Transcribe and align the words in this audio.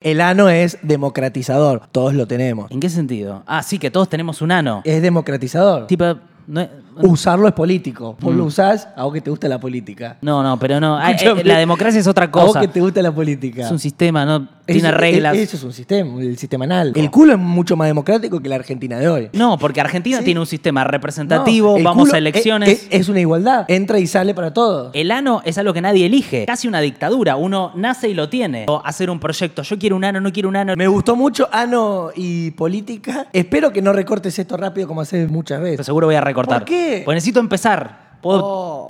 El 0.00 0.20
ano 0.20 0.48
es 0.48 0.78
democratizador, 0.82 1.82
todos 1.90 2.14
lo 2.14 2.26
tenemos. 2.28 2.70
¿En 2.70 2.78
qué 2.78 2.88
sentido? 2.88 3.42
Ah, 3.46 3.64
sí, 3.64 3.80
que 3.80 3.90
todos 3.90 4.08
tenemos 4.08 4.40
un 4.42 4.52
ano. 4.52 4.80
Es 4.84 5.02
democratizador. 5.02 5.88
Tipo, 5.88 6.04
no, 6.46 6.60
es- 6.60 6.68
Usarlo 7.02 7.48
es 7.48 7.54
político. 7.54 8.16
Vos 8.20 8.32
Mm. 8.32 8.38
lo 8.38 8.44
usás 8.44 8.88
a 8.96 9.04
vos 9.04 9.12
que 9.12 9.20
te 9.20 9.30
gusta 9.30 9.48
la 9.48 9.58
política. 9.58 10.16
no, 10.20 10.42
no, 10.42 10.56
pero 10.58 10.78
no. 10.80 10.96
Ah, 10.96 11.10
eh, 11.10 11.14
Escúchame. 11.16 11.44
la 11.44 11.58
democracia 11.58 11.98
es 12.00 12.06
otra 12.06 12.24
A 12.26 12.28
vos 12.28 12.46
cosa. 12.46 12.60
que 12.60 12.68
te 12.68 12.80
gusta 12.80 13.02
la 13.02 13.10
política. 13.12 13.62
Es 13.64 13.70
un 13.72 13.78
sistema, 13.80 14.24
¿no? 14.24 14.48
Tiene 14.74 14.90
reglas. 14.92 15.36
Eso 15.36 15.56
es 15.56 15.62
un 15.64 15.72
sistema, 15.72 16.20
el 16.20 16.36
sistema 16.38 16.64
anal. 16.64 16.92
El 16.94 17.10
culo 17.10 17.32
es 17.32 17.38
mucho 17.38 17.76
más 17.76 17.88
democrático 17.88 18.40
que 18.40 18.48
la 18.48 18.56
Argentina 18.56 18.98
de 18.98 19.08
hoy. 19.08 19.30
No, 19.32 19.58
porque 19.58 19.80
Argentina 19.80 20.18
Sí. 20.18 20.24
tiene 20.24 20.40
un 20.40 20.46
sistema 20.46 20.84
representativo, 20.84 21.78
No, 21.78 21.84
vamos 21.84 22.12
a 22.12 22.18
elecciones. 22.18 22.68
Es, 22.68 22.82
es- 22.84 23.00
es 23.00 23.08
una 23.08 23.20
igualdad. 23.20 23.64
Entra 23.68 23.98
y 23.98 24.06
sale 24.06 24.34
para 24.34 24.52
todos. 24.52 24.90
El 24.94 25.10
ano 25.10 25.40
es 25.44 25.56
algo 25.58 25.72
que 25.72 25.80
nadie 25.80 26.06
elige, 26.06 26.44
casi 26.46 26.68
una 26.68 26.80
dictadura. 26.80 27.36
Uno 27.36 27.72
nace 27.74 28.08
y 28.08 28.14
lo 28.14 28.28
tiene. 28.28 28.66
O 28.68 28.82
hacer 28.84 29.10
un 29.10 29.18
proyecto, 29.20 29.62
yo 29.62 29.78
quiero 29.78 29.96
un 29.96 30.04
ano, 30.04 30.20
no 30.20 30.32
quiero 30.32 30.48
un 30.48 30.56
ano. 30.56 30.74
Me 30.76 30.86
gustó 30.88 31.16
mucho 31.16 31.48
Ano 31.52 32.10
y 32.14 32.50
política. 32.52 33.26
Espero 33.32 33.72
que 33.72 33.80
no 33.82 33.92
recortes 33.92 34.38
esto 34.38 34.56
rápido 34.56 34.86
como 34.86 35.00
haces 35.00 35.30
muchas 35.30 35.58
Pero 35.60 35.70
veces. 35.70 35.86
seguro 35.86 36.06
voy 36.06 36.16
a 36.16 36.20
recortar. 36.20 36.58
¿Por 36.60 36.68
qué? 36.68 37.02
Pues 37.04 37.14
necesito 37.16 37.40
empezar. 37.40 38.18
Puedo- 38.20 38.42
Oh. 38.44 38.88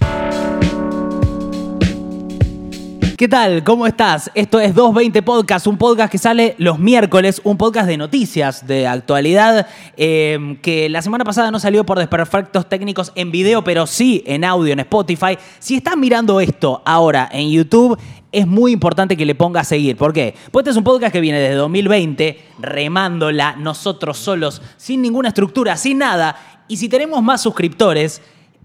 ¿Qué 3.19 3.27
tal? 3.27 3.65
¿Cómo 3.65 3.89
estás? 3.89 4.31
Esto 4.37 4.61
es 4.61 4.77
220 4.77 5.23
Podcast, 5.23 5.67
un 5.67 5.77
podcast 5.77 6.13
que 6.13 6.19
sale 6.19 6.55
los 6.59 6.79
miércoles, 6.79 7.41
un 7.43 7.59
podcast 7.59 7.89
de 7.89 7.97
noticias, 7.97 8.65
de 8.65 8.87
actualidad, 8.87 9.67
eh, 9.97 10.57
que 10.63 10.89
la 10.89 11.03
semana 11.03 11.25
pasada 11.25 11.51
no 11.51 11.59
salió 11.59 11.85
por 11.85 11.99
desperfectos 11.99 12.69
técnicos 12.69 13.11
en 13.17 13.33
video, 13.33 13.65
pero 13.65 13.89
sí 13.89 14.23
en 14.25 14.45
audio, 14.45 14.73
en 14.73 14.79
Spotify. 14.79 15.37
Si 15.59 15.75
estás 15.75 15.97
mirando 15.97 16.41
esto 16.41 16.81
ahora 16.85 17.29
en 17.33 17.51
YouTube, 17.51 17.99
es 18.31 18.47
muy 18.47 18.71
importante 18.71 19.17
que 19.17 19.27
le 19.27 19.35
pongas 19.35 19.63
a 19.67 19.71
seguir. 19.71 19.97
¿Por 19.97 20.13
qué? 20.13 20.37
Porque 20.53 20.69
este 20.69 20.71
es 20.71 20.77
un 20.77 20.85
podcast 20.85 21.13
que 21.13 21.21
viene 21.21 21.41
desde 21.41 21.57
2020, 21.57 22.41
remándola 22.61 23.57
nosotros 23.57 24.17
solos, 24.17 24.63
sin 24.77 25.03
ninguna 25.03 25.31
estructura, 25.31 25.77
sin 25.77 25.99
nada. 25.99 26.37
Y 26.69 26.77
si 26.77 26.89
tenemos 26.89 27.21
más 27.21 27.43
suscriptores, 27.43 28.23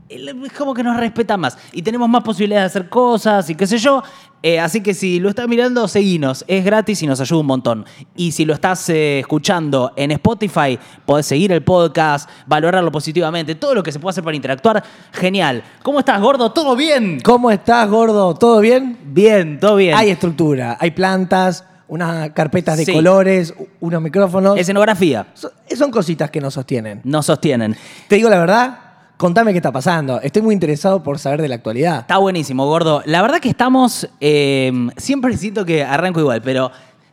es 0.10 0.54
como 0.54 0.74
que 0.74 0.84
nos 0.84 0.98
respeta 0.98 1.38
más 1.38 1.58
y 1.72 1.82
tenemos 1.82 2.08
más 2.08 2.24
posibilidades 2.24 2.74
de 2.74 2.80
hacer 2.80 2.90
cosas 2.90 3.50
y 3.50 3.56
qué 3.56 3.66
sé 3.66 3.78
yo. 3.78 4.04
Eh, 4.46 4.60
así 4.60 4.82
que 4.82 4.94
si 4.94 5.22
lo 5.22 5.30
estás 5.30 5.48
mirando, 5.48 5.88
seguinos. 5.88 6.44
Es 6.50 6.66
gratis 6.66 7.02
y 7.02 7.08
nos 7.08 7.22
ayuda 7.22 7.40
un 7.40 7.46
montón. 7.48 7.86
Y 8.16 8.34
si 8.34 8.44
lo 8.44 8.54
estás 8.54 8.90
eh, 8.90 9.20
escuchando 9.20 9.94
en 9.96 10.12
Spotify, 10.12 10.78
podés 11.06 11.26
seguir 11.26 11.54
el 11.54 11.64
podcast, 11.64 12.30
valorarlo 12.46 12.92
positivamente, 12.92 13.56
todo 13.56 13.74
lo 13.74 13.82
que 13.82 13.94
se 13.94 14.00
puede 14.00 14.12
hacer 14.12 14.24
para 14.24 14.36
interactuar. 14.36 14.84
Genial. 15.14 15.64
¿Cómo 15.82 16.00
estás, 16.00 16.20
gordo? 16.22 16.52
¿Todo 16.52 16.76
bien? 16.76 17.22
¿Cómo 17.24 17.52
estás, 17.52 17.90
gordo? 17.90 18.34
¿Todo 18.36 18.60
bien? 18.60 18.98
Bien, 19.06 19.60
todo 19.62 19.78
bien. 19.78 19.96
Hay 19.96 20.10
estructura, 20.10 20.76
hay 20.78 20.92
plantas, 20.92 21.64
unas 21.88 22.32
carpetas 22.32 22.78
de 22.78 22.84
Sí. 22.86 22.92
colores, 22.92 23.54
unos 23.80 24.02
micrófonos. 24.02 24.58
Escenografía. 24.58 25.28
Son, 25.36 25.52
son 25.74 25.90
cositas 25.90 26.30
que 26.30 26.42
nos 26.42 26.54
sostienen. 26.56 27.00
Nos 27.06 27.28
sostienen. 27.28 27.78
Te 28.10 28.16
digo 28.18 28.30
la 28.30 28.40
verdad, 28.40 28.78
contame 29.18 29.52
qué 29.52 29.58
está 29.58 29.72
pasando. 29.72 30.20
Estoy 30.22 30.42
muy 30.42 30.54
interesado 30.54 31.02
por 31.04 31.20
saber 31.20 31.42
de 31.42 31.48
la 31.48 31.56
actualidad. 31.56 32.00
Está 32.02 32.18
buenísimo, 32.18 32.66
gordo. 32.68 33.02
La 33.06 33.22
verdad 33.22 33.40
que 33.40 33.50
estamos. 33.50 34.08
eh, 34.20 34.72
siempre 34.98 35.36
siento 35.38 35.66
que 35.66 35.84
arranco 35.84 36.20
igual, 36.20 36.42
pero 36.42 36.72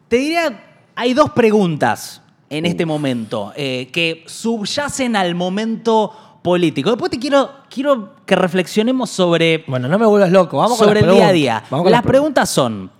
te 0.08 0.16
diría. 0.16 0.64
Hay 0.96 1.14
dos 1.14 1.30
preguntas 1.30 2.20
en 2.50 2.66
este 2.66 2.84
momento 2.84 3.52
eh, 3.56 3.88
que 3.92 4.24
subyacen 4.26 5.16
al 5.16 5.34
momento 5.34 6.12
político. 6.42 6.90
Después 6.90 7.10
te 7.10 7.18
quiero, 7.18 7.50
quiero 7.70 8.16
que 8.26 8.34
reflexionemos 8.36 9.08
sobre, 9.08 9.64
Bueno, 9.66 9.88
no 9.88 9.98
me 9.98 10.04
vuelvas 10.04 10.30
loco. 10.30 10.58
Vamos 10.58 10.76
con 10.78 10.88
sobre 10.88 11.00
las 11.00 11.08
el 11.10 11.14
día 11.14 11.24
a 11.24 11.28
preguntas. 11.28 11.34
día. 11.62 11.64
Vamos 11.70 11.84
con 11.84 11.92
Las 11.92 12.02
preguntas 12.02 12.50
son: 12.50 12.90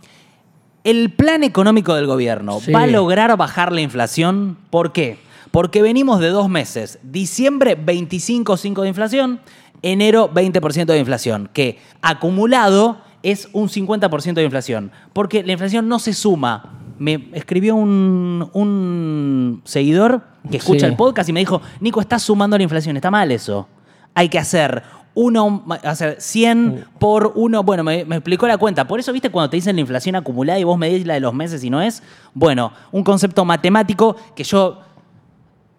¿el 0.85 1.12
plan 1.12 1.42
económico 1.45 1.95
del 1.95 2.07
gobierno 2.07 2.61
Sí. 2.61 2.73
va 2.73 2.83
a 2.85 2.87
lograr 2.87 3.37
bajar 3.37 3.73
la 3.73 3.81
inflación? 3.83 4.57
¿Por 4.70 4.92
qué? 4.92 5.19
Porque 5.51 5.83
venimos 5.83 6.20
de 6.20 6.29
dos 6.29 6.48
meses. 6.48 6.98
Diciembre 7.03 7.77
25,5 7.77 8.83
de 8.83 8.89
inflación, 8.89 9.41
enero 9.83 10.30
20% 10.33 10.85
de 10.86 10.98
inflación, 10.98 11.51
que 11.52 11.79
acumulado 12.02 12.98
es 13.23 13.48
un 13.52 13.69
50% 13.69 14.35
de 14.35 14.45
inflación. 14.45 14.92
Porque 15.13 15.42
la 15.42 15.52
inflación 15.52 15.89
no 15.89 15.98
se 15.98 16.13
suma. 16.13 16.77
Me 16.98 17.29
escribió 17.33 17.74
un, 17.74 18.48
un 18.52 19.63
seguidor 19.64 20.23
que 20.51 20.58
escucha 20.58 20.80
Sí. 20.80 20.86
el 20.86 20.97
podcast 20.97 21.29
y 21.29 21.33
me 21.33 21.41
dijo, 21.41 21.61
Nico, 21.80 22.01
estás 22.01 22.23
sumando 22.23 22.57
la 22.57 22.63
inflación, 22.63 22.97
está 22.97 23.11
mal 23.11 23.30
eso. 23.33 23.69
Hay 24.14 24.29
que 24.29 24.39
hacer 24.39 24.83
uno, 25.14 25.64
hacer 25.83 26.17
100 26.20 26.85
por 26.98 27.33
uno. 27.35 27.63
Bueno, 27.63 27.83
me, 27.85 28.05
me 28.05 28.17
explicó 28.17 28.47
la 28.47 28.58
cuenta. 28.58 28.86
Por 28.86 29.01
eso, 29.01 29.13
¿viste 29.13 29.30
cuando 29.30 29.51
te 29.51 29.57
dicen 29.57 29.77
la 29.77 29.80
inflación 29.80 30.14
acumulada 30.17 30.58
y 30.58 30.64
vos 30.64 30.79
medís 30.79 31.07
la 31.07 31.14
de 31.14 31.20
los 31.20 31.35
meses 31.35 31.64
y 31.64 31.70
no 31.70 31.80
es? 31.83 32.03
Bueno, 32.35 32.73
un 32.92 33.03
concepto 33.03 33.45
matemático 33.45 34.17
que 34.36 34.45
yo 34.45 34.80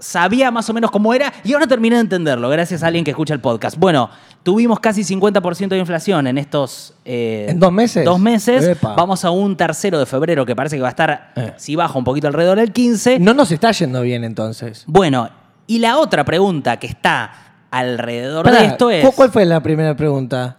sabía 0.01 0.51
más 0.51 0.69
o 0.69 0.73
menos 0.73 0.91
cómo 0.91 1.13
era 1.13 1.31
y 1.43 1.53
ahora 1.53 1.67
terminé 1.67 1.95
de 1.95 2.01
entenderlo 2.01 2.49
gracias 2.49 2.83
a 2.83 2.87
alguien 2.87 3.05
que 3.05 3.11
escucha 3.11 3.33
el 3.33 3.39
podcast. 3.39 3.77
Bueno, 3.77 4.09
tuvimos 4.43 4.79
casi 4.81 5.03
50% 5.03 5.69
de 5.69 5.77
inflación 5.77 6.27
en 6.27 6.37
estos... 6.37 6.93
eh, 7.05 7.45
¿En 7.49 7.59
dos 7.59 7.71
meses? 7.71 8.03
Dos 8.03 8.19
meses. 8.19 8.63
Epa. 8.65 8.95
Vamos 8.95 9.23
a 9.23 9.31
un 9.31 9.55
tercero 9.55 9.99
de 9.99 10.05
febrero 10.05 10.45
que 10.45 10.55
parece 10.55 10.75
que 10.75 10.81
va 10.81 10.87
a 10.89 10.91
estar, 10.91 11.31
Eh. 11.35 11.53
si 11.57 11.75
baja 11.75 11.97
un 11.97 12.03
poquito 12.03 12.27
alrededor 12.27 12.57
del 12.57 12.73
15. 12.73 13.19
No 13.19 13.33
nos 13.33 13.51
está 13.51 13.71
yendo 13.71 14.01
bien 14.01 14.23
entonces. 14.23 14.83
Bueno, 14.87 15.29
y 15.67 15.79
la 15.79 15.97
otra 15.99 16.25
pregunta 16.25 16.77
que 16.77 16.87
está 16.87 17.31
alrededor 17.69 18.43
Pará, 18.43 18.59
de 18.61 18.65
esto 18.65 18.89
es... 18.89 19.05
¿cu- 19.05 19.13
¿Cuál 19.13 19.31
fue 19.31 19.45
la 19.45 19.61
primera 19.61 19.95
pregunta? 19.95 20.57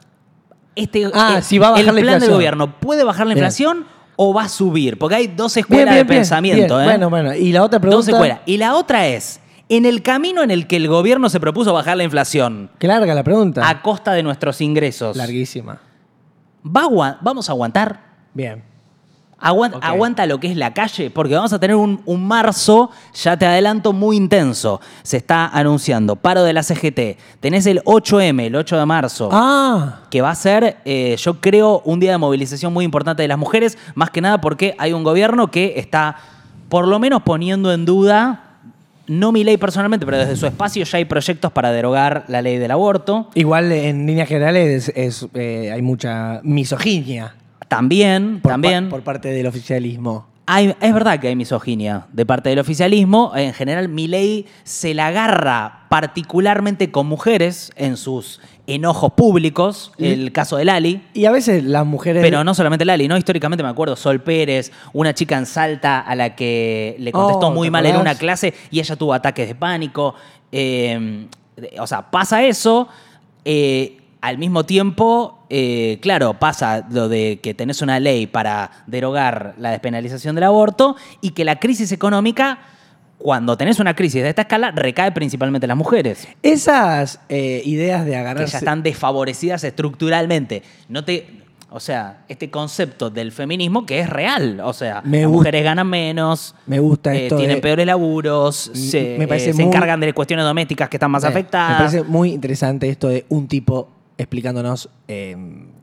este, 0.74 1.10
Ah, 1.12 1.41
si 1.42 1.59
va 1.59 1.66
a 1.66 1.70
bajar 1.72 1.80
el 1.80 1.86
la 1.86 1.92
plan 1.92 2.04
del 2.04 2.12
inflación. 2.14 2.34
gobierno 2.34 2.80
puede 2.80 3.04
bajar 3.04 3.26
la 3.26 3.34
Bien. 3.34 3.44
inflación 3.44 3.86
o 4.16 4.34
va 4.34 4.44
a 4.44 4.48
subir, 4.48 4.98
porque 4.98 5.14
hay 5.16 5.26
dos 5.28 5.56
escuelas 5.56 5.94
bien, 5.94 6.06
de 6.06 6.14
pensamiento. 6.14 6.76
bien. 6.76 6.80
¿eh? 6.88 6.92
Bueno, 6.92 7.10
bueno. 7.10 7.34
Y 7.34 7.52
la 7.52 7.62
otra 7.62 7.78
dos 7.78 7.82
pregunta. 7.88 8.10
escuelas. 8.10 8.40
Y 8.46 8.56
la 8.58 8.74
otra 8.74 9.06
es, 9.08 9.40
en 9.68 9.86
el 9.86 10.02
camino 10.02 10.42
en 10.42 10.50
el 10.50 10.66
que 10.66 10.76
el 10.76 10.88
gobierno 10.88 11.28
se 11.30 11.40
propuso 11.40 11.72
bajar 11.72 11.96
la 11.96 12.04
inflación 12.04 12.70
Qué 12.78 12.86
larga 12.88 13.14
la 13.14 13.24
pregunta. 13.24 13.68
a 13.68 13.82
costa 13.82 14.12
de 14.12 14.22
nuestros 14.22 14.60
ingresos, 14.60 15.16
Larguísima. 15.16 15.80
¿va 16.64 16.82
a 17.08 17.18
¿vamos 17.22 17.48
a 17.48 17.52
aguantar? 17.52 18.00
Bien. 18.34 18.72
Aguanta, 19.42 20.26
lo 20.26 20.38
que 20.38 20.50
es 20.50 20.56
la 20.56 20.72
calle, 20.72 21.10
porque 21.10 21.34
vamos 21.34 21.53
a 21.53 21.58
tener 21.58 21.76
un, 21.76 22.00
un 22.06 22.26
marzo, 22.26 22.91
ya 23.12 23.36
te 23.36 23.44
adelanto, 23.44 23.92
muy 23.92 24.16
intenso. 24.16 24.80
Se 25.03 25.16
está 25.16 25.48
anunciando 25.48 26.16
paro 26.16 26.44
de 26.44 26.53
la 26.53 26.62
CGT. 26.62 27.19
Tenés 27.41 27.66
el 27.66 27.82
8M, 27.82 28.47
el 28.47 28.54
8 28.56 28.78
de 28.78 28.86
marzo. 28.86 29.28
Ah, 29.32 30.03
que 30.10 30.20
va 30.20 30.30
a 30.30 30.34
ser, 30.34 30.76
eh, 30.84 31.16
yo 31.19 31.41
creo, 31.41 31.82
un 31.84 31.98
día 31.98 32.12
de 32.12 32.19
movilización 32.19 32.72
muy 32.72 32.84
importante 32.84 33.22
de 33.22 33.28
las 33.28 33.38
mujeres, 33.38 33.76
más 33.94 34.10
que 34.10 34.20
nada 34.20 34.41
porque 34.41 34.76
hay 34.78 34.92
un 34.92 35.03
gobierno 35.03 35.50
que 35.50 35.74
está, 35.76 36.16
por 36.69 36.86
lo 36.86 37.00
menos, 37.00 37.22
poniendo 37.22 37.72
en 37.72 37.84
duda, 37.84 38.53
no 39.09 39.32
mi 39.32 39.42
ley 39.42 39.56
personalmente, 39.56 40.06
pero 40.06 40.19
desde 40.19 40.36
su 40.36 40.47
espacio 40.47 40.84
ya 40.84 40.98
hay 40.98 41.04
proyectos 41.04 41.50
para 41.50 41.72
derogar 41.72 42.24
la 42.28 42.42
ley 42.42 42.59
del 42.59 42.70
aborto. 42.70 43.28
igual 43.34 43.72
en 43.72 44.06
líneas 44.06 44.28
generales 44.28 44.88
es, 44.88 45.22
es, 45.24 45.28
eh, 45.34 45.70
hay 45.72 45.82
mucha 45.82 46.41
misoginia 46.44 47.34
También, 47.77 48.41
por, 48.41 48.53
también. 48.53 48.84
pa- 48.84 48.91
por 48.91 49.03
parte 49.03 49.28
del 49.31 49.47
oficialismo. 49.47 50.27
Hay- 50.47 50.75
es 50.81 50.93
verdad 50.93 51.21
que 51.21 51.28
hay 51.28 51.37
misoginia 51.37 52.06
de 52.12 52.27
parte 52.27 52.49
del 52.50 52.59
oficialismo. 52.59 53.33
En 53.37 53.55
general, 53.55 53.88
mi 53.88 54.09
ley 54.09 54.47
se 54.65 54.93
la 54.93 55.06
agarra 55.06 55.87
particularmente 55.88 56.91
con 56.91 57.06
mujeres 57.06 57.71
en 57.77 57.97
sus 57.97 58.41
enojos 58.66 59.12
públicos. 59.12 59.93
El 59.99 60.33
caso 60.33 60.56
de 60.56 60.65
Lali. 60.65 61.00
Y 61.15 61.27
a 61.27 61.31
veces 61.31 61.62
las 61.65 61.87
mujeres. 61.87 62.22
Pero 62.22 62.43
no 62.43 62.55
solamente 62.55 62.84
Lali, 62.84 63.06
¿no? 63.06 63.16
Históricamente 63.16 63.62
me 63.62 63.71
acuerdo, 63.71 63.94
Sol 63.94 64.21
Pérez, 64.21 64.72
una 64.93 65.15
chica 65.15 65.39
en 65.39 65.47
Salta 65.47 66.00
a 66.00 66.15
la 66.16 66.34
que 66.34 66.97
le 66.99 67.12
contestó 67.12 67.47
Oh, 67.47 67.53
muy 67.53 67.69
¿te 67.69 67.71
mal 67.71 67.87
en 67.87 67.97
una 67.97 68.15
clase 68.16 68.53
y 68.71 68.81
ella 68.81 68.97
tuvo 68.97 69.15
ataques 69.15 69.47
de 69.49 69.54
pánico. 69.54 70.15
Eh, 70.50 71.27
o 71.78 71.87
sea, 71.87 72.10
pasa 72.10 72.43
eso. 72.44 72.89
eh, 73.44 73.99
al 74.22 74.38
mismo 74.38 74.65
tiempo, 74.65 75.44
eh, 75.50 75.99
claro, 76.00 76.38
pasa 76.38 76.87
lo 76.91 77.09
de 77.09 77.41
que 77.43 77.53
tenés 77.55 77.83
una 77.83 78.00
ley 78.00 78.27
para 78.27 78.71
derogar 78.87 79.55
la 79.59 79.71
despenalización 79.72 80.34
del 80.37 80.44
aborto 80.44 80.97
y 81.21 81.31
que 81.31 81.44
la 81.44 81.56
crisis 81.59 81.92
económica, 81.92 82.60
cuando 83.19 83.57
tenés 83.57 83.78
una 83.80 83.95
crisis 83.95 84.22
de 84.22 84.28
esta 84.30 84.42
escala, 84.42 84.71
recae 84.71 85.13
principalmente 85.13 85.66
en 85.66 85.69
las 85.69 85.77
mujeres 85.77 86.27
Esas 86.42 87.21
eh, 87.28 87.63
ideas 87.65 88.04
de 88.04 88.13
que 88.13 88.16
agarrarse. 88.16 88.53
ya 88.53 88.59
están 88.59 88.83
desfavorecidas 88.83 89.65
estructuralmente. 89.65 90.63
No 90.89 91.04
te, 91.04 91.42
o 91.71 91.80
sea, 91.80 92.25
este 92.28 92.48
concepto 92.51 93.10
del 93.10 93.33
feminismo 93.33 93.86
que 93.86 93.98
es 94.01 94.09
real. 94.09 94.60
O 94.63 94.72
sea, 94.72 95.03
Me 95.04 95.22
las 95.22 95.30
mujeres 95.30 95.65
ganan 95.65 95.89
menos, 95.89 96.54
Me 96.66 96.78
gusta 96.78 97.13
eh, 97.15 97.25
esto. 97.25 97.36
tienen 97.39 97.57
de- 97.57 97.63
peores 97.63 97.86
laburos, 97.86 98.71
se, 98.75 99.16
me 99.18 99.27
parece 99.27 99.53
se 99.53 99.65
muy- 99.65 99.75
encargan 99.75 99.98
de 99.98 100.13
cuestiones 100.13 100.45
domésticas 100.47 100.89
que 100.89 100.97
están 100.97 101.10
más 101.10 101.25
afectadas. 101.25 101.71
Me 101.72 101.77
parece 101.78 102.03
muy 102.04 102.33
interesante 102.33 102.89
esto 102.89 103.09
de 103.09 103.25
un 103.28 103.48
tipo 103.48 103.89
explicándonos 104.18 104.88
eh, 105.09 105.36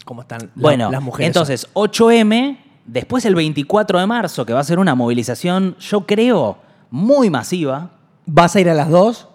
cómo 0.06 0.22
están 0.22 0.42
la- 0.42 0.50
bueno, 0.56 0.92
las 0.92 1.02
mujeres. 1.02 1.28
entonces 1.28 1.68
8M, 1.74 2.58
después 2.86 3.26
el 3.26 3.36
24 3.36 4.00
de 4.00 4.08
marzo, 4.08 4.46
que 4.46 4.54
va 4.54 4.60
a 4.60 4.64
ser 4.64 4.80
una 4.80 4.96
movilización, 4.96 5.76
yo 5.80 6.06
creo, 6.06 6.58
muy 6.92 7.30
masiva. 7.30 7.92
¿Vas 8.26 8.56
a 8.56 8.60
ir 8.62 8.70
a 8.70 8.74
las 8.74 8.90
dos? 8.90 9.28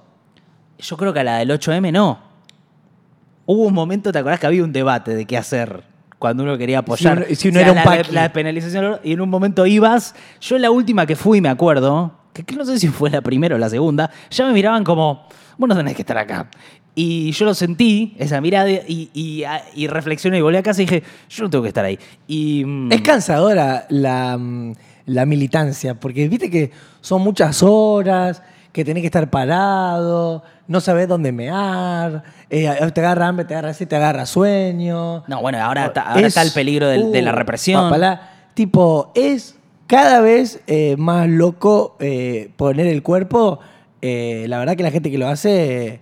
Yo 0.78 0.96
creo 0.96 1.12
que 1.12 1.20
a 1.20 1.24
la 1.24 1.38
del 1.38 1.50
8M 1.50 1.92
no. 1.92 2.18
Hubo 3.46 3.64
un 3.64 3.74
momento, 3.74 4.10
¿te 4.12 4.18
acordás 4.18 4.40
que 4.40 4.46
había 4.46 4.64
un 4.64 4.72
debate 4.72 5.14
de 5.14 5.26
qué 5.26 5.36
hacer 5.36 5.84
cuando 6.18 6.42
uno 6.42 6.56
quería 6.56 6.78
apoyar. 6.78 7.26
Si 7.34 7.48
uno- 7.48 7.60
era 7.60 7.70
un 7.72 7.76
la, 7.76 7.84
la 8.12 8.22
despenalización 8.22 8.98
y 9.04 9.12
en 9.12 9.20
un 9.20 9.28
momento 9.28 9.66
ibas. 9.66 10.14
Yo 10.40 10.56
la 10.58 10.70
última 10.70 11.04
que 11.04 11.16
fui, 11.16 11.40
me 11.42 11.50
acuerdo, 11.50 12.12
que, 12.32 12.42
que 12.44 12.56
no 12.56 12.64
sé 12.64 12.78
si 12.78 12.88
fue 12.88 13.10
la 13.10 13.20
primera 13.20 13.56
o 13.56 13.58
la 13.58 13.68
segunda, 13.68 14.10
ya 14.30 14.46
me 14.46 14.52
miraban 14.54 14.84
como, 14.84 15.26
vos 15.58 15.68
no 15.68 15.76
tenés 15.76 15.94
que 15.94 16.00
estar 16.02 16.16
acá. 16.16 16.48
Y 16.96 17.32
yo 17.32 17.44
lo 17.44 17.54
sentí, 17.54 18.14
esa 18.18 18.40
mirada, 18.40 18.70
y, 18.70 19.10
y, 19.12 19.42
y 19.74 19.86
reflexioné 19.88 20.38
y 20.38 20.42
volví 20.42 20.56
a 20.58 20.62
casa 20.62 20.80
y 20.82 20.86
dije, 20.86 21.02
yo 21.28 21.44
no 21.44 21.50
tengo 21.50 21.62
que 21.62 21.68
estar 21.68 21.84
ahí. 21.84 21.98
Y, 22.28 22.64
mm, 22.64 22.92
Es 22.92 23.00
cansadora 23.00 23.86
la, 23.88 24.36
mm, 24.38 24.72
la 25.06 25.26
militancia, 25.26 25.94
porque 25.94 26.28
viste 26.28 26.48
que 26.50 26.70
son 27.00 27.22
muchas 27.22 27.62
horas, 27.64 28.42
que 28.72 28.84
tenés 28.84 29.00
que 29.02 29.06
estar 29.06 29.28
parado, 29.30 30.42
no 30.68 30.80
sabés 30.80 31.08
dónde 31.08 31.32
mear, 31.32 32.22
eh, 32.50 32.68
te 32.92 33.00
agarra 33.00 33.26
hambre, 33.28 33.44
te 33.44 33.54
agarra 33.54 33.70
así, 33.70 33.86
te 33.86 33.96
agarra 33.96 34.24
sueño. 34.26 35.24
No, 35.26 35.40
bueno, 35.40 35.58
ahora, 35.60 35.86
está, 35.86 36.02
ahora 36.02 36.26
está 36.26 36.42
el 36.42 36.52
peligro 36.52 36.88
del- 36.88 37.10
de, 37.12 37.22
la 37.22 37.32
represión. 37.32 37.82
papalá. 37.82 38.30
Tipo, 38.54 39.10
es 39.14 39.56
cada 39.88 40.20
vez 40.20 40.60
eh, 40.68 40.94
más 40.96 41.28
loco 41.28 41.96
eh, 42.00 42.50
poner 42.56 42.86
el 42.86 43.02
cuerpo. 43.02 43.58
Eh, 44.00 44.46
la 44.48 44.58
verdad 44.58 44.76
que 44.76 44.82
la 44.84 44.90
gente 44.90 45.10
que 45.10 45.18
lo 45.18 45.28
hace 45.28 45.86
eh, 45.86 46.00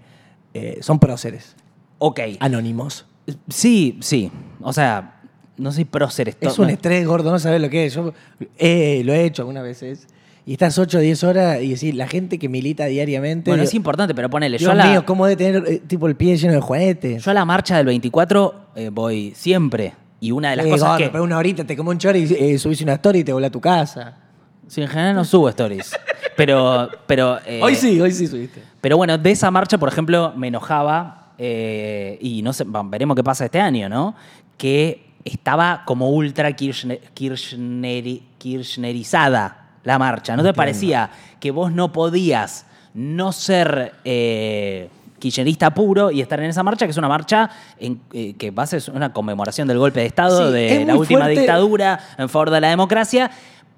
son 0.80 0.98
próceres, 0.98 1.56
Ok. 1.98 2.20
anónimos. 2.40 3.06
Sí, 3.48 3.98
sí. 4.02 4.30
O 4.60 4.72
sea, 4.72 5.20
no 5.56 5.70
soy 5.72 5.84
prócer. 5.84 6.28
esto- 6.28 6.48
Es 6.48 6.58
un 6.58 6.70
estrés 6.70 7.06
gordo, 7.06 7.30
no 7.30 7.38
sabes 7.38 7.60
lo 7.60 7.70
que 7.70 7.86
es. 7.86 7.94
Yo 7.94 8.12
eh, 8.58 9.02
lo 9.04 9.12
he 9.12 9.24
hecho 9.24 9.42
algunas 9.42 9.62
veces. 9.62 10.06
Y 10.44 10.52
estás 10.54 10.76
8 10.76 10.98
o 10.98 11.00
10 11.00 11.22
horas 11.22 11.62
y 11.62 11.70
decís, 11.70 11.94
la 11.94 12.08
gente 12.08 12.36
que 12.38 12.48
milita 12.48 12.86
diariamente. 12.86 13.48
Bueno, 13.50 13.62
digo, 13.62 13.68
es 13.68 13.74
importante, 13.74 14.12
pero 14.12 14.28
ponele. 14.28 14.58
Yo 14.58 14.70
Dios 14.70 14.72
a, 14.72 14.74
la, 14.74 14.90
mío, 14.90 15.06
¿cómo 15.06 15.26
debe 15.26 15.36
tener 15.36 15.64
eh, 15.72 15.78
tipo 15.86 16.08
el 16.08 16.16
pie 16.16 16.36
lleno 16.36 16.54
de 16.54 16.60
juguetes? 16.60 17.24
yo 17.24 17.30
a 17.30 17.34
la 17.34 17.44
marcha 17.44 17.76
del 17.76 17.86
24 17.86 18.54
eh, 18.74 18.90
voy 18.92 19.32
siempre. 19.36 19.94
Y 20.18 20.32
una 20.32 20.50
de 20.50 20.56
las 20.56 20.66
Eh, 20.66 20.70
cosas 20.70 20.88
gordo, 20.88 20.98
que. 21.04 21.10
pero 21.10 21.22
una 21.22 21.38
horita 21.38 21.64
te 21.64 21.76
como 21.76 21.90
un 21.90 21.98
chori 21.98 22.20
y 22.24 22.34
eh, 22.54 22.58
subís 22.58 22.80
una 22.80 22.94
story 22.94 23.20
y 23.20 23.24
te 23.24 23.32
volá 23.32 23.46
a 23.46 23.50
tu 23.50 23.60
casa. 23.60 24.18
Sí, 24.68 24.80
en 24.82 24.88
general 24.88 25.14
no 25.14 25.24
subo 25.24 25.48
stories. 25.48 25.92
Pero. 26.36 26.88
pero 27.06 27.38
eh, 27.46 27.60
hoy 27.62 27.74
sí, 27.74 28.00
hoy 28.00 28.10
sí 28.12 28.26
subiste. 28.26 28.62
Pero 28.80 28.96
bueno, 28.96 29.18
de 29.18 29.30
esa 29.30 29.50
marcha, 29.50 29.76
por 29.78 29.88
ejemplo, 29.88 30.32
me 30.36 30.48
enojaba, 30.48 31.32
eh, 31.38 32.18
y 32.20 32.42
no 32.42 32.52
sé, 32.52 32.64
va, 32.64 32.82
veremos 32.82 33.14
qué 33.16 33.22
pasa 33.24 33.44
este 33.44 33.60
año, 33.60 33.88
¿no? 33.88 34.14
Que 34.56 35.04
estaba 35.24 35.82
como 35.84 36.10
ultra 36.10 36.50
kirchne- 36.56 37.00
kirchneri- 37.14 38.22
kirchnerizada 38.38 39.56
la 39.84 39.98
marcha. 39.98 40.36
¿No 40.36 40.42
te 40.42 40.52
parecía 40.52 41.10
que 41.40 41.50
vos 41.50 41.72
no 41.72 41.92
podías 41.92 42.66
no 42.94 43.32
ser 43.32 43.92
eh, 44.04 44.88
kirchnerista 45.18 45.72
puro 45.74 46.10
y 46.10 46.20
estar 46.20 46.40
en 46.40 46.46
esa 46.50 46.62
marcha, 46.62 46.86
que 46.86 46.90
es 46.92 46.96
una 46.96 47.08
marcha 47.08 47.50
en, 47.78 48.00
eh, 48.12 48.34
que 48.34 48.50
base 48.50 48.76
es 48.78 48.88
una 48.88 49.12
conmemoración 49.12 49.68
del 49.68 49.78
golpe 49.78 50.00
de 50.00 50.06
Estado, 50.06 50.48
Sí, 50.48 50.52
de 50.52 50.80
es 50.82 50.86
la 50.86 50.94
muy 50.94 51.00
última 51.02 51.20
fuerte. 51.20 51.40
dictadura 51.40 52.00
en 52.18 52.28
favor 52.28 52.50
de 52.50 52.60
la 52.60 52.68
democracia? 52.70 53.30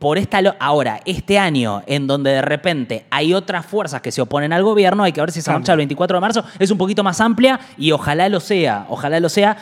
Por 0.04 0.18
esta 0.18 0.38
ahora, 0.60 1.00
este 1.06 1.38
año, 1.38 1.82
en 1.86 2.06
donde 2.06 2.30
de 2.32 2.42
repente 2.42 3.06
hay 3.08 3.32
otras 3.32 3.64
fuerzas 3.64 4.02
que 4.02 4.12
se 4.12 4.20
oponen 4.20 4.52
al 4.52 4.62
gobierno, 4.62 5.02
hay 5.02 5.12
que 5.12 5.20
ver 5.22 5.32
si 5.32 5.38
esa 5.38 5.54
marcha 5.54 5.72
del 5.72 5.78
24 5.78 6.18
de 6.18 6.20
marzo 6.20 6.44
es 6.58 6.70
un 6.70 6.76
poquito 6.76 7.02
más 7.02 7.22
amplia 7.22 7.58
y 7.78 7.90
ojalá 7.90 8.28
lo 8.28 8.38
sea, 8.38 8.84
ojalá 8.90 9.18
lo 9.18 9.30
sea, 9.30 9.56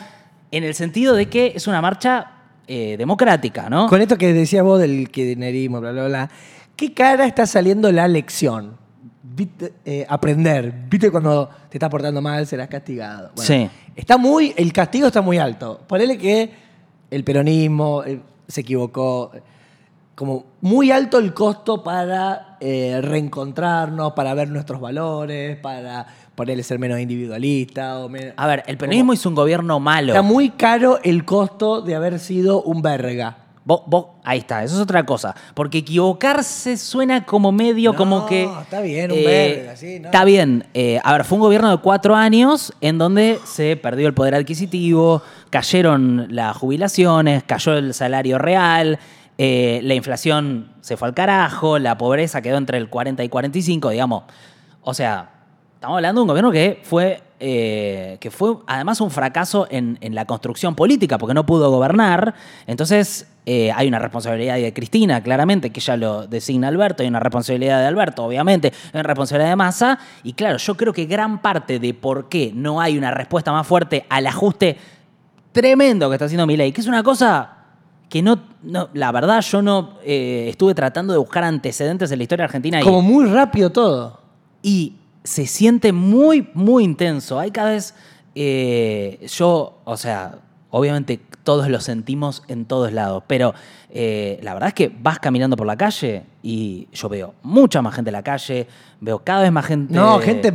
en 0.51 0.65
el 0.65 0.75
sentido 0.75 1.15
de 1.15 1.27
que 1.27 1.53
es 1.55 1.65
una 1.65 1.81
marcha 1.81 2.29
eh, 2.67 2.97
democrática, 2.97 3.69
¿no? 3.69 3.87
Con 3.87 4.01
esto 4.01 4.17
que 4.17 4.33
decías 4.33 4.65
vos 4.65 4.81
del 4.81 5.09
kirchnerismo, 5.09 5.79
bla, 5.79 5.93
bla, 5.93 6.07
bla. 6.07 6.29
¿Qué 6.75 6.93
cara 6.93 7.25
está 7.25 7.47
saliendo 7.47 7.89
la 7.93 8.09
lección? 8.09 8.75
Viste, 9.21 9.71
eh, 9.85 10.05
aprender. 10.09 10.73
¿Viste 10.89 11.09
cuando 11.09 11.49
te 11.69 11.77
estás 11.77 11.89
portando 11.89 12.21
mal, 12.21 12.45
serás 12.45 12.67
castigado? 12.67 13.31
Bueno, 13.33 13.47
Sí. 13.47 13.69
Está 13.95 14.17
muy, 14.17 14.53
el 14.57 14.73
castigo 14.73 15.07
está 15.07 15.21
muy 15.21 15.37
alto. 15.37 15.79
Ponele 15.87 16.17
que 16.17 16.51
el 17.09 17.23
peronismo 17.23 18.03
eh, 18.03 18.19
se 18.45 18.59
equivocó. 18.59 19.31
Como 20.23 20.45
muy 20.61 20.89
alto 20.89 21.19
el 21.19 21.33
costo 21.33 21.83
para 21.83 22.55
eh, 22.61 23.01
reencontrarnos, 23.03 24.13
para 24.13 24.33
ver 24.33 24.47
nuestros 24.47 24.79
valores, 24.79 25.57
para 25.57 26.07
ponerle 26.33 26.63
ser 26.63 26.79
menos 26.79 26.97
individualista. 27.01 27.99
O 27.99 28.07
men- 28.07 28.31
A 28.37 28.47
ver, 28.47 28.63
el 28.67 28.77
peronismo 28.77 29.11
hizo 29.11 29.27
un 29.27 29.35
gobierno 29.35 29.81
malo. 29.81 30.13
Está 30.13 30.21
muy 30.21 30.51
caro 30.51 30.97
el 31.03 31.25
costo 31.25 31.81
de 31.81 31.95
haber 31.95 32.19
sido 32.19 32.63
un 32.63 32.81
verga. 32.81 33.35
Vos, 33.65 33.81
vos- 33.85 34.05
ahí 34.23 34.39
está, 34.39 34.63
eso 34.63 34.75
es 34.75 34.81
otra 34.81 35.05
cosa. 35.05 35.35
Porque 35.55 35.79
equivocarse 35.79 36.77
suena 36.77 37.25
como 37.25 37.51
medio, 37.51 37.91
No, 37.91 37.97
como 37.97 38.25
que. 38.25 38.43
está 38.61 38.79
bien, 38.79 39.11
un 39.11 39.25
verga, 39.25 39.75
sí, 39.75 39.99
¿no? 39.99 40.05
Está 40.05 40.23
bien. 40.23 40.65
Eh, 40.73 41.01
a 41.03 41.11
ver, 41.11 41.25
fue 41.25 41.35
un 41.35 41.41
gobierno 41.41 41.69
de 41.69 41.77
cuatro 41.79 42.15
años 42.15 42.71
en 42.79 42.97
donde 42.97 43.39
se 43.43 43.75
perdió 43.75 44.07
el 44.07 44.13
poder 44.13 44.35
adquisitivo, 44.35 45.21
cayeron 45.49 46.27
las 46.29 46.55
jubilaciones, 46.55 47.43
cayó 47.43 47.73
el 47.73 47.93
salario 47.93 48.37
real, 48.37 48.99
eh, 49.37 49.79
la 49.83 49.95
inflación 49.95 50.71
se 50.81 50.97
fue 50.97 51.07
al 51.07 51.13
carajo, 51.13 51.79
la 51.79 51.97
pobreza 51.97 52.41
quedó 52.41 52.57
entre 52.57 52.77
el 52.77 52.89
40 52.89 53.23
y 53.23 53.29
45, 53.29 53.89
digamos. 53.89 54.23
O 54.81 54.93
sea, 54.93 55.29
estamos 55.75 55.97
hablando 55.97 56.19
de 56.19 56.23
un 56.23 56.27
gobierno 56.27 56.51
que 56.51 56.81
fue, 56.83 57.23
eh, 57.39 58.17
que 58.19 58.29
fue 58.29 58.57
además 58.67 59.01
un 59.01 59.09
fracaso 59.09 59.67
en, 59.71 59.97
la 60.13 60.25
construcción 60.25 60.75
política, 60.75 61.17
porque 61.17 61.33
no 61.33 61.45
pudo 61.45 61.71
gobernar. 61.71 62.35
Entonces, 62.67 63.27
eh, 63.45 63.71
hay 63.75 63.87
una 63.87 63.99
responsabilidad 63.99 64.55
de 64.55 64.71
Cristina, 64.71 65.21
claramente, 65.21 65.71
que 65.71 65.79
ella 65.79 65.97
lo 65.97 66.27
designa 66.27 66.67
Alberto, 66.67 67.01
hay 67.01 67.09
una 67.09 67.19
responsabilidad 67.19 67.79
de 67.79 67.87
Alberto, 67.87 68.23
obviamente, 68.23 68.67
hay 68.67 68.91
una 68.99 69.03
responsabilidad 69.03 69.49
de 69.49 69.55
Massa. 69.55 69.99
Y 70.23 70.33
claro, 70.33 70.57
yo 70.57 70.75
creo 70.75 70.93
que 70.93 71.05
gran 71.05 71.41
parte 71.41 71.79
de 71.79 71.93
por 71.93 72.29
qué 72.29 72.51
no 72.53 72.79
hay 72.79 72.97
una 72.97 73.11
respuesta 73.11 73.51
más 73.51 73.65
fuerte 73.65 74.05
al 74.09 74.27
ajuste 74.27 74.77
tremendo 75.51 76.09
que 76.09 76.15
está 76.15 76.25
haciendo 76.25 76.45
Milei, 76.45 76.71
que 76.71 76.81
es 76.81 76.87
una 76.87 77.03
cosa 77.03 77.62
que 78.13 78.21
no, 78.21 78.37
no 78.61 78.89
la 78.93 79.11
verdad 79.11 79.41
yo 79.41 79.63
no 79.63 79.97
eh, 80.05 80.45
estuve 80.47 80.75
tratando 80.75 81.13
de 81.13 81.17
buscar 81.17 81.43
antecedentes 81.43 82.11
en 82.11 82.19
la 82.19 82.23
historia 82.25 82.45
argentina 82.45 82.79
y- 82.79 82.83
Como 82.83 83.01
muy 83.01 83.25
rápido 83.25 83.71
todo. 83.71 84.19
y 84.61 84.97
se 85.23 85.47
siente 85.47 85.91
muy, 85.93 86.47
muy 86.53 86.83
intenso. 86.83 87.39
Hay 87.39 87.49
cada 87.49 87.71
vez, 87.71 87.95
eh, 88.35 89.25
yo, 89.35 89.79
o 89.83 89.97
sea, 89.97 90.35
obviamente 90.69 91.19
todos 91.43 91.67
lo 91.69 91.79
sentimos 91.79 92.43
en 92.47 92.65
todos 92.65 92.91
lados, 92.93 93.23
pero 93.25 93.55
eh, 93.89 94.39
la 94.43 94.53
verdad 94.53 94.67
es 94.67 94.73
que 94.75 94.91
vas 95.01 95.17
caminando 95.17 95.55
por 95.57 95.65
la 95.65 95.75
calle 95.75 96.21
y 96.43 96.87
yo 96.93 97.09
veo 97.09 97.33
mucha 97.41 97.81
más 97.81 97.95
gente 97.95 98.09
en 98.11 98.13
la 98.13 98.21
calle, 98.23 98.67
veo 99.01 99.23
cada 99.23 99.41
vez 99.41 99.51
más 99.51 99.65
gente... 99.65 99.91
No, 99.91 100.19
gente 100.19 100.51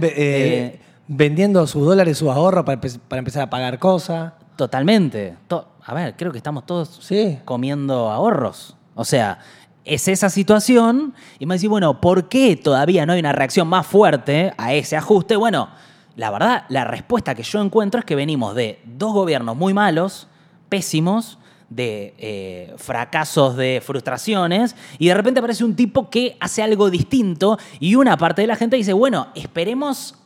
vendiendo 1.09 1.67
sus 1.67 1.85
dólares, 1.85 2.19
sus 2.19 2.29
ahorros 2.29 2.65
para, 2.65 2.81
para 2.81 3.19
empezar 3.19 3.43
a 3.43 3.51
pagar 3.51 3.81
cosas. 3.81 4.33
Totalmente. 4.59 5.37
To- 5.47 5.69
a 5.87 5.95
ver, 5.95 6.17
creo 6.17 6.33
que 6.33 6.39
estamos 6.39 6.67
todos 6.67 6.99
Sí. 7.01 7.39
comiendo 7.45 8.11
ahorros. 8.11 8.77
O 8.97 9.05
sea, 9.05 9.39
es 9.85 10.09
esa 10.09 10.29
situación 10.29 11.15
y 11.39 11.47
me 11.47 11.55
decís, 11.55 11.71
bueno, 11.71 12.01
¿por 12.01 12.29
qué 12.29 12.57
todavía 12.57 13.07
no 13.07 13.13
hay 13.15 13.21
una 13.21 13.33
reacción 13.33 13.69
más 13.69 13.87
fuerte 13.87 14.53
a 14.59 14.75
ese 14.75 14.97
ajuste? 14.97 15.37
Bueno, 15.37 15.69
la 16.17 16.31
verdad, 16.33 16.65
la 16.69 16.85
respuesta 16.85 17.35
que 17.37 17.45
yo 17.45 17.63
encuentro 17.63 18.01
es 18.01 18.05
que 18.05 18.17
venimos 18.17 18.55
de 18.57 18.83
dos 18.85 19.13
gobiernos 19.15 19.57
muy 19.57 19.73
malos, 19.73 20.27
pésimos, 20.69 21.39
de 21.71 22.15
eh, 22.19 22.75
fracasos, 22.79 23.55
de 23.57 23.81
frustraciones, 23.85 24.75
y 24.99 25.07
de 25.09 25.15
repente 25.15 25.39
aparece 25.39 25.65
un 25.65 25.77
tipo 25.77 26.11
que 26.11 26.37
hace 26.41 26.63
algo 26.63 26.91
distinto 26.91 27.59
y 27.79 27.95
una 27.95 28.17
parte 28.17 28.41
de 28.43 28.49
la 28.49 28.57
gente 28.57 28.77
dice, 28.77 28.93
bueno, 28.93 29.29
esperemos 29.35 30.17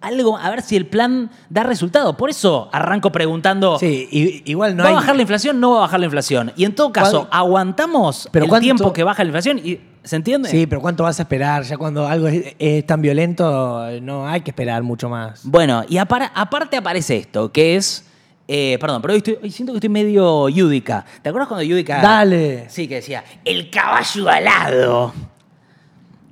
algo, 0.00 0.38
a 0.38 0.48
ver 0.50 0.62
si 0.62 0.76
el 0.76 0.86
plan 0.86 1.30
da 1.50 1.62
resultado. 1.62 2.16
Por 2.16 2.30
eso 2.30 2.68
arranco 2.72 3.12
preguntando... 3.12 3.78
Sí, 3.78 4.42
igual 4.46 4.76
no 4.76 4.82
¿Va 4.84 4.88
hay. 4.90 4.94
a 4.94 4.98
bajar 4.98 5.16
la 5.16 5.22
inflación? 5.22 5.60
No 5.60 5.72
va 5.72 5.76
a 5.78 5.80
bajar 5.82 6.00
la 6.00 6.06
inflación. 6.06 6.52
Y 6.56 6.64
en 6.64 6.74
todo 6.74 6.92
caso, 6.92 7.26
¿Cuál- 7.28 7.40
aguantamos 7.40 8.28
Pero 8.32 8.44
el 8.44 8.48
cuánto- 8.48 8.64
tiempo 8.64 8.92
que 8.92 9.04
baja 9.04 9.22
la 9.24 9.28
inflación 9.28 9.58
y 9.62 9.78
¿se 10.02 10.16
entiende? 10.16 10.48
Sí, 10.48 10.66
pero 10.66 10.80
¿cuánto 10.80 11.02
vas 11.04 11.18
a 11.18 11.22
esperar? 11.22 11.62
Ya 11.64 11.76
cuando 11.76 12.06
algo 12.08 12.28
es, 12.28 12.54
es 12.58 12.86
tan 12.86 13.02
violento, 13.02 13.86
no 14.00 14.26
hay 14.26 14.40
que 14.40 14.50
esperar 14.50 14.82
mucho 14.82 15.08
más. 15.10 15.42
Bueno, 15.44 15.84
y 15.88 15.96
apar- 15.96 16.30
aparte 16.34 16.76
aparece 16.78 17.18
esto, 17.18 17.52
que 17.52 17.76
es. 17.76 18.06
eh, 18.48 18.78
perdón, 18.80 19.02
pero 19.02 19.12
hoy, 19.12 19.18
estoy- 19.18 19.38
hoy 19.42 19.50
siento 19.50 19.72
que 19.72 19.76
estoy 19.76 19.90
medio 19.90 20.48
Yudica. 20.48 21.04
¿Te 21.22 21.28
acuerdas 21.28 21.46
cuando 21.46 21.62
Yudica. 21.62 22.00
Dale. 22.00 22.68
Sí, 22.70 22.88
que 22.88 22.96
decía, 22.96 23.22
el 23.44 23.68
caballo 23.70 24.28
alado. 24.28 25.12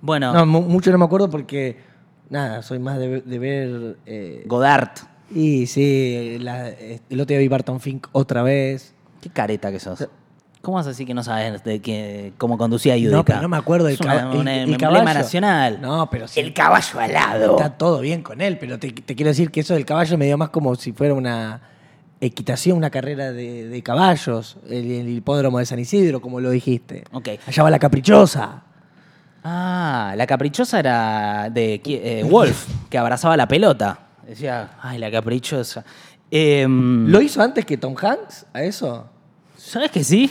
Bueno, 0.01 0.33
No, 0.33 0.47
mu- 0.47 0.63
mucho 0.63 0.91
no 0.91 0.99
me 0.99 1.05
acuerdo 1.05 1.29
porque, 1.29 1.77
nada, 2.31 2.63
soy 2.63 2.79
más 2.79 2.99
de, 2.99 3.21
de 3.21 3.39
ver... 3.39 3.97
eh, 4.07 4.45
Godard. 4.47 4.91
y 5.35 5.67
sí, 5.67 6.39
la- 6.41 6.69
el 6.69 7.21
otro 7.21 7.27
día 7.27 7.39
vi 7.39 7.49
Barton 7.49 7.81
Fink 7.81 8.07
otra 8.13 8.43
vez. 8.43 8.95
Qué 9.21 9.31
careta 9.31 9.71
que 9.71 9.81
sos. 9.81 10.09
¿Cómo 10.61 10.77
vas 10.77 10.87
a 10.87 10.91
decir 10.91 11.07
que 11.07 11.15
no 11.15 11.23
sabes 11.23 11.63
de 11.65 11.81
que, 11.81 12.33
cómo 12.37 12.59
conducía 12.59 12.97
Yudica? 12.97 13.17
No, 13.17 13.25
pero 13.25 13.43
no 13.43 13.49
me 13.49 13.57
acuerdo 13.57 13.87
del 13.87 13.95
Es 13.95 14.01
una- 14.01 14.17
caba- 14.19 14.33
el- 14.33 14.39
un 14.41 14.49
el 14.49 14.61
emblema 14.73 14.79
caballo. 15.01 15.19
nacional. 15.19 15.81
No, 15.81 16.11
pero 16.11 16.27
sí. 16.29 16.41
El 16.41 16.53
caballo 16.53 16.99
alado. 17.01 17.57
Está 17.57 17.77
todo 17.79 18.01
bien 18.01 18.23
con 18.23 18.41
él, 18.41 18.59
pero 18.59 18.79
te, 18.79 18.91
te 18.93 19.15
quiero 19.15 19.29
decir 19.31 19.51
que 19.51 19.61
eso 19.61 19.75
del 19.75 19.85
caballo 19.85 20.19
me 20.19 20.27
dio 20.27 20.37
más 20.37 20.49
como 20.51 20.75
si 20.75 20.93
fuera 20.93 21.15
una 21.15 21.63
equitación, 22.21 22.77
una 22.77 22.91
carrera 22.91 23.31
de, 23.33 23.69
de 23.69 23.83
caballos, 23.83 24.57
el, 24.69 24.91
el 24.91 25.09
hipódromo 25.09 25.61
de 25.61 25.67
San 25.67 25.79
Isidro, 25.79 26.21
como 26.21 26.41
lo 26.41 26.51
dijiste. 26.51 27.05
Ok. 27.13 27.29
Allá 27.47 27.63
va 27.63 27.71
la 27.71 27.79
caprichosa. 27.79 28.65
Ah, 29.45 30.15
la 30.17 30.27
caprichosa 30.27 30.79
era 30.79 31.49
de 31.51 31.81
eh, 31.85 32.25
Wolf, 32.29 32.67
que 32.91 32.99
abrazaba 32.99 33.37
la 33.37 33.49
pelota. 33.49 33.99
Decía, 34.27 34.73
ay, 34.83 34.99
la 34.99 35.11
caprichosa. 35.11 35.85
Em, 36.31 37.07
¿Lo 37.09 37.21
hizo 37.21 37.41
antes 37.41 37.65
que 37.65 37.77
Tom 37.79 37.95
Hanks 37.97 38.47
a 38.53 38.63
eso? 38.63 39.09
¿Sabes 39.57 39.91
que 39.91 40.05
sí? 40.05 40.31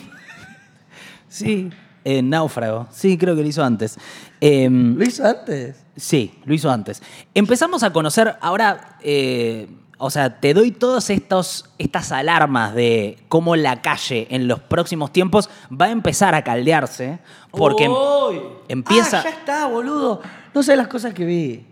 Sí. 1.28 1.70
Eh, 2.04 2.22
náufrago. 2.22 2.88
Sí, 2.92 3.18
creo 3.18 3.36
que 3.36 3.42
lo 3.42 3.48
hizo 3.48 3.64
antes. 3.64 3.98
Em, 4.40 4.96
¿Lo 4.98 5.04
hizo 5.04 5.28
antes? 5.28 5.84
Sí, 5.96 6.40
lo 6.46 6.54
hizo 6.54 6.72
antes. 6.72 7.02
Empezamos 7.34 7.84
a 7.84 7.92
conocer, 7.92 8.36
ahora, 8.40 8.98
eh, 9.02 9.68
o 10.00 10.10
sea, 10.12 10.40
te 10.40 10.54
doy 10.54 10.72
todas 10.72 11.10
estas 11.10 12.12
alarmas 12.12 12.74
de 12.76 13.18
cómo 13.30 13.56
la 13.56 13.82
calle 13.82 14.28
en 14.30 14.48
los 14.48 14.60
próximos 14.60 15.12
tiempos 15.12 15.50
va 15.72 15.86
a 15.88 15.92
empezar 15.92 16.36
a 16.36 16.44
caldearse, 16.44 17.20
porque 17.52 17.86
em- 17.86 17.92
¡Uy! 17.92 18.40
empieza... 18.68 19.20
Ah, 19.20 19.24
ya 19.24 19.30
está, 19.32 19.68
boludo. 19.68 20.22
No 20.54 20.62
sé 20.64 20.76
las 20.76 20.88
cosas 20.88 21.14
que 21.14 21.26
vi. 21.26 21.66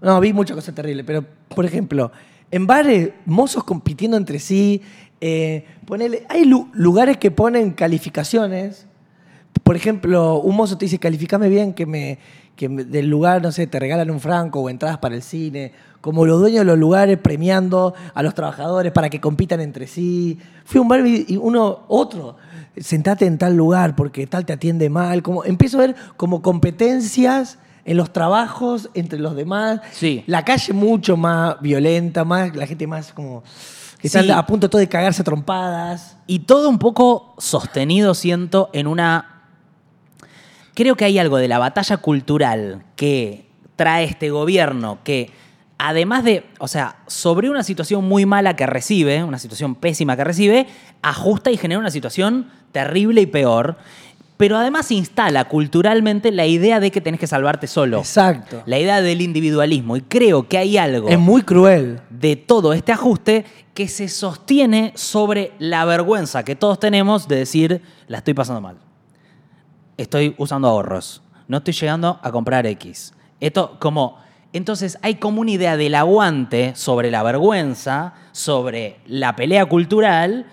No, 0.00 0.18
vi 0.20 0.32
muchas 0.32 0.56
cosas 0.56 0.74
terribles, 0.74 1.04
pero, 1.06 1.24
por 1.54 1.64
ejemplo, 1.64 2.10
en 2.50 2.66
bares, 2.66 3.10
mozos 3.26 3.62
compitiendo 3.64 4.16
entre 4.16 4.38
sí. 4.40 4.82
eh, 5.20 5.64
ponele, 5.86 6.26
hay 6.28 6.44
lu- 6.44 6.68
lugares 6.72 7.16
que 7.18 7.30
ponen 7.30 7.70
calificaciones. 7.72 8.86
Por 9.62 9.76
ejemplo, 9.76 10.40
un 10.40 10.56
mozo 10.56 10.76
te 10.76 10.86
dice, 10.86 10.98
calificame 10.98 11.48
bien, 11.48 11.72
que, 11.74 11.86
me, 11.86 12.18
que 12.62 12.68
del 12.68 13.08
lugar, 13.08 13.42
no 13.42 13.50
sé, 13.50 13.66
te 13.66 13.80
regalan 13.80 14.08
un 14.08 14.20
franco 14.20 14.60
o 14.60 14.70
entradas 14.70 14.98
para 14.98 15.16
el 15.16 15.22
cine. 15.22 15.72
Como 16.00 16.26
los 16.26 16.38
dueños 16.38 16.60
de 16.60 16.64
los 16.64 16.78
lugares 16.78 17.18
premiando 17.18 17.92
a 18.14 18.22
los 18.22 18.34
trabajadores 18.34 18.92
para 18.92 19.10
que 19.10 19.20
compitan 19.20 19.60
entre 19.60 19.88
sí. 19.88 20.38
Fui 20.64 20.78
a 20.78 20.82
un 20.82 20.86
bar 20.88 21.04
y 21.04 21.24
y 21.28 21.36
uno, 21.36 21.80
otro, 21.88 22.36
sentate 22.76 23.26
en 23.26 23.36
tal 23.36 23.56
lugar 23.56 23.96
porque 23.96 24.28
tal 24.28 24.46
te 24.46 24.52
atiende 24.52 24.88
mal. 24.90 25.24
Como, 25.24 25.44
empiezo 25.44 25.78
a 25.78 25.80
ver 25.80 25.96
como 26.16 26.40
competencias 26.40 27.58
en 27.84 27.96
los 27.96 28.12
trabajos 28.12 28.90
entre 28.94 29.18
los 29.18 29.34
demás. 29.34 29.80
Sí. 29.90 30.22
La 30.28 30.44
calle 30.44 30.72
mucho 30.72 31.16
más 31.16 31.60
violenta, 31.60 32.24
más, 32.24 32.54
la 32.54 32.66
gente 32.68 32.86
más 32.86 33.12
como... 33.12 33.42
Que 34.00 34.08
Sí. 34.08 34.18
están 34.18 34.36
a 34.36 34.46
punto 34.46 34.70
todo 34.70 34.78
de 34.78 34.88
cagarse 34.88 35.22
a 35.22 35.24
trompadas. 35.24 36.16
Y 36.28 36.40
todo 36.40 36.68
un 36.68 36.78
poco 36.78 37.34
sostenido, 37.38 38.14
siento, 38.14 38.70
en 38.72 38.86
una... 38.86 39.31
Creo 40.74 40.96
que 40.96 41.04
hay 41.04 41.18
algo 41.18 41.36
de 41.36 41.48
la 41.48 41.58
batalla 41.58 41.98
cultural 41.98 42.82
que 42.96 43.46
trae 43.76 44.04
este 44.04 44.30
gobierno 44.30 44.98
que, 45.04 45.30
además 45.78 46.24
de, 46.24 46.44
o 46.58 46.68
sea, 46.68 46.96
sobre 47.06 47.50
una 47.50 47.62
situación 47.62 48.04
muy 48.06 48.26
mala 48.26 48.56
que 48.56 48.66
recibe, 48.66 49.22
una 49.24 49.38
situación 49.38 49.74
pésima 49.74 50.16
que 50.16 50.24
recibe, 50.24 50.66
ajusta 51.02 51.50
y 51.50 51.56
genera 51.56 51.78
una 51.78 51.90
situación 51.90 52.48
terrible 52.72 53.20
y 53.20 53.26
peor, 53.26 53.76
pero 54.36 54.56
además 54.56 54.90
instala 54.90 55.44
culturalmente 55.44 56.32
la 56.32 56.46
idea 56.46 56.80
de 56.80 56.90
que 56.90 57.00
tenés 57.00 57.20
que 57.20 57.26
salvarte 57.26 57.66
solo. 57.66 57.98
Exacto. 57.98 58.62
La 58.66 58.78
idea 58.78 59.00
del 59.00 59.20
individualismo. 59.20 59.96
Y 59.96 60.00
creo 60.00 60.48
que 60.48 60.58
hay 60.58 60.78
algo 60.78 61.08
Es 61.08 61.18
muy 61.18 61.42
cruel. 61.42 62.00
de 62.10 62.36
todo 62.36 62.72
este 62.72 62.92
ajuste 62.92 63.44
que 63.74 63.88
se 63.88 64.08
sostiene 64.08 64.92
sobre 64.96 65.52
la 65.58 65.84
vergüenza 65.84 66.44
que 66.44 66.56
todos 66.56 66.80
tenemos 66.80 67.28
de 67.28 67.36
decir, 67.36 67.82
la 68.08 68.18
estoy 68.18 68.34
pasando 68.34 68.60
mal. 68.60 68.78
Estoy 69.96 70.34
usando 70.38 70.68
ahorros. 70.68 71.22
No 71.48 71.58
estoy 71.58 71.74
llegando 71.74 72.18
a 72.22 72.30
comprar 72.32 72.66
X. 72.66 73.14
Esto 73.40 73.76
como... 73.78 74.20
Entonces 74.54 74.98
hay 75.00 75.14
como 75.14 75.40
una 75.40 75.50
idea 75.52 75.78
del 75.78 75.94
aguante 75.94 76.72
sobre 76.76 77.10
la 77.10 77.22
vergüenza, 77.22 78.12
sobre 78.32 78.98
la 79.06 79.34
pelea 79.34 79.64
cultural, 79.64 80.44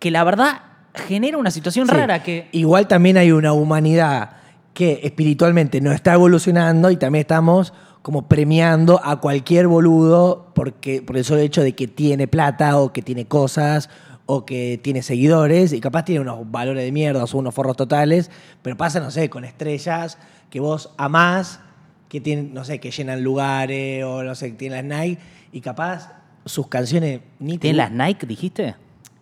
que 0.00 0.10
la 0.10 0.24
verdad 0.24 0.62
genera 0.94 1.38
una 1.38 1.52
situación 1.52 1.86
Sí. 1.86 1.94
rara 1.94 2.22
que... 2.24 2.48
Igual 2.50 2.88
también 2.88 3.16
hay 3.16 3.30
una 3.30 3.52
humanidad 3.52 4.30
que 4.72 5.00
espiritualmente 5.04 5.80
no 5.80 5.92
está 5.92 6.14
evolucionando 6.14 6.90
y 6.90 6.96
también 6.96 7.20
estamos 7.20 7.72
como 8.02 8.26
premiando 8.28 9.00
a 9.04 9.20
cualquier 9.20 9.68
boludo 9.68 10.50
porque, 10.54 11.00
por 11.00 11.16
el 11.16 11.24
solo 11.24 11.40
hecho 11.40 11.62
de 11.62 11.74
que 11.76 11.86
tiene 11.86 12.26
plata 12.26 12.76
o 12.78 12.92
que 12.92 13.02
tiene 13.02 13.26
cosas 13.26 13.88
o 14.26 14.46
que 14.46 14.80
tiene 14.82 15.02
seguidores 15.02 15.72
y 15.72 15.80
capaz 15.80 16.04
tiene 16.04 16.20
unos 16.20 16.50
valores 16.50 16.82
de 16.84 16.92
mierda 16.92 17.22
o 17.22 17.26
son 17.26 17.40
unos 17.40 17.54
forros 17.54 17.76
totales, 17.76 18.30
pero 18.62 18.76
pasa, 18.76 19.00
no 19.00 19.10
sé, 19.10 19.28
con 19.28 19.44
estrellas 19.44 20.18
que 20.50 20.60
vos 20.60 20.90
amás, 20.96 21.60
que 22.08 22.20
tienen, 22.20 22.54
no 22.54 22.64
sé, 22.64 22.78
que 22.80 22.90
llenan 22.90 23.22
lugares 23.22 24.04
o 24.04 24.22
no 24.22 24.34
sé, 24.34 24.52
que 24.52 24.56
tienen 24.56 24.88
las 24.88 25.00
Nike 25.00 25.20
y 25.52 25.60
capaz 25.60 26.12
sus 26.44 26.68
canciones 26.68 27.20
ni 27.38 27.58
¿Tienen 27.58 27.76
las 27.78 27.90
Nike, 27.92 28.26
dijiste? 28.26 28.76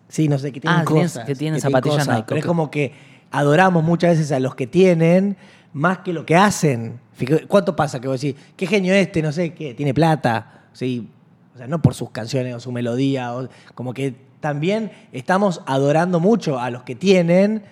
Sí, 0.08 0.28
no 0.28 0.38
sé, 0.38 0.52
que 0.52 0.60
tienen 0.60 0.80
Ah, 0.80 0.84
que 1.26 1.34
tienen- 1.34 1.56
que 1.56 1.60
zapatillas 1.62 1.98
cosas, 2.04 2.14
Nike, 2.16 2.26
Pero 2.28 2.38
es 2.40 2.46
como 2.46 2.70
que 2.70 2.92
adoramos 3.30 3.82
muchas 3.82 4.10
veces 4.18 4.30
a 4.32 4.38
los 4.40 4.54
que 4.54 4.66
tienen 4.66 5.36
más 5.72 5.98
que 5.98 6.12
lo 6.12 6.26
que 6.26 6.36
hacen. 6.36 7.00
Fíjate, 7.14 7.46
¿Cuánto 7.46 7.74
pasa 7.74 7.98
que 8.00 8.08
vos 8.08 8.20
decís, 8.20 8.40
qué 8.56 8.66
genio 8.66 8.92
este, 8.94 9.22
no 9.22 9.32
sé 9.32 9.54
qué, 9.54 9.72
tiene 9.74 9.94
plata? 9.94 10.64
Sí, 10.74 11.08
o 11.54 11.58
sea, 11.58 11.66
no 11.66 11.80
por 11.80 11.94
sus 11.94 12.10
canciones 12.10 12.54
o 12.54 12.60
su 12.60 12.72
melodía, 12.72 13.34
o, 13.34 13.48
como 13.74 13.94
que 13.94 14.14
también 14.42 14.90
estamos 15.12 15.62
adorando 15.64 16.20
mucho 16.20 16.58
a 16.58 16.68
los 16.68 16.82
que 16.82 16.94
tienen 16.94 17.62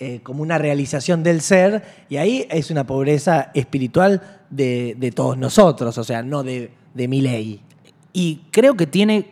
eh, 0.00 0.20
como 0.24 0.42
una 0.42 0.58
realización 0.58 1.22
del 1.22 1.40
ser, 1.40 1.84
y 2.08 2.16
ahí 2.16 2.48
es 2.50 2.72
una 2.72 2.84
pobreza 2.84 3.52
espiritual 3.54 4.42
de, 4.50 5.12
todos 5.14 5.38
nosotros, 5.38 5.96
o 5.98 6.02
sea, 6.02 6.22
no 6.22 6.42
de, 6.42 6.70
mi 6.94 7.20
ley. 7.20 7.60
Y 8.12 8.40
creo 8.50 8.74
que 8.74 8.88
tiene 8.88 9.30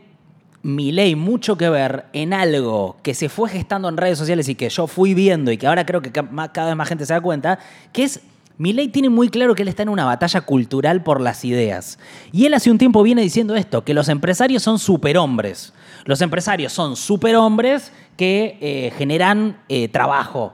mi 0.62 0.92
ley 0.92 1.16
mucho 1.16 1.56
que 1.56 1.68
ver 1.68 2.04
en 2.12 2.32
algo 2.32 2.96
que 3.02 3.14
se 3.14 3.28
fue 3.28 3.48
gestando 3.48 3.88
en 3.88 3.96
redes 3.96 4.18
sociales 4.18 4.48
y 4.48 4.54
que 4.54 4.68
yo 4.68 4.86
fui 4.86 5.14
viendo 5.14 5.50
y 5.50 5.56
que 5.56 5.66
ahora 5.66 5.84
creo 5.84 6.02
que 6.02 6.12
cada 6.12 6.66
vez 6.68 6.76
más 6.76 6.88
gente 6.88 7.06
se 7.06 7.14
da 7.14 7.20
cuenta, 7.20 7.58
que 7.92 8.04
es, 8.04 8.20
mi 8.58 8.72
ley 8.72 8.88
tiene 8.88 9.08
muy 9.08 9.30
claro 9.30 9.54
que 9.54 9.62
él 9.62 9.68
está 9.68 9.82
en 9.82 9.88
una 9.88 10.04
batalla 10.04 10.42
cultural 10.42 11.02
por 11.02 11.20
las 11.20 11.44
ideas. 11.44 11.98
Y 12.32 12.44
él 12.46 12.54
hace 12.54 12.70
un 12.70 12.78
tiempo 12.78 13.02
viene 13.02 13.22
diciendo 13.22 13.56
esto, 13.56 13.82
que 13.82 13.94
los 13.94 14.08
empresarios 14.08 14.62
son 14.62 14.78
superhombres. 14.78 15.72
Los 16.04 16.20
empresarios 16.20 16.72
son 16.72 16.96
superhombres 16.96 17.92
que 18.16 18.58
eh, 18.60 18.92
generan 18.96 19.60
eh, 19.68 19.88
trabajo, 19.88 20.52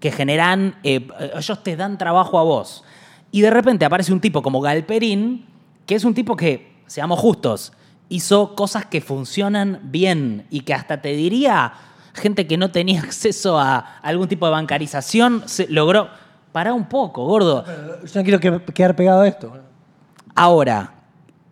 que 0.00 0.12
generan, 0.12 0.76
eh, 0.84 1.08
ellos 1.36 1.62
te 1.62 1.76
dan 1.76 1.98
trabajo 1.98 2.38
a 2.38 2.42
vos. 2.44 2.84
Y 3.32 3.40
de 3.40 3.50
repente 3.50 3.84
aparece 3.84 4.12
un 4.12 4.20
tipo 4.20 4.42
como 4.42 4.60
Galperín, 4.60 5.46
que 5.86 5.94
es 5.96 6.04
un 6.04 6.14
tipo 6.14 6.36
que, 6.36 6.76
seamos 6.86 7.18
justos, 7.18 7.72
hizo 8.08 8.54
cosas 8.54 8.86
que 8.86 9.00
funcionan 9.00 9.80
bien 9.84 10.46
y 10.50 10.60
que 10.60 10.72
hasta 10.74 11.02
te 11.02 11.08
diría, 11.14 11.72
gente 12.14 12.46
que 12.46 12.56
no 12.56 12.70
tenía 12.70 13.00
acceso 13.02 13.58
a 13.58 13.78
algún 14.02 14.28
tipo 14.28 14.46
de 14.46 14.52
bancarización, 14.52 15.42
se 15.46 15.66
logró... 15.68 16.08
Pará 16.52 16.72
un 16.72 16.86
poco, 16.88 17.26
gordo. 17.26 17.66
Yo 17.66 18.20
no 18.20 18.22
quiero 18.22 18.40
que- 18.40 18.72
quedar 18.72 18.96
pegado 18.96 19.20
a 19.20 19.28
esto. 19.28 19.52
Ahora, 20.34 20.94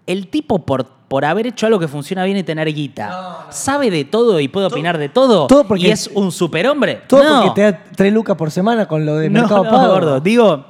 el 0.07 0.29
tipo 0.29 0.65
por, 0.65 0.89
por 1.15 1.25
haber 1.25 1.47
hecho 1.47 1.67
algo 1.67 1.79
que 1.79 1.87
funciona 1.87 2.25
bien 2.25 2.39
y 2.39 2.43
tener 2.43 2.67
guita, 2.75 3.47
sabe 3.51 3.89
de 3.89 4.05
todo 4.05 4.41
y 4.41 4.49
puede 4.49 4.67
opinar 4.67 4.99
de 4.99 5.09
todo, 5.09 5.47
todo 5.47 5.63
porque- 5.65 5.85
y 5.87 5.91
es 5.93 6.11
un 6.13 6.33
superhombre. 6.33 7.03
Todo 7.07 7.23
No. 7.23 7.43
porque 7.45 7.61
te 7.63 7.71
da 7.71 7.85
tres 7.95 8.13
lucas 8.13 8.37
por 8.37 8.51
semana 8.51 8.89
con 8.89 9.07
lo 9.07 9.15
de 9.15 9.31
No, 9.31 9.39
Mercado 9.43 9.63
no, 9.63 9.71
Pago. 9.71 9.93
gordo. 9.93 10.19
Digo, 10.19 10.67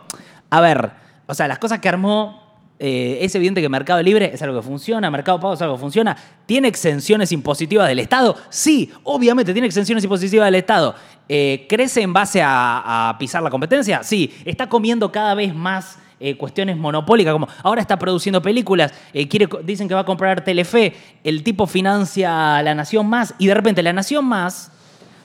a 0.51 0.61
ver, 0.61 0.91
o 1.27 1.33
sea, 1.33 1.49
las 1.49 1.59
cosas 1.59 1.79
que 1.79 1.89
armó, 1.89 2.43
eh, 2.79 3.21
es 3.23 3.35
evidente 3.35 3.63
que 3.63 3.71
Mercado 3.71 4.03
Libre 4.03 4.33
es 4.35 4.43
algo 4.43 4.61
que 4.61 4.67
funciona, 4.67 5.11
Mercado 5.11 5.41
Pago 5.41 5.55
es 5.55 5.63
algo 5.63 5.77
que 5.77 5.81
funciona. 5.81 6.15
¿Tiene 6.45 6.69
exenciones 6.69 7.33
impositivas 7.33 7.89
del 7.89 8.01
Estado? 8.01 8.37
Sí, 8.51 8.93
obviamente 9.05 9.55
tiene 9.55 9.67
exenciones 9.69 10.05
impositivas 10.05 10.45
del 10.49 10.57
Estado. 10.57 10.95
Eh, 11.27 11.65
¿Crece 11.71 12.03
en 12.03 12.13
base 12.13 12.43
a, 12.43 13.09
a 13.09 13.17
pisar 13.17 13.43
la 13.43 13.49
competencia? 13.49 14.03
Sí. 14.03 14.31
¿Está 14.45 14.69
comiendo 14.69 15.11
cada 15.11 15.35
vez 15.35 15.55
más 15.55 15.97
eh, 16.21 16.37
cuestiones 16.37 16.77
monopólicas? 16.77 17.33
Como 17.33 17.49
ahora 17.63 17.81
está 17.81 17.99
produciendo 17.99 18.43
películas, 18.43 18.93
eh, 19.13 19.29
quiere, 19.29 19.49
dicen 19.65 19.89
que 19.89 19.95
va 19.95 20.01
a 20.01 20.05
comprar 20.05 20.45
Telefe, 20.45 20.95
el 21.23 21.43
tipo 21.43 21.67
financia 21.67 22.59
a 22.59 22.63
La 22.63 22.75
Nación 22.75 23.07
Más 23.07 23.35
y 23.39 23.47
de 23.47 23.55
repente 23.55 23.83
La 23.83 23.93
Nación 23.93 24.25
Más 24.25 24.73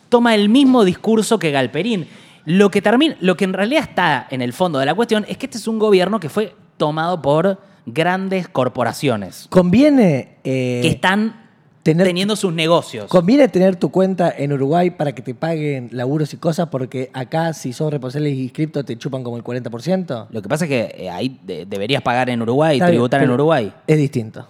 toma 0.10 0.36
el 0.36 0.50
mismo 0.50 0.84
discurso 0.84 1.40
que 1.40 1.52
Galperín. 1.52 2.08
Lo 2.46 2.72
que, 2.72 2.82
termina, 2.82 3.16
lo 3.20 3.38
que 3.38 3.46
en 3.46 3.54
realidad 3.54 3.84
está 3.84 4.28
en 4.30 4.42
el 4.42 4.54
fondo 4.54 4.80
de 4.80 4.86
la 4.86 4.96
cuestión 4.96 5.26
es 5.28 5.38
que 5.38 5.46
este 5.46 5.58
es 5.58 5.68
un 5.68 5.78
gobierno 5.78 6.20
que 6.20 6.30
fue 6.30 6.56
tomado 6.78 7.22
por 7.22 7.60
grandes 7.86 8.48
corporaciones 8.48 9.48
Conviene, 9.50 10.38
eh, 10.44 10.80
que 10.82 10.88
están 10.88 11.49
tener- 11.84 12.06
teniendo 12.08 12.36
sus 12.36 12.54
negocios. 12.54 13.06
conviene 13.08 13.48
tener 13.48 13.76
tu 13.76 13.90
cuenta 13.90 14.34
en 14.38 14.54
Uruguay 14.54 14.92
para 14.92 15.14
que 15.14 15.22
te 15.22 15.34
paguen 15.34 15.90
laburos 15.92 16.34
y 16.34 16.38
cosas, 16.38 16.68
porque 16.70 17.10
acá, 17.14 17.54
si 17.54 17.74
sos 17.74 17.92
responsable 17.92 18.30
y 18.30 18.44
inscripto, 18.44 18.84
te 18.84 18.98
chupan 18.98 19.24
como 19.24 19.38
el 19.38 19.44
40%. 19.44 20.28
Lo 20.30 20.42
que 20.42 20.50
pasa 20.50 20.66
es 20.66 20.70
que 20.70 20.96
eh, 21.06 21.10
ahí 21.10 21.40
de- 21.44 21.66
deberías 21.66 22.02
pagar 22.02 22.30
en 22.30 22.42
Uruguay, 22.42 22.78
Está 22.78 22.86
bien, 22.88 22.96
tributar 22.98 23.24
en 23.24 23.30
Uruguay. 23.32 23.74
Es 23.88 23.98
distinto. 23.98 24.48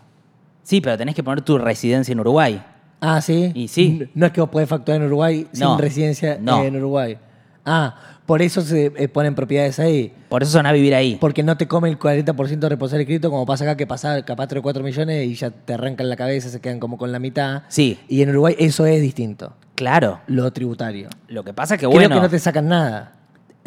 Sí, 0.64 0.82
pero 0.82 0.98
tenés 0.98 1.16
que 1.16 1.24
poner 1.24 1.42
tu 1.42 1.58
residencia 1.58 2.12
en 2.12 2.20
Uruguay. 2.20 2.62
Ah, 3.02 3.22
sí. 3.22 3.52
Y 3.56 3.68
sí. 3.70 4.08
No 4.14 4.26
es 4.26 4.32
que 4.34 4.42
vos 4.42 4.50
podés 4.50 4.68
facturar 4.68 5.00
en 5.02 5.08
Uruguay 5.08 5.48
No. 5.58 5.72
sin 5.72 5.80
residencia 5.80 6.38
No. 6.42 6.64
en 6.64 6.76
Uruguay. 6.76 7.18
Ah, 7.66 8.19
por 8.30 8.44
eso 8.44 8.62
se 8.62 8.94
eh, 8.96 9.08
ponen 9.08 9.34
propiedades 9.34 9.80
ahí. 9.80 10.14
Por 10.30 10.44
eso 10.44 10.52
son 10.52 10.68
a 10.68 10.72
vivir 10.72 10.94
ahí. 10.94 11.18
Porque 11.20 11.42
no 11.42 11.58
te 11.58 11.68
come 11.68 11.90
el 11.90 11.98
40% 11.98 12.60
de 12.60 12.70
responsable 12.70 13.02
inscrito, 13.02 13.32
como 13.32 13.44
pasa 13.44 13.64
acá, 13.64 13.76
que 13.76 13.88
pasa 13.88 14.24
capaz 14.24 14.46
3 14.46 14.60
o 14.60 14.62
4 14.62 14.84
millones 14.84 15.26
y 15.26 15.34
ya 15.34 15.50
te 15.50 15.74
arrancan 15.74 16.08
la 16.10 16.16
cabeza, 16.16 16.48
se 16.50 16.62
quedan 16.62 16.80
como 16.80 17.00
con 17.00 17.12
la 17.12 17.18
mitad. 17.18 17.64
Sí. 17.70 17.98
Y 18.08 18.22
en 18.22 18.30
Uruguay 18.30 18.56
eso 18.60 18.86
es 18.86 19.02
distinto, 19.02 19.56
Claro. 19.74 20.20
lo 20.28 20.54
tributario. 20.54 21.10
Lo 21.28 21.44
que 21.44 21.54
pasa 21.54 21.74
es 21.74 21.80
que, 21.80 21.88
Creo 21.88 21.92
bueno, 22.02 22.18
que 22.18 22.22
no 22.22 22.30
te 22.30 22.38
sacan 22.38 22.68
nada. 22.68 23.16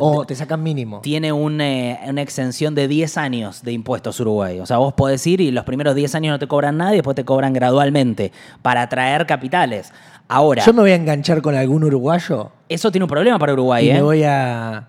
O 0.04 0.25
te 0.25 0.35
sacan 0.35 0.62
mínimo. 0.62 1.00
tiene 1.00 1.32
un, 1.32 1.61
eh, 1.61 2.00
una 2.09 2.23
exención 2.23 2.75
de 2.75 2.88
10 2.88 3.16
años 3.18 3.62
de 3.62 3.73
impuestos 3.73 4.18
Uruguay. 4.21 4.61
O 4.61 4.66
sea, 4.66 4.78
vos 4.78 4.94
podés 4.94 5.26
ir 5.26 5.40
y 5.40 5.50
los 5.50 5.64
primeros 5.64 5.94
10 5.94 6.14
años 6.14 6.32
no 6.32 6.38
te 6.38 6.47
cobran 6.49 6.76
nada 6.76 6.92
y 6.92 6.97
después 6.97 7.14
te 7.14 7.25
cobran 7.25 7.52
gradualmente 7.52 8.32
para 8.62 8.82
atraer 8.82 9.26
capitales. 9.26 9.92
Ahora, 10.28 10.64
Yo 10.64 10.73
me 10.73 10.80
voy 10.82 10.92
a 10.92 10.94
enganchar 10.94 11.42
con 11.42 11.54
algún 11.54 11.85
uruguayo 11.85 12.50
eso 12.73 12.90
tiene 12.90 13.04
un 13.04 13.09
problema 13.11 13.38
para 13.38 13.52
Uruguay, 13.52 13.87
y 13.87 13.90
¿eh? 13.90 13.94
me 13.94 14.02
voy 14.02 14.23
a. 14.25 14.88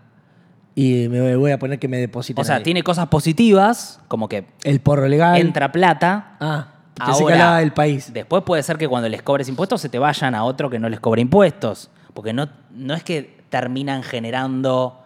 Y 0.76 1.08
me 1.10 1.36
voy 1.36 1.52
a 1.52 1.60
poner 1.60 1.78
que 1.78 1.88
me 1.88 1.98
depositen. 1.98 2.42
O 2.42 2.46
sea, 2.46 2.56
ahí. 2.56 2.64
tiene 2.64 2.82
cosas 2.82 3.08
positivas, 3.08 4.00
como 4.08 4.28
que 4.28 4.46
El 4.64 4.80
porro 4.80 5.08
legal. 5.08 5.38
entra 5.40 5.72
plata. 5.72 6.38
Ah, 6.40 6.68
Ahora, 7.00 7.58
del 7.58 7.74
país. 7.74 8.12
Después 8.14 8.44
puede 8.44 8.64
ser 8.64 8.78
que 8.78 8.88
cuando 8.88 9.10
les 9.10 9.22
cobres 9.22 9.50
impuestos 9.50 9.82
se 9.82 9.90
te 9.90 10.00
vayan 10.00 10.34
a 10.34 10.44
otro 10.44 10.70
que 10.70 10.80
no 10.80 10.90
les 10.90 11.00
cobre 11.00 11.22
impuestos. 11.22 11.90
Porque 12.14 12.34
no, 12.34 12.50
no 12.72 12.94
es 12.94 13.04
que 13.04 13.38
terminan 13.50 14.02
generando 14.02 15.03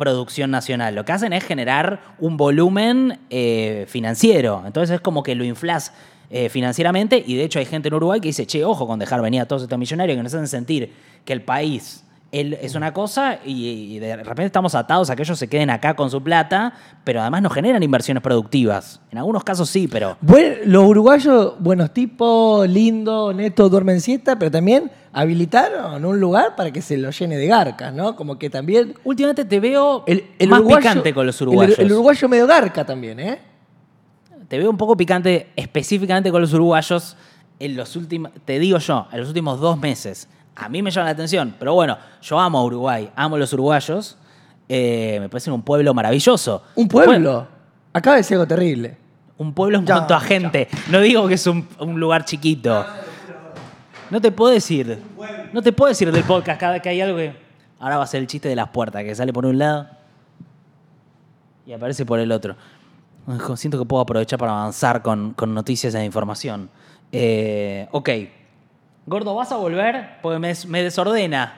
producción 0.00 0.50
nacional. 0.50 0.94
Lo 0.94 1.04
que 1.04 1.12
hacen 1.12 1.34
es 1.34 1.44
generar 1.44 2.00
un 2.18 2.38
volumen 2.38 3.18
eh, 3.28 3.84
financiero. 3.86 4.62
Entonces 4.66 4.94
es 4.94 5.00
como 5.02 5.22
que 5.22 5.34
lo 5.34 5.44
inflas 5.44 5.92
eh, 6.30 6.48
financieramente 6.48 7.22
y 7.24 7.36
de 7.36 7.44
hecho 7.44 7.58
hay 7.58 7.66
gente 7.66 7.88
en 7.88 7.94
Uruguay 7.94 8.18
que 8.18 8.28
dice, 8.28 8.46
che, 8.46 8.64
ojo 8.64 8.86
con 8.86 8.98
dejar 8.98 9.20
venir 9.20 9.42
a 9.42 9.46
todos 9.46 9.62
estos 9.62 9.78
millonarios 9.78 10.16
que 10.16 10.22
nos 10.22 10.32
hacen 10.32 10.48
sentir 10.48 10.90
que 11.26 11.34
el 11.34 11.42
país 11.42 12.02
es 12.32 12.74
una 12.76 12.92
cosa 12.92 13.40
y, 13.44 13.98
de 13.98 14.16
repente 14.16 14.44
estamos 14.44 14.74
atados 14.74 15.10
a 15.10 15.16
que 15.16 15.22
ellos 15.22 15.38
se 15.38 15.48
queden 15.48 15.68
acá 15.68 15.94
con 15.94 16.10
su 16.10 16.22
plata, 16.22 16.72
pero 17.02 17.20
además 17.20 17.42
no 17.42 17.50
generan 17.50 17.82
inversiones 17.82 18.22
productivas. 18.22 19.00
En 19.10 19.18
algunos 19.18 19.42
casos 19.42 19.68
sí, 19.68 19.88
pero... 19.88 20.16
Buen- 20.20 20.60
los 20.66 20.84
uruguayos, 20.84 21.54
buenos 21.58 21.92
tipos, 21.92 22.68
lindo, 22.68 23.32
neto, 23.32 23.68
duermen 23.68 24.00
pero 24.38 24.50
también 24.50 24.90
habilitaron 25.12 26.04
un 26.04 26.20
lugar 26.20 26.54
para 26.56 26.70
que 26.70 26.80
se 26.82 26.96
lo 26.96 27.10
llene 27.10 27.36
de 27.36 27.46
garcas, 27.46 27.92
¿no? 27.92 28.14
Como 28.16 28.38
que 28.38 28.48
también. 28.50 28.94
Últimamente 29.04 29.44
te 29.44 29.60
veo 29.60 30.04
El, 30.06 30.24
el 30.38 30.48
más 30.48 30.60
uruguayo- 30.60 30.78
picante 30.78 31.14
con 31.14 31.26
los 31.26 31.40
uruguayos. 31.40 31.78
El, 31.78 31.92
uruguayo 31.92 32.28
medio 32.28 32.46
garca 32.46 32.84
también, 32.84 33.20
¿eh? 33.20 33.40
Te 34.48 34.58
veo 34.58 34.70
un 34.70 34.76
poco 34.76 34.96
picante 34.96 35.50
específicamente 35.56 36.30
con 36.30 36.40
los 36.40 36.52
uruguayos 36.52 37.16
en 37.58 37.76
los 37.76 37.94
últimos, 37.96 38.32
te 38.44 38.58
digo 38.58 38.78
yo, 38.78 39.06
en 39.12 39.20
los 39.20 39.28
últimos 39.28 39.60
dos 39.60 39.78
meses. 39.78 40.28
A 40.56 40.68
mí 40.68 40.82
me 40.82 40.90
llama 40.90 41.06
la 41.06 41.10
atención, 41.12 41.54
pero 41.58 41.74
bueno, 41.74 41.96
yo 42.22 42.38
amo 42.40 42.58
a 42.58 42.64
Uruguay, 42.64 43.10
amo 43.16 43.36
a 43.36 43.38
los 43.38 43.52
uruguayos. 43.52 44.16
eh, 44.68 45.18
me 45.20 45.28
parece 45.28 45.50
un 45.50 45.62
pueblo 45.62 45.92
maravilloso. 45.94 46.62
Un 46.76 46.88
pueblo. 46.88 47.46
Acaba 47.92 48.16
de 48.16 48.22
ser 48.22 48.36
algo 48.36 48.46
terrible. 48.46 48.96
Un 49.38 49.52
pueblo 49.54 49.78
en 49.78 49.86
Ya, 49.86 49.94
cuanto 49.96 50.14
a 50.14 50.20
gente. 50.20 50.68
No 50.90 51.00
digo 51.00 51.26
que 51.26 51.34
es 51.34 51.46
un, 51.46 51.66
un 51.80 51.98
lugar 51.98 52.24
chiquito. 52.24 52.84
No 54.10 54.20
te 54.20 54.32
puedo 54.32 54.52
decir. 54.52 55.00
No 55.52 55.62
te 55.62 55.72
puedo 55.72 55.88
decir 55.88 56.10
del 56.10 56.24
podcast 56.24 56.58
cada 56.60 56.72
vez 56.74 56.82
que 56.82 56.88
hay 56.88 57.00
algo 57.00 57.16
que. 57.16 57.32
Ahora 57.78 57.96
va 57.98 58.04
a 58.04 58.06
ser 58.06 58.20
el 58.20 58.26
chiste 58.26 58.48
de 58.48 58.56
las 58.56 58.68
puertas, 58.68 59.02
que 59.04 59.14
sale 59.14 59.32
por 59.32 59.46
un 59.46 59.58
lado 59.58 59.88
y 61.66 61.72
aparece 61.72 62.04
por 62.04 62.18
el 62.18 62.30
otro. 62.32 62.56
Siento 63.56 63.78
que 63.78 63.84
puedo 63.84 64.02
aprovechar 64.02 64.38
para 64.38 64.52
avanzar 64.52 65.02
con, 65.02 65.32
con 65.34 65.54
noticias 65.54 65.94
e 65.94 66.04
información. 66.04 66.68
Eh, 67.12 67.88
ok. 67.92 68.10
Gordo, 69.06 69.34
¿vas 69.34 69.50
a 69.52 69.56
volver? 69.56 70.18
Porque 70.22 70.38
me, 70.38 70.48
des- 70.48 70.66
me 70.66 70.82
desordena. 70.82 71.54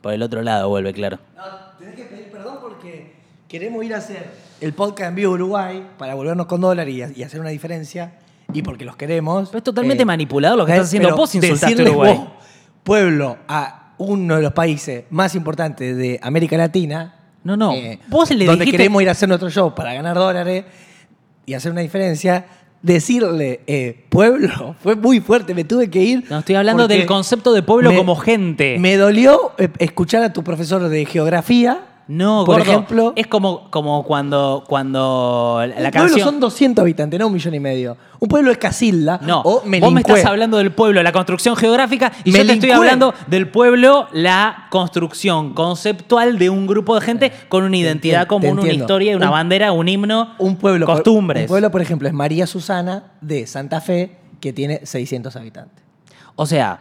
Por 0.00 0.12
el 0.12 0.22
otro 0.22 0.42
lado 0.42 0.68
vuelve, 0.68 0.92
claro. 0.92 1.18
No, 1.36 1.42
tenés 1.78 1.94
que 1.94 2.04
pedir 2.04 2.30
perdón 2.30 2.58
porque 2.60 3.14
queremos 3.48 3.84
ir 3.84 3.94
a 3.94 3.98
hacer 3.98 4.30
el 4.60 4.72
podcast 4.74 5.08
en 5.10 5.14
vivo 5.14 5.32
Uruguay 5.32 5.86
para 5.96 6.14
volvernos 6.14 6.46
con 6.46 6.60
dólar 6.60 6.88
y, 6.88 7.02
y 7.14 7.22
hacer 7.22 7.40
una 7.40 7.48
diferencia. 7.50 8.12
Y 8.54 8.62
porque 8.62 8.84
los 8.86 8.96
queremos. 8.96 9.48
Pero 9.50 9.58
es 9.58 9.64
totalmente 9.64 10.02
eh, 10.02 10.06
manipulador 10.06 10.56
lo 10.56 10.64
que 10.64 10.72
eh, 10.72 10.74
estás 10.76 10.88
haciendo. 10.88 11.14
Vos 11.16 11.34
insultaste 11.34 11.82
a 11.82 11.84
Uruguay. 11.84 12.14
vos, 12.16 12.28
pueblo, 12.82 13.36
a 13.48 13.92
uno 13.98 14.36
de 14.36 14.42
los 14.42 14.52
países 14.52 15.04
más 15.10 15.34
importantes 15.34 15.96
de 15.96 16.18
América 16.22 16.56
Latina. 16.56 17.14
eh, 17.16 17.20
No, 17.44 17.56
no. 17.56 17.74
Vos 18.08 18.30
le 18.30 18.46
donde 18.46 18.64
dijiste- 18.64 18.70
queremos 18.78 19.02
ir 19.02 19.08
a 19.08 19.12
hacer 19.12 19.28
nuestro 19.28 19.50
show 19.50 19.74
para 19.74 19.92
ganar 19.92 20.16
dólares 20.16 20.64
y 21.46 21.54
hacer 21.54 21.72
una 21.72 21.80
diferencia. 21.82 22.46
Decirle 22.82 23.62
eh, 23.66 24.04
pueblo 24.10 24.76
fue 24.82 24.94
muy 24.94 25.20
fuerte. 25.20 25.54
Me 25.54 25.64
tuve 25.64 25.88
que 25.88 26.02
ir. 26.02 26.24
No, 26.30 26.38
estoy 26.40 26.54
hablando 26.54 26.86
del 26.86 27.06
concepto 27.06 27.52
de 27.54 27.62
pueblo 27.62 27.90
me- 27.90 27.96
como 27.96 28.14
gente. 28.16 28.78
Me 28.78 28.96
dolió 28.96 29.52
eh, 29.58 29.68
escuchar 29.78 30.22
a 30.22 30.32
tu 30.32 30.44
profesor 30.44 30.88
de 30.88 31.04
geografía. 31.06 31.80
No, 32.06 32.44
por 32.44 32.56
gordo, 32.58 32.70
ejemplo. 32.70 33.12
es 33.16 33.26
como, 33.26 33.70
como 33.70 34.02
cuando, 34.04 34.62
cuando 34.68 35.62
la 35.78 35.86
un 35.86 35.90
pueblo 35.92 36.18
son 36.18 36.38
200 36.40 36.82
habitantes, 36.82 37.18
no 37.18 37.26
un 37.28 37.32
millón 37.32 37.54
y 37.54 37.60
medio. 37.60 37.96
Un 38.20 38.28
pueblo 38.28 38.50
es 38.50 38.58
Casilda 38.58 39.20
No, 39.22 39.40
o 39.44 39.62
vos 39.80 39.92
me 39.92 40.00
estás 40.00 40.24
hablando 40.24 40.56
del 40.58 40.72
pueblo, 40.72 41.02
la 41.02 41.12
construcción 41.12 41.56
geográfica, 41.56 42.12
y 42.24 42.32
yo 42.32 42.44
te 42.44 42.52
estoy 42.52 42.70
hablando 42.72 43.14
del 43.26 43.48
pueblo, 43.48 44.08
la 44.12 44.66
construcción 44.70 45.54
conceptual 45.54 46.38
de 46.38 46.50
un 46.50 46.66
grupo 46.66 46.94
de 46.94 47.00
gente 47.00 47.32
con 47.48 47.64
una 47.64 47.76
identidad 47.76 48.22
te 48.22 48.28
común, 48.28 48.58
una 48.58 48.72
historia, 48.72 49.16
una 49.16 49.26
Un- 49.26 49.32
bandera, 49.32 49.72
un 49.72 49.88
himno, 49.88 50.34
Un 50.38 50.56
pueblo, 50.56 50.86
por- 50.86 50.96
costumbres. 50.96 51.42
un 51.42 51.48
pueblo, 51.48 51.70
por 51.70 51.80
ejemplo, 51.82 52.06
es 52.08 52.14
María 52.14 52.46
Susana 52.46 53.12
de 53.20 53.46
Santa 53.46 53.80
Fe, 53.80 54.16
que 54.40 54.52
tiene 54.52 54.80
600 54.84 55.34
habitantes. 55.36 55.82
O 56.36 56.44
sea, 56.46 56.80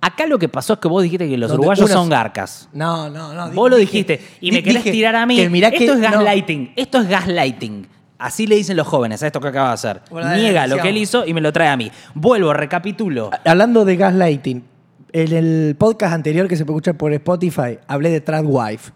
acá 0.00 0.26
lo 0.26 0.38
que 0.38 0.48
pasó 0.48 0.74
es 0.74 0.78
que 0.78 0.88
vos 0.88 1.02
dijiste 1.02 1.28
que 1.28 1.36
los 1.36 1.48
Donde 1.50 1.60
uruguayos 1.66 1.90
son 1.90 2.08
garcas. 2.08 2.68
No, 2.72 3.08
no, 3.10 3.32
no. 3.34 3.50
Vos 3.52 3.70
lo 3.70 3.76
dijiste 3.76 4.20
y 4.40 4.52
me 4.52 4.62
querés 4.62 4.84
dije 4.84 4.92
tirar 4.92 5.16
a 5.16 5.26
mí. 5.26 5.36
que 5.36 5.50
mirá 5.50 5.68
esto 5.68 5.78
que- 5.78 5.84
es 5.92 5.96
no. 5.98 6.02
gaslighting. 6.02 6.72
Esto 6.76 7.00
es 7.00 7.08
gaslighting. 7.08 7.86
Así 8.18 8.46
le 8.46 8.56
dicen 8.56 8.76
los 8.76 8.86
jóvenes 8.86 9.22
a 9.22 9.26
esto 9.26 9.40
que 9.40 9.48
acaba 9.48 9.68
de 9.68 9.74
hacer. 9.74 10.02
Bueno, 10.10 10.34
Niega 10.34 10.66
lo 10.66 10.76
que 10.78 10.90
él 10.90 10.98
hizo 10.98 11.26
y 11.26 11.32
me 11.32 11.40
lo 11.40 11.52
trae 11.52 11.68
a 11.68 11.76
mí. 11.76 11.90
Vuelvo, 12.14 12.52
recapitulo. 12.52 13.30
Hablando 13.46 13.84
de 13.86 13.96
gaslighting, 13.96 14.64
en 15.12 15.32
el 15.32 15.76
podcast 15.78 16.12
anterior 16.14 16.46
que 16.46 16.56
se 16.56 16.64
puede 16.66 16.76
escuchar 16.76 16.96
por 16.98 17.12
Spotify, 17.14 17.78
hablé 17.88 18.10
de 18.10 18.20
tradwife, 18.20 18.92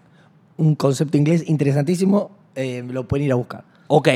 un 0.58 0.74
concepto 0.74 1.16
inglés 1.16 1.42
interesantísimo, 1.46 2.30
eh, 2.54 2.84
lo 2.86 3.08
pueden 3.08 3.26
ir 3.26 3.32
a 3.32 3.36
buscar. 3.36 3.64
Ok. 3.88 4.08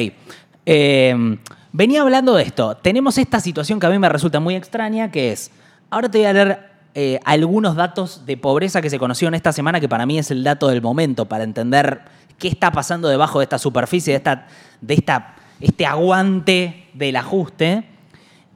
Eh, 0.66 1.38
venía 1.72 2.03
hablando 2.03 2.35
de 2.35 2.42
esto. 2.42 2.77
Tenemos 2.77 3.16
esta 3.18 3.40
situación 3.40 3.81
que 3.81 3.87
a 3.87 3.90
mí 3.90 3.98
me 3.98 4.09
resulta 4.09 4.40
muy 4.40 4.55
extraña, 4.57 5.11
que 5.11 5.33
es, 5.33 5.51
ahora 5.90 6.11
te 6.11 6.18
voy 6.18 6.27
a 6.27 6.33
leer 6.35 6.59
eh, 6.94 7.20
algunos 7.24 7.77
datos 7.77 8.27
de 8.27 8.37
pobreza 8.37 8.83
que 8.83 8.90
se 8.90 8.98
conocieron 8.98 9.35
esta 9.35 9.53
semana, 9.53 9.81
que 9.81 9.88
para 9.88 10.07
mí 10.07 10.18
es 10.18 10.31
el 10.31 10.42
dato 10.42 10.68
del 10.68 10.83
momento, 10.83 11.27
para 11.27 11.44
entender 11.44 12.03
qué 12.38 12.48
está 12.48 12.70
pasando 12.70 13.09
debajo 13.09 13.38
de 13.40 13.44
esta 13.44 13.59
superficie, 13.59 14.12
de, 14.12 14.16
esta, 14.16 14.46
de 14.81 14.94
esta, 14.94 15.37
este 15.61 15.87
aguante 15.87 16.88
del 16.94 17.16
ajuste. 17.16 17.85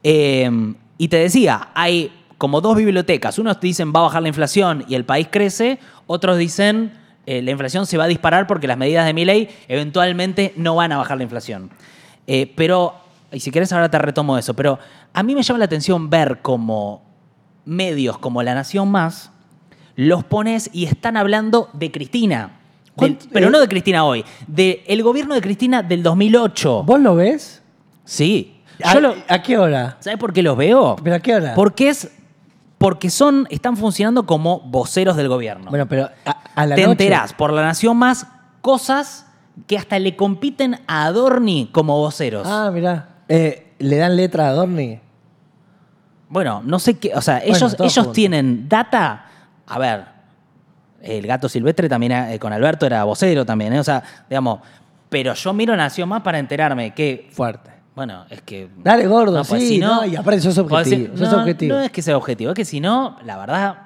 Eh, 0.03 0.75
y 0.99 1.09
te 1.09 1.17
decía, 1.17 1.69
hay 1.75 2.13
como 2.39 2.61
dos 2.61 2.77
bibliotecas. 2.77 3.39
Unos 3.39 3.61
dicen 3.61 3.93
va 3.95 4.01
a 4.01 4.03
bajar 4.03 4.23
la 4.23 4.29
inflación 4.29 4.85
y 4.89 4.97
el 4.97 5.05
país 5.05 5.29
crece, 5.31 5.79
otros 6.09 6.39
dicen 6.39 6.93
eh, 7.25 7.41
la 7.41 7.53
inflación 7.53 7.87
se 7.87 7.97
va 7.97 8.05
a 8.05 8.09
disparar 8.09 8.49
porque 8.49 8.67
las 8.67 8.77
medidas 8.77 9.07
de 9.07 9.15
mi 9.15 9.25
ley 9.25 9.49
eventualmente 9.69 10.53
no 10.57 10.75
van 10.75 10.91
a 10.91 10.97
bajar 10.97 11.19
la 11.19 11.23
inflación. 11.23 11.71
Eh, 12.27 12.53
pero, 12.57 12.95
y 13.31 13.39
si 13.39 13.53
quieres 13.53 13.73
ahora 13.73 13.91
te 13.91 13.99
retomo 13.99 14.37
eso, 14.39 14.55
pero 14.55 14.79
a 15.13 15.23
mí 15.23 15.35
me 15.35 15.43
llama 15.43 15.59
la 15.59 15.67
atención 15.67 16.11
ver 16.11 16.41
como 16.43 17.03
medios 17.65 18.19
como 18.19 18.43
La 18.43 18.55
Nación 18.55 18.91
Más 18.91 19.31
los 19.95 20.25
pones 20.25 20.71
y 20.73 20.87
están 20.87 21.17
hablando 21.17 21.69
de 21.75 21.91
Cristina. 21.91 22.39
Del- 22.85 22.93
¿Cuánto- 22.97 23.27
pero 23.33 23.49
eh? 23.49 23.51
no 23.51 23.61
de 23.61 23.69
Cristina 23.69 24.05
hoy, 24.05 24.25
del 24.47 25.03
gobierno 25.03 25.35
de 25.35 25.41
Cristina 25.43 25.83
del 25.83 26.03
2008. 26.03 26.83
¿Vos 26.85 27.01
lo 27.01 27.15
ves? 27.15 27.63
Sí. 28.05 28.57
¿A, 28.83 28.95
Yo 28.95 29.01
lo- 29.01 29.15
a 29.29 29.43
qué 29.43 29.59
hora? 29.59 29.97
¿Sabes 30.01 30.19
por 30.19 30.33
qué 30.33 30.43
los 30.43 30.57
veo? 30.57 30.97
¿Pero 31.03 31.17
a 31.17 31.21
qué 31.21 31.35
hora? 31.35 31.55
Porque 31.55 31.89
es 31.91 32.11
porque 32.79 33.11
son 33.11 33.47
están 33.51 33.77
funcionando 33.77 34.27
como 34.27 34.61
voceros 34.61 35.17
del 35.17 35.29
gobierno. 35.29 35.71
Bueno, 35.71 35.87
pero 35.87 36.09
a, 36.25 36.31
a 36.55 36.67
la 36.67 36.75
Te 36.75 36.81
noche. 36.83 36.91
enterás 36.93 37.33
por 37.33 37.53
la 37.53 37.63
Nación 37.63 37.97
Más 37.97 38.27
cosas 38.61 39.27
que 39.69 39.77
hasta 39.79 39.99
le 40.01 40.17
compiten 40.17 40.81
a 40.89 41.05
Adorni 41.05 41.69
como 41.71 41.97
voceros. 41.99 42.47
Ah, 42.51 42.71
mirá. 42.73 43.09
Eh, 43.29 43.73
¿Le 43.79 43.97
dan 43.99 44.17
letra 44.17 44.49
a 44.49 44.53
Dorni? 44.53 44.99
Bueno, 46.33 46.63
no 46.65 46.79
sé 46.79 46.95
qué, 46.99 47.13
o 47.15 47.21
sea, 47.21 47.43
ellos, 47.45 47.77
ellos 47.79 47.95
juntos. 47.95 48.13
tienen 48.15 48.67
data. 48.67 49.27
A 49.67 49.79
ver, 49.79 50.05
el 51.03 51.27
gato 51.27 51.47
silvestre 51.47 51.91
también 51.91 52.13
eh, 52.13 52.39
con 52.39 52.55
Alberto 52.55 52.87
era 52.87 53.05
vocero 53.05 53.45
también, 53.45 53.75
¿eh? 53.75 53.81
o 53.81 53.85
sea, 53.85 54.03
digamos, 54.31 54.61
pero 55.11 55.35
yo 55.35 55.53
miro 55.53 55.77
Nación 55.77 56.09
Más 56.09 56.23
para 56.23 56.39
enterarme 56.39 56.95
que 56.95 57.29
Fuerte. 57.33 57.71
Bueno, 57.95 58.25
es 58.31 58.41
que. 58.41 58.71
Dale, 58.79 59.07
gordo, 59.07 59.45
pues, 59.45 59.63
sí, 59.63 59.69
si 59.69 59.79
no, 59.79 60.07
y 60.07 60.17
aparte 60.17 60.41
sos 60.41 60.55
podés 60.61 60.87
objetivo, 60.87 61.13
decir, 61.13 61.19
sos 61.19 61.33
no, 61.35 61.41
objetivo. 61.43 61.77
No 61.77 61.83
es 61.83 61.91
que 61.91 62.01
sea 62.01 62.17
objetivo, 62.17 62.53
es 62.53 62.57
que 62.57 62.65
si 62.65 62.81
no, 62.81 63.19
la 63.27 63.37
verdad, 63.37 63.77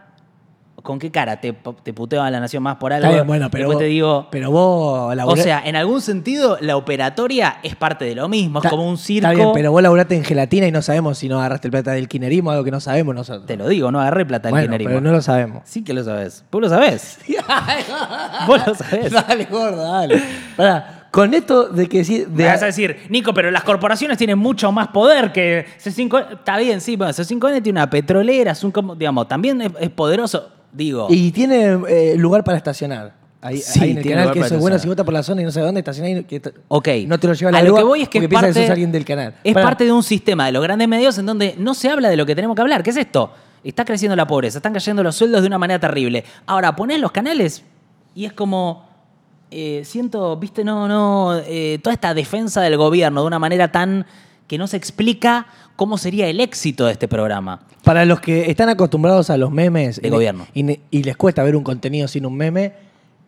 ¿con 0.87 0.99
qué 0.99 1.11
cara 1.11 1.40
te, 1.40 1.53
te 1.83 1.92
puteo 1.92 2.22
a 2.22 2.31
la 2.31 2.40
nación 2.40 2.62
más 2.62 2.77
por 2.77 2.92
algo? 2.92 3.05
Está 3.07 3.14
bien, 3.16 3.27
bueno, 3.27 3.51
pero 3.51 3.64
Después 3.64 3.75
vos, 3.75 3.83
te 3.83 3.88
digo. 3.88 4.29
pero 4.31 4.51
vos 4.51 5.11
O 5.11 5.14
laburé- 5.14 5.42
sea, 5.42 5.62
en 5.66 5.77
algún 5.77 6.01
sentido, 6.01 6.57
la 6.61 6.77
operatoria 6.77 7.59
es 7.62 7.75
parte 7.77 8.05
de 8.05 8.14
lo 8.14 8.29
mismo, 8.29 8.61
es 8.62 8.70
como 8.70 8.88
un 8.88 8.96
circo. 8.96 9.29
Está 9.29 9.37
bien, 9.37 9.51
pero 9.53 9.72
vos 9.72 9.83
laburaste 9.83 10.14
en 10.16 10.25
gelatina 10.25 10.66
y 10.68 10.72
no 10.72 10.81
sabemos 10.81 11.18
si 11.18 11.29
no 11.29 11.38
agarraste 11.40 11.66
el 11.68 11.72
plata 11.72 11.90
del 11.90 12.09
kinerismo, 12.09 12.53
algo 12.53 12.62
que 12.64 12.70
no 12.70 12.81
sabemos 12.81 13.14
nosotros. 13.14 13.46
Te 13.46 13.57
lo 13.57 13.68
digo, 13.68 13.90
no 13.90 14.01
agarré 14.01 14.25
plata 14.25 14.49
del 14.49 14.53
bueno, 14.53 14.64
kirchnerismo. 14.68 14.90
pero 14.90 15.01
no 15.01 15.12
lo 15.12 15.20
sabemos. 15.20 15.62
Sí 15.66 15.83
que 15.85 15.92
lo 15.92 16.05
sabes. 16.05 16.44
Vos 16.51 16.62
lo 16.62 16.68
sabés. 16.68 17.18
Vos 18.46 18.66
lo 18.66 18.75
sabés. 18.75 19.11
dale, 19.12 19.44
gordo, 19.46 19.83
dale. 19.92 20.22
Pará, 20.57 21.09
con 21.11 21.33
esto 21.35 21.68
de 21.68 21.88
que 21.88 22.05
sí, 22.05 22.25
de, 22.29 22.44
vas 22.46 22.62
a 22.62 22.66
decir, 22.66 23.07
Nico, 23.09 23.33
pero 23.33 23.51
las 23.51 23.64
corporaciones 23.64 24.18
tienen 24.18 24.38
mucho 24.38 24.70
más 24.72 24.88
poder 24.88 25.33
que 25.33 25.66
C5N. 25.83 26.33
Está 26.35 26.59
bien, 26.59 26.81
sí, 26.81 26.96
bueno, 26.96 27.12
C5N 27.12 27.62
tiene 27.62 27.79
una 27.81 27.88
petrolera, 27.90 28.53
es 28.53 28.62
un, 28.64 28.70
como- 28.70 28.94
digamos, 28.94 29.27
también 29.29 29.61
es, 29.62 29.72
es 29.81 29.90
poderoso. 29.90 30.51
Digo, 30.76 31.06
Y 31.10 31.30
tiene 31.32 31.78
eh, 31.88 32.14
lugar 32.18 32.44
para 32.44 32.58
estacionar. 32.58 33.14
Ahí, 33.40 33.58
Sí, 33.58 33.80
ahí 33.80 33.90
en 33.92 33.96
el 33.98 34.02
tiene 34.02 34.14
canal 34.16 34.24
lugar 34.24 34.34
que 34.34 34.40
para 34.40 34.46
eso 34.46 34.54
es 34.56 34.60
bueno, 34.60 34.76
estacionar. 34.76 34.80
si 34.80 34.88
vota 35.00 35.04
por 35.04 35.14
la 35.14 35.22
zona 35.22 35.40
y 35.42 35.44
no 35.44 35.50
sabe 35.52 35.66
dónde 35.66 35.80
estacionar, 35.80 36.10
y 36.18 36.24
que 36.24 36.40
t- 36.40 36.52
ok. 36.68 36.88
no 37.06 37.18
te 37.20 37.26
lo 37.28 37.32
lleva 37.34 37.50
la 37.52 37.58
A 37.58 37.62
lo 37.62 37.66
grúa 37.68 37.78
que 37.80 37.84
voy 37.84 38.02
es 38.02 38.08
que 38.08 38.18
porque 38.18 38.24
es 38.24 38.28
piensa 38.28 38.46
que 38.48 38.52
parte, 38.54 38.60
sos 38.66 38.70
alguien 38.70 38.92
del 38.92 39.04
canal. 39.04 39.34
Es 39.44 39.54
Pará. 39.54 39.66
parte 39.66 39.84
de 39.84 39.92
un 39.92 40.02
sistema 40.02 40.46
de 40.46 40.52
los 40.52 40.62
grandes 40.62 40.88
medios 40.88 41.16
en 41.18 41.26
donde 41.26 41.54
no 41.58 41.74
se 41.74 41.88
habla 41.88 42.08
de 42.08 42.16
lo 42.16 42.26
que 42.26 42.34
tenemos 42.34 42.54
que 42.56 42.62
hablar. 42.62 42.82
¿Qué 42.82 42.90
es 42.90 42.96
esto? 42.96 43.30
Está 43.64 43.84
creciendo 43.84 44.16
la 44.16 44.26
pobreza, 44.26 44.58
están 44.58 44.72
cayendo 44.72 45.02
los 45.02 45.16
sueldos 45.16 45.40
de 45.42 45.46
una 45.46 45.58
manera 45.58 45.78
terrible. 45.80 46.24
Ahora, 46.46 46.74
ponés 46.76 47.00
los 47.00 47.12
canales 47.12 47.62
y 48.14 48.24
es 48.24 48.32
como. 48.32 48.84
eh, 49.50 49.82
siento, 49.84 50.36
viste, 50.36 50.64
no, 50.64 50.88
no. 50.88 51.36
eh, 51.46 51.78
toda 51.82 51.94
esta 51.94 52.14
defensa 52.14 52.60
del 52.62 52.76
gobierno 52.76 53.20
de 53.22 53.26
una 53.28 53.38
manera 53.38 53.70
tan. 53.70 54.04
Que 54.46 54.59
no 54.59 54.66
se 54.66 54.76
explica 54.76 55.46
cómo 55.76 55.98
sería 55.98 56.28
el 56.28 56.40
éxito 56.40 56.87
de 56.87 56.92
este 56.92 57.09
programa. 57.09 57.61
Para 57.85 58.04
los 58.04 58.20
que 58.20 58.50
están 58.50 58.68
acostumbrados 58.68 59.30
a 59.30 59.37
los 59.37 59.50
memes 59.50 60.00
De 60.00 60.11
gobierno. 60.11 60.46
y, 60.54 61.02
les 61.02 61.16
cuesta 61.16 61.42
ver 61.42 61.56
un 61.56 61.62
contenido 61.64 62.09
sin 62.09 62.26
un 62.26 62.37
meme, 62.37 62.72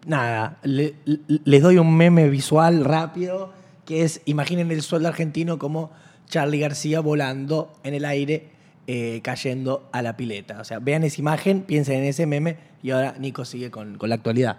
nada, 0.07 0.59
le- 0.63 0.95
le- 1.05 1.21
les 1.45 1.63
doy 1.63 1.79
un 1.79 1.97
meme 1.97 2.29
visual 2.29 2.85
rápido 2.85 3.53
que 3.85 4.03
es, 4.05 4.21
imaginen 4.27 4.71
el 4.71 4.83
sueldo 4.83 5.09
argentino 5.09 5.59
como 5.59 5.91
Charlie 6.29 6.59
García 6.61 7.01
volando 7.01 7.73
en 7.85 7.95
el 7.95 8.05
aire, 8.05 8.51
eh, 8.87 9.21
cayendo 9.23 9.89
a 9.93 10.03
la 10.03 10.17
pileta. 10.17 10.61
O 10.61 10.65
sea, 10.65 10.79
vean 10.79 11.05
esa 11.05 11.21
imagen, 11.21 11.63
piensen 11.63 11.97
en 12.01 12.05
ese 12.05 12.27
meme 12.27 12.57
y 12.83 12.91
ahora 12.91 13.15
Nico 13.19 13.45
sigue 13.45 13.71
con, 13.71 13.97
con 13.99 14.09
la 14.11 14.15
actualidad. 14.17 14.59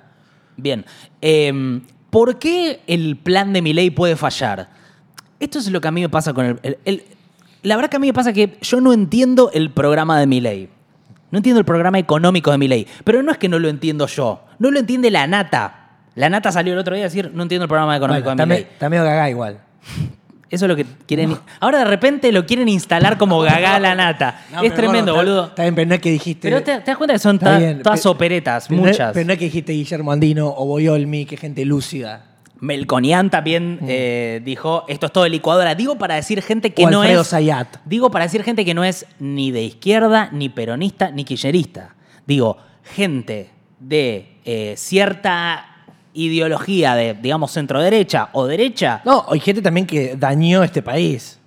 Bien. 0.57 0.85
eh, 1.21 1.81
¿Por 2.09 2.39
qué 2.39 2.79
el 2.87 3.17
plan 3.17 3.53
de 3.53 3.61
mi 3.61 3.71
ley 3.71 3.91
puede 3.91 4.15
fallar? 4.15 4.69
Esto 5.39 5.59
es 5.59 5.69
lo 5.71 5.79
que 5.81 5.87
a 5.87 5.91
mí 5.91 6.01
me 6.01 6.09
pasa 6.09 6.33
con 6.33 6.45
el, 6.45 6.59
el- 6.63 6.77
el- 6.85 7.03
La 7.63 7.75
verdad 7.75 7.89
que 7.89 7.97
a 7.97 7.99
mí 7.99 8.07
me 8.07 8.13
pasa 8.13 8.31
que 8.33 8.57
yo 8.61 8.81
no 8.81 8.93
entiendo 8.93 9.51
el 9.53 9.69
programa 9.71 10.19
de 10.19 10.27
mi 10.27 10.39
ley. 10.41 10.69
No 11.31 11.37
entiendo 11.37 11.59
el 11.59 11.65
programa 11.65 11.99
económico 11.99 12.51
de 12.51 12.57
mi 12.57 12.67
ley. 12.67 12.87
Pero 13.03 13.21
no 13.21 13.31
es 13.31 13.37
que 13.37 13.49
no 13.49 13.59
lo 13.59 13.67
entiendo 13.69 14.07
yo. 14.07 14.43
No 14.59 14.71
lo 14.71 14.79
entiende 14.79 15.11
la 15.11 15.27
nata. 15.27 15.75
La 16.15 16.29
nata 16.29 16.51
salió 16.51 16.73
el 16.73 16.79
otro 16.79 16.95
día 16.95 17.03
a 17.05 17.07
decir, 17.07 17.31
no 17.33 17.43
entiendo 17.43 17.65
el 17.65 17.69
programa 17.69 17.95
económico 17.95 18.25
Bueno, 18.25 18.41
de 18.43 18.45
mi 18.47 18.53
está, 18.53 18.55
ley. 18.55 18.63
me- 18.65 18.73
está 18.73 18.89
medio 18.89 19.03
cagá 19.03 19.29
igual. 19.29 19.59
Eso 20.49 20.65
es 20.65 20.69
lo 20.69 20.75
que 20.75 20.85
quieren. 21.05 21.37
Ahora 21.59 21.77
de 21.77 21.85
repente 21.85 22.31
lo 22.31 22.45
quieren 22.47 22.67
instalar 22.69 23.19
como 23.19 23.39
gagá 23.41 23.75
a 23.75 23.79
la 23.79 23.93
nata. 23.93 24.45
No, 24.51 24.63
es 24.63 24.73
tremendo, 24.73 25.11
está- 25.11 25.21
boludo. 25.23 25.45
Está 25.45 25.61
bien, 25.61 25.75
pero 25.75 25.87
no 25.89 25.93
es 25.95 26.01
que 26.01 26.09
dijiste... 26.11 26.49
Pero 26.49 26.63
te, 26.63 26.79
te 26.79 26.85
das 26.87 26.97
cuenta 26.97 27.13
que 27.13 27.19
son 27.19 27.37
ta- 27.37 27.59
bien, 27.59 27.83
todas 27.83 28.03
operetas, 28.07 28.71
muchas. 28.71 29.13
pero 29.13 29.27
no 29.27 29.33
es 29.33 29.37
que 29.39 29.45
dijiste 29.45 29.73
Guillermo 29.73 30.11
Andino 30.11 30.47
o 30.57 30.65
Boyolmi, 30.65 31.25
que 31.27 31.37
gente 31.37 31.63
lúcida. 31.65 32.23
Melconian 32.61 33.29
también 33.29 33.75
Mm. 33.81 33.85
eh, 33.87 34.41
dijo, 34.43 34.83
esto 34.87 35.05
es 35.07 35.11
todo 35.11 35.23
de 35.23 35.29
licuadora. 35.29 35.75
Digo 35.75 35.97
para 35.97 36.15
decir 36.15 36.41
gente 36.41 36.73
que 36.73 36.85
o 36.85 36.89
no 36.91 37.01
Alfredo 37.01 37.21
es... 37.21 37.29
Zayat. 37.29 37.77
Digo 37.85 38.11
para 38.11 38.25
decir 38.25 38.43
gente 38.43 38.65
que 38.65 38.73
no 38.73 38.83
es 38.83 39.05
ni 39.19 39.51
de 39.51 39.63
izquierda, 39.63 40.29
ni 40.31 40.49
peronista, 40.49 41.11
ni 41.11 41.23
kirchnerista. 41.23 41.95
Digo, 42.27 42.57
gente 42.83 43.49
de 43.79 44.37
eh, 44.45 44.73
cierta 44.77 45.65
ideología 46.13 46.95
de, 46.95 47.13
digamos, 47.13 47.51
centro-derecha 47.51 48.29
o 48.33 48.45
derecha. 48.45 49.01
No, 49.05 49.25
hay 49.29 49.39
gente 49.39 49.61
también 49.61 49.85
que 49.85 50.15
dañó 50.17 50.63
este 50.63 50.81
país 50.81 51.39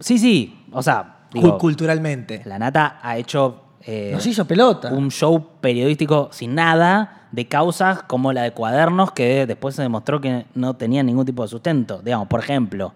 Sí, 0.00 0.18
sí. 0.18 0.64
O 0.72 0.82
sea, 0.82 1.16
digo, 1.32 1.58
culturalmente. 1.58 2.42
la 2.44 2.58
nata 2.58 2.98
ha 3.02 3.16
hecho 3.16 3.62
eh, 3.90 4.10
Nos 4.12 4.26
hizo 4.26 4.44
pelota. 4.44 4.92
un 4.92 5.10
show 5.10 5.44
periodístico 5.62 6.28
sin 6.30 6.54
nada 6.54 7.26
de 7.32 7.46
causas 7.46 8.02
como 8.02 8.32
la 8.34 8.42
de 8.42 8.50
cuadernos 8.52 9.12
que 9.12 9.46
después 9.46 9.74
se 9.74 9.82
demostró 9.82 10.20
que 10.20 10.44
no 10.54 10.74
tenían 10.74 11.06
ningún 11.06 11.24
tipo 11.24 11.42
de 11.42 11.48
sustento. 11.48 12.00
Digamos, 12.04 12.28
por 12.28 12.40
ejemplo, 12.40 12.92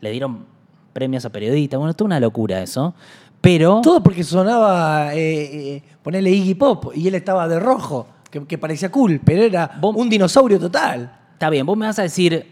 le 0.00 0.10
dieron 0.10 0.44
premios 0.92 1.24
a 1.24 1.30
periodistas. 1.30 1.78
Bueno, 1.78 1.90
esto 1.90 2.04
es 2.04 2.06
una 2.06 2.18
locura 2.20 2.60
eso. 2.60 2.92
Pero... 3.40 3.80
Todo 3.82 4.02
porque 4.02 4.22
sonaba 4.24 5.14
eh, 5.14 5.76
eh, 5.76 5.82
ponerle 6.02 6.30
Iggy 6.30 6.54
Pop 6.54 6.92
y 6.94 7.06
él 7.08 7.14
estaba 7.14 7.46
de 7.48 7.58
rojo, 7.60 8.06
que, 8.30 8.44
que 8.46 8.58
parecía 8.58 8.90
cool, 8.90 9.20
pero 9.24 9.42
era 9.42 9.70
Vos- 9.80 9.94
un 9.96 10.08
dinosaurio 10.08 10.58
total. 10.60 11.10
Está 11.34 11.50
bien, 11.50 11.66
vos 11.66 11.76
me 11.76 11.86
vas 11.86 11.98
a 11.98 12.02
decir, 12.02 12.46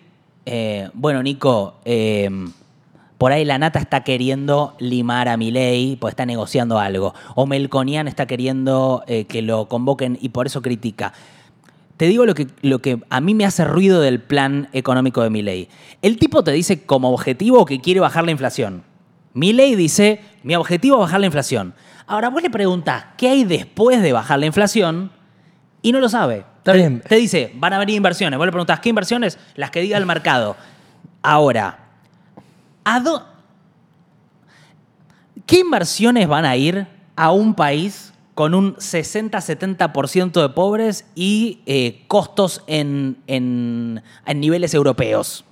eh, 0.47 0.91
bueno, 0.95 1.23
Nico, 1.23 1.75
eh, 1.85 2.29
por 3.21 3.33
ahí 3.33 3.45
la 3.45 3.59
nata 3.59 3.79
está 3.79 4.03
queriendo 4.03 4.75
limar 4.79 5.29
a 5.29 5.37
Milei, 5.37 5.97
pues 5.97 6.13
está 6.13 6.25
negociando 6.25 6.79
algo. 6.79 7.13
O 7.35 7.45
Melconian 7.45 8.09
está 8.09 8.25
queriendo 8.25 9.05
eh, 9.07 9.27
que 9.27 9.43
lo 9.43 9.69
convoquen 9.69 10.17
y 10.23 10.31
por 10.31 10.47
eso 10.47 10.63
critica. 10.63 11.13
Te 11.99 12.07
digo 12.07 12.25
lo 12.25 12.35
que, 12.35 12.47
lo 12.63 12.79
que 12.79 12.99
a 13.11 13.21
mí 13.21 13.35
me 13.35 13.45
hace 13.45 13.67
ruido 13.67 14.01
del 14.01 14.23
plan 14.23 14.71
económico 14.73 15.23
de 15.23 15.29
Milei. 15.29 15.69
El 16.01 16.17
tipo 16.19 16.43
te 16.43 16.53
dice 16.53 16.83
como 16.87 17.11
objetivo 17.11 17.67
que 17.67 17.83
quiere 17.83 18.01
bajar 18.01 18.25
la 18.25 18.31
inflación. 18.31 18.85
Milei 19.35 19.75
dice, 19.75 20.23
mi 20.43 20.55
objetivo 20.55 20.97
es 20.97 21.01
bajar 21.03 21.21
la 21.21 21.27
inflación. 21.27 21.75
Ahora 22.07 22.31
vos 22.31 22.43
le 22.43 22.49
preguntás, 22.49 23.05
¿qué 23.19 23.29
hay 23.29 23.45
después 23.45 24.01
de 24.01 24.15
bajar 24.15 24.39
la 24.39 24.47
inflación? 24.47 25.11
Y 25.83 25.93
no 25.93 26.01
lo 26.01 26.09
sabe. 26.09 26.47
Está 26.57 26.73
Te- 26.73 26.79
bien. 26.79 27.03
Te 27.07 27.17
dice, 27.17 27.53
van 27.57 27.75
a 27.75 27.79
venir 27.79 27.97
inversiones. 27.97 28.39
Vos 28.39 28.47
le 28.47 28.53
preguntás, 28.53 28.81
¿qué 28.81 28.89
inversiones? 28.89 29.39
Las 29.57 29.71
que 29.71 29.83
diga 29.83 29.99
el 29.99 30.07
mercado. 30.07 30.57
Ahora, 31.23 31.80
¿a 32.85 33.01
¿qué 35.47 35.61
inversiones 35.61 36.29
van 36.29 36.45
a 36.45 36.57
ir 36.57 36.87
a 37.17 37.31
un 37.33 37.55
país 37.55 38.13
con 38.35 38.55
un 38.55 38.75
60-70% 38.77 40.41
de 40.41 40.49
pobres 40.51 41.05
y 41.15 41.61
eh, 41.67 42.05
costos 42.09 42.63
en, 42.67 43.19
en- 43.27 44.03
en 44.27 44.41
niveles 44.41 44.75
europeos? 44.75 45.45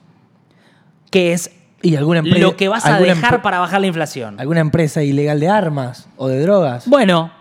Que 1.11 1.33
es 1.33 1.51
Y 1.83 1.97
alguna 1.97 2.23
lo 2.23 2.57
que 2.57 2.69
vas 2.69 2.85
a 2.87 2.99
dejar 3.01 3.43
para 3.43 3.59
bajar 3.61 3.81
la 3.81 3.87
inflación. 3.87 4.39
¿Alguna 4.41 4.61
empresa 4.61 5.03
ilegal 5.03 5.41
de 5.41 5.49
armas 5.49 6.09
o 6.17 6.29
de 6.29 6.41
drogas? 6.41 6.89
Bueno, 6.89 7.33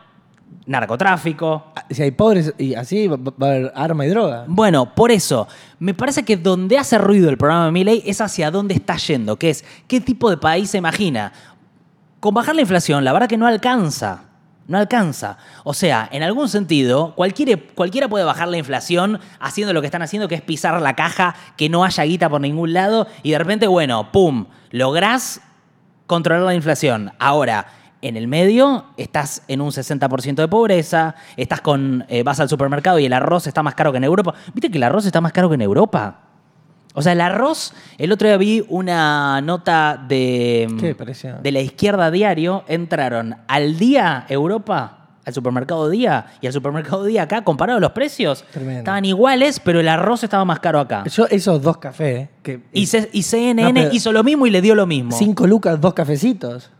narcotráfico, 0.67 1.71
Ah, 1.75 1.85
Si 1.89 2.01
hay 2.03 2.11
pobres 2.11 2.53
y 2.57 2.75
así 2.75 3.07
va, 3.07 3.17
va 3.17 3.47
a 3.47 3.49
haber 3.49 3.71
arma 3.75 4.05
y 4.05 4.09
droga. 4.09 4.45
Bueno, 4.47 4.93
por 4.93 5.11
eso, 5.11 5.47
me 5.79 5.93
parece 5.93 6.23
que 6.23 6.37
donde 6.37 6.77
hace 6.77 6.97
ruido 6.97 7.29
el 7.29 7.37
programa 7.37 7.65
de 7.65 7.71
Milley 7.71 8.03
es 8.05 8.21
hacia 8.21 8.51
dónde 8.51 8.73
está 8.75 8.97
yendo, 8.97 9.37
que 9.37 9.49
es 9.49 9.65
qué 9.87 9.99
tipo 10.01 10.29
de 10.29 10.37
país 10.37 10.69
se 10.69 10.77
imagina. 10.77 11.31
Con 12.19 12.33
bajar 12.33 12.55
la 12.55 12.61
inflación, 12.61 13.03
la 13.03 13.13
verdad 13.13 13.27
que 13.27 13.37
no 13.37 13.47
alcanza. 13.47 14.23
No 14.67 14.77
alcanza. 14.77 15.37
O 15.63 15.73
sea, 15.73 16.09
en 16.11 16.23
algún 16.23 16.49
sentido, 16.49 17.15
cualquiera, 17.15 17.57
cualquiera 17.73 18.09
puede 18.09 18.25
bajar 18.25 18.49
la 18.49 18.57
inflación 18.57 19.19
haciendo 19.39 19.71
lo 19.71 19.79
que 19.79 19.87
están 19.87 20.01
haciendo, 20.01 20.27
que 20.27 20.35
es 20.35 20.41
pisar 20.41 20.81
la 20.81 20.93
caja, 20.93 21.35
que 21.55 21.69
no 21.69 21.85
haya 21.85 22.03
guita 22.03 22.27
por 22.29 22.41
ningún 22.41 22.73
lado, 22.73 23.07
y 23.23 23.31
de 23.31 23.37
repente, 23.37 23.67
bueno, 23.67 24.11
pum, 24.11 24.45
lográs 24.71 25.39
controlar 26.05 26.43
la 26.43 26.53
inflación. 26.55 27.13
Ahora, 27.17 27.67
en 28.01 28.15
el 28.17 28.27
medio 28.27 28.85
estás 28.97 29.43
en 29.47 29.61
un 29.61 29.71
60% 29.71 30.35
de 30.35 30.47
pobreza, 30.47 31.15
estás 31.35 31.61
con 31.61 32.05
eh, 32.09 32.23
vas 32.23 32.39
al 32.39 32.49
supermercado 32.49 32.99
y 32.99 33.05
el 33.05 33.13
arroz 33.13 33.47
está 33.47 33.63
más 33.63 33.75
caro 33.75 33.91
que 33.91 33.97
en 33.97 34.03
Europa. 34.03 34.33
¿Viste 34.53 34.69
que 34.69 34.77
el 34.77 34.83
arroz 34.83 35.05
está 35.05 35.21
más 35.21 35.31
caro 35.31 35.49
que 35.49 35.55
en 35.55 35.61
Europa? 35.61 36.21
O 36.93 37.01
sea, 37.03 37.11
el 37.11 37.21
arroz, 37.21 37.73
el 37.99 38.11
otro 38.11 38.27
día 38.27 38.37
vi 38.37 38.65
una 38.69 39.39
nota 39.41 40.03
de, 40.07 40.67
de 41.43 41.51
la 41.51 41.59
izquierda 41.59 42.09
diario, 42.09 42.63
entraron 42.67 43.35
al 43.47 43.77
día 43.77 44.25
Europa, 44.29 45.09
al 45.23 45.33
supermercado 45.33 45.89
día 45.89 46.25
y 46.41 46.47
al 46.47 46.53
supermercado 46.53 47.03
día 47.03 47.23
acá, 47.23 47.43
comparado 47.43 47.79
los 47.79 47.91
precios, 47.91 48.43
Tremendo. 48.51 48.79
estaban 48.79 49.05
iguales, 49.05 49.59
pero 49.59 49.79
el 49.79 49.89
arroz 49.89 50.23
estaba 50.23 50.43
más 50.45 50.59
caro 50.59 50.79
acá. 50.79 51.03
Yo 51.05 51.27
esos 51.27 51.61
dos 51.61 51.77
cafés, 51.77 52.29
que 52.41 52.61
Y, 52.73 52.83
y 53.11 53.23
CNN 53.23 53.73
No, 53.73 53.91
hizo 53.91 54.11
lo 54.11 54.23
mismo 54.23 54.47
y 54.47 54.49
le 54.49 54.61
dio 54.61 54.73
lo 54.73 54.87
mismo. 54.87 55.11
cinco 55.11 55.45
lucas, 55.45 55.79
dos 55.79 55.93
cafecitos. 55.93 56.71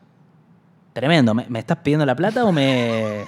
Tremendo. 0.98 1.36
¿Me, 1.36 1.46
me 1.48 1.60
estás 1.60 1.78
pidiendo 1.78 2.08
la 2.08 2.16
plata 2.16 2.44
o 2.44 2.52
me.? 2.52 3.24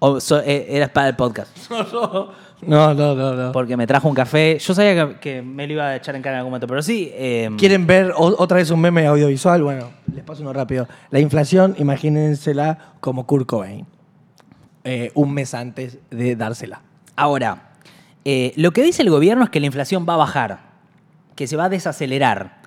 o 0.00 0.20
so- 0.20 0.40
eh, 0.42 0.66
eras 0.68 0.90
para 0.90 1.08
el 1.08 1.16
podcast? 1.16 1.50
No, 2.62 2.92
no, 2.92 3.14
no, 3.14 3.32
no. 3.32 3.52
Porque 3.52 3.74
me 3.74 3.86
trajo 3.86 4.06
un 4.06 4.14
café. 4.14 4.58
Yo 4.58 4.74
sabía 4.74 5.08
que, 5.08 5.14
que 5.18 5.40
me 5.40 5.66
lo 5.66 5.72
iba 5.72 5.84
a 5.86 5.96
echar 5.96 6.14
en 6.14 6.20
cara 6.20 6.34
en 6.36 6.38
algún 6.40 6.50
momento, 6.50 6.66
pero 6.66 6.82
sí. 6.82 7.10
eh, 7.14 7.48
¿Quieren 7.56 7.86
ver 7.86 8.12
o- 8.14 8.34
otra 8.38 8.58
vez 8.58 8.70
un 8.70 8.82
meme 8.82 9.06
audiovisual? 9.06 9.62
Bueno, 9.62 9.88
les 10.14 10.22
paso 10.24 10.42
uno 10.42 10.52
rápido. 10.52 10.86
La 11.10 11.20
inflación, 11.20 11.74
imagínensela 11.78 12.76
como 13.00 13.26
Kurt 13.26 13.46
Cobain. 13.46 13.86
Eh, 14.84 15.10
un 15.14 15.32
mes 15.32 15.54
antes 15.54 16.00
de 16.10 16.36
dársela. 16.36 16.82
Ahora, 17.16 17.70
eh, 18.26 18.52
lo 18.56 18.72
que 18.72 18.82
dice 18.82 19.00
el 19.00 19.08
gobierno 19.08 19.44
es 19.44 19.48
que 19.48 19.60
la 19.60 19.64
inflación 19.64 20.04
va 20.06 20.12
a 20.12 20.18
bajar, 20.18 20.58
que 21.36 21.46
se 21.46 21.56
va 21.56 21.64
a 21.64 21.68
desacelerar 21.70 22.59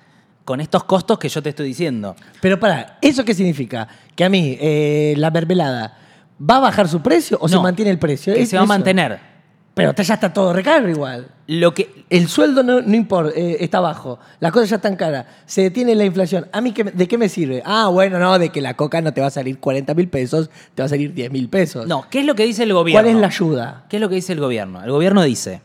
con 0.44 0.60
estos 0.60 0.84
costos 0.84 1.18
que 1.18 1.28
yo 1.28 1.42
te 1.42 1.50
estoy 1.50 1.66
diciendo. 1.68 2.14
Pero 2.40 2.58
para, 2.60 2.98
¿eso 3.00 3.24
qué 3.24 3.34
significa? 3.34 3.88
Que 4.14 4.24
a 4.24 4.28
mí, 4.28 4.56
eh, 4.60 5.14
la 5.16 5.30
mermelada, 5.30 5.96
¿va 6.38 6.56
a 6.56 6.60
bajar 6.60 6.88
su 6.88 7.00
precio 7.00 7.38
o 7.40 7.48
se 7.48 7.58
mantiene 7.58 7.90
el 7.90 7.98
precio? 7.98 8.34
Que 8.34 8.42
Es 8.42 8.50
se 8.50 8.56
va 8.56 8.62
a 8.62 8.66
mantener. 8.66 9.34
Pero 9.74 9.92
ya 9.92 10.14
está 10.14 10.32
todo 10.32 10.52
recaro 10.52 10.88
igual. 10.88 11.26
Lo 11.48 11.74
que, 11.74 12.04
El 12.08 12.28
sueldo 12.28 12.62
no, 12.62 12.80
no 12.80 12.94
importa, 12.94 13.32
eh, 13.36 13.56
está 13.58 13.80
bajo. 13.80 14.20
Las 14.38 14.52
cosas 14.52 14.70
ya 14.70 14.76
están 14.76 14.94
caras. 14.94 15.26
Se 15.46 15.62
detiene 15.62 15.96
la 15.96 16.04
inflación. 16.04 16.46
¿A 16.52 16.60
mí 16.60 16.70
qué 16.70 16.84
me- 16.84 16.92
de 16.92 17.08
qué 17.08 17.18
me 17.18 17.28
sirve? 17.28 17.60
Ah, 17.66 17.88
bueno, 17.88 18.20
no, 18.20 18.38
de 18.38 18.50
que 18.50 18.60
la 18.60 18.74
coca 18.74 19.00
no 19.00 19.12
te 19.12 19.20
va 19.20 19.26
a 19.26 19.30
salir 19.30 19.58
40 19.58 19.92
mil 19.94 20.08
pesos, 20.08 20.48
te 20.76 20.82
va 20.82 20.86
a 20.86 20.88
salir 20.88 21.12
10 21.12 21.32
mil 21.32 21.48
pesos. 21.48 21.88
no, 21.88 22.06
¿qué 22.08 22.20
es 22.20 22.24
lo 22.24 22.36
que 22.36 22.44
dice 22.44 22.62
el 22.62 22.72
gobierno? 22.72 23.02
¿Cuál 23.02 23.12
es 23.16 23.20
la 23.20 23.26
ayuda? 23.26 23.84
¿Qué 23.88 23.96
es 23.96 24.00
lo 24.00 24.08
que 24.08 24.14
dice 24.14 24.32
el 24.34 24.38
gobierno? 24.40 24.84
El 24.84 24.92
gobierno 24.92 25.22
dice. 25.24 25.60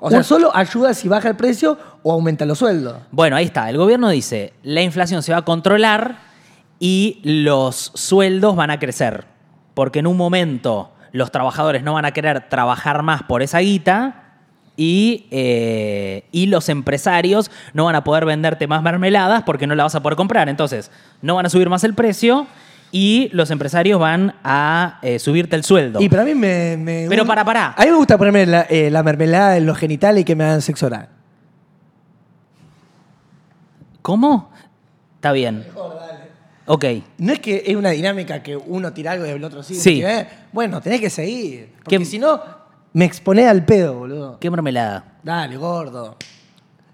O 0.00 0.10
sea, 0.10 0.22
solo 0.22 0.54
ayuda 0.54 0.94
si 0.94 1.08
baja 1.08 1.28
el 1.28 1.36
precio 1.36 1.78
o 2.02 2.12
aumenta 2.12 2.44
los 2.44 2.58
sueldos. 2.58 2.96
Bueno, 3.10 3.36
ahí 3.36 3.46
está. 3.46 3.70
El 3.70 3.78
gobierno 3.78 4.08
dice, 4.08 4.52
la 4.62 4.82
inflación 4.82 5.22
se 5.22 5.32
va 5.32 5.38
a 5.38 5.44
controlar 5.44 6.18
y 6.78 7.20
los 7.22 7.92
sueldos 7.94 8.56
van 8.56 8.70
a 8.70 8.78
crecer. 8.78 9.24
Porque 9.74 10.00
en 10.00 10.06
un 10.06 10.16
momento 10.16 10.92
los 11.12 11.30
trabajadores 11.30 11.82
no 11.82 11.94
van 11.94 12.04
a 12.04 12.12
querer 12.12 12.48
trabajar 12.48 13.02
más 13.02 13.22
por 13.22 13.42
esa 13.42 13.58
guita 13.60 14.22
y, 14.76 15.26
eh, 15.30 16.24
y 16.32 16.46
los 16.46 16.68
empresarios 16.68 17.50
no 17.72 17.86
van 17.86 17.94
a 17.94 18.04
poder 18.04 18.26
venderte 18.26 18.66
más 18.66 18.82
mermeladas 18.82 19.42
porque 19.44 19.66
no 19.66 19.74
la 19.74 19.84
vas 19.84 19.94
a 19.94 20.02
poder 20.02 20.16
comprar. 20.16 20.48
Entonces, 20.48 20.90
no 21.22 21.36
van 21.36 21.46
a 21.46 21.50
subir 21.50 21.70
más 21.70 21.84
el 21.84 21.94
precio 21.94 22.46
y 22.98 23.28
los 23.32 23.50
empresarios 23.50 24.00
van 24.00 24.36
a 24.42 24.98
eh, 25.02 25.18
subirte 25.18 25.54
el 25.54 25.64
sueldo. 25.64 26.00
Y 26.00 26.08
para 26.08 26.24
mí 26.24 26.34
me. 26.34 26.78
me- 26.78 27.06
Pero 27.10 27.22
un- 27.24 27.28
para, 27.28 27.44
para. 27.44 27.72
A 27.72 27.84
mí 27.84 27.90
me 27.90 27.96
gusta 27.96 28.16
ponerme 28.16 28.46
la, 28.46 28.62
eh, 28.62 28.90
la 28.90 29.02
mermelada 29.02 29.58
en 29.58 29.66
los 29.66 29.76
genitales 29.76 30.22
y 30.22 30.24
que 30.24 30.34
me 30.34 30.44
hagan 30.44 30.62
sexo 30.62 30.86
oral. 30.86 31.10
¿Cómo? 34.02 34.50
Está 35.16 35.32
bien. 35.32 35.66
Ok. 36.66 36.84
No 37.18 37.32
es 37.32 37.40
que 37.40 37.64
es 37.66 37.76
una 37.76 37.90
dinámica 37.90 38.42
que 38.42 38.56
uno 38.56 38.92
tira 38.92 39.12
algo 39.12 39.26
y 39.26 39.30
el 39.30 39.44
otro 39.44 39.62
sigue. 39.62 39.80
Sí. 39.80 40.02
¿eh? 40.02 40.26
Bueno, 40.52 40.80
tenés 40.80 41.00
que 41.00 41.10
seguir. 41.10 41.74
Porque 41.84 41.98
¿Qué- 41.98 42.04
si 42.04 42.18
no, 42.18 42.40
me 42.92 43.04
exponés 43.04 43.46
al 43.46 43.64
pedo, 43.64 43.94
boludo. 43.98 44.38
¿Qué 44.40 44.50
mermelada? 44.50 45.18
Dale, 45.22 45.56
gordo. 45.58 46.16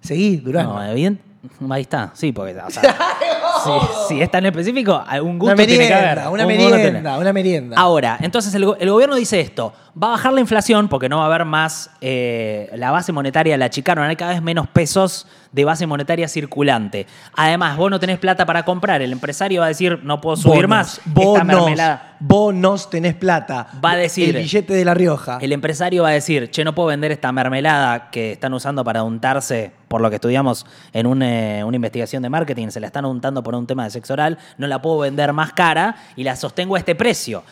Seguí, 0.00 0.38
Durán. 0.38 0.66
No, 0.66 0.94
bien. 0.94 1.20
Ahí 1.70 1.82
está. 1.82 2.10
Sí, 2.14 2.32
porque. 2.32 2.54
o 2.56 2.70
sea, 2.70 2.82
si, 3.64 4.14
si 4.14 4.22
es 4.22 4.30
tan 4.30 4.46
específico, 4.46 5.02
algún 5.06 5.38
gusto 5.38 5.54
una 5.54 5.66
tiene 5.66 5.86
que 5.86 5.94
haber. 5.94 6.16
merienda, 6.16 6.30
una 6.30 6.42
Un 6.42 6.48
merienda, 6.48 7.18
una 7.18 7.32
merienda. 7.32 7.76
Ahora, 7.78 8.18
entonces 8.20 8.54
el 8.54 8.90
gobierno 8.90 9.16
dice 9.16 9.40
esto, 9.40 9.72
va 10.00 10.08
a 10.08 10.10
bajar 10.12 10.32
la 10.32 10.40
inflación 10.40 10.88
porque 10.88 11.08
no 11.08 11.18
va 11.18 11.24
a 11.24 11.26
haber 11.26 11.44
más, 11.44 11.90
eh, 12.00 12.70
la 12.74 12.90
base 12.90 13.12
monetaria 13.12 13.56
la 13.56 13.66
achicaron, 13.66 14.04
hay 14.04 14.16
cada 14.16 14.32
vez 14.32 14.42
menos 14.42 14.68
pesos 14.68 15.26
de 15.52 15.64
base 15.66 15.86
monetaria 15.86 16.28
circulante. 16.28 17.06
Además, 17.36 17.76
vos 17.76 17.90
no 17.90 18.00
tenés 18.00 18.18
plata 18.18 18.46
para 18.46 18.64
comprar, 18.64 19.02
el 19.02 19.12
empresario 19.12 19.60
va 19.60 19.66
a 19.66 19.68
decir, 19.68 20.00
no 20.02 20.20
puedo 20.20 20.36
subir 20.36 20.54
Bonos, 20.66 20.68
más, 20.70 20.98
esta 20.98 21.10
Bonos, 21.12 21.44
mermelada. 21.46 22.16
bonos 22.20 22.88
tenés 22.88 23.14
plata. 23.14 23.68
Va 23.84 23.90
a 23.92 23.96
decir- 23.96 24.34
El 24.34 24.42
billete 24.42 24.72
de 24.72 24.84
La 24.84 24.94
Rioja. 24.94 25.38
El 25.42 25.52
empresario 25.52 26.04
va 26.04 26.08
a 26.08 26.12
decir, 26.12 26.50
che, 26.50 26.64
no 26.64 26.74
puedo 26.74 26.88
vender 26.88 27.12
esta 27.12 27.30
mermelada 27.32 28.10
que 28.10 28.32
están 28.32 28.54
usando 28.54 28.82
para 28.82 29.02
untarse, 29.02 29.72
por 29.88 30.00
lo 30.00 30.08
que 30.08 30.16
estudiamos 30.16 30.64
en 30.94 31.06
un, 31.06 31.22
eh, 31.22 31.62
una 31.64 31.76
investigación 31.76 32.22
de 32.22 32.30
marketing, 32.30 32.68
se 32.70 32.80
la 32.80 32.86
están 32.86 33.04
untando 33.04 33.42
por 33.42 33.54
un 33.54 33.66
tema 33.66 33.84
de 33.84 33.90
sexo 33.90 34.14
oral, 34.14 34.38
no 34.56 34.66
la 34.66 34.80
puedo 34.80 35.00
vender 35.00 35.34
más 35.34 35.52
cara 35.52 35.96
y 36.16 36.24
la 36.24 36.34
sostengo 36.34 36.76
a 36.76 36.78
este 36.78 36.94
precio. 36.94 37.42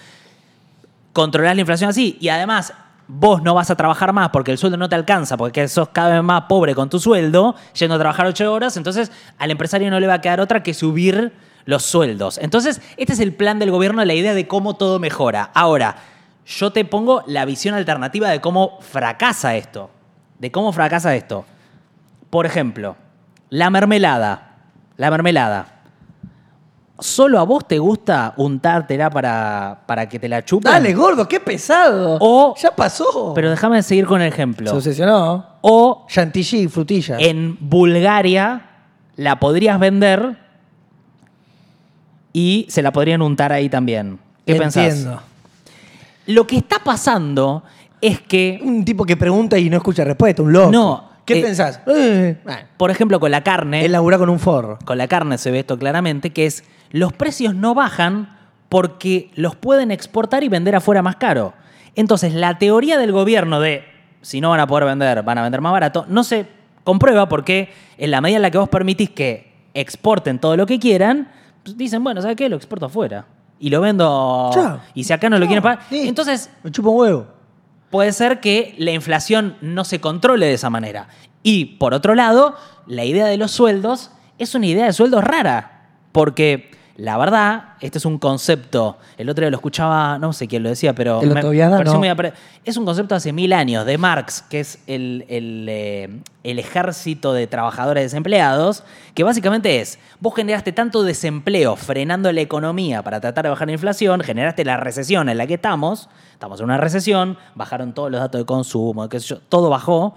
Controlás 1.12 1.54
la 1.54 1.60
inflación 1.60 1.90
así 1.90 2.16
y 2.20 2.28
además 2.28 2.72
vos 3.12 3.42
no 3.42 3.54
vas 3.54 3.70
a 3.70 3.76
trabajar 3.76 4.12
más 4.12 4.30
porque 4.30 4.52
el 4.52 4.58
sueldo 4.58 4.76
no 4.76 4.88
te 4.88 4.94
alcanza, 4.94 5.36
porque 5.36 5.66
sos 5.66 5.88
cada 5.88 6.14
vez 6.14 6.22
más 6.22 6.42
pobre 6.42 6.74
con 6.74 6.88
tu 6.88 7.00
sueldo, 7.00 7.56
yendo 7.74 7.96
a 7.96 7.98
trabajar 7.98 8.26
ocho 8.26 8.52
horas, 8.52 8.76
entonces 8.76 9.10
al 9.38 9.50
empresario 9.50 9.90
no 9.90 9.98
le 9.98 10.06
va 10.06 10.14
a 10.14 10.20
quedar 10.20 10.40
otra 10.40 10.62
que 10.62 10.74
subir 10.74 11.32
los 11.64 11.82
sueldos. 11.82 12.38
Entonces, 12.38 12.80
este 12.96 13.12
es 13.12 13.20
el 13.20 13.34
plan 13.34 13.58
del 13.58 13.70
gobierno, 13.70 14.04
la 14.04 14.14
idea 14.14 14.34
de 14.34 14.46
cómo 14.46 14.76
todo 14.76 14.98
mejora. 14.98 15.50
Ahora, 15.54 15.96
yo 16.46 16.72
te 16.72 16.84
pongo 16.84 17.22
la 17.26 17.44
visión 17.44 17.74
alternativa 17.74 18.28
de 18.30 18.40
cómo 18.40 18.78
fracasa 18.80 19.56
esto. 19.56 19.90
De 20.38 20.50
cómo 20.50 20.72
fracasa 20.72 21.14
esto. 21.14 21.44
Por 22.30 22.46
ejemplo, 22.46 22.96
la 23.50 23.70
mermelada. 23.70 24.56
La 24.96 25.10
mermelada. 25.10 25.79
¿Solo 27.00 27.38
a 27.38 27.42
vos 27.44 27.66
te 27.66 27.78
gusta 27.78 28.34
untártela 28.36 29.10
para, 29.10 29.80
para 29.86 30.08
que 30.08 30.18
te 30.18 30.28
la 30.28 30.44
chupen? 30.44 30.70
Dale, 30.70 30.92
gordo, 30.94 31.26
qué 31.26 31.40
pesado. 31.40 32.18
O- 32.20 32.54
ya 32.56 32.74
pasó. 32.74 33.32
Pero 33.34 33.50
déjame 33.50 33.82
seguir 33.82 34.06
con 34.06 34.20
el 34.20 34.28
ejemplo. 34.28 34.70
Se 34.70 34.76
obsesionó. 34.76 35.44
O 35.62 36.06
Chantilly, 36.08 36.68
frutillas. 36.68 37.20
en 37.20 37.56
Bulgaria 37.60 38.66
la 39.16 39.38
podrías 39.40 39.78
vender 39.80 40.36
y 42.32 42.66
se 42.68 42.82
la 42.82 42.92
podrían 42.92 43.22
untar 43.22 43.52
ahí 43.52 43.68
también. 43.68 44.18
¿Qué 44.46 44.54
pensás? 44.56 44.84
Entiendo. 44.94 45.20
Lo 46.26 46.46
que 46.46 46.56
está 46.58 46.78
pasando 46.78 47.62
es 48.00 48.20
que, 48.20 48.60
Un 48.62 48.84
tipo 48.84 49.04
que 49.04 49.16
pregunta 49.16 49.58
y 49.58 49.68
no 49.68 49.76
escucha 49.76 50.04
respuesta, 50.04 50.42
un 50.42 50.52
loco. 50.52 50.70
No, 50.70 51.09
¿Qué 51.34 51.40
eh, 51.40 51.42
pensás? 51.42 51.80
Eh, 51.86 52.36
por 52.76 52.90
ejemplo, 52.90 53.20
con 53.20 53.30
la 53.30 53.42
carne, 53.42 53.84
él 53.84 53.92
labura 53.92 54.18
con 54.18 54.28
un 54.28 54.38
forro. 54.38 54.78
con 54.84 54.98
la 54.98 55.08
carne 55.08 55.38
se 55.38 55.50
ve 55.50 55.60
esto 55.60 55.78
claramente, 55.78 56.30
que 56.30 56.46
es 56.46 56.64
los 56.90 57.12
precios 57.12 57.54
no 57.54 57.74
bajan 57.74 58.36
porque 58.68 59.30
los 59.34 59.56
pueden 59.56 59.90
exportar 59.90 60.42
y 60.44 60.48
vender 60.48 60.76
afuera 60.76 61.02
más 61.02 61.16
caro. 61.16 61.54
Entonces, 61.94 62.34
la 62.34 62.58
teoría 62.58 62.98
del 62.98 63.12
gobierno 63.12 63.60
de 63.60 63.84
si 64.22 64.40
no 64.40 64.50
van 64.50 64.60
a 64.60 64.66
poder 64.66 64.84
vender, 64.84 65.22
van 65.22 65.38
a 65.38 65.42
vender 65.42 65.60
más 65.60 65.72
barato, 65.72 66.04
no 66.08 66.24
se 66.24 66.46
comprueba 66.84 67.28
porque 67.28 67.72
en 67.98 68.10
la 68.10 68.20
medida 68.20 68.36
en 68.36 68.42
la 68.42 68.50
que 68.50 68.58
vos 68.58 68.68
permitís 68.68 69.10
que 69.10 69.50
exporten 69.74 70.38
todo 70.38 70.56
lo 70.56 70.66
que 70.66 70.78
quieran, 70.78 71.28
pues 71.62 71.76
dicen, 71.76 72.02
bueno, 72.02 72.20
¿sabes 72.22 72.36
qué? 72.36 72.48
Lo 72.48 72.56
exporto 72.56 72.86
afuera. 72.86 73.26
Y 73.58 73.68
lo 73.68 73.80
vendo. 73.80 74.50
Chao. 74.54 74.80
Y 74.94 75.04
si 75.04 75.12
acá 75.12 75.28
no 75.28 75.38
lo 75.38 75.46
quieren 75.46 75.62
pagar. 75.62 75.80
Sí. 75.88 76.08
Entonces, 76.08 76.50
Me 76.62 76.70
chupa 76.70 76.88
un 76.88 76.96
huevo. 76.96 77.26
Puede 77.90 78.12
ser 78.12 78.40
que 78.40 78.74
la 78.78 78.92
inflación 78.92 79.56
no 79.60 79.84
se 79.84 80.00
controle 80.00 80.46
de 80.46 80.54
esa 80.54 80.70
manera. 80.70 81.08
Y 81.42 81.76
por 81.76 81.94
otro 81.94 82.14
lado, 82.14 82.56
la 82.86 83.04
idea 83.04 83.26
de 83.26 83.36
los 83.36 83.50
sueldos 83.50 84.10
es 84.38 84.54
una 84.54 84.66
idea 84.66 84.86
de 84.86 84.92
sueldos 84.92 85.24
rara, 85.24 85.88
porque 86.12 86.70
la 87.00 87.16
verdad, 87.16 87.64
este 87.80 87.96
es 87.96 88.04
un 88.04 88.18
concepto, 88.18 88.98
el 89.16 89.30
otro 89.30 89.40
día 89.42 89.50
lo 89.50 89.56
escuchaba, 89.56 90.18
no 90.18 90.34
sé 90.34 90.46
quién 90.46 90.62
lo 90.62 90.68
decía, 90.68 90.94
pero 90.94 91.22
¿El 91.22 91.30
pareció 91.30 91.94
No. 91.94 91.98
muy 91.98 92.32
es 92.62 92.76
un 92.76 92.84
concepto 92.84 93.14
de 93.14 93.16
hace 93.16 93.32
mil 93.32 93.54
años, 93.54 93.86
de 93.86 93.96
Marx, 93.96 94.42
que 94.42 94.60
es 94.60 94.80
el, 94.86 95.24
el, 95.30 95.66
eh, 95.70 96.20
el 96.44 96.58
ejército 96.58 97.32
de 97.32 97.46
trabajadores 97.46 98.04
desempleados, 98.04 98.84
que 99.14 99.24
básicamente 99.24 99.80
es, 99.80 99.98
vos 100.20 100.34
generaste 100.34 100.72
tanto 100.72 101.02
desempleo 101.02 101.74
frenando 101.74 102.30
la 102.32 102.42
economía 102.42 103.02
para 103.02 103.18
tratar 103.18 103.44
de 103.44 103.48
bajar 103.48 103.68
la 103.68 103.72
inflación, 103.72 104.20
generaste 104.20 104.62
la 104.66 104.76
recesión 104.76 105.30
en 105.30 105.38
la 105.38 105.46
que 105.46 105.54
estamos, 105.54 106.10
estamos 106.34 106.60
en 106.60 106.66
una 106.66 106.76
recesión, 106.76 107.38
bajaron 107.54 107.94
todos 107.94 108.10
los 108.10 108.20
datos 108.20 108.42
de 108.42 108.44
consumo, 108.44 109.08
qué 109.08 109.20
sé 109.20 109.28
yo, 109.28 109.38
todo 109.48 109.70
bajó, 109.70 110.14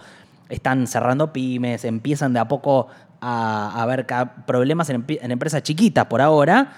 están 0.50 0.86
cerrando 0.88 1.32
pymes, 1.32 1.86
empiezan 1.86 2.34
de 2.34 2.40
a 2.40 2.48
poco 2.50 2.90
a, 3.24 3.84
a 3.84 4.06
ca- 4.06 4.46
problemas 4.46 4.90
en, 4.90 5.06
empresas 5.08 5.64
chiquitas 5.64 6.06
por 6.08 6.22
ahora, 6.22 6.74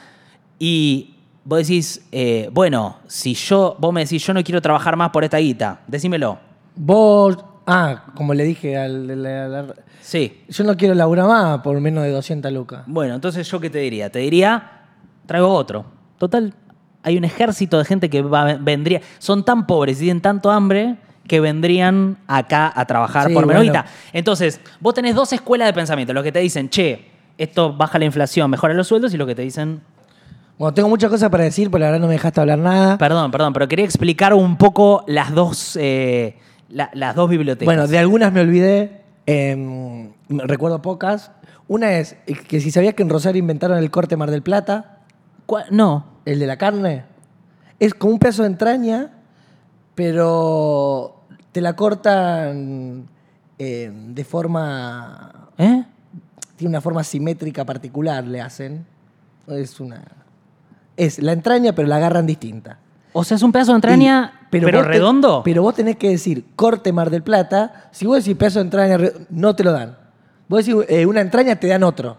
y 0.59 1.15
vos 1.43 1.59
decís, 1.59 2.05
eh, 2.11 2.49
bueno, 2.53 2.97
si 3.07 3.33
yo, 3.33 3.75
vos 3.79 3.91
me 3.93 4.01
decís, 4.03 4.25
yo 4.25 4.33
no 4.33 4.43
quiero 4.43 4.61
trabajar 4.61 4.95
más 4.95 5.09
por 5.09 5.23
esta 5.23 5.37
guita, 5.37 5.81
decímelo. 5.87 6.39
Vos. 6.75 7.37
Ah, 7.67 8.03
como 8.15 8.33
le 8.35 8.43
dije 8.43 8.77
al. 8.77 9.09
al- 9.09 9.55
al- 9.55 9.75
Sí. 10.01 10.43
yo 10.47 10.63
no 10.63 10.77
quiero 10.77 10.93
laburar 10.93 11.25
más 11.27 11.61
por 11.61 11.79
menos 11.81 12.03
de 12.03 12.11
200 12.11 12.51
lucas. 12.51 12.83
Bueno, 12.85 13.15
entonces 13.15 13.49
yo 13.49 13.59
qué 13.59 13.71
te 13.71 13.79
diría? 13.79 14.11
Te 14.11 14.19
diría, 14.19 14.83
traigo 15.25 15.49
otro. 15.49 15.85
Total, 16.19 16.53
hay 17.01 17.17
un 17.17 17.23
ejército 17.23 17.79
de 17.79 17.85
gente 17.85 18.07
que 18.09 18.21
va- 18.21 18.53
vendría, 18.55 19.01
son 19.17 19.43
tan 19.43 19.65
pobres 19.65 19.97
y 19.97 20.01
tienen 20.05 20.21
tanto 20.21 20.51
hambre 20.51 20.97
que 21.27 21.39
vendrían 21.39 22.17
acá 22.27 22.71
a 22.75 22.85
trabajar 22.85 23.27
Sí, 23.27 23.33
por 23.33 23.45
menos 23.47 23.63
bueno. 23.65 23.83
Entonces, 24.13 24.59
vos 24.79 24.93
tenés 24.93 25.15
dos 25.15 25.33
escuelas 25.33 25.67
de 25.67 25.73
pensamiento, 25.73 26.13
los 26.13 26.23
que 26.23 26.31
te 26.31 26.39
dicen, 26.39 26.69
che, 26.69 27.05
esto 27.37 27.73
baja 27.73 27.97
la 27.99 28.05
inflación, 28.05 28.49
mejora 28.49 28.73
los 28.73 28.87
sueldos, 28.87 29.13
y 29.13 29.17
los 29.17 29.27
que 29.27 29.35
te 29.35 29.41
dicen, 29.41 29.81
Bueno, 30.57 30.73
tengo 30.73 30.87
muchas 30.87 31.09
cosas 31.09 31.29
para 31.29 31.43
decir, 31.43 31.69
pero 31.71 31.79
la 31.81 31.87
verdad 31.87 31.99
no 32.01 32.07
me 32.07 32.13
dejaste 32.13 32.39
hablar 32.41 32.59
nada. 32.59 32.97
perdón, 32.97 33.31
perdón, 33.31 33.53
pero 33.53 33.67
quería 33.67 33.85
explicar 33.85 34.33
un 34.33 34.55
poco 34.57 35.03
las 35.07 35.33
dos, 35.33 35.77
eh, 35.81 36.37
la- 36.69 36.89
las 36.93 37.15
dos 37.15 37.29
bibliotecas. 37.29 37.65
Bueno, 37.65 37.87
de 37.87 37.97
algunas 37.97 38.31
me 38.31 38.41
olvidé. 38.41 39.01
em, 39.27 40.11
recuerdo 40.29 40.83
pocas. 40.83 41.31
Una 41.67 41.93
es 41.93 42.15
que 42.47 42.61
si 42.61 42.69
sabías 42.69 42.93
que 42.93 43.01
en 43.01 43.09
Rosario 43.09 43.39
inventaron 43.39 43.79
el 43.79 43.89
corte 43.89 44.15
Mar 44.15 44.29
del 44.29 44.43
Plata, 44.43 44.99
¿Cuál? 45.47 45.65
No. 45.71 46.05
el 46.25 46.37
de 46.39 46.45
la 46.45 46.57
carne. 46.57 47.03
Es 47.79 47.95
como 47.95 48.13
un 48.13 48.19
pedazo 48.19 48.43
de 48.43 48.49
entraña, 48.49 49.09
pero 49.95 51.14
te 51.55 51.61
la 51.61 51.73
cortan 51.73 53.07
eh, 53.57 53.89
de 54.09 54.25
forma. 54.25 55.47
¿Eh? 55.57 55.85
Tiene 56.57 56.69
una 56.69 56.81
forma 56.81 57.01
simétrica 57.01 57.63
particular, 57.63 58.25
le 58.27 58.41
hacen. 58.41 58.85
Es 59.47 59.79
una. 59.79 60.01
Es 60.97 61.19
la 61.19 61.31
entraña, 61.31 61.71
pero 61.73 61.87
la 61.87 61.95
agarran 61.95 62.25
distinta. 62.25 62.79
O 63.13 63.23
sea, 63.23 63.35
es 63.37 63.43
un 63.43 63.53
pedazo 63.53 63.71
de 63.71 63.75
entraña, 63.77 64.33
Y- 64.41 64.45
pero, 64.49 64.67
te- 64.69 64.81
redondo. 64.83 65.43
pero 65.45 65.61
vos 65.61 65.73
tenés 65.75 65.95
que 65.95 66.09
decir 66.09 66.43
corte 66.57 66.91
Mar 66.91 67.09
del 67.09 67.23
Plata. 67.23 67.87
Si 67.91 68.05
vos 68.05 68.17
decís 68.17 68.35
pedazo 68.37 68.59
de 68.59 68.65
entraña, 68.65 68.97
no 69.29 69.55
te 69.55 69.63
lo 69.63 69.71
dan. 69.71 69.97
Vos 70.49 70.65
decís 70.65 70.83
eh, 70.89 71.05
una 71.05 71.21
entraña, 71.21 71.55
te 71.55 71.67
dan 71.67 71.83
otro. 71.83 72.17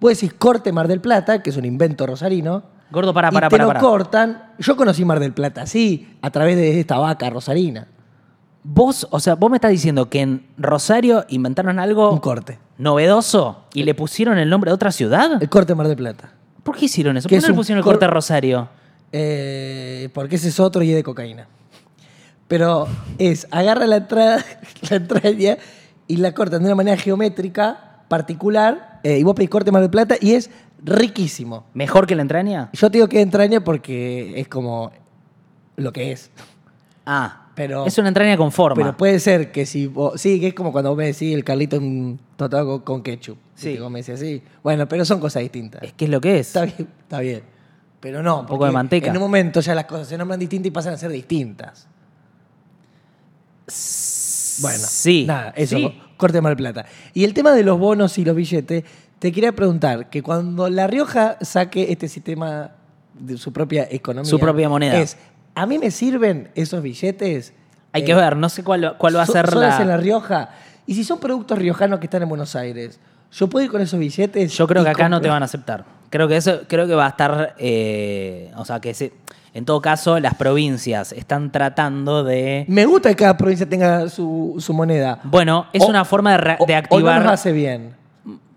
Vos 0.00 0.12
decís 0.18 0.32
corte 0.32 0.72
Mar 0.72 0.88
del 0.88 1.02
Plata, 1.02 1.42
que 1.42 1.50
es 1.50 1.58
un 1.58 1.66
invento 1.66 2.06
rosarino. 2.06 2.62
Gordo, 2.90 3.12
para, 3.12 3.28
y 3.28 3.32
para, 3.32 3.48
te 3.48 3.52
para, 3.52 3.64
lo 3.64 3.68
para. 3.68 3.80
cortan. 3.80 4.42
Yo 4.58 4.78
conocí 4.78 5.04
Mar 5.04 5.20
del 5.20 5.34
Plata, 5.34 5.66
sí, 5.66 6.16
a 6.22 6.30
través 6.30 6.56
de 6.56 6.80
esta 6.80 6.96
vaca 6.96 7.28
rosarina. 7.28 7.88
Vos, 8.64 9.08
o 9.10 9.18
sea, 9.18 9.34
vos 9.34 9.50
me 9.50 9.56
estás 9.56 9.70
diciendo 9.72 10.08
que 10.08 10.20
en 10.20 10.46
Rosario 10.56 11.24
inventaron 11.28 11.78
algo 11.80 12.12
Un 12.12 12.18
corte. 12.20 12.58
novedoso 12.78 13.64
y 13.74 13.82
le 13.82 13.94
pusieron 13.94 14.38
el 14.38 14.48
nombre 14.48 14.70
de 14.70 14.74
otra 14.74 14.92
ciudad. 14.92 15.42
El 15.42 15.48
corte 15.48 15.74
Mar 15.74 15.88
del 15.88 15.96
Plata. 15.96 16.32
¿Por 16.62 16.76
qué 16.76 16.84
hicieron 16.84 17.16
eso? 17.16 17.28
¿Por 17.28 17.36
qué 17.36 17.42
no 17.42 17.48
le 17.48 17.54
pusieron 17.54 17.78
el 17.78 17.84
cor- 17.84 17.94
corte 17.94 18.06
Rosario? 18.06 18.68
Eh, 19.10 20.08
porque 20.14 20.36
ese 20.36 20.48
es 20.48 20.60
otro 20.60 20.82
y 20.82 20.90
es 20.90 20.96
de 20.96 21.02
cocaína. 21.02 21.48
Pero 22.46 22.86
es, 23.18 23.48
agarra 23.50 23.86
la 23.86 23.96
entrada, 23.96 24.44
la 24.90 24.96
entraña 24.96 25.56
y 26.06 26.16
la 26.18 26.32
cortan 26.32 26.60
de 26.60 26.66
una 26.66 26.76
manera 26.76 26.96
geométrica, 26.96 28.04
particular, 28.08 29.00
eh, 29.02 29.18
y 29.18 29.22
vos 29.24 29.34
pedís 29.34 29.50
corte 29.50 29.72
Mar 29.72 29.82
del 29.82 29.90
Plata 29.90 30.14
y 30.20 30.34
es 30.34 30.50
riquísimo. 30.84 31.64
¿Mejor 31.74 32.06
que 32.06 32.14
la 32.14 32.22
entraña? 32.22 32.70
Yo 32.74 32.90
te 32.90 32.98
digo 32.98 33.08
que 33.08 33.20
entraña 33.22 33.64
porque 33.64 34.38
es 34.40 34.46
como 34.48 34.92
lo 35.76 35.92
que 35.92 36.12
es. 36.12 36.30
Ah, 37.06 37.41
Pero- 37.54 37.86
es 37.86 37.98
una 37.98 38.08
entraña 38.08 38.36
con 38.36 38.50
forma. 38.50 38.76
Pero 38.76 38.96
puede 38.96 39.18
ser 39.20 39.52
que 39.52 39.66
si 39.66 39.86
vos. 39.86 40.20
Sí, 40.20 40.40
que 40.40 40.48
es 40.48 40.54
como 40.54 40.72
cuando 40.72 40.90
vos 40.90 40.96
me 40.98 41.06
decís 41.06 41.34
el 41.34 41.44
Carlito 41.44 41.76
en 41.76 42.18
tostado 42.36 42.84
con, 42.84 43.02
ketchup. 43.02 43.36
Sí. 43.54 43.74
Sí. 43.74 43.78
Vos 43.78 43.90
me 43.90 44.00
decís 44.00 44.14
así. 44.14 44.42
Bueno, 44.62 44.88
pero 44.88 45.04
son 45.04 45.20
cosas 45.20 45.42
distintas. 45.42 45.82
es 45.82 45.92
que 45.92 46.06
es 46.06 46.10
lo 46.10 46.20
que 46.20 46.38
es. 46.38 46.48
Está 46.48 46.64
bien, 46.64 46.88
está 47.02 47.20
bien. 47.20 47.42
Pero 48.00 48.22
no. 48.22 48.40
Un 48.40 48.46
poco 48.46 48.64
de 48.64 48.72
manteca. 48.72 49.08
En 49.08 49.16
un 49.16 49.22
momento 49.22 49.60
ya 49.60 49.74
las 49.74 49.84
cosas 49.84 50.08
se 50.08 50.18
nombran 50.18 50.40
distintas 50.40 50.68
y 50.68 50.70
pasan 50.70 50.94
a 50.94 50.96
ser 50.98 51.10
distintas. 51.10 51.86
Bueno, 54.60 54.78
Sí. 54.86 55.24
Nada, 55.26 55.52
eso. 55.56 55.76
Sí. 55.76 56.00
Corte 56.16 56.40
mal 56.40 56.56
plata. 56.56 56.84
Y 57.14 57.24
el 57.24 57.34
tema 57.34 57.52
de 57.52 57.62
los 57.62 57.78
bonos 57.78 58.16
y 58.18 58.24
los 58.24 58.36
billetes, 58.36 58.84
te 59.18 59.32
quería 59.32 59.52
preguntar 59.52 60.10
que 60.10 60.22
cuando 60.22 60.68
La 60.68 60.86
Rioja 60.86 61.36
saque 61.40 61.90
este 61.92 62.08
sistema 62.08 62.72
de 63.14 63.36
su 63.38 63.52
propia 63.52 63.86
economía. 63.90 64.28
Su 64.28 64.38
propia 64.38 64.68
moneda. 64.68 64.98
Es, 65.00 65.16
¿a 65.54 65.66
mí 65.66 65.78
me 65.78 65.90
sirven 65.90 66.50
esos 66.54 66.82
billetes? 66.82 67.52
Hay 67.92 68.02
Eh, 68.02 68.04
que 68.06 68.14
ver, 68.14 68.36
no 68.36 68.48
sé 68.48 68.62
cuál, 68.64 68.94
cuál 68.98 69.16
va 69.16 69.22
a 69.22 69.26
so- 69.26 69.32
ser 69.32 69.54
la... 69.54 69.80
en 69.80 69.88
La 69.88 69.96
Rioja. 69.96 70.50
Y 70.86 70.94
si 70.94 71.04
son 71.04 71.20
productos 71.20 71.58
riojanos 71.58 72.00
que 72.00 72.06
están 72.06 72.22
en 72.22 72.28
Buenos 72.28 72.56
Aires, 72.56 72.98
¿yo 73.32 73.48
puedo 73.48 73.64
ir 73.64 73.70
con 73.70 73.80
esos 73.80 73.98
billetes? 74.00 74.52
Yo 74.52 74.66
creo 74.66 74.82
que 74.82 74.90
acá 74.90 75.08
no 75.08 75.20
te 75.20 75.28
van 75.28 75.42
a 75.42 75.44
aceptar. 75.44 75.84
Creo 76.10 76.28
que 76.28 76.36
eso, 76.36 76.60
creo 76.68 76.86
que 76.86 76.94
va 76.94 77.06
a 77.06 77.10
estar, 77.10 77.54
eh, 77.58 78.50
o 78.56 78.64
sea, 78.64 78.80
que 78.80 78.92
se- 78.94 79.12
en 79.54 79.64
todo 79.64 79.80
caso 79.80 80.18
las 80.20 80.34
provincias 80.34 81.12
están 81.12 81.52
tratando 81.52 82.24
de, 82.24 82.64
Me 82.68 82.84
gusta 82.86 83.10
que 83.10 83.16
cada 83.16 83.36
provincia 83.36 83.68
tenga 83.68 84.08
su, 84.08 84.56
su 84.58 84.72
moneda. 84.74 85.20
bueno, 85.24 85.66
es 85.72 85.82
O- 85.82 85.86
una 85.86 86.04
forma 86.04 86.32
de, 86.32 86.38
re- 86.38 86.56
O- 86.58 86.66
de 86.66 86.74
O 86.74 86.76
activar, 86.78 87.18
no 87.18 87.24
nos 87.24 87.32
hace 87.34 87.52
bien. 87.52 87.94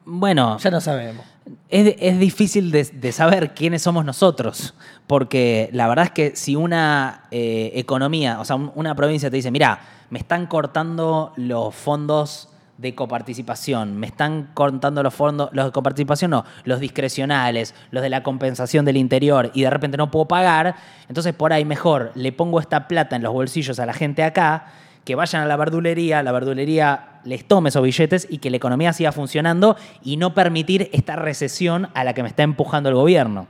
bueno, 0.05 0.57
Ya 0.59 0.71
no 0.71 0.81
sabemos. 0.81 1.25
Es, 1.69 1.95
es 1.99 2.19
difícil 2.19 2.71
de, 2.71 3.11
saber 3.11 3.53
quiénes 3.53 3.81
somos 3.81 4.05
nosotros, 4.05 4.73
porque 5.07 5.69
la 5.73 5.87
verdad 5.87 6.05
es 6.05 6.11
que 6.11 6.35
si 6.35 6.55
una 6.55 7.23
eh, 7.31 7.71
economía, 7.75 8.39
o 8.39 8.45
sea, 8.45 8.55
un- 8.55 8.71
una 8.75 8.95
provincia 8.95 9.29
te 9.29 9.35
dice, 9.37 9.51
mira, 9.51 9.79
me 10.09 10.19
están 10.19 10.45
cortando 10.45 11.33
los 11.35 11.73
fondos 11.73 12.49
de 12.77 12.93
coparticipación, 12.93 13.95
me 13.97 14.05
están 14.07 14.49
cortando 14.53 15.01
los 15.01 15.13
fondos, 15.13 15.49
los 15.53 15.65
de 15.65 15.71
coparticipación 15.71 16.31
no, 16.31 16.43
los 16.65 16.79
discrecionales, 16.81 17.73
los 17.89 18.03
de 18.03 18.09
la 18.09 18.21
compensación 18.21 18.83
del 18.85 18.97
interior, 18.97 19.49
y 19.53 19.63
de 19.63 19.69
repente 19.69 19.97
no 19.97 20.11
puedo 20.11 20.27
pagar, 20.27 20.75
entonces 21.07 21.33
por 21.33 21.53
ahí 21.53 21.63
mejor 21.65 22.11
le 22.15 22.31
pongo 22.33 22.59
esta 22.59 22.87
plata 22.87 23.15
en 23.15 23.23
los 23.23 23.33
bolsillos 23.33 23.79
a 23.79 23.85
la 23.85 23.93
gente 23.93 24.23
acá, 24.23 24.67
que 25.05 25.15
vayan 25.15 25.41
a 25.43 25.45
la 25.45 25.55
verdulería, 25.55 26.21
la 26.21 26.31
verdulería 26.31 27.14
les 27.25 27.45
tome 27.45 27.69
esos 27.69 27.83
billetes 27.83 28.27
y 28.29 28.37
que 28.37 28.49
la 28.49 28.57
economía 28.57 28.93
siga 28.93 29.11
funcionando 29.11 29.75
y 30.03 30.17
no 30.17 30.33
permitir 30.33 30.89
esta 30.93 31.15
recesión 31.15 31.89
a 31.93 32.03
la 32.03 32.13
que 32.13 32.23
me 32.23 32.29
está 32.29 32.43
empujando 32.43 32.89
el 32.89 32.95
gobierno. 32.95 33.47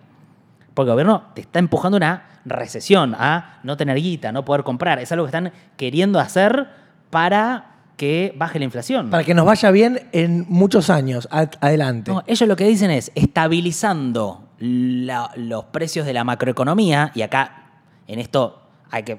Porque 0.74 0.90
el 0.90 0.94
gobierno 0.94 1.24
te 1.36 1.42
está 1.42 1.60
empujando 1.60 1.98
una 1.98 2.42
recesión 2.46 3.16
a 3.18 3.60
no 3.64 3.78
tener 3.78 3.98
guita, 3.98 4.32
no 4.32 4.44
poder 4.46 4.64
comprar. 4.64 5.00
Es 5.00 5.12
algo 5.12 5.26
que 5.26 5.30
están 5.30 5.52
queriendo 5.78 6.20
hacer 6.20 6.68
para 7.10 7.72
que 7.98 8.34
baje 8.38 8.60
la 8.60 8.66
inflación. 8.66 9.10
Para 9.10 9.24
que 9.24 9.34
nos 9.34 9.46
vaya 9.46 9.72
bien 9.72 10.02
en 10.12 10.46
muchos 10.50 10.90
años 10.90 11.30
adelante. 11.32 12.12
No, 12.12 12.24
ellos 12.28 12.48
lo 12.50 12.56
que 12.58 12.66
dicen 12.66 12.92
es 12.92 13.12
estabilizando 13.16 14.44
la- 14.60 15.32
los 15.38 15.66
precios 15.66 16.06
de 16.06 16.14
la 16.14 16.24
macroeconomía, 16.24 17.12
y 17.16 17.22
acá 17.22 17.72
en 18.08 18.20
esto 18.20 18.62
hay 18.92 19.04
que 19.04 19.18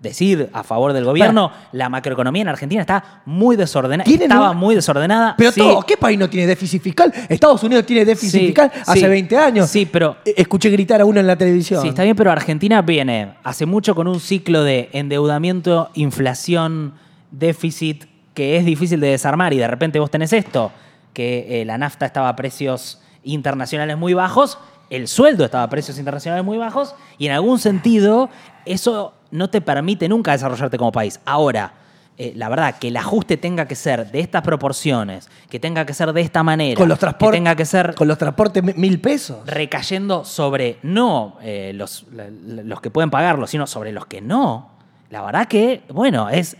decir 0.00 0.48
a 0.52 0.62
favor 0.62 0.92
del 0.92 1.04
gobierno, 1.04 1.50
la 1.72 1.88
macroeconomía 1.88 2.42
en 2.42 2.48
Argentina 2.48 2.80
está 2.80 3.22
muy 3.26 3.56
desordenada, 3.56 4.08
estaba 4.08 4.50
un- 4.52 4.56
muy 4.56 4.74
desordenada. 4.76 5.34
Pero 5.36 5.50
sí. 5.50 5.60
todo, 5.60 5.82
¿qué 5.82 5.96
país 5.96 6.16
no 6.18 6.30
tiene 6.30 6.46
déficit 6.46 6.80
fiscal? 6.82 7.12
Estados 7.28 7.62
Unidos 7.64 7.84
tiene 7.84 8.04
déficit 8.04 8.30
Sí, 8.40 8.46
fiscal 8.46 8.70
hace 8.86 9.00
sí. 9.00 9.06
20 9.06 9.36
años. 9.36 9.68
Sí, 9.68 9.86
pero- 9.86 10.16
Eh, 10.24 10.34
Escuché 10.36 10.70
gritar 10.70 11.00
a 11.00 11.04
uno 11.04 11.18
en 11.18 11.26
la 11.26 11.36
televisión. 11.36 11.82
Sí, 11.82 11.88
está 11.88 12.04
bien, 12.04 12.14
pero 12.14 12.30
Argentina 12.30 12.80
viene 12.82 13.34
hace 13.42 13.66
mucho 13.66 13.94
con 13.96 14.06
un 14.06 14.20
ciclo 14.20 14.62
de 14.62 14.88
endeudamiento, 14.92 15.90
inflación, 15.94 16.94
déficit, 17.32 18.04
que 18.34 18.56
es 18.56 18.64
difícil 18.64 19.00
de 19.00 19.08
desarmar 19.08 19.52
y 19.52 19.58
de 19.58 19.66
repente 19.66 19.98
vos 19.98 20.10
tenés 20.10 20.32
esto, 20.32 20.70
que 21.12 21.60
eh, 21.60 21.64
la 21.64 21.76
nafta 21.76 22.06
estaba 22.06 22.28
a 22.28 22.36
precios 22.36 23.00
internacionales 23.24 23.98
muy 23.98 24.14
bajos, 24.14 24.58
el 24.90 25.08
sueldo 25.08 25.44
estaba 25.44 25.64
a 25.64 25.68
precios 25.68 25.98
internacionales 25.98 26.44
muy 26.44 26.56
bajos 26.56 26.94
y 27.18 27.26
en 27.26 27.32
algún 27.32 27.58
sentido 27.58 28.30
eso 28.64 29.12
no 29.30 29.48
te 29.50 29.60
permite 29.60 30.08
nunca 30.08 30.32
desarrollarte 30.32 30.78
como 30.78 30.92
país. 30.92 31.20
Ahora, 31.24 31.72
eh, 32.16 32.32
la 32.34 32.48
verdad, 32.48 32.76
que 32.80 32.88
el 32.88 32.96
ajuste 32.96 33.36
tenga 33.36 33.66
que 33.68 33.76
ser 33.76 34.10
de 34.10 34.18
estas 34.20 34.42
proporciones, 34.42 35.28
que 35.48 35.60
tenga 35.60 35.86
que 35.86 35.94
ser 35.94 36.12
de 36.12 36.20
esta 36.20 36.42
manera, 36.42 36.76
con 36.76 36.88
los 36.88 36.98
que 36.98 37.02
transportes. 37.02 37.38
tenga 37.38 37.54
que 37.54 37.64
ser 37.64 37.94
Con 37.94 38.08
los 38.08 38.18
transportes 38.18 38.62
mi- 38.64 38.72
mil 38.74 39.00
pesos. 39.00 39.38
recayendo 39.46 40.24
sobre 40.24 40.78
no 40.82 41.36
eh, 41.42 41.70
los, 41.76 42.06
los 42.10 42.80
que 42.80 42.90
pueden 42.90 43.10
pagarlo, 43.10 43.46
sino 43.46 43.68
sobre 43.68 43.92
los 43.92 44.06
que 44.06 44.20
no, 44.20 44.70
la 45.10 45.22
verdad 45.22 45.46
que, 45.46 45.82
bueno, 45.92 46.28
es 46.28 46.56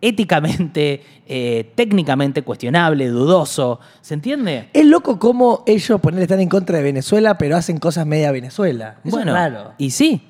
éticamente, 0.00 1.02
eh, 1.26 1.72
técnicamente 1.74 2.42
cuestionable, 2.42 3.08
dudoso. 3.08 3.80
¿Se 4.00 4.14
entiende? 4.14 4.68
Es 4.72 4.86
loco 4.86 5.18
cómo 5.18 5.62
ellos 5.66 6.00
poner 6.00 6.22
están 6.22 6.40
en 6.40 6.48
contra 6.48 6.78
de 6.78 6.82
Venezuela, 6.84 7.36
pero 7.36 7.56
hacen 7.56 7.78
cosas 7.78 8.06
media 8.06 8.32
Venezuela. 8.32 8.96
Eso 9.04 9.16
bueno, 9.16 9.32
es 9.32 9.38
raro. 9.38 9.72
y 9.76 9.90
sí, 9.90 10.29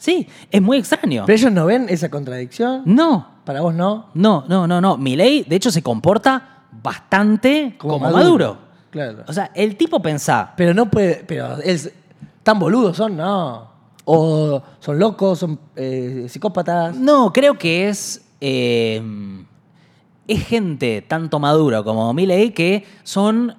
sí, 0.00 0.26
es 0.50 0.60
muy 0.60 0.78
extraño. 0.78 1.22
Pero 1.26 1.36
ellos 1.38 1.52
no 1.52 1.66
ven 1.66 1.86
esa 1.88 2.08
contradicción. 2.08 2.82
No, 2.86 3.28
Para 3.44 3.60
vos 3.60 3.72
no. 3.72 4.10
no, 4.14 4.44
no, 4.48 4.66
no, 4.66 4.80
no. 4.80 4.96
Milei, 4.96 5.44
de 5.44 5.54
hecho, 5.54 5.70
se 5.70 5.82
comporta 5.82 6.64
bastante 6.82 7.76
como, 7.78 8.00
Maduro. 8.00 8.58
Claro. 8.90 9.22
O 9.28 9.32
sea, 9.32 9.52
el 9.54 9.76
tipo 9.76 10.02
pensá, 10.02 10.52
Pero 10.56 10.74
no 10.74 10.90
puede. 10.90 11.22
Pero 11.26 11.58
es, 11.58 11.92
tan 12.42 12.58
boludos 12.58 12.96
son, 12.96 13.16
no. 13.16 13.70
O 14.04 14.60
son 14.80 14.98
locos, 14.98 15.38
son 15.38 15.60
eh, 15.76 16.26
psicópatas. 16.28 16.96
No, 16.96 17.32
creo 17.32 17.56
que 17.56 17.88
es. 17.88 18.24
eh, 18.40 19.00
es 20.30 20.46
gente, 20.46 21.02
tanto 21.02 21.40
Maduro 21.40 21.82
como 21.82 22.14
Milei, 22.14 22.52
que 22.52 22.84
son 23.02 23.56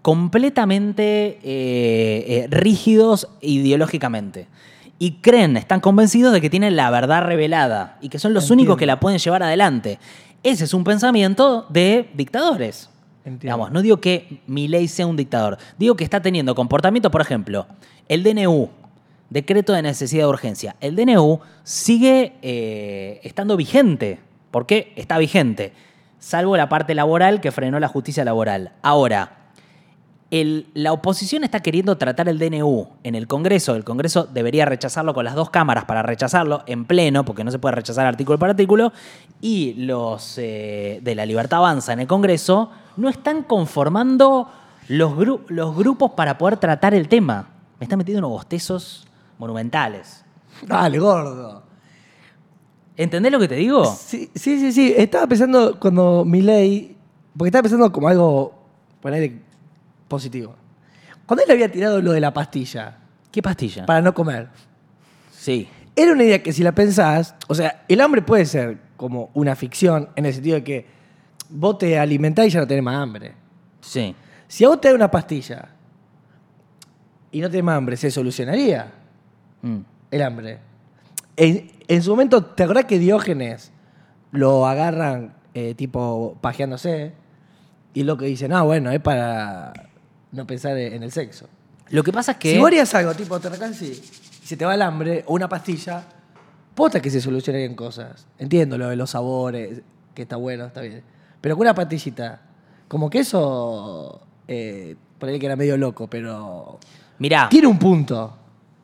completamente 0.00 1.38
eh, 1.42 2.24
eh, 2.26 2.46
rígidos 2.48 3.28
ideológicamente. 3.42 4.48
Y 4.98 5.12
creen, 5.20 5.56
están 5.56 5.80
convencidos 5.80 6.32
de 6.32 6.40
que 6.40 6.50
tienen 6.50 6.74
la 6.74 6.90
verdad 6.90 7.22
revelada 7.22 7.98
y 8.00 8.08
que 8.08 8.18
son 8.18 8.34
los 8.34 8.44
Entiendo. 8.44 8.62
únicos 8.62 8.78
que 8.78 8.86
la 8.86 8.98
pueden 8.98 9.18
llevar 9.18 9.42
adelante. 9.42 9.98
Ese 10.42 10.64
es 10.64 10.74
un 10.74 10.84
pensamiento 10.84 11.66
de 11.68 12.10
dictadores. 12.14 12.90
Entiendo. 13.24 13.42
Digamos, 13.42 13.72
no 13.72 13.82
digo 13.82 14.00
que 14.00 14.40
Milei 14.46 14.88
sea 14.88 15.06
un 15.06 15.16
dictador, 15.16 15.58
digo 15.78 15.94
que 15.96 16.04
está 16.04 16.20
teniendo 16.20 16.54
comportamiento, 16.54 17.10
por 17.10 17.20
ejemplo, 17.20 17.66
el 18.08 18.22
DNU, 18.22 18.70
decreto 19.30 19.72
de 19.72 19.82
necesidad 19.82 20.24
de 20.24 20.28
urgencia. 20.28 20.76
El 20.80 20.96
DNU 20.96 21.40
sigue 21.62 22.32
eh, 22.42 23.20
estando 23.22 23.56
vigente. 23.56 24.18
¿Por 24.50 24.66
qué? 24.66 24.92
Está 24.96 25.18
vigente. 25.18 25.72
Salvo 26.18 26.56
la 26.56 26.68
parte 26.68 26.94
laboral 26.94 27.40
que 27.40 27.52
frenó 27.52 27.78
la 27.78 27.88
justicia 27.88 28.24
laboral. 28.24 28.72
Ahora, 28.82 29.37
el- 30.30 30.66
la 30.74 30.92
oposición 30.92 31.42
está 31.44 31.60
queriendo 31.60 31.96
tratar 31.96 32.28
el 32.28 32.38
DNU 32.38 32.88
en 33.02 33.14
el 33.14 33.26
Congreso. 33.26 33.74
El 33.74 33.84
Congreso 33.84 34.24
debería 34.32 34.64
rechazarlo 34.66 35.14
con 35.14 35.24
las 35.24 35.34
dos 35.34 35.48
cámaras 35.50 35.84
para 35.86 36.02
rechazarlo 36.02 36.62
en 36.66 36.84
pleno, 36.84 37.24
porque 37.24 37.44
no 37.44 37.50
se 37.50 37.58
puede 37.58 37.74
rechazar 37.76 38.06
artículo 38.06 38.38
por 38.38 38.50
artículo. 38.50 38.92
Y 39.40 39.74
los 39.74 40.34
eh, 40.38 41.00
de 41.02 41.14
la 41.14 41.24
Libertad 41.24 41.58
Avanza 41.60 41.92
en 41.94 42.00
el 42.00 42.06
Congreso 42.06 42.70
no 42.96 43.08
están 43.08 43.42
conformando 43.42 44.48
los, 44.88 45.12
gru- 45.12 45.40
los 45.48 45.74
grupos 45.76 46.10
para 46.12 46.36
poder 46.36 46.58
tratar 46.58 46.94
el 46.94 47.08
tema. 47.08 47.48
Me 47.80 47.84
están 47.84 47.98
metiendo 47.98 48.18
unos 48.18 48.30
bostezos 48.38 49.06
monumentales. 49.38 50.24
Dale, 50.66 50.98
gordo. 50.98 51.62
¿Entendés 52.96 53.30
lo 53.30 53.38
que 53.38 53.48
te 53.48 53.54
digo? 53.54 53.84
Sí, 53.84 54.28
sí, 54.34 54.58
sí, 54.58 54.72
sí. 54.72 54.92
Estaba 54.96 55.26
pensando 55.26 55.78
cuando 55.78 56.24
Milei. 56.24 56.96
Porque 57.36 57.48
estaba 57.48 57.62
pensando 57.62 57.92
como 57.92 58.08
algo. 58.08 58.52
Ponerle 59.00 59.40
positivo. 60.08 60.54
Cuando 61.26 61.44
él 61.44 61.50
había 61.50 61.70
tirado 61.70 62.00
lo 62.00 62.12
de 62.12 62.20
la 62.20 62.32
pastilla 62.32 62.96
¿Qué 63.30 63.42
pastilla? 63.42 63.84
para 63.86 64.00
no 64.00 64.14
comer. 64.14 64.48
Sí. 65.30 65.68
Era 65.94 66.12
una 66.12 66.24
idea 66.24 66.42
que 66.42 66.52
si 66.52 66.62
la 66.62 66.72
pensás, 66.72 67.34
o 67.48 67.54
sea, 67.54 67.84
el 67.88 68.00
hambre 68.00 68.22
puede 68.22 68.46
ser 68.46 68.78
como 68.96 69.30
una 69.34 69.54
ficción 69.56 70.08
en 70.16 70.26
el 70.26 70.32
sentido 70.34 70.56
de 70.56 70.64
que 70.64 70.86
vos 71.50 71.78
te 71.78 71.98
alimentás 71.98 72.46
y 72.46 72.50
ya 72.50 72.60
no 72.60 72.66
tenés 72.66 72.82
más 72.84 72.96
hambre. 72.96 73.34
Sí. 73.80 74.14
Si 74.46 74.64
a 74.64 74.68
vos 74.68 74.80
te 74.80 74.88
da 74.88 74.94
una 74.94 75.10
pastilla 75.10 75.68
y 77.30 77.40
no 77.40 77.50
tenés 77.50 77.64
más 77.64 77.76
hambre, 77.76 77.96
¿se 77.96 78.10
solucionaría 78.10 78.92
Mm. 79.60 79.78
el 80.12 80.22
hambre? 80.22 80.58
En, 81.36 81.70
en 81.88 82.02
su 82.02 82.10
momento, 82.10 82.44
¿te 82.44 82.62
acordás 82.62 82.84
que 82.84 82.98
Diógenes 82.98 83.72
lo 84.30 84.66
agarran 84.66 85.34
eh, 85.54 85.74
tipo 85.74 86.38
pajeándose? 86.40 87.12
Y 87.92 88.04
lo 88.04 88.16
que 88.16 88.26
dicen, 88.26 88.52
ah, 88.52 88.62
bueno, 88.62 88.90
es 88.92 89.00
para 89.00 89.72
no 90.32 90.46
pensar 90.46 90.76
en 90.76 91.02
el 91.02 91.12
sexo. 91.12 91.46
Lo 91.90 92.02
que 92.02 92.12
pasa 92.12 92.32
es 92.32 92.38
que... 92.38 92.52
Si 92.52 92.58
vos 92.58 92.66
harías 92.66 92.94
algo, 92.94 93.14
tipo, 93.14 93.38
te 93.40 93.48
recansás 93.48 93.82
y 93.82 94.02
se 94.44 94.56
te 94.56 94.64
va 94.64 94.74
el 94.74 94.82
hambre 94.82 95.24
o 95.26 95.34
una 95.34 95.48
pastilla, 95.48 96.04
posta 96.74 97.00
que 97.00 97.10
se 97.10 97.20
solucionarían 97.20 97.74
cosas. 97.74 98.26
Entiendo 98.38 98.76
lo 98.76 98.88
de 98.88 98.96
los 98.96 99.10
sabores, 99.10 99.82
que 100.14 100.22
está 100.22 100.36
bueno, 100.36 100.66
está 100.66 100.80
bien. 100.80 101.02
Pero 101.40 101.56
con 101.56 101.62
una 101.62 101.74
pastillita, 101.74 102.42
como 102.88 103.08
que 103.08 103.20
eso, 103.20 104.20
eh, 104.46 104.96
por 105.18 105.28
ahí 105.28 105.38
que 105.38 105.46
era 105.46 105.56
medio 105.56 105.76
loco, 105.76 106.08
pero 106.08 106.78
Mirá. 107.18 107.48
tiene 107.48 107.66
un 107.66 107.78
punto. 107.78 108.36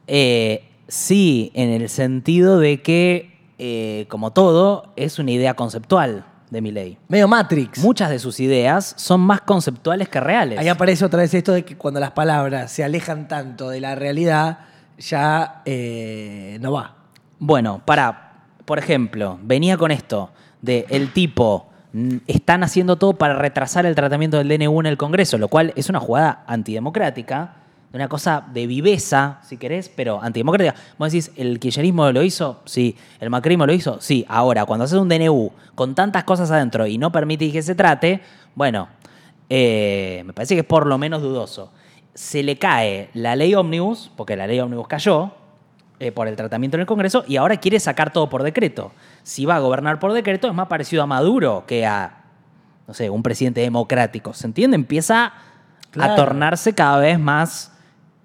Eh, 0.06 0.64
sí, 0.88 1.50
en 1.54 1.70
el 1.70 1.88
sentido 1.88 2.58
de 2.58 2.80
que 2.80 3.34
eh, 3.58 4.06
como 4.08 4.32
todo, 4.32 4.92
es 4.96 5.18
una 5.18 5.30
idea 5.30 5.54
conceptual 5.54 6.26
de 6.54 6.62
Milley. 6.62 6.98
Medio 7.08 7.28
Matrix. 7.28 7.80
Muchas 7.80 8.08
de 8.08 8.18
sus 8.18 8.40
ideas 8.40 8.94
son 8.96 9.20
más 9.20 9.42
conceptuales 9.42 10.08
que 10.08 10.20
reales. 10.20 10.58
Ahí 10.58 10.68
aparece 10.68 11.04
otra 11.04 11.20
vez 11.20 11.34
esto 11.34 11.52
de 11.52 11.64
que 11.64 11.76
cuando 11.76 12.00
las 12.00 12.12
palabras 12.12 12.72
se 12.72 12.82
alejan 12.82 13.28
tanto 13.28 13.68
de 13.68 13.80
la 13.80 13.94
realidad, 13.94 14.60
ya 14.98 15.62
eh, 15.66 16.58
no 16.60 16.72
va. 16.72 16.94
Bueno, 17.38 17.82
para, 17.84 18.44
por 18.64 18.78
ejemplo, 18.78 19.38
venía 19.42 19.76
con 19.76 19.90
esto 19.90 20.30
de 20.62 20.86
el 20.88 21.12
tipo 21.12 21.66
mm, 21.92 22.16
están 22.26 22.62
haciendo 22.62 22.96
todo 22.96 23.14
para 23.14 23.34
retrasar 23.34 23.84
el 23.84 23.94
tratamiento 23.94 24.38
del 24.38 24.48
DNU 24.48 24.80
en 24.80 24.86
el 24.86 24.96
Congreso, 24.96 25.36
lo 25.36 25.48
cual 25.48 25.72
es 25.76 25.90
una 25.90 26.00
jugada 26.00 26.44
antidemocrática, 26.46 27.56
una 27.94 28.08
cosa 28.08 28.44
de 28.52 28.66
viveza, 28.66 29.38
si 29.42 29.56
querés, 29.56 29.88
pero 29.88 30.20
antidemocrática. 30.22 30.74
Vos 30.98 31.12
decís, 31.12 31.30
¿el 31.36 31.60
kirchnerismo 31.60 32.10
lo 32.10 32.22
hizo? 32.22 32.60
Sí. 32.64 32.96
¿El 33.20 33.30
macrismo 33.30 33.66
lo 33.66 33.72
hizo? 33.72 34.00
Sí. 34.00 34.24
Ahora, 34.28 34.64
cuando 34.64 34.84
haces 34.84 34.98
un 34.98 35.08
DNU 35.08 35.52
con 35.74 35.94
tantas 35.94 36.24
cosas 36.24 36.50
adentro 36.50 36.86
y 36.86 36.98
no 36.98 37.12
permitís 37.12 37.52
que 37.52 37.62
se 37.62 37.74
trate, 37.74 38.20
bueno, 38.54 38.88
eh, 39.48 40.22
me 40.26 40.32
parece 40.32 40.54
que 40.54 40.60
es 40.60 40.66
por 40.66 40.86
lo 40.86 40.98
menos 40.98 41.22
dudoso. 41.22 41.70
Se 42.14 42.42
le 42.42 42.58
cae 42.58 43.10
la 43.14 43.36
ley 43.36 43.54
ómnibus, 43.54 44.10
porque 44.16 44.36
la 44.36 44.46
ley 44.46 44.58
ómnibus 44.60 44.88
cayó, 44.88 45.32
eh, 46.00 46.10
por 46.10 46.26
el 46.26 46.34
tratamiento 46.34 46.76
en 46.76 46.80
el 46.80 46.86
Congreso 46.86 47.24
y 47.28 47.36
ahora 47.36 47.56
quiere 47.58 47.78
sacar 47.78 48.12
todo 48.12 48.28
por 48.28 48.42
decreto. 48.42 48.90
Si 49.22 49.44
va 49.44 49.54
a 49.56 49.58
gobernar 49.60 50.00
por 50.00 50.12
decreto 50.12 50.48
es 50.48 50.54
más 50.54 50.66
parecido 50.66 51.04
a 51.04 51.06
Maduro 51.06 51.62
que 51.68 51.86
a, 51.86 52.24
no 52.88 52.94
sé, 52.94 53.08
un 53.10 53.22
presidente 53.22 53.60
democrático. 53.60 54.34
¿Se 54.34 54.46
entiende? 54.48 54.74
Empieza 54.74 55.32
Claro. 55.92 56.12
a 56.14 56.16
tornarse 56.16 56.74
cada 56.74 56.98
vez 56.98 57.20
más, 57.20 57.72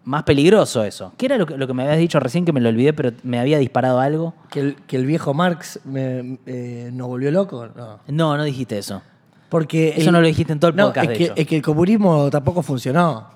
más 0.03 0.23
peligroso 0.23 0.83
eso. 0.83 1.13
¿Qué 1.17 1.27
era 1.27 1.37
lo 1.37 1.45
que, 1.45 1.57
lo 1.57 1.67
que 1.67 1.73
me 1.73 1.83
habías 1.83 1.99
dicho 1.99 2.19
recién 2.19 2.45
que 2.45 2.51
me 2.53 2.61
lo 2.61 2.69
olvidé, 2.69 2.93
pero 2.93 3.11
me 3.23 3.39
había 3.39 3.59
disparado 3.59 3.99
algo? 3.99 4.33
Que 4.49 4.59
el, 4.59 4.75
que 4.87 4.95
el 4.95 5.05
viejo 5.05 5.33
Marx 5.33 5.79
me, 5.85 6.39
eh, 6.45 6.89
nos 6.93 7.07
volvió 7.07 7.31
loco. 7.31 7.67
No. 7.75 7.99
No, 8.07 8.37
no 8.37 8.43
dijiste 8.43 8.77
eso. 8.77 9.01
Porque 9.49 9.95
Eso 9.97 10.11
no 10.11 10.21
lo 10.21 10.27
dijiste 10.27 10.53
en 10.53 10.59
todo 10.59 10.69
el 10.69 10.77
no, 10.77 10.87
podcast, 10.87 11.05
Es 11.05 11.09
de 11.09 11.17
que, 11.17 11.23
hecho. 11.25 11.33
es 11.35 11.47
que 11.47 11.55
el 11.55 11.61
comunismo 11.61 12.29
tampoco 12.29 12.61
funcionó. 12.61 13.27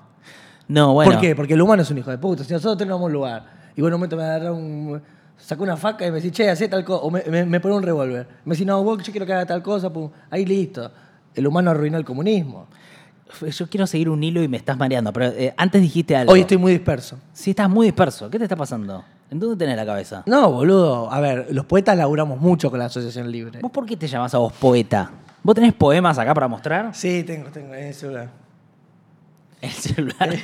No, 0.68 0.94
bueno. 0.94 1.12
¿Por 1.12 1.20
qué? 1.20 1.34
Porque 1.34 1.54
el 1.54 1.60
humano 1.60 1.82
es 1.82 1.90
un 1.90 1.98
hijo 1.98 2.10
de 2.10 2.18
puta. 2.18 2.44
Si 2.44 2.52
nosotros 2.52 2.78
tenemos 2.78 3.00
un 3.00 3.12
lugar 3.12 3.44
y 3.76 3.80
vos 3.80 3.88
en 3.88 3.94
un 3.94 4.00
momento 4.00 4.16
me 4.16 4.22
agarrás 4.22 4.52
un. 4.52 5.02
Sacó 5.36 5.64
una 5.64 5.76
faca 5.76 6.06
y 6.06 6.10
me 6.10 6.16
decís, 6.16 6.32
che, 6.32 6.48
hacé 6.48 6.68
tal 6.68 6.84
cosa. 6.84 7.02
O 7.02 7.10
me, 7.10 7.22
me, 7.24 7.44
me 7.44 7.60
pone 7.60 7.74
un 7.74 7.82
revólver. 7.82 8.26
Me 8.44 8.54
decís, 8.54 8.66
no, 8.66 8.82
vos, 8.82 9.02
yo 9.02 9.12
quiero 9.12 9.26
que 9.26 9.32
haga 9.32 9.44
tal 9.44 9.62
cosa. 9.62 9.92
Pum. 9.92 10.08
Ahí 10.30 10.46
listo. 10.46 10.90
El 11.34 11.46
humano 11.46 11.72
arruinó 11.72 11.98
el 11.98 12.04
comunismo. 12.04 12.68
Yo 13.50 13.66
quiero 13.68 13.86
seguir 13.86 14.08
un 14.10 14.22
hilo 14.22 14.42
y 14.42 14.48
me 14.48 14.56
estás 14.56 14.76
mareando, 14.78 15.12
pero 15.12 15.26
eh, 15.26 15.52
antes 15.56 15.80
dijiste 15.82 16.14
algo. 16.14 16.32
Hoy 16.32 16.40
estoy 16.42 16.56
muy 16.58 16.72
disperso. 16.72 17.18
Sí, 17.32 17.50
estás 17.50 17.68
muy 17.68 17.86
disperso. 17.86 18.30
¿Qué 18.30 18.38
te 18.38 18.44
está 18.44 18.54
pasando? 18.56 19.04
¿En 19.30 19.40
dónde 19.40 19.56
tenés 19.56 19.76
la 19.76 19.84
cabeza? 19.86 20.22
No, 20.26 20.52
boludo. 20.52 21.10
A 21.10 21.20
ver, 21.20 21.48
los 21.50 21.64
poetas 21.64 21.96
laburamos 21.96 22.38
mucho 22.38 22.70
con 22.70 22.78
la 22.78 22.84
Asociación 22.84 23.30
Libre. 23.32 23.58
¿Vos 23.60 23.72
por 23.72 23.86
qué 23.86 23.96
te 23.96 24.06
llamás 24.06 24.34
a 24.34 24.38
vos 24.38 24.52
poeta? 24.52 25.10
¿Vos 25.42 25.54
tenés 25.54 25.72
poemas 25.72 26.18
acá 26.18 26.32
para 26.32 26.46
mostrar? 26.48 26.94
Sí, 26.94 27.24
tengo, 27.24 27.48
tengo 27.50 27.74
en 27.74 27.84
el 27.88 27.94
celular. 27.94 28.28
El 29.60 29.70
celular. 29.70 30.34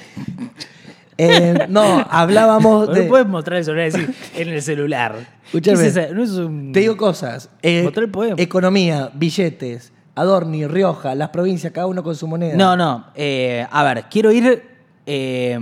Eh, 1.19 1.67
no, 1.69 1.83
hablábamos 2.11 2.89
No 2.89 2.95
de. 2.95 3.03
puedes 3.03 3.27
mostrar 3.27 3.59
el 3.59 3.65
celular 3.67 3.89
y 3.89 3.91
decir 3.93 4.15
en 4.35 4.49
el 4.49 4.63
celular. 4.63 5.15
Escúchame. 5.45 5.77
¿Qué 5.79 5.87
es 5.87 5.97
esa? 5.97 6.15
No 6.15 6.23
es 6.23 6.31
un- 6.31 6.73
Te 6.73 6.81
digo 6.81 6.97
cosas. 6.97 7.51
Eh, 7.63 7.91
el 7.95 8.11
poema. 8.11 8.37
Economía, 8.39 9.11
billetes, 9.13 9.93
Adorni, 10.21 10.67
Rioja, 10.67 11.15
las 11.15 11.31
provincias, 11.31 11.73
cada 11.73 11.87
uno 11.87 12.03
con 12.03 12.15
su 12.15 12.27
moneda. 12.27 12.55
No, 12.57 12.77
no. 12.77 13.07
eh, 13.15 13.67
a 13.71 13.83
ver, 13.85 14.05
quiero 14.11 14.31
ir. 14.33 14.63
eh, 15.07 15.59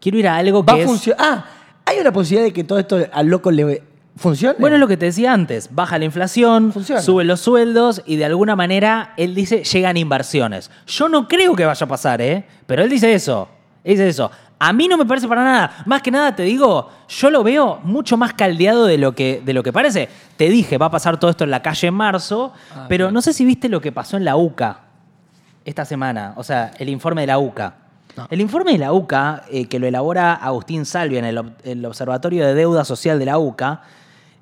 quiero 0.00 0.18
ir 0.18 0.28
a 0.28 0.36
algo 0.36 0.64
que 0.64 0.72
Va 0.72 0.78
a 0.78 0.80
es. 0.80 0.86
funcionar. 0.86 1.18
Ah, 1.26 1.44
hay 1.84 1.98
una 1.98 2.12
posibilidad 2.12 2.44
de 2.44 2.52
que 2.52 2.64
todo 2.64 2.78
esto 2.78 2.98
al 3.12 3.26
loco 3.26 3.50
le 3.50 3.82
funcione. 4.16 4.56
Bueno, 4.58 4.76
es 4.76 4.80
lo 4.80 4.88
que 4.88 4.96
te 4.96 5.06
decía 5.06 5.32
antes. 5.32 5.68
Baja 5.72 5.98
la 5.98 6.04
inflación, 6.04 6.72
Funciona. 6.72 7.00
suben 7.02 7.26
los 7.26 7.40
sueldos 7.40 8.02
y 8.06 8.16
de 8.16 8.24
alguna 8.24 8.54
manera 8.56 9.14
él 9.16 9.34
dice 9.34 9.64
llegan 9.64 9.96
inversiones. 9.96 10.70
Yo 10.86 11.08
no 11.08 11.26
creo 11.28 11.54
que 11.56 11.64
vaya 11.64 11.84
a 11.84 11.88
pasar, 11.88 12.20
¿eh? 12.20 12.44
Pero 12.66 12.82
él 12.82 12.90
dice 12.90 13.12
eso. 13.14 13.48
Él 13.84 13.92
dice 13.94 14.08
eso. 14.08 14.30
A 14.64 14.72
mí 14.72 14.86
no 14.86 14.96
me 14.96 15.04
parece 15.04 15.26
para 15.26 15.42
nada. 15.42 15.82
Más 15.86 16.02
que 16.02 16.10
nada 16.12 16.36
te 16.36 16.44
digo, 16.44 16.88
yo 17.08 17.30
lo 17.30 17.42
veo 17.42 17.80
mucho 17.82 18.16
más 18.16 18.32
caldeado 18.34 18.86
de 18.86 18.96
lo 18.96 19.12
que, 19.12 19.42
de 19.44 19.52
lo 19.52 19.64
que 19.64 19.72
parece. 19.72 20.08
Te 20.36 20.48
dije, 20.48 20.78
va 20.78 20.86
a 20.86 20.90
pasar 20.90 21.18
todo 21.18 21.30
esto 21.32 21.42
en 21.42 21.50
la 21.50 21.62
calle 21.62 21.88
en 21.88 21.94
marzo, 21.94 22.52
Ah, 22.72 22.86
pero 22.88 23.06
bien. 23.06 23.14
no 23.14 23.22
sé 23.22 23.32
si 23.32 23.44
viste 23.44 23.68
lo 23.68 23.80
que 23.80 23.90
pasó 23.90 24.16
en 24.16 24.24
la 24.24 24.36
UCA 24.36 24.82
esta 25.64 25.84
semana. 25.84 26.34
O 26.36 26.44
sea, 26.44 26.70
el 26.78 26.88
informe 26.90 27.22
de 27.22 27.26
la 27.26 27.38
UCA. 27.38 27.74
No. 28.16 28.28
El 28.30 28.40
informe 28.40 28.70
de 28.72 28.78
la 28.78 28.92
UCA, 28.92 29.42
eh, 29.50 29.66
que 29.66 29.80
lo 29.80 29.86
elabora 29.88 30.34
Agustín 30.34 30.84
Salvia 30.86 31.18
en 31.18 31.24
el 31.64 31.84
Observatorio 31.86 32.46
de 32.46 32.54
Deuda 32.54 32.84
Social 32.84 33.18
de 33.18 33.24
la 33.26 33.38
UCA, 33.38 33.82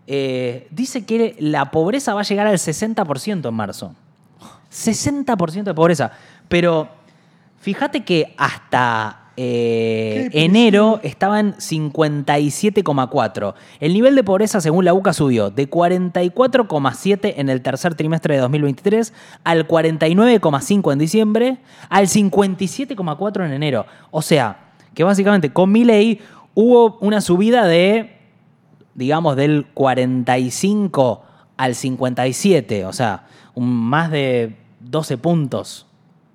eh, 0.07 0.69
dice 0.71 1.07
que 1.07 1.37
la 1.39 1.71
pobreza 1.71 2.13
va 2.13 2.21
a 2.21 2.25
llegar 2.25 2.47
al 2.47 2.59
60% 2.59 3.49
en 3.49 3.55
marzo. 3.55 3.95
60% 4.71 5.63
de 5.65 5.75
pobreza. 5.75 6.11
Pero 6.49 6.89
fíjate 7.61 8.05
que 8.05 8.35
hasta 8.37 9.20
eh, 9.37 10.29
enero 10.33 11.01
estaba 11.03 11.41
en 11.41 11.55
57,4. 11.55 13.55
El 13.81 13.93
nivel 13.93 14.15
de 14.15 14.25
pobreza, 14.25 14.61
según 14.61 14.85
la 14.85 14.95
UCA, 14.95 15.13
subió 15.13 15.51
de 15.51 15.71
44,7 15.71 17.35
en 17.37 17.49
el 17.49 17.63
tercer 17.63 17.95
trimestre 17.95 18.35
de 18.35 18.41
2023 18.41 19.13
al 19.45 19.67
49,5 19.67 20.93
en 20.93 20.99
diciembre, 20.99 21.59
al 21.89 22.07
57,4 22.07 23.47
en 23.47 23.53
enero. 23.53 23.87
O 24.11 24.23
sea, 24.23 24.71
que 24.95 25.05
básicamente 25.05 25.53
con 25.53 25.73
mi 25.73 25.85
ley 25.85 26.21
hubo 26.55 26.99
una 27.01 27.21
subida 27.21 27.67
de 27.67 28.21
digamos, 28.95 29.37
del 29.37 29.67
45 29.75 31.25
al 31.57 31.75
57, 31.75 32.87
o 32.87 32.93
sea, 32.93 33.27
un, 33.55 33.71
más 33.71 34.11
de 34.11 34.57
12 34.81 35.19
puntos, 35.19 35.87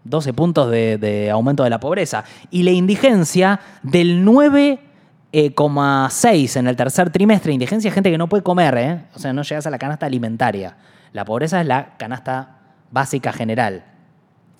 12 0.05 0.33
puntos 0.33 0.71
de, 0.71 0.97
de 0.97 1.29
aumento 1.29 1.63
de 1.63 1.69
la 1.69 1.79
pobreza. 1.79 2.23
Y 2.51 2.63
la 2.63 2.71
indigencia 2.71 3.59
del 3.83 4.25
9,6 4.25 6.57
en 6.59 6.67
el 6.67 6.75
tercer 6.75 7.09
trimestre. 7.09 7.53
Indigencia 7.53 7.89
es 7.89 7.93
gente 7.93 8.11
que 8.11 8.17
no 8.17 8.29
puede 8.29 8.43
comer, 8.43 8.77
¿eh? 8.77 9.01
o 9.13 9.19
sea, 9.19 9.33
no 9.33 9.41
llegas 9.43 9.67
a 9.67 9.69
la 9.69 9.77
canasta 9.77 10.05
alimentaria. 10.05 10.77
La 11.11 11.25
pobreza 11.25 11.61
es 11.61 11.67
la 11.67 11.95
canasta 11.97 12.57
básica 12.91 13.33
general. 13.33 13.83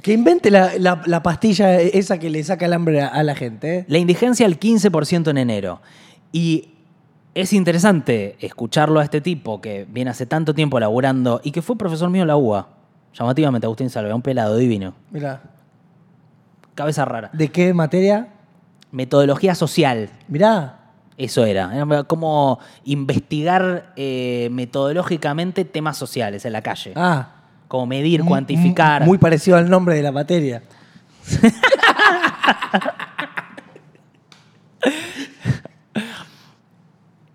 Que 0.02 0.14
invente 0.14 0.52
la, 0.52 0.72
la- 0.78 1.02
la 1.06 1.24
pastilla 1.24 1.80
esa 1.80 2.20
que 2.20 2.30
le 2.30 2.44
saca 2.44 2.66
el 2.66 2.74
hambre 2.74 3.02
a, 3.02 3.08
a 3.08 3.24
la 3.24 3.36
gente. 3.36 3.80
¿eh? 3.80 3.86
La 3.88 3.98
indigencia 3.98 4.46
al 4.46 4.60
15% 4.60 5.30
en 5.30 5.38
enero. 5.38 5.82
Y 6.32 6.70
es 7.34 7.54
interesante 7.54 8.36
escucharlo 8.40 9.00
a 9.00 9.04
este 9.04 9.22
tipo 9.22 9.62
que 9.62 9.86
viene 9.90 10.12
hace 10.12 10.26
tanto 10.26 10.54
tiempo 10.54 10.80
laburando 10.80 11.42
y 11.44 11.52
que 11.52 11.62
fue 11.62 11.78
profesor 11.78 12.10
mío 12.10 12.22
en 12.22 12.28
la 12.28 12.38
UBA. 12.38 12.70
Llamativamente, 13.18 13.66
Agustín 13.66 13.90
Salve, 13.90 14.14
un 14.14 14.22
pelado 14.22 14.58
divino. 14.58 14.94
Mirá. 15.12 15.42
Cabeza 16.76 17.06
rara. 17.06 17.30
¿De 17.34 17.50
qué 17.50 17.74
materia? 17.74 18.28
Metodología 18.92 19.56
social. 19.56 20.10
Mirá. 20.28 20.80
Eso 21.18 21.46
era. 21.46 21.74
Era 21.74 22.04
como 22.04 22.60
investigar 22.84 23.94
eh, 23.96 24.50
metodológicamente 24.52 25.64
temas 25.64 25.98
sociales 25.98 26.44
en 26.46 26.52
la 26.52 26.62
calle. 26.62 26.92
Ah. 26.98 27.30
Como 27.70 27.86
medir, 27.86 28.22
mu- 28.24 28.30
cuantificar. 28.30 29.02
mu- 29.04 29.08
Muy 29.08 29.18
parecido 29.18 29.56
al 29.58 29.70
nombre 29.70 29.96
de 29.96 30.04
la 30.04 30.12
materia. 30.12 30.62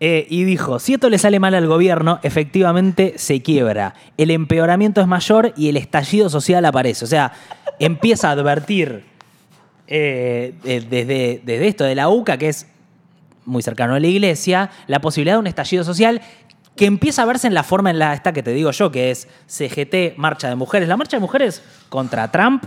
Eh, 0.02 0.26
y 0.30 0.44
dijo, 0.44 0.78
si 0.78 0.94
esto 0.94 1.10
le 1.10 1.18
sale 1.18 1.38
mal 1.40 1.54
al 1.54 1.66
gobierno, 1.66 2.20
efectivamente 2.22 3.14
se 3.16 3.42
quiebra. 3.42 3.94
El 4.16 4.30
empeoramiento 4.30 5.00
es 5.02 5.06
mayor 5.06 5.52
y 5.56 5.68
el 5.68 5.76
estallido 5.76 6.30
social 6.30 6.64
aparece. 6.64 7.04
O 7.04 7.08
sea, 7.08 7.32
empieza 7.78 8.28
a 8.28 8.32
advertir 8.32 9.04
eh, 9.86 10.54
desde, 10.62 11.42
desde 11.44 11.66
esto 11.68 11.84
de 11.84 11.94
la 11.94 12.08
UCA, 12.08 12.38
que 12.38 12.48
es 12.48 12.66
muy 13.44 13.62
cercano 13.62 13.94
a 13.94 14.00
la 14.00 14.06
iglesia, 14.06 14.70
la 14.86 15.00
posibilidad 15.00 15.34
de 15.34 15.40
un 15.40 15.46
estallido 15.46 15.84
social 15.84 16.20
que 16.76 16.86
empieza 16.86 17.22
a 17.22 17.26
verse 17.26 17.46
en 17.46 17.52
la 17.54 17.62
forma 17.64 17.90
en 17.90 17.98
la 17.98 18.14
esta 18.14 18.32
que 18.32 18.42
te 18.42 18.52
digo 18.52 18.70
yo, 18.70 18.90
que 18.90 19.10
es 19.10 19.28
CGT, 19.48 20.16
Marcha 20.16 20.48
de 20.48 20.54
Mujeres. 20.54 20.88
La 20.88 20.96
Marcha 20.96 21.16
de 21.16 21.20
Mujeres 21.20 21.62
contra 21.90 22.30
Trump 22.30 22.64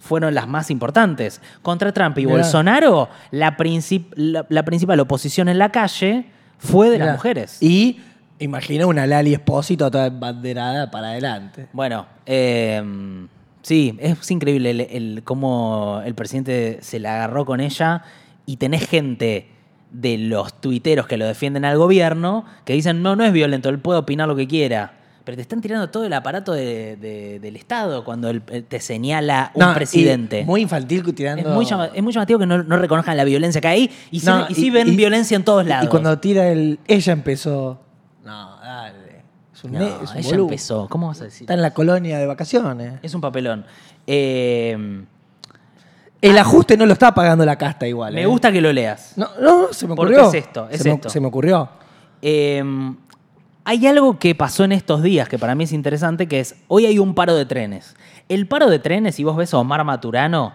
fueron 0.00 0.34
las 0.34 0.48
más 0.48 0.70
importantes. 0.70 1.40
Contra 1.62 1.92
Trump 1.92 2.18
y 2.18 2.26
Mirá. 2.26 2.38
Bolsonaro, 2.38 3.08
la, 3.30 3.56
princip- 3.56 4.12
la- 4.16 4.44
la 4.48 4.64
principal 4.64 4.98
oposición 4.98 5.48
en 5.48 5.58
la 5.58 5.70
calle 5.70 6.26
fue 6.58 6.88
de 6.88 6.94
Mirá. 6.94 7.06
las 7.06 7.14
mujeres. 7.16 7.62
Y 7.62 8.00
imagina 8.38 8.86
una 8.86 9.06
Lali 9.06 9.32
Espósito 9.34 9.90
toda 9.90 10.10
banderada 10.10 10.90
para 10.90 11.08
adelante. 11.08 11.66
Bueno, 11.72 12.06
eh, 12.26 12.82
sí, 13.62 13.96
es 14.00 14.30
increíble 14.30 14.70
el, 14.70 14.80
el- 14.80 15.22
cómo 15.24 16.02
el 16.04 16.14
presidente 16.14 16.78
se 16.82 16.98
la 16.98 17.14
agarró 17.16 17.44
con 17.44 17.60
ella 17.60 18.02
y 18.46 18.56
tenés 18.56 18.86
gente 18.88 19.48
de 19.90 20.18
los 20.18 20.60
tuiteros 20.60 21.06
que 21.06 21.16
lo 21.16 21.24
defienden 21.26 21.64
al 21.64 21.78
gobierno 21.78 22.44
que 22.64 22.72
dicen, 22.72 23.02
no, 23.02 23.14
no 23.14 23.24
es 23.24 23.32
violento, 23.32 23.68
él 23.68 23.78
puede 23.78 23.98
opinar 24.00 24.26
lo 24.28 24.34
que 24.36 24.48
quiera. 24.48 24.94
Pero 25.24 25.36
te 25.36 25.42
están 25.42 25.60
tirando 25.62 25.88
todo 25.88 26.04
el 26.04 26.12
aparato 26.12 26.52
de- 26.52 26.96
de- 26.96 27.40
del 27.40 27.56
Estado 27.56 28.04
cuando 28.04 28.30
te 28.40 28.78
señala 28.80 29.52
un 29.54 29.60
No, 29.66 29.74
presidente. 29.74 30.44
Muy 30.44 30.60
infantil 30.62 31.02
es, 31.06 31.14
tirando. 31.14 31.48
muy 31.50 31.64
llama- 31.64 31.90
es 31.94 32.02
muy 32.02 32.12
llamativo 32.12 32.38
que 32.38 32.46
no, 32.46 32.62
no 32.62 32.76
reconozcan 32.76 33.16
la 33.16 33.24
violencia 33.24 33.60
que 33.60 33.68
hay 33.68 33.90
y 34.10 34.20
sí, 34.20 34.26
No, 34.26 34.46
y 34.50 34.54
sí 34.54 34.68
ven 34.70 34.88
y- 34.88 34.96
violencia 34.96 35.34
en 35.36 35.44
todos 35.44 35.64
lados. 35.66 35.86
Y 35.86 35.88
cuando 35.88 36.18
tira 36.18 36.48
el. 36.48 36.78
Ella 36.86 37.12
empezó. 37.14 37.80
No, 38.24 38.56
dale. 38.60 39.14
un, 39.64 39.72
No, 39.72 39.80
es 40.02 40.10
un 40.10 40.16
ella 40.18 40.28
boludo. 40.28 40.42
empezó. 40.44 40.88
¿Cómo 40.90 41.06
vas 41.06 41.22
a 41.22 41.24
decir? 41.24 41.44
Está 41.44 41.54
en 41.54 41.62
la 41.62 41.72
colonia 41.72 42.18
de 42.18 42.26
vacaciones. 42.26 42.94
Es 43.02 43.14
un 43.14 43.22
papelón. 43.22 43.64
Eh, 44.06 44.76
El 46.20 46.38
ajuste 46.38 46.76
no 46.76 46.84
lo 46.86 46.92
está 46.94 47.14
pagando 47.14 47.46
la 47.46 47.56
casta 47.56 47.86
igual. 47.86 48.12
me 48.14 48.22
¿eh? 48.22 48.26
gusta 48.26 48.52
que 48.52 48.60
lo 48.60 48.70
leas. 48.74 49.12
No, 49.16 49.28
no, 49.40 49.72
se 49.72 49.86
me 49.86 49.94
Porque 49.94 50.14
ocurrió. 50.16 50.28
es 50.28 50.34
esto, 50.34 50.68
es 50.70 50.82
se, 50.82 50.88
me, 50.90 50.94
esto. 50.96 51.08
se 51.08 51.18
me 51.20 51.26
ocurrió. 51.28 51.68
Eh, 52.20 52.62
hay 53.64 53.86
algo 53.86 54.18
que 54.18 54.34
pasó 54.34 54.64
en 54.64 54.72
estos 54.72 55.02
días 55.02 55.28
que 55.28 55.38
para 55.38 55.54
mí 55.54 55.64
es 55.64 55.72
interesante, 55.72 56.28
que 56.28 56.40
es, 56.40 56.56
hoy 56.68 56.86
hay 56.86 56.98
un 56.98 57.14
paro 57.14 57.34
de 57.34 57.46
trenes. 57.46 57.96
El 58.28 58.46
paro 58.46 58.68
de 58.68 58.78
trenes, 58.78 59.14
si 59.14 59.24
vos 59.24 59.36
ves 59.36 59.54
a 59.54 59.58
Omar 59.58 59.84
Maturano 59.84 60.52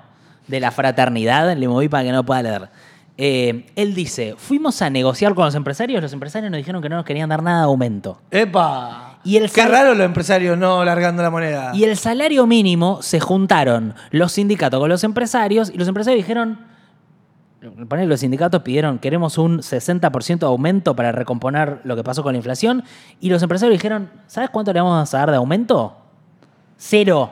de 0.48 0.60
la 0.60 0.72
fraternidad, 0.72 1.56
le 1.56 1.68
moví 1.68 1.90
para 1.90 2.04
que 2.04 2.12
no 2.12 2.24
pueda 2.24 2.44
leer. 2.44 2.70
Eh, 3.18 3.66
él 3.76 3.96
dice, 3.96 4.36
fuimos 4.38 4.82
a 4.82 4.90
negociar 4.90 5.34
con 5.34 5.46
los 5.46 5.56
empresarios, 5.56 6.02
los 6.02 6.14
empresarios 6.14 6.52
nos 6.52 6.58
dijeron 6.60 6.82
que 6.82 6.88
no 6.88 6.96
nos 6.96 7.06
querían 7.06 7.30
dar 7.30 7.44
nada 7.44 7.60
de 7.60 7.66
aumento. 7.66 8.22
¡Epa! 8.32 9.20
Y 9.24 9.36
el 9.36 9.52
Qué 9.52 9.66
raro 9.66 9.94
los 9.94 10.06
empresarios 10.06 10.58
no 10.58 10.86
largando 10.86 11.22
la 11.22 11.30
moneda. 11.30 11.72
Y 11.74 11.84
el 11.84 11.98
salario 11.98 12.48
mínimo 12.48 13.02
se 13.02 13.20
juntaron 13.20 13.94
los 14.12 14.32
sindicatos 14.34 14.80
con 14.80 14.88
los 14.88 15.04
empresarios 15.04 15.70
y 15.70 15.78
los 15.78 15.88
empresarios 15.88 16.24
dijeron, 16.24 16.60
ponele, 17.88 18.08
los 18.08 18.20
sindicatos 18.20 18.62
pidieron, 18.62 19.00
queremos 19.00 19.38
un 19.38 19.60
60% 19.60 20.40
de 20.40 20.46
aumento 20.46 20.96
para 20.96 21.12
recomponer 21.12 21.82
lo 21.84 21.96
que 21.96 22.04
pasó 22.04 22.24
con 22.24 22.34
la 22.34 22.38
inflación 22.38 22.84
y 23.20 23.30
los 23.30 23.42
empresarios 23.44 23.78
dijeron, 23.78 24.10
¿sabes 24.28 24.50
cuánto 24.50 24.72
le 24.74 24.82
vamos 24.82 25.14
a 25.14 25.18
dar 25.18 25.32
de 25.32 25.38
aumento? 25.38 25.96
Cero. 26.78 27.32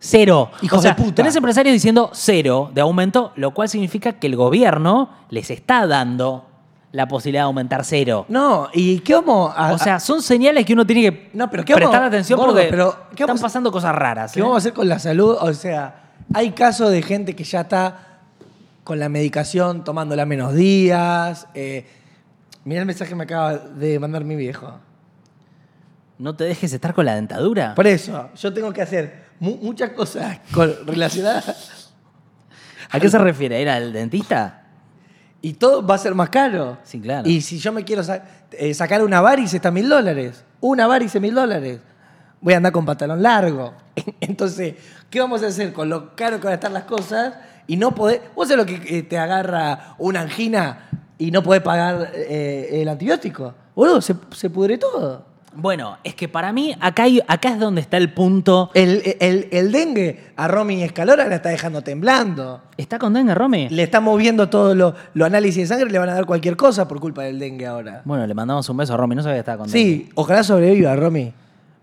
Cero. 0.00 0.50
Hijos 0.62 0.78
o 0.78 0.82
sea, 0.82 0.92
de 0.94 1.02
puta. 1.02 1.14
tenés 1.16 1.34
empresarios 1.34 1.72
diciendo 1.72 2.10
cero 2.12 2.70
de 2.72 2.80
aumento, 2.80 3.32
lo 3.36 3.52
cual 3.52 3.68
significa 3.68 4.12
que 4.12 4.28
el 4.28 4.36
gobierno 4.36 5.10
les 5.30 5.50
está 5.50 5.86
dando 5.88 6.44
la 6.92 7.06
posibilidad 7.08 7.42
de 7.42 7.46
aumentar 7.46 7.84
cero. 7.84 8.24
No, 8.28 8.68
¿y 8.72 9.00
qué 9.00 9.14
vamos 9.14 9.52
a, 9.56 9.72
O 9.72 9.78
sea, 9.78 9.98
son 10.00 10.22
señales 10.22 10.64
que 10.64 10.72
uno 10.72 10.86
tiene 10.86 11.02
que 11.02 11.30
No, 11.34 11.50
pero 11.50 11.64
¿qué 11.64 11.74
prestar 11.74 11.94
vamos- 12.00 12.08
atención 12.08 12.38
gordo, 12.38 12.52
porque 12.54 12.68
pero 12.70 12.92
¿qué 13.10 13.14
están 13.14 13.26
vamos 13.26 13.42
pasando 13.42 13.72
cosas 13.72 13.94
raras. 13.94 14.32
¿Qué 14.32 14.38
¿eh? 14.40 14.42
vamos 14.42 14.56
a 14.56 14.58
hacer 14.58 14.72
con 14.72 14.88
la 14.88 14.98
salud? 15.00 15.36
O 15.40 15.52
sea, 15.52 16.12
hay 16.32 16.52
casos 16.52 16.90
de 16.92 17.02
gente 17.02 17.34
que 17.34 17.42
ya 17.44 17.62
está 17.62 18.07
con 18.88 18.98
la 18.98 19.10
medicación 19.10 19.84
tomándola 19.84 20.24
menos 20.24 20.54
días. 20.54 21.46
Eh, 21.52 21.84
mirá 22.64 22.80
el 22.80 22.86
mensaje 22.86 23.10
que 23.10 23.14
me 23.16 23.24
acaba 23.24 23.58
de 23.58 23.98
mandar 23.98 24.24
mi 24.24 24.34
viejo. 24.34 24.80
No 26.16 26.34
te 26.34 26.44
dejes 26.44 26.72
estar 26.72 26.94
con 26.94 27.04
la 27.04 27.14
dentadura. 27.14 27.74
Por 27.74 27.86
eso, 27.86 28.30
yo 28.34 28.50
tengo 28.54 28.72
que 28.72 28.80
hacer 28.80 29.26
mu- 29.40 29.58
muchas 29.58 29.90
cosas 29.90 30.38
relacionadas 30.86 31.84
¿A 32.90 32.98
qué 32.98 33.10
se 33.10 33.18
refiere? 33.18 33.60
¿Era 33.60 33.76
el 33.76 33.92
dentista? 33.92 34.62
y 35.42 35.52
todo 35.52 35.86
va 35.86 35.94
a 35.94 35.98
ser 35.98 36.14
más 36.14 36.30
caro. 36.30 36.78
Sí, 36.82 36.98
claro. 36.98 37.28
Y 37.28 37.42
si 37.42 37.58
yo 37.58 37.70
me 37.72 37.84
quiero 37.84 38.02
sa- 38.02 38.24
eh, 38.52 38.72
sacar 38.72 39.04
una 39.04 39.20
varice 39.20 39.56
está 39.56 39.70
mil 39.70 39.86
dólares. 39.86 40.44
Una 40.60 40.86
varice 40.86 41.20
mil 41.20 41.34
dólares. 41.34 41.78
Voy 42.40 42.54
a 42.54 42.56
andar 42.56 42.72
con 42.72 42.86
pantalón 42.86 43.22
largo. 43.22 43.74
Entonces, 44.20 44.76
¿qué 45.10 45.20
vamos 45.20 45.42
a 45.42 45.48
hacer 45.48 45.74
con 45.74 45.90
lo 45.90 46.16
caro 46.16 46.38
que 46.38 46.44
van 46.44 46.52
a 46.52 46.54
estar 46.54 46.72
las 46.72 46.84
cosas 46.84 47.34
y 47.68 47.76
no 47.76 47.94
poder... 47.94 48.22
¿Vos 48.34 48.48
sabés 48.48 48.66
lo 48.66 48.66
que 48.66 48.98
eh, 48.98 49.02
te 49.04 49.16
agarra 49.18 49.94
una 49.98 50.22
angina 50.22 50.88
y 51.18 51.30
no 51.30 51.44
podés 51.44 51.62
pagar 51.62 52.10
eh, 52.14 52.80
el 52.82 52.88
antibiótico? 52.88 53.54
Boludo, 53.76 54.00
se, 54.00 54.16
se 54.34 54.50
pudre 54.50 54.76
todo. 54.78 55.28
Bueno, 55.54 55.96
es 56.04 56.14
que 56.14 56.28
para 56.28 56.52
mí 56.52 56.76
acá, 56.78 57.04
hay- 57.04 57.20
acá 57.26 57.48
es 57.50 57.58
donde 57.58 57.80
está 57.80 57.96
el 57.96 58.12
punto. 58.12 58.70
El, 58.74 59.02
el- 59.20 59.48
el 59.50 59.72
dengue 59.72 60.30
a 60.36 60.46
Romy 60.46 60.82
Escalora 60.82 61.26
la 61.26 61.36
está 61.36 61.48
dejando 61.48 61.82
temblando. 61.82 62.60
¿Está 62.76 62.98
con 62.98 63.12
dengue, 63.14 63.34
Romy? 63.34 63.68
Le 63.68 63.82
están 63.82 64.04
moviendo 64.04 64.48
todo 64.48 64.74
lo, 64.74 64.94
lo 65.14 65.24
análisis 65.24 65.68
de 65.68 65.74
sangre, 65.74 65.90
le 65.90 65.98
van 65.98 66.10
a 66.10 66.14
dar 66.14 66.26
cualquier 66.26 66.56
cosa 66.56 66.86
por 66.86 67.00
culpa 67.00 67.22
del 67.22 67.38
dengue 67.38 67.66
ahora. 67.66 68.02
Bueno, 68.04 68.26
le 68.26 68.34
mandamos 68.34 68.68
un 68.68 68.76
beso 68.76 68.94
a 68.94 68.96
Romy. 68.98 69.14
No 69.16 69.22
sabía 69.22 69.36
que 69.36 69.40
estaba 69.40 69.58
con 69.58 69.66
dengue. 69.70 69.78
Sí, 69.80 70.08
ojalá 70.14 70.42
sobreviva, 70.44 70.94
Romy. 70.94 71.32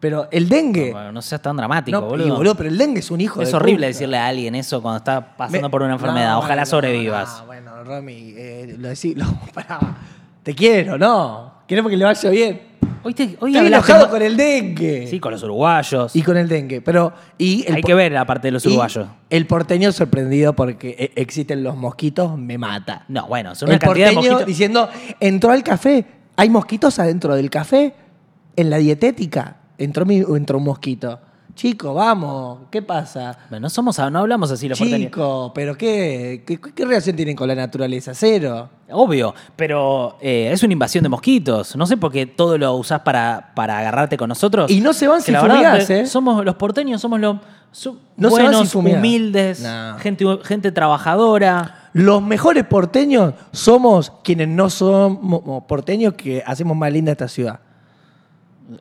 Pero 0.05 0.27
el 0.29 0.47
dengue. 0.47 0.91
Bueno, 0.91 1.11
no 1.11 1.21
seas 1.23 1.41
tan 1.41 1.57
dramático, 1.57 1.99
no, 1.99 2.05
boludo. 2.07 2.27
y, 2.27 2.29
boludo, 2.29 2.53
pero 2.53 2.69
el 2.69 2.77
dengue 2.77 2.99
es 2.99 3.09
un 3.09 3.19
hijo 3.21 3.41
es 3.41 3.49
de 3.49 3.55
horrible 3.55 3.77
puta. 3.77 3.87
decirle 3.87 4.17
a 4.17 4.27
alguien 4.27 4.53
eso 4.53 4.79
cuando 4.83 4.97
está 4.99 5.35
pasando 5.35 5.67
Me- 5.67 5.71
por 5.71 5.81
una 5.81 5.93
enfermedad. 5.93 6.33
No, 6.33 6.39
Ojalá 6.39 6.61
no, 6.61 6.65
sobrevivas. 6.67 7.39
no, 7.39 7.45
bueno, 7.47 7.83
Romy, 7.83 8.33
eh, 8.37 8.75
lo 8.77 8.87
decí, 8.89 9.15
lo, 9.15 9.25
pará. 9.51 9.79
Te 10.43 10.53
quiero, 10.53 10.99
¿no? 10.99 11.55
Queremos 11.67 11.89
que 11.89 11.97
le 11.97 12.05
vaya 12.05 12.29
bien. 12.29 12.61
Hoy, 13.01 13.13
te, 13.15 13.35
hoy 13.39 13.51
Estoy 13.55 13.67
enojado 13.67 14.09
con 14.11 14.21
el 14.21 14.37
dengue. 14.37 15.07
Sí, 15.07 15.19
con 15.19 15.31
los 15.31 15.41
uruguayos. 15.41 16.15
Y 16.15 16.21
con 16.21 16.37
el 16.37 16.47
dengue. 16.47 16.81
Pero. 16.81 17.11
Y 17.39 17.65
el 17.67 17.75
Hay 17.77 17.81
que 17.81 17.93
ver 17.95 18.11
la 18.11 18.25
parte 18.25 18.49
de 18.49 18.51
los 18.51 18.63
uruguayos. 18.67 19.07
El 19.31 19.47
porteño 19.47 19.91
sorprendido 19.91 20.53
porque 20.55 20.95
eh, 20.99 21.11
existen 21.15 21.63
los 21.63 21.75
mosquitos, 21.75 22.37
me 22.37 22.59
mata. 22.59 23.05
No, 23.07 23.25
bueno, 23.27 23.55
son 23.55 23.69
una 23.69 23.75
el 23.75 23.79
cantidad 23.79 24.09
de 24.09 24.13
porteño 24.13 24.31
mosquitos. 24.33 24.47
diciendo, 24.47 24.89
entró 25.19 25.51
al 25.51 25.63
café. 25.63 26.05
¿Hay 26.35 26.49
mosquitos 26.51 26.99
adentro 26.99 27.33
del 27.35 27.49
café? 27.49 27.93
En 28.55 28.69
la 28.69 28.77
dietética. 28.77 29.57
Entró, 29.77 30.05
mi- 30.05 30.17
entró 30.35 30.57
un 30.57 30.63
mosquito. 30.65 31.19
Chico, 31.53 31.93
vamos. 31.93 32.59
¿Qué 32.69 32.81
pasa? 32.81 33.37
Bueno, 33.49 33.65
no, 33.65 33.69
somos, 33.69 33.97
no 33.97 34.19
hablamos 34.19 34.51
así 34.51 34.67
los 34.67 34.77
porteños. 34.77 35.07
Chico, 35.07 35.53
pero 35.55 35.77
qué, 35.77 36.43
qué, 36.45 36.59
qué 36.59 36.83
relación 36.85 37.15
tienen 37.15 37.33
con 37.37 37.47
la 37.47 37.55
naturaleza? 37.55 38.13
Cero. 38.13 38.67
Obvio, 38.91 39.33
pero 39.55 40.17
eh, 40.19 40.49
es 40.51 40.61
una 40.63 40.73
invasión 40.73 41.03
de 41.03 41.09
mosquitos. 41.09 41.77
No 41.77 41.87
sé 41.87 41.95
por 41.95 42.11
qué 42.11 42.25
todo 42.25 42.57
lo 42.57 42.73
usás 42.75 42.99
para, 43.01 43.53
para 43.55 43.79
agarrarte 43.79 44.17
con 44.17 44.27
nosotros. 44.27 44.69
Y 44.69 44.81
no 44.81 44.91
se 44.91 45.07
van 45.07 45.21
si 45.21 45.33
fumigás, 45.33 45.89
eh, 45.89 46.01
¿eh? 46.01 46.05
Somos 46.07 46.43
los 46.43 46.55
porteños, 46.55 46.99
somos 46.99 47.21
los 47.21 47.37
so- 47.71 47.99
No 48.17 48.31
se 48.31 48.35
van 48.43 48.51
buenos, 48.51 48.69
si 48.69 48.77
humildes, 48.77 49.61
No. 49.61 49.97
gente, 49.99 50.25
gente 50.43 50.73
trabajadora. 50.73 51.89
Los 51.93 52.21
mejores 52.21 52.65
porteños 52.65 53.33
somos 53.53 54.11
quienes 54.25 54.49
no 54.49 54.69
somos 54.69 55.63
porteños 55.63 56.15
que 56.15 56.43
hacemos 56.45 56.75
más 56.75 56.91
linda 56.91 57.13
esta 57.13 57.29
ciudad. 57.29 57.61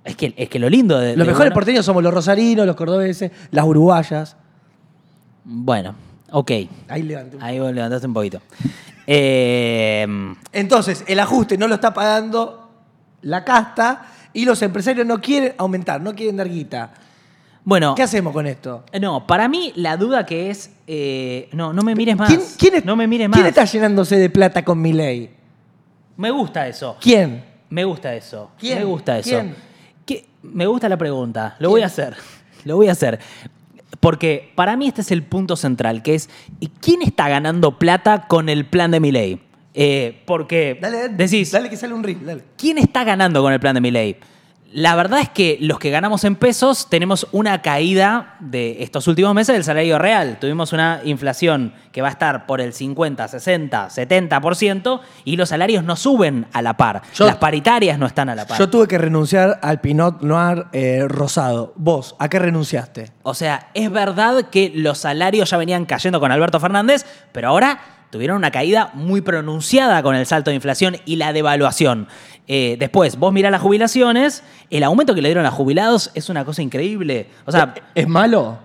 Es 0.05 0.17
que, 0.17 0.33
es 0.37 0.49
que 0.49 0.59
lo 0.59 0.69
lindo 0.71 0.99
de. 0.99 1.17
Los 1.17 1.27
de- 1.27 1.33
mejores 1.33 1.53
porteños 1.53 1.85
somos 1.85 2.03
los 2.03 2.13
rosarinos, 2.15 2.67
los 2.67 2.77
cordobeses, 2.77 3.31
las 3.51 3.65
uruguayas. 3.65 4.37
Bueno, 5.45 5.95
ok. 6.31 6.51
Ahí 6.89 7.03
levanté. 7.03 7.37
Ahí 7.41 7.59
vos 7.59 7.73
levantaste 7.73 8.07
un 8.07 8.15
poquito. 8.15 8.41
Eh, 9.07 10.07
Entonces, 10.53 11.05
el 11.07 11.21
ajuste 11.21 11.59
no 11.59 11.69
lo 11.69 11.75
está 11.75 11.93
pagando 11.93 12.71
la 13.21 13.45
casta 13.45 14.07
y 14.33 14.47
los 14.47 14.63
empresarios 14.63 15.07
no 15.07 15.21
quieren 15.21 15.53
aumentar, 15.59 16.01
no 16.01 16.15
quieren 16.15 16.39
dar 16.39 16.49
guita. 16.49 16.91
bueno, 17.65 17.95
¿Qué 17.95 18.03
hacemos 18.03 18.33
con 18.33 18.47
esto? 18.47 18.83
no, 19.01 19.27
para 19.27 19.47
mí 19.47 19.73
la 19.77 19.99
duda 19.99 20.25
que 20.25 20.49
es. 20.51 20.71
eh, 20.87 21.51
no, 21.53 21.75
no 21.75 21.83
me 21.83 21.95
mires 21.95 22.17
más. 22.17 22.29
¿Quién, 22.29 22.41
quién 22.59 22.75
es- 22.77 22.85
no 22.87 22.97
me 22.97 23.07
mires 23.07 23.29
más. 23.29 23.37
¿Quién 23.37 23.47
está 23.47 23.67
llenándose 23.67 24.17
de 24.17 24.31
plata 24.31 24.65
con 24.65 24.81
mi 24.81 24.95
ley? 24.95 25.31
Me 26.17 26.31
gusta 26.31 26.67
eso. 26.67 26.97
¿Quién? 27.01 27.45
Me 27.69 27.85
gusta 27.85 28.15
eso. 28.15 28.53
¿Quién? 28.59 28.79
Me 28.79 28.85
gusta 28.85 29.19
eso. 29.19 29.29
¿Quién? 29.31 29.55
¿Qué? 30.05 30.27
Me 30.43 30.67
gusta 30.67 30.89
la 30.89 30.97
pregunta. 30.97 31.57
Lo 31.59 31.71
voy 31.71 31.83
a 31.83 31.87
hacer. 31.87 32.17
Lo 32.65 32.77
voy 32.77 32.89
a 32.89 32.93
hacer. 32.93 33.21
Porque 34.01 34.53
para 34.55 34.77
mí 34.77 34.89
este 34.89 35.01
es 35.01 35.11
el 35.11 35.23
punto 35.23 35.57
central, 35.57 36.03
que 36.03 36.15
es 36.15 36.29
¿y 36.61 36.69
¿quién 36.69 37.03
está 37.03 37.29
ganando 37.29 37.79
plata 37.79 38.27
con 38.27 38.49
el 38.49 38.67
plan 38.67 38.91
de 38.91 39.01
Milei? 39.01 39.41
Eh, 39.73 40.23
porque 40.27 40.79
Dale, 40.81 40.97
dale, 40.99 41.15
decís, 41.15 41.51
dale 41.51 41.69
que 41.71 41.77
sale 41.77 41.95
un 41.95 42.03
ring, 42.03 42.19
dale. 42.23 42.43
¿quién 42.57 42.79
está 42.79 43.03
ganando 43.05 43.43
con 43.43 43.53
el 43.53 43.61
plan 43.61 43.75
de 43.75 43.81
Milei? 43.81 44.17
La 44.77 44.97
verdad 44.97 45.21
es 45.21 45.29
que 45.29 45.57
los 45.61 45.79
que 45.79 45.91
ganamos 45.91 46.25
en 46.25 46.35
pesos 46.35 46.89
tenemos 46.91 47.29
una 47.31 47.63
caída 47.63 48.35
de 48.41 48.83
estos 48.83 49.07
últimos 49.07 49.33
meses 49.33 49.55
del 49.55 49.63
salario 49.63 50.01
real. 50.01 50.39
Tuvimos 50.41 50.73
una 50.73 51.01
inflación 51.05 51.73
que 51.93 52.03
va 52.03 52.09
a 52.09 52.11
estar 52.11 52.45
por 52.47 52.61
el 52.61 52.73
50, 52.73 53.29
60, 53.29 53.89
70% 53.89 55.01
y 55.25 55.37
los 55.37 55.51
salarios 55.51 55.85
no 55.85 55.95
suben 55.95 56.47
a 56.53 56.61
la 56.61 56.77
par. 56.77 57.03
Yo- 57.15 57.25
Las 57.27 57.37
paritarias 57.37 58.01
no 58.01 58.07
están 58.07 58.29
a 58.31 58.35
la 58.35 58.49
par. 58.49 58.59
Yo 58.59 58.69
tuve 58.69 58.89
que 58.89 58.99
renunciar 58.99 59.61
al 59.63 59.81
Pinot 59.81 60.23
Noir 60.23 60.67
eh, 60.73 61.05
rosado. 61.07 61.73
Vos, 61.77 62.17
¿a 62.19 62.29
qué 62.29 62.41
renunciaste? 62.41 63.13
O 63.23 63.35
sea, 63.35 63.69
es 63.75 63.89
verdad 63.93 64.47
que 64.51 64.73
los 64.75 64.99
salarios 64.99 65.51
ya 65.51 65.57
venían 65.57 65.85
cayendo 65.85 66.19
con 66.19 66.33
Alberto 66.33 66.59
Fernández, 66.59 67.07
pero 67.31 67.47
ahora 67.51 67.79
tuvieron 68.15 68.37
una 68.37 68.53
caída 68.53 68.91
muy 68.95 69.21
pronunciada 69.21 70.01
con 70.05 70.15
el 70.15 70.25
salto 70.25 70.51
de 70.51 70.55
inflación 70.55 70.97
y 71.05 71.17
la 71.17 71.33
devaluación. 71.33 72.07
Eh, 72.47 72.77
después, 72.79 73.17
vos 73.19 73.33
mirás 73.33 73.51
las 73.51 73.61
jubilaciones, 73.61 74.45
el 74.71 74.85
aumento 74.85 75.17
que 75.17 75.23
le 75.23 75.29
dieron 75.29 75.47
a 75.47 75.51
jubilados 75.51 76.13
es 76.15 76.29
una 76.29 76.45
cosa 76.45 76.63
increíble. 76.63 77.27
O 77.45 77.51
sea, 77.53 77.75
¿Es 77.95 78.07
malo? 78.07 78.59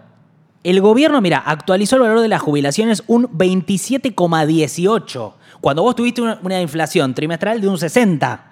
el 0.64 0.82
gobierno, 0.82 1.20
mira, 1.20 1.40
actualizó 1.40 1.96
el 1.96 2.04
valor 2.04 2.20
de 2.22 2.28
las 2.28 2.42
jubilaciones 2.42 3.02
un 3.08 3.28
27,18, 3.30 5.34
cuando 5.62 5.82
vos 5.82 5.96
tuviste 5.96 6.22
una, 6.22 6.38
una 6.44 6.62
inflación 6.62 7.16
trimestral 7.16 7.60
de 7.60 7.68
un 7.68 7.80
60. 7.80 8.46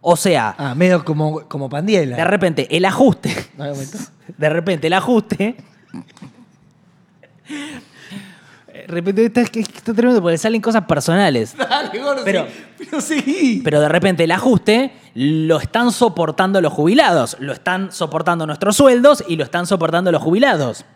O 0.00 0.16
sea, 0.16 0.54
Ah, 0.56 0.74
medio 0.74 1.04
como, 1.04 1.40
como 1.48 1.68
Pandiela. 1.68 2.16
de 2.16 2.24
repente, 2.24 2.74
el 2.74 2.86
ajuste 2.86 3.34
No, 3.58 3.64
de 4.38 4.48
repente 4.48 4.86
el 4.86 4.92
ajuste. 4.94 5.56
De 8.88 8.94
repente 8.94 9.26
está, 9.26 9.42
está 9.42 9.92
tremendo 9.92 10.22
porque 10.22 10.38
salen 10.38 10.62
cosas 10.62 10.84
personales. 10.86 11.54
Dale, 11.58 11.98
gordo, 11.98 12.22
Pero- 12.24 12.46
sí, 12.46 12.86
pero 12.90 13.00
sí. 13.02 13.60
Pero 13.62 13.80
de 13.82 13.88
repente 13.90 14.24
el 14.24 14.30
ajuste 14.32 14.92
lo 15.14 15.58
están 15.60 15.92
soportando 15.92 16.60
los 16.62 16.72
jubilados, 16.72 17.36
lo 17.38 17.52
están 17.52 17.92
soportando 17.92 18.46
nuestros 18.46 18.76
sueldos 18.76 19.22
y 19.28 19.36
lo 19.36 19.44
están 19.44 19.66
soportando 19.66 20.10
los 20.10 20.22
jubilados. 20.22 20.86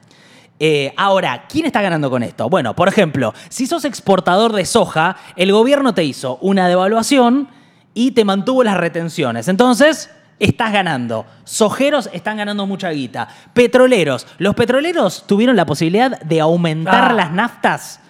Eh, 0.59 0.95
ahora, 0.97 1.45
¿quién 1.51 1.67
está 1.67 1.83
ganando 1.83 2.09
con 2.09 2.23
esto? 2.23 2.49
Bueno, 2.49 2.75
por 2.75 2.89
ejemplo, 2.89 3.35
si 3.51 3.67
sos 3.67 3.85
exportador 3.85 4.53
de 4.55 4.65
soja, 4.65 5.17
el 5.37 5.53
gobierno 5.53 5.93
te 5.93 6.03
hizo 6.05 6.39
una 6.41 6.69
devaluación 6.69 7.49
y 7.93 8.13
te 8.13 8.25
mantuvo 8.25 8.65
las 8.65 8.79
retenciones. 8.79 9.49
Entonces, 9.49 10.09
estás 10.39 10.73
ganando. 10.73 11.27
Sojeros 11.45 12.11
están 12.13 12.37
ganando 12.37 12.67
mucha 12.67 12.91
guita. 12.91 13.29
Petroleros. 13.55 14.27
Los 14.39 14.55
petroleros 14.55 15.25
tuvieron 15.27 15.57
la 15.57 15.67
posibilidad 15.67 16.21
de 16.21 16.41
aumentar 16.41 17.11
Ah. 17.11 17.15
las 17.15 17.33
naftas 17.33 18.01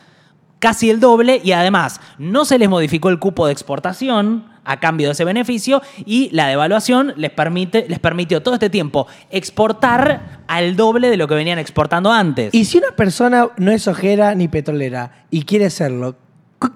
casi 0.58 0.90
el 0.90 1.00
doble 1.00 1.40
y 1.42 1.52
además 1.52 2.00
no 2.18 2.44
se 2.44 2.56
les 2.58 2.68
modificó 2.68 3.08
el 3.08 3.18
cupo 3.18 3.46
de 3.46 3.52
exportación 3.52 4.44
a 4.64 4.78
cambio 4.78 5.08
de 5.08 5.12
ese 5.14 5.24
beneficio 5.24 5.82
y 6.06 6.30
la 6.30 6.46
devaluación 6.46 7.14
les, 7.16 7.32
permite, 7.32 7.84
les 7.88 7.98
permitió 7.98 8.44
todo 8.44 8.54
este 8.54 8.70
tiempo 8.70 9.08
exportar 9.30 10.42
al 10.46 10.76
doble 10.76 11.10
de 11.10 11.16
lo 11.16 11.26
que 11.26 11.34
venían 11.34 11.58
exportando 11.58 12.12
antes. 12.12 12.54
Y 12.54 12.64
si 12.64 12.78
una 12.78 12.92
persona 12.94 13.48
no 13.56 13.72
es 13.72 13.88
ojera 13.88 14.36
ni 14.36 14.46
petrolera 14.46 15.26
y 15.30 15.42
quiere 15.42 15.68
serlo, 15.68 16.14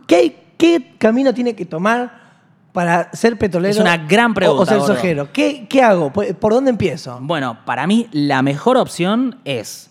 ¿qué, 0.09 0.37
qué 0.59 0.95
camino 0.99 1.33
tiene 1.33 1.55
que 1.55 1.65
tomar 1.65 2.26
para 2.77 3.11
ser 3.15 3.39
petrolero? 3.39 3.73
Es 3.73 3.81
una 3.81 3.97
gran 3.97 4.33
o- 4.33 4.35
pregunta, 4.35 4.63
O, 4.63 4.67
ser 4.67 4.79
gordo. 4.81 4.95
sojero. 4.95 5.33
¿Qué, 5.33 5.67
qué 5.67 5.83
hago? 5.83 6.13
¿Por, 6.13 6.53
dónde 6.53 6.69
empiezo? 6.69 7.19
Bueno, 7.23 7.61
para 7.65 7.87
mí 7.87 8.07
la 8.13 8.43
mejor 8.43 8.77
opción 8.77 9.41
es 9.47 9.91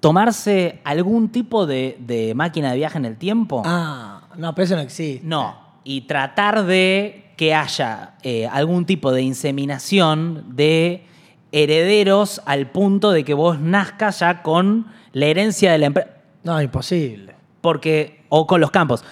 tomarse 0.00 0.80
algún 0.82 1.28
tipo 1.28 1.64
de, 1.66 1.96
de 2.00 2.34
máquina 2.34 2.70
de 2.72 2.76
viaje 2.78 2.98
en 2.98 3.04
el 3.04 3.16
tiempo. 3.16 3.62
Ah, 3.64 4.22
no, 4.36 4.54
pero 4.56 4.64
eso 4.64 4.74
no 4.74 4.82
existe. 4.82 5.24
No, 5.24 5.56
y 5.84 6.02
tratar 6.02 6.64
de 6.64 7.32
que 7.36 7.54
haya 7.54 8.14
eh, 8.22 8.48
algún 8.48 8.84
tipo 8.84 9.12
de 9.12 9.22
inseminación 9.22 10.56
de 10.56 11.04
herederos 11.52 12.42
al 12.44 12.70
punto 12.72 13.12
de 13.12 13.22
que 13.24 13.34
vos 13.34 13.60
nazcas 13.60 14.18
ya 14.18 14.42
con 14.42 14.86
la 15.12 15.26
herencia 15.26 15.70
de 15.70 15.78
la 15.78 15.86
empresa. 15.86 16.10
No, 16.42 16.60
imposible. 16.60 17.36
Porque, 17.60 18.24
o 18.30 18.48
con 18.48 18.60
los 18.60 18.72
campos. 18.72 19.04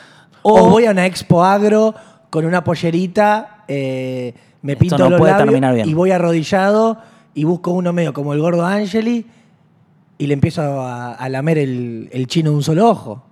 O, 0.43 0.69
voy 0.69 0.85
a 0.87 0.91
una 0.91 1.07
expo 1.07 1.43
agro 1.45 1.95
con 2.35 2.45
una 2.47 2.65
pollerita, 2.65 3.63
eh, 3.69 4.35
me 4.63 4.75
pinto 4.75 4.99
no 4.99 5.09
los 5.11 5.19
puede 5.21 5.31
labios 5.35 5.47
terminar 5.47 5.73
bien. 5.77 5.89
y 5.89 5.95
voy 5.95 6.11
arrodillado 6.11 6.99
y 7.33 7.45
busco 7.45 7.71
uno 7.71 7.93
medio 7.93 8.13
como 8.13 8.33
el 8.35 8.41
gordo 8.41 8.67
Angeli 8.67 9.25
y 10.19 10.27
le 10.27 10.35
empiezo 10.35 10.61
a, 10.83 11.13
a 11.15 11.29
lamer 11.29 11.59
el, 11.59 12.09
el 12.13 12.27
chino 12.27 12.51
de 12.51 12.57
un 12.57 12.65
solo 12.65 12.89
ojo. 12.91 13.23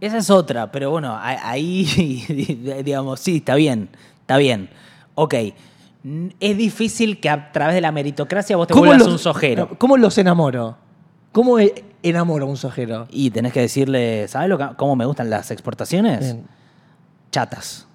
Esa 0.00 0.16
es 0.16 0.30
otra, 0.30 0.72
pero 0.72 0.90
bueno, 0.90 1.18
ahí, 1.20 1.84
digamos, 2.82 3.20
sí, 3.20 3.36
está 3.36 3.56
bien, 3.56 3.90
está 4.22 4.38
bien. 4.38 4.70
Ok, 5.14 5.34
es 6.40 6.56
difícil 6.56 7.20
que 7.20 7.28
a 7.28 7.52
través 7.52 7.74
de 7.74 7.82
la 7.82 7.92
meritocracia 7.92 8.56
vos 8.56 8.68
te 8.68 8.72
vuelvas 8.74 9.06
un 9.06 9.18
sojero. 9.18 9.68
¿Cómo 9.76 9.98
los 9.98 10.16
enamoro? 10.16 10.78
¿Cómo 11.30 11.58
e- 11.58 11.84
enamoro 12.02 12.46
a 12.46 12.48
un 12.48 12.56
sojero? 12.56 13.06
Y 13.10 13.30
tenés 13.32 13.52
que 13.52 13.60
decirle, 13.60 14.28
¿sabes 14.28 14.48
lo 14.48 14.56
que- 14.56 14.76
cómo 14.78 14.96
me 14.96 15.04
gustan 15.04 15.28
las 15.28 15.50
exportaciones? 15.50 16.20
Bien. 16.20 16.61
Chatas, 17.32 17.88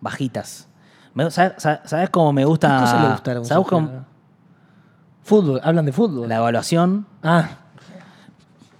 bajitas. 0.00 0.66
Me- 1.14 1.30
¿Sabes, 1.30 2.10
cómo 2.10 2.32
me 2.32 2.44
gusta? 2.44 2.68
¿Qué 2.92 3.02
le 3.06 3.12
gustará 3.12 3.36
a 3.36 3.40
un 3.40 3.46
¿Sabes 3.46 3.66
cómo- 3.68 4.06
Fútbol, 5.22 5.60
hablan 5.62 5.84
de 5.86 5.92
fútbol. 5.92 6.28
La 6.28 6.36
evaluación. 6.38 7.06
Ah, 7.22 7.48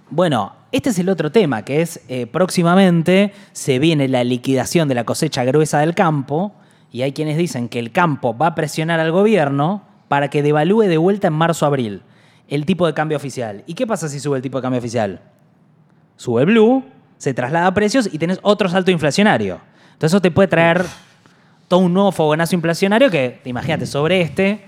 Bueno, 0.09 0.53
este 0.73 0.89
es 0.89 0.99
el 0.99 1.07
otro 1.07 1.31
tema, 1.31 1.63
que 1.63 1.81
es 1.81 2.01
eh, 2.09 2.27
próximamente 2.27 3.31
se 3.53 3.79
viene 3.79 4.09
la 4.09 4.25
liquidación 4.25 4.89
de 4.89 4.95
la 4.95 5.05
cosecha 5.05 5.45
gruesa 5.45 5.79
del 5.79 5.95
campo 5.95 6.53
y 6.91 7.03
hay 7.03 7.13
quienes 7.13 7.37
dicen 7.37 7.69
que 7.69 7.79
el 7.79 7.93
campo 7.93 8.37
va 8.37 8.47
a 8.47 8.55
presionar 8.55 8.99
al 8.99 9.11
gobierno 9.13 9.83
para 10.09 10.29
que 10.29 10.43
devalúe 10.43 10.81
de 10.87 10.97
vuelta 10.97 11.27
en 11.27 11.33
marzo-abril 11.33 12.01
el 12.49 12.65
tipo 12.65 12.85
de 12.87 12.93
cambio 12.93 13.15
oficial. 13.15 13.63
¿Y 13.67 13.75
qué 13.75 13.87
pasa 13.87 14.09
si 14.09 14.19
sube 14.19 14.35
el 14.35 14.41
tipo 14.41 14.57
de 14.57 14.63
cambio 14.63 14.79
oficial? 14.79 15.21
Sube 16.17 16.43
Blue, 16.43 16.83
se 17.17 17.33
traslada 17.33 17.67
a 17.67 17.73
precios 17.73 18.09
y 18.11 18.17
tenés 18.17 18.39
otro 18.41 18.67
salto 18.67 18.91
inflacionario. 18.91 19.61
Entonces 20.01 20.15
eso 20.15 20.21
te 20.23 20.31
puede 20.31 20.47
traer 20.47 20.83
todo 21.67 21.81
un 21.81 21.93
nuevo 21.93 22.11
fogonazo 22.11 22.55
inflacionario 22.55 23.11
que, 23.11 23.39
imagínate, 23.45 23.85
sobre 23.85 24.21
este. 24.21 24.65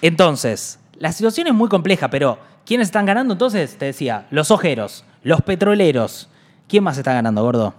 Entonces, 0.00 0.80
la 0.94 1.12
situación 1.12 1.48
es 1.48 1.52
muy 1.52 1.68
compleja, 1.68 2.08
pero 2.08 2.38
¿quiénes 2.64 2.88
están 2.88 3.04
ganando 3.04 3.34
entonces? 3.34 3.76
Te 3.76 3.84
decía, 3.84 4.26
los 4.30 4.50
ojeros, 4.50 5.04
los 5.22 5.42
petroleros. 5.42 6.30
¿Quién 6.66 6.82
más 6.82 6.96
está 6.96 7.12
ganando, 7.12 7.42
gordo? 7.42 7.74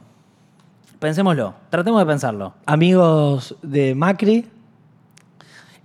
Pensémoslo, 0.99 1.55
tratemos 1.71 1.99
de 2.01 2.05
pensarlo. 2.05 2.53
amigos 2.67 3.55
de 3.63 3.95
Macri. 3.95 4.45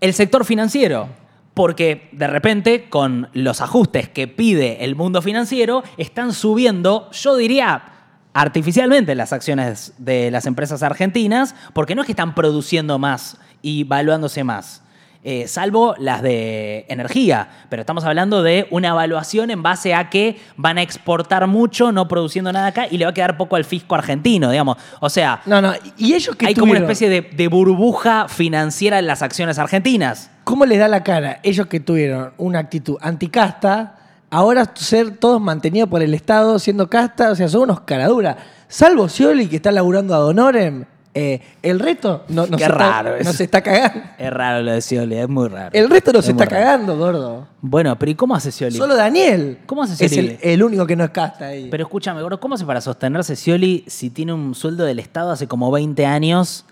El 0.02 0.12
sector 0.12 0.44
financiero, 0.44 1.08
porque 1.54 2.10
de 2.12 2.26
repente 2.26 2.90
con 2.90 3.30
los 3.32 3.62
ajustes 3.62 4.10
que 4.10 4.28
pide 4.28 4.84
el 4.84 4.96
mundo 4.96 5.22
financiero, 5.22 5.82
están 5.96 6.34
subiendo, 6.34 7.10
yo 7.10 7.36
diría, 7.38 7.99
artificialmente 8.40 9.14
las 9.14 9.32
acciones 9.32 9.92
de 9.98 10.30
las 10.30 10.46
empresas 10.46 10.82
argentinas, 10.82 11.54
porque 11.74 11.94
no 11.94 12.00
es 12.02 12.06
que 12.06 12.12
están 12.12 12.34
produciendo 12.34 12.98
más 12.98 13.36
y 13.60 13.84
valuándose 13.84 14.44
más. 14.44 14.82
eh, 15.22 15.46
salvo 15.48 15.94
las 15.98 16.22
de 16.22 16.86
energía, 16.88 17.48
pero 17.68 17.82
estamos 17.82 18.04
hablando 18.04 18.42
de 18.42 18.66
una 18.70 18.88
evaluación 18.88 19.50
en 19.50 19.62
base 19.62 19.94
a 19.94 20.08
que 20.08 20.40
van 20.56 20.78
a 20.78 20.82
exportar 20.82 21.46
mucho, 21.46 21.92
no 21.92 22.08
produciendo 22.08 22.52
nada 22.52 22.68
acá, 22.68 22.86
y 22.90 22.96
le 22.96 23.04
va 23.04 23.10
a 23.10 23.14
quedar 23.14 23.36
poco 23.36 23.56
al 23.56 23.64
fisco 23.66 23.94
argentino, 23.94 24.50
digamos. 24.50 24.78
O 25.00 25.10
sea, 25.10 25.42
No, 25.44 25.60
no, 25.60 25.74
y 25.98 26.14
ellos 26.14 26.34
que 26.36 26.46
hay 26.46 26.54
como 26.54 26.72
una 26.72 26.80
especie 26.80 27.10
de, 27.10 27.20
de 27.20 27.48
burbuja 27.48 28.28
financiera 28.28 28.98
en 28.98 29.06
las 29.06 29.20
acciones 29.20 29.58
argentinas. 29.58 30.30
¿Cómo 30.44 30.64
les 30.64 30.78
da 30.78 30.88
la 30.88 31.04
cara 31.04 31.38
ellos 31.42 31.66
que 31.66 31.80
tuvieron 31.80 32.32
una 32.38 32.60
actitud 32.60 32.96
anticasta, 33.02 33.96
ahora 34.30 34.70
ser 34.74 35.16
todos 35.16 35.40
mantenidos 35.40 35.88
por 35.88 36.02
el 36.02 36.14
Estado 36.14 36.58
siendo 36.58 36.88
casta? 36.88 37.30
O 37.30 37.34
sea, 37.34 37.48
son 37.48 37.62
unos 37.62 37.80
caraduras. 37.80 38.36
Salvo 38.68 39.08
Scioli, 39.08 39.48
que 39.48 39.56
está 39.56 39.72
laburando 39.72 40.14
a 40.14 40.18
Donorem, 40.18 40.84
eh, 41.12 41.40
el 41.60 41.80
resto 41.80 42.22
no, 42.28 42.46
no 42.46 42.56
Qué 42.56 42.68
raro 42.68 43.08
está, 43.16 43.20
eso. 43.20 43.30
no 43.30 43.36
se 43.36 43.42
está 43.42 43.60
cagando. 43.62 44.00
Es 44.16 44.32
raro 44.32 44.62
lo 44.62 44.70
de 44.70 44.80
Scioli, 44.80 45.16
es 45.16 45.28
muy 45.28 45.48
raro. 45.48 45.70
El 45.72 45.90
resto 45.90 46.12
no 46.12 46.20
Es 46.20 46.26
muy 46.26 46.30
está 46.40 46.44
raro. 46.44 46.64
cagando, 46.64 46.96
gordo. 46.96 47.48
Bueno, 47.60 47.98
pero 47.98 48.12
¿y 48.12 48.14
cómo 48.14 48.36
hace 48.36 48.52
Scioli? 48.52 48.76
Solo 48.76 48.94
Daniel. 48.94 49.58
¿Cómo 49.66 49.82
hace 49.82 50.04
Es 50.04 50.12
Scioli? 50.12 50.38
el, 50.40 50.50
el 50.50 50.62
único 50.62 50.86
que 50.86 50.94
no 50.94 51.02
es 51.02 51.10
casta 51.10 51.46
ahí. 51.46 51.66
Pero 51.68 51.82
escúchame, 51.82 52.22
gordo, 52.22 52.38
¿cómo 52.38 52.54
hace 52.54 52.64
para 52.64 52.80
sostenerse 52.80 53.34
Scioli 53.34 53.82
si 53.88 54.10
tiene 54.10 54.32
un 54.32 54.54
sueldo 54.54 54.84
del 54.84 55.00
Estado 55.00 55.32
hace 55.32 55.48
como 55.48 55.72
20 55.72 56.06
años? 56.06 56.64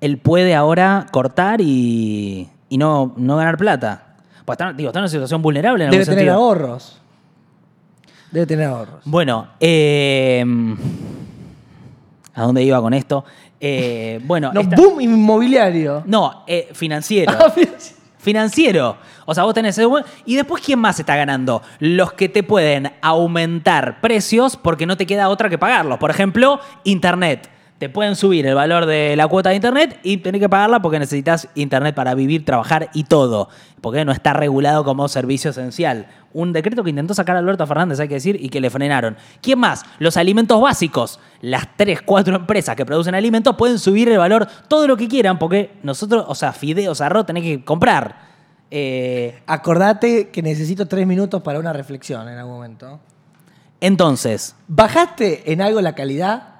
Él 0.00 0.18
puede 0.18 0.54
ahora 0.54 1.06
cortar 1.10 1.60
y, 1.60 2.48
y 2.68 2.78
no, 2.78 3.12
no 3.16 3.36
ganar 3.38 3.56
plata. 3.58 4.09
Pues 4.50 4.58
está, 4.68 4.72
digo, 4.72 4.88
está 4.90 4.98
en 4.98 5.02
una 5.04 5.08
situación 5.08 5.42
vulnerable 5.42 5.84
en 5.84 5.90
Debe 5.90 6.02
algún 6.02 6.14
tener 6.14 6.24
sentido. 6.28 6.44
ahorros. 6.44 7.00
Debe 8.32 8.46
tener 8.46 8.66
ahorros. 8.66 9.00
Bueno, 9.04 9.48
eh, 9.60 10.44
¿a 12.34 12.42
dónde 12.42 12.62
iba 12.62 12.80
con 12.80 12.94
esto? 12.94 13.24
Eh, 13.60 14.20
bueno, 14.24 14.50
No, 14.52 14.60
esta- 14.62 14.76
boom 14.76 15.00
inmobiliario. 15.00 16.02
no 16.06 16.44
eh, 16.46 16.68
financiero. 16.72 17.32
Ah. 17.38 17.52
Financiero. 18.18 18.96
O 19.24 19.34
sea, 19.34 19.44
vos 19.44 19.54
tenés 19.54 19.78
ese 19.78 19.88
Y 20.26 20.36
después, 20.36 20.62
¿quién 20.62 20.78
más 20.78 20.98
está 21.00 21.16
ganando? 21.16 21.62
Los 21.78 22.12
que 22.12 22.28
te 22.28 22.42
pueden 22.42 22.92
aumentar 23.00 24.00
precios 24.02 24.56
porque 24.58 24.84
no 24.84 24.96
te 24.96 25.06
queda 25.06 25.28
otra 25.30 25.48
que 25.48 25.56
pagarlos. 25.56 25.98
Por 25.98 26.10
ejemplo, 26.10 26.60
Internet. 26.84 27.48
Te 27.80 27.88
pueden 27.88 28.14
subir 28.14 28.46
el 28.46 28.54
valor 28.54 28.84
de 28.84 29.16
la 29.16 29.26
cuota 29.26 29.48
de 29.48 29.54
Internet 29.54 30.00
y 30.02 30.18
tenés 30.18 30.42
que 30.42 30.50
pagarla 30.50 30.82
porque 30.82 30.98
necesitas 30.98 31.48
Internet 31.54 31.94
para 31.94 32.14
vivir, 32.14 32.44
trabajar 32.44 32.90
y 32.92 33.04
todo. 33.04 33.48
Porque 33.80 34.04
no 34.04 34.12
está 34.12 34.34
regulado 34.34 34.84
como 34.84 35.08
servicio 35.08 35.50
esencial. 35.50 36.06
Un 36.34 36.52
decreto 36.52 36.84
que 36.84 36.90
intentó 36.90 37.14
sacar 37.14 37.38
Alberto 37.38 37.66
Fernández, 37.66 37.98
hay 37.98 38.08
que 38.08 38.16
decir, 38.16 38.36
y 38.38 38.50
que 38.50 38.60
le 38.60 38.68
frenaron. 38.68 39.16
¿Quién 39.40 39.60
más? 39.60 39.82
Los 39.98 40.18
alimentos 40.18 40.60
básicos. 40.60 41.20
Las 41.40 41.74
tres, 41.78 42.02
cuatro 42.02 42.36
empresas 42.36 42.76
que 42.76 42.84
producen 42.84 43.14
alimentos 43.14 43.56
pueden 43.56 43.78
subir 43.78 44.10
el 44.10 44.18
valor 44.18 44.46
todo 44.68 44.86
lo 44.86 44.98
que 44.98 45.08
quieran 45.08 45.38
porque 45.38 45.78
nosotros, 45.82 46.26
o 46.28 46.34
sea, 46.34 46.52
fideos, 46.52 47.00
arroz, 47.00 47.24
tenés 47.24 47.44
que 47.44 47.64
comprar. 47.64 48.14
Eh, 48.70 49.40
Acordate 49.46 50.28
que 50.28 50.42
necesito 50.42 50.84
tres 50.84 51.06
minutos 51.06 51.40
para 51.40 51.58
una 51.58 51.72
reflexión 51.72 52.28
en 52.28 52.36
algún 52.36 52.56
momento. 52.56 53.00
entonces, 53.80 54.54
¿Bajaste 54.68 55.50
en 55.50 55.62
algo 55.62 55.80
la 55.80 55.94
calidad? 55.94 56.59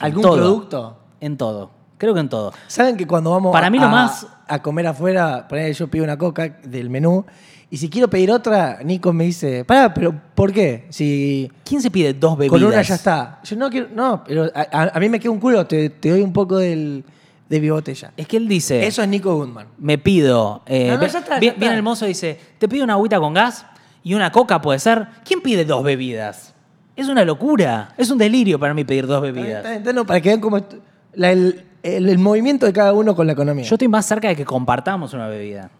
¿Algún 0.00 0.22
todo, 0.22 0.36
producto? 0.36 0.96
En 1.20 1.36
todo. 1.36 1.70
Creo 1.98 2.14
que 2.14 2.20
en 2.20 2.28
todo. 2.28 2.52
¿Saben 2.66 2.96
que 2.96 3.06
cuando 3.06 3.30
vamos 3.30 3.52
Para 3.52 3.66
a, 3.66 3.70
mí 3.70 3.78
lo 3.78 3.88
más- 3.88 4.26
a 4.48 4.62
comer 4.62 4.86
afuera, 4.86 5.46
por 5.46 5.58
ahí 5.58 5.72
yo 5.72 5.88
pido 5.88 6.02
una 6.04 6.16
coca 6.16 6.48
del 6.64 6.88
menú 6.90 7.24
y 7.68 7.76
si 7.76 7.88
quiero 7.90 8.08
pedir 8.08 8.32
otra, 8.32 8.78
Nico 8.82 9.12
me 9.12 9.24
dice, 9.24 9.64
pará, 9.64 9.92
pero 9.94 10.12
¿por 10.34 10.52
qué? 10.52 10.86
Si 10.90 11.50
¿Quién 11.64 11.80
se 11.82 11.90
pide 11.90 12.14
dos 12.14 12.36
bebidas? 12.38 12.58
con 12.60 12.64
una 12.72 12.82
ya 12.82 12.94
está. 12.94 13.40
Yo 13.44 13.54
no 13.56 13.68
quiero, 13.70 13.88
no, 13.94 14.24
pero 14.26 14.50
a, 14.54 14.98
mí 14.98 15.08
me 15.08 15.20
queda 15.20 15.30
un 15.30 15.38
culo, 15.38 15.66
te, 15.66 15.90
te 15.90 16.08
doy 16.10 16.22
un 16.22 16.32
poco 16.32 16.56
del, 16.56 17.04
de 17.48 17.60
mi 17.60 17.68
botella. 17.70 18.12
Es 18.16 18.26
que 18.26 18.38
él 18.38 18.48
dice, 18.48 18.84
Eso 18.86 19.02
es 19.02 19.08
Nico 19.08 19.34
Goodman. 19.36 19.66
me 19.78 19.98
pido... 19.98 20.62
eh, 20.66 20.88
No, 20.88 20.94
no, 20.96 21.06
ya 21.06 21.18
está, 21.18 21.34
ya 21.34 21.38
viene, 21.38 21.46
está. 21.54 21.60
viene 21.60 21.76
el 21.76 21.82
mozo 21.82 22.06
y 22.06 22.08
dice, 22.08 22.40
te 22.58 22.66
pido 22.66 22.82
una 22.84 22.94
agüita 22.94 23.20
con 23.20 23.34
gas 23.34 23.66
y 24.02 24.14
una 24.14 24.32
coca, 24.32 24.60
puede 24.62 24.78
ser. 24.80 25.06
¿Quién 25.24 25.42
pide 25.42 25.64
dos 25.66 25.84
bebidas? 25.84 26.54
Es 27.00 27.08
una 27.08 27.24
locura. 27.24 27.92
Es 27.96 28.10
un 28.10 28.18
delirio 28.18 28.58
para 28.58 28.74
mí 28.74 28.84
pedir 28.84 29.06
dos 29.06 29.22
bebidas. 29.22 29.64
está 29.64 29.74
está 29.74 29.92
no, 29.92 30.04
para 30.04 30.20
que 30.20 30.28
vean 30.28 30.40
cómo 30.40 30.58
est- 30.58 30.74
la- 31.14 31.30
el, 31.32 31.64
el- 31.82 32.08
el 32.08 32.18
movimiento 32.18 32.66
de 32.66 32.72
cada 32.72 32.92
uno 32.92 33.14
con 33.16 33.26
la 33.26 33.32
economía. 33.32 33.64
Yo 33.64 33.74
estoy 33.74 33.88
más 33.88 34.04
cerca 34.06 34.28
de 34.28 34.36
que 34.36 34.44
compartamos 34.44 35.12
una 35.14 35.26
bebida. 35.28 35.70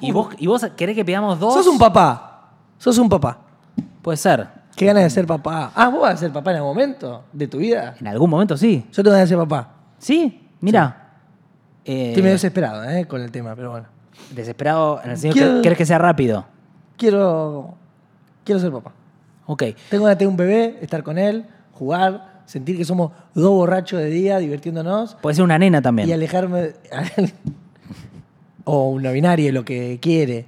¿Y 0.00 0.10
vos, 0.12 0.34
¿Y 0.38 0.46
vos 0.46 0.66
querés 0.76 0.96
que 0.96 1.04
pidamos 1.04 1.38
dos? 1.38 1.52
Sos 1.54 1.66
un 1.66 1.78
papá. 1.78 2.50
Sos 2.78 2.96
un 2.98 3.08
papá. 3.08 3.38
Puede 4.00 4.16
ser. 4.16 4.48
Qué 4.74 4.86
ganas 4.86 5.02
de 5.02 5.10
ser 5.10 5.26
papá. 5.26 5.70
Ah, 5.74 5.88
vos 5.90 6.00
vas 6.00 6.14
a 6.14 6.16
ser 6.16 6.32
papá 6.32 6.50
en 6.52 6.56
algún 6.56 6.70
momento 6.70 7.24
de 7.32 7.46
tu 7.46 7.58
vida. 7.58 7.94
En 8.00 8.06
algún 8.06 8.30
momento 8.30 8.56
sí. 8.56 8.86
Yo 8.90 9.02
tengo 9.02 9.10
ganas 9.12 9.28
de 9.28 9.36
ser 9.36 9.46
papá. 9.46 9.68
¿Sí? 9.98 10.48
Mira. 10.60 10.98
Eh, 11.84 12.08
Estoy 12.08 12.22
medio 12.22 12.34
desesperado 12.36 12.84
¿eh? 12.88 13.06
con 13.06 13.20
el 13.20 13.30
tema, 13.30 13.54
pero 13.54 13.72
bueno. 13.72 13.86
desesperado 14.30 15.00
en 15.04 15.10
el 15.10 15.18
sentido 15.18 15.44
Quiero- 15.44 15.56
que 15.56 15.62
querés 15.62 15.78
que 15.78 15.86
sea 15.86 15.98
rápido. 15.98 16.46
Quiero, 16.96 17.74
quiero 18.44 18.60
ser 18.60 18.70
papá. 18.72 18.92
Ok. 19.46 19.64
Tengo 19.90 20.06
de 20.06 20.16
tener 20.16 20.28
un 20.28 20.36
bebé, 20.36 20.78
estar 20.80 21.02
con 21.02 21.18
él, 21.18 21.44
jugar, 21.72 22.42
sentir 22.46 22.76
que 22.76 22.84
somos 22.84 23.12
dos 23.34 23.50
borrachos 23.50 23.98
de 24.00 24.10
día 24.10 24.38
divirtiéndonos 24.38 25.16
Puede 25.20 25.34
ser 25.36 25.44
una 25.44 25.58
nena 25.58 25.82
también. 25.82 26.08
y 26.08 26.12
alejarme. 26.12 26.72
o 28.64 28.90
una 28.90 29.10
binaria, 29.10 29.52
lo 29.52 29.64
que 29.64 29.98
quiere. 30.00 30.46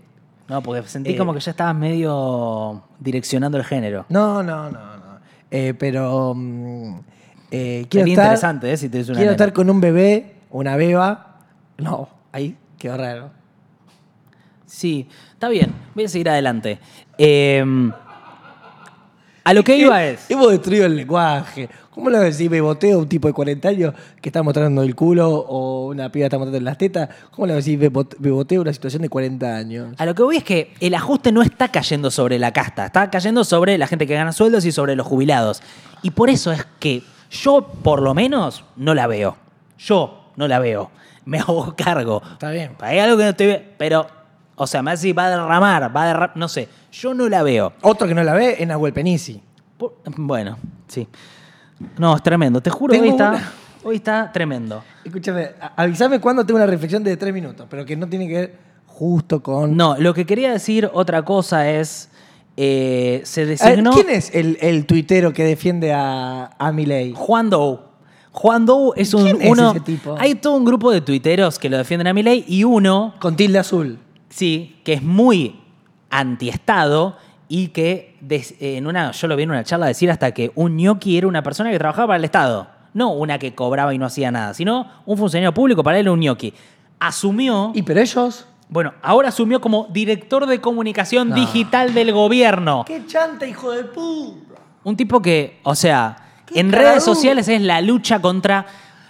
No, 0.48 0.62
porque 0.62 0.86
sentí 0.88 1.12
Eh, 1.12 1.16
como 1.16 1.32
que 1.34 1.40
ya 1.40 1.50
estabas 1.52 1.74
medio 1.74 2.82
direccionando 3.00 3.56
el 3.58 3.64
género. 3.64 4.06
No, 4.08 4.42
no, 4.42 4.70
no, 4.70 4.96
no. 4.96 5.04
Eh, 5.50 5.74
pero 5.78 6.34
mm, 6.36 6.98
eh, 7.50 7.86
quiero 7.88 8.04
Sería 8.04 8.12
estar, 8.12 8.24
interesante, 8.26 8.72
¿eh? 8.72 8.76
Si 8.76 8.88
te 8.88 8.98
una 8.98 9.06
quiero 9.06 9.20
nena. 9.20 9.30
estar 9.32 9.52
con 9.52 9.70
un 9.70 9.80
bebé, 9.80 10.36
una 10.50 10.76
beba. 10.76 11.38
No, 11.78 12.08
ahí 12.32 12.56
quedó 12.78 12.96
raro. 12.96 13.30
Sí, 14.66 15.08
está 15.32 15.48
bien. 15.48 15.72
Voy 15.94 16.04
a 16.04 16.08
seguir 16.08 16.28
adelante. 16.28 16.78
Eh, 17.18 17.64
a 19.44 19.52
lo 19.54 19.62
que 19.62 19.76
iba 19.76 20.04
es. 20.04 20.30
Hemos 20.30 20.50
destruido 20.50 20.86
el 20.86 20.96
lenguaje. 20.96 21.68
¿Cómo 21.90 22.10
le 22.10 22.18
decís 22.18 22.50
beboteo 22.50 22.96
a 22.98 23.02
un 23.02 23.08
tipo 23.08 23.28
de 23.28 23.34
40 23.34 23.68
años 23.68 23.94
que 24.20 24.28
está 24.28 24.42
mostrando 24.42 24.82
el 24.82 24.96
culo 24.96 25.30
o 25.30 25.86
una 25.88 26.10
piba 26.10 26.26
está 26.26 26.38
mostrando 26.38 26.64
las 26.64 26.76
tetas? 26.76 27.08
¿Cómo 27.30 27.46
le 27.46 27.54
decís 27.54 27.78
bebot- 27.78 28.16
beboteo 28.18 28.60
a 28.60 28.62
una 28.62 28.72
situación 28.72 29.02
de 29.02 29.08
40 29.08 29.54
años? 29.56 29.94
A 29.98 30.04
lo 30.06 30.14
que 30.14 30.22
voy 30.24 30.38
es 30.38 30.44
que 30.44 30.72
el 30.80 30.94
ajuste 30.94 31.30
no 31.30 31.42
está 31.42 31.68
cayendo 31.68 32.10
sobre 32.10 32.38
la 32.40 32.52
casta, 32.52 32.86
está 32.86 33.10
cayendo 33.10 33.44
sobre 33.44 33.78
la 33.78 33.86
gente 33.86 34.06
que 34.08 34.14
gana 34.14 34.32
sueldos 34.32 34.64
y 34.64 34.72
sobre 34.72 34.96
los 34.96 35.06
jubilados. 35.06 35.62
Y 36.02 36.10
por 36.10 36.30
eso 36.30 36.50
es 36.50 36.66
que 36.80 37.02
yo, 37.30 37.62
por 37.82 38.02
lo 38.02 38.12
menos, 38.14 38.64
no 38.76 38.92
la 38.94 39.06
veo. 39.06 39.36
Yo 39.78 40.32
no 40.36 40.48
la 40.48 40.58
veo. 40.58 40.90
Me 41.26 41.38
hago 41.40 41.74
cargo. 41.76 42.22
Está 42.32 42.50
bien. 42.50 42.72
Hay 42.80 42.98
algo 42.98 43.16
que 43.16 43.22
no 43.22 43.30
estoy 43.30 43.46
viendo. 43.46 43.64
Pero, 43.78 44.06
o 44.56 44.66
sea, 44.66 44.82
me 44.82 44.92
hace 44.92 45.12
va 45.12 45.26
a 45.26 45.30
derramar, 45.30 45.94
va 45.96 46.02
a 46.02 46.06
derramar. 46.06 46.32
No 46.36 46.48
sé. 46.48 46.68
Yo 46.92 47.12
no 47.14 47.28
la 47.28 47.42
veo. 47.42 47.72
Otro 47.82 48.06
que 48.06 48.14
no 48.14 48.22
la 48.22 48.34
ve 48.34 48.56
es 48.58 48.66
Nahuel 48.66 48.92
Penisi. 48.92 49.40
Por- 49.76 49.94
bueno, 50.16 50.56
sí. 50.88 51.06
No, 51.98 52.14
es 52.16 52.22
tremendo. 52.22 52.60
Te 52.60 52.70
juro 52.70 52.92
que 52.92 52.98
Tengo 52.98 53.10
hoy 53.12 53.16
está, 53.16 53.30
una- 53.30 53.52
hoy 53.82 53.96
está 53.96 54.32
tremendo. 54.32 54.82
Escúchame, 55.04 55.50
a- 55.60 55.72
avísame 55.82 56.20
cuando 56.20 56.44
tengo 56.46 56.56
una 56.58 56.66
reflexión 56.66 57.02
de 57.02 57.16
tres 57.16 57.34
minutos, 57.34 57.66
pero 57.68 57.84
que 57.84 57.96
no 57.96 58.06
tiene 58.08 58.28
que 58.28 58.34
ver 58.34 58.54
justo 58.86 59.42
con... 59.42 59.76
No, 59.76 59.96
lo 59.98 60.14
que 60.14 60.24
quería 60.24 60.52
decir 60.52 60.88
otra 60.92 61.22
cosa 61.24 61.68
es. 61.68 62.10
eh, 62.56 63.20
se 63.24 63.40
A 63.42 63.44
ver, 63.46 63.58
designó. 63.58 63.90
¿Quién 63.90 64.10
es 64.10 64.32
el, 64.32 64.56
el 64.60 64.86
tuitero 64.86 65.32
que 65.32 65.42
defiende 65.44 65.92
a, 65.92 66.50
a 66.56 66.70
Milei? 66.72 67.12
Juan 67.16 67.50
Dou. 67.50 67.80
Juan 68.30 68.64
Dou 68.66 68.92
es 68.96 69.12
un, 69.14 69.24
¿Quién 69.24 69.42
es 69.42 69.50
uno. 69.50 69.70
ese 69.72 69.80
tipo? 69.80 70.14
Hay 70.18 70.36
todo 70.36 70.54
un 70.54 70.64
grupo 70.64 70.92
de 70.92 71.00
tuiteros 71.00 71.58
que 71.58 71.68
lo 71.68 71.76
defienden 71.76 72.06
a 72.06 72.12
Milei 72.14 72.44
y 72.46 72.62
uno, 72.64 73.14
Con 73.20 73.34
tilde 73.36 73.58
azul. 73.58 73.98
Sí, 74.34 74.80
que 74.84 74.94
es 74.94 75.02
muy 75.02 75.60
antiestado 76.10 77.16
y 77.48 77.68
que 77.68 78.16
des- 78.20 78.54
en 78.60 78.86
una, 78.86 79.12
yo 79.12 79.28
lo 79.28 79.36
vi 79.36 79.44
en 79.44 79.50
una 79.50 79.62
charla 79.64 79.86
decir 79.86 80.10
hasta 80.10 80.32
que 80.32 80.50
un 80.54 80.76
ñoqui 80.76 81.16
era 81.18 81.26
una 81.28 81.42
persona 81.42 81.70
que 81.70 81.78
trabajaba 81.78 82.08
para 82.08 82.16
el 82.18 82.24
Estado. 82.24 82.68
No 82.94 83.12
una 83.12 83.38
que 83.38 83.54
cobraba 83.54 83.92
y 83.94 83.98
no 83.98 84.06
hacía 84.06 84.30
nada, 84.30 84.54
sino 84.54 84.88
un 85.06 85.16
funcionario 85.18 85.52
público 85.52 85.82
para 85.82 85.98
él 85.98 86.08
un 86.08 86.20
ñoqui. 86.20 86.52
Asumió. 86.98 87.72
¿Y 87.74 87.82
pero 87.82 88.00
ellos? 88.00 88.46
Bueno, 88.68 88.94
ahora 89.02 89.28
asumió 89.28 89.60
como 89.60 89.86
director 89.92 90.46
de 90.46 90.60
comunicación 90.60 91.28
No. 91.28 91.34
digital 91.36 91.92
del 91.94 92.12
gobierno. 92.12 92.84
¡Qué 92.86 93.04
chanta, 93.06 93.46
hijo 93.46 93.70
de 93.72 93.84
puta! 93.84 94.54
Un 94.84 94.96
tipo 94.96 95.20
que, 95.20 95.60
o 95.64 95.74
sea, 95.74 96.16
en 96.54 96.72
redes 96.72 97.04
sociales 97.04 97.46
es 97.48 97.60
la 97.60 97.80
lucha 97.80 98.20
contra. 98.20 98.66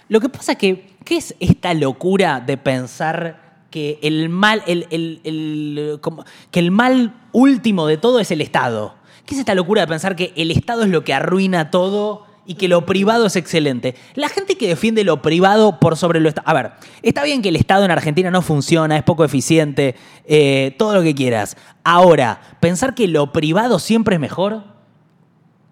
Lo 0.09 0.19
que 0.19 0.29
pasa 0.29 0.53
es 0.53 0.57
que, 0.57 0.95
¿qué 1.03 1.17
es 1.17 1.35
esta 1.39 1.73
locura 1.73 2.39
de 2.41 2.57
pensar 2.57 3.44
que 3.75 3.99
el 4.03 4.29
mal, 4.29 4.63
que 4.63 6.59
el 6.59 6.71
mal 6.71 7.13
último 7.33 7.87
de 7.87 7.97
todo 7.97 8.21
es 8.21 8.31
el 8.31 8.39
Estado? 8.39 8.95
¿Qué 9.25 9.35
es 9.35 9.39
esta 9.41 9.53
locura 9.53 9.81
de 9.81 9.87
pensar 9.87 10.15
que 10.15 10.31
el 10.37 10.49
Estado 10.49 10.83
es 10.83 10.89
lo 10.89 11.03
que 11.03 11.13
arruina 11.13 11.71
todo 11.71 12.25
y 12.45 12.53
que 12.53 12.69
lo 12.69 12.85
privado 12.85 13.25
es 13.25 13.35
excelente? 13.35 13.95
La 14.13 14.29
gente 14.29 14.57
que 14.57 14.69
defiende 14.69 15.03
lo 15.03 15.21
privado 15.21 15.77
por 15.81 15.97
sobre 15.97 16.21
lo 16.21 16.29
Estado. 16.29 16.47
A 16.47 16.53
ver, 16.53 16.71
está 17.01 17.25
bien 17.25 17.41
que 17.41 17.49
el 17.49 17.57
Estado 17.57 17.83
en 17.83 17.91
Argentina 17.91 18.31
no 18.31 18.41
funciona, 18.41 18.95
es 18.95 19.03
poco 19.03 19.25
eficiente, 19.25 19.97
eh, 20.23 20.73
todo 20.77 20.95
lo 20.95 21.01
que 21.01 21.13
quieras. 21.13 21.57
Ahora, 21.83 22.39
pensar 22.61 22.95
que 22.95 23.09
lo 23.09 23.33
privado 23.33 23.79
siempre 23.79 24.15
es 24.15 24.21
mejor. 24.21 24.63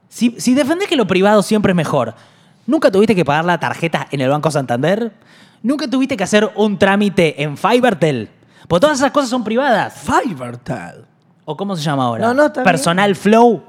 Si, 0.09 0.35
si 0.39 0.55
defendés 0.55 0.89
que 0.89 0.97
lo 0.97 1.07
privado 1.07 1.41
siempre 1.41 1.71
es 1.71 1.77
mejor, 1.77 2.15
¿nunca 2.67 2.91
tuviste 2.91 3.15
que 3.15 3.23
pagar 3.23 3.45
la 3.45 3.61
tarjeta 3.61 4.09
en 4.11 4.19
el 4.19 4.29
Banco 4.29 4.51
Santander? 4.51 5.13
¿Nunca 5.63 5.87
tuviste 5.87 6.15
que 6.17 6.23
hacer 6.25 6.51
un 6.55 6.77
trámite 6.77 7.41
en 7.41 7.57
Fivertel? 7.57 8.29
Porque 8.67 8.81
todas 8.81 8.99
esas 8.99 9.11
cosas 9.11 9.29
son 9.29 9.43
privadas. 9.43 9.93
Fivertel. 9.93 11.05
¿O 11.45 11.57
cómo 11.57 11.75
se 11.75 11.81
llama 11.81 12.03
ahora? 12.03 12.27
No, 12.27 12.33
no, 12.33 12.45
está 12.47 12.61
bien. 12.61 12.65
Personal 12.65 13.15
Flow, 13.15 13.63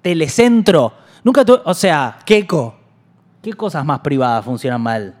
Telecentro. 0.00 0.94
Nunca 1.22 1.44
tu... 1.44 1.60
O 1.64 1.74
sea, 1.74 2.18
Keiko. 2.24 2.76
¿qué 3.42 3.52
cosas 3.52 3.84
más 3.84 4.00
privadas 4.00 4.44
funcionan 4.44 4.80
mal? 4.80 5.14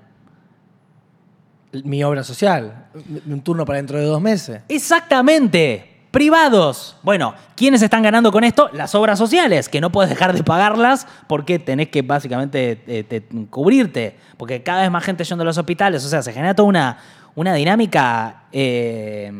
Mi 1.84 2.02
obra 2.04 2.24
social. 2.24 2.86
Un 3.26 3.42
turno 3.42 3.64
para 3.64 3.76
dentro 3.76 3.98
de 3.98 4.04
dos 4.06 4.20
meses. 4.20 4.62
Exactamente. 4.68 5.91
Privados. 6.12 6.94
Bueno, 7.02 7.34
¿quiénes 7.56 7.80
están 7.82 8.02
ganando 8.02 8.30
con 8.30 8.44
esto? 8.44 8.68
Las 8.74 8.94
obras 8.94 9.18
sociales, 9.18 9.68
que 9.68 9.80
no 9.80 9.90
puedes 9.90 10.10
dejar 10.10 10.34
de 10.34 10.44
pagarlas 10.44 11.06
porque 11.26 11.58
tenés 11.58 11.88
que 11.88 12.02
básicamente 12.02 12.82
eh, 12.86 13.02
te- 13.02 13.22
cubrirte. 13.48 14.16
Porque 14.36 14.62
cada 14.62 14.82
vez 14.82 14.90
más 14.90 15.02
gente 15.02 15.24
yendo 15.24 15.40
a 15.42 15.46
los 15.46 15.56
hospitales. 15.56 16.04
O 16.04 16.08
sea, 16.08 16.22
se 16.22 16.32
genera 16.32 16.54
toda 16.54 16.68
una, 16.68 16.98
una 17.34 17.54
dinámica 17.54 18.44
eh, 18.52 19.32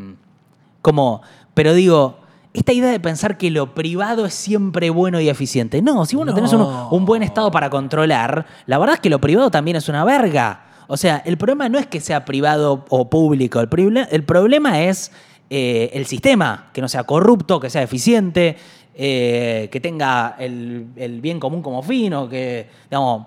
como... 0.80 1.20
Pero 1.52 1.74
digo, 1.74 2.18
esta 2.54 2.72
idea 2.72 2.90
de 2.90 3.00
pensar 3.00 3.36
que 3.36 3.50
lo 3.50 3.74
privado 3.74 4.24
es 4.24 4.32
siempre 4.32 4.88
bueno 4.88 5.20
y 5.20 5.28
eficiente. 5.28 5.82
No, 5.82 6.06
si 6.06 6.16
vos 6.16 6.24
no, 6.24 6.32
tenés 6.34 6.54
un, 6.54 6.66
un 6.90 7.04
buen 7.04 7.22
estado 7.22 7.50
para 7.50 7.68
controlar, 7.68 8.46
la 8.64 8.78
verdad 8.78 8.94
es 8.94 9.00
que 9.00 9.10
lo 9.10 9.20
privado 9.20 9.50
también 9.50 9.76
es 9.76 9.90
una 9.90 10.04
verga. 10.04 10.64
O 10.88 10.96
sea, 10.96 11.22
el 11.26 11.36
problema 11.36 11.68
no 11.68 11.78
es 11.78 11.86
que 11.86 12.00
sea 12.00 12.24
privado 12.24 12.86
o 12.88 13.10
público, 13.10 13.60
el, 13.60 14.06
el 14.10 14.24
problema 14.24 14.80
es 14.80 15.12
eh, 15.54 15.90
el 15.92 16.06
sistema, 16.06 16.70
que 16.72 16.80
no 16.80 16.88
sea 16.88 17.04
corrupto, 17.04 17.60
que 17.60 17.68
sea 17.68 17.82
eficiente, 17.82 18.56
eh, 18.94 19.68
que 19.70 19.80
tenga 19.80 20.34
el, 20.38 20.86
el 20.96 21.20
bien 21.20 21.38
común 21.38 21.60
como 21.60 21.82
fin, 21.82 22.14
o 22.14 22.26
que, 22.26 22.68
digamos, 22.90 23.26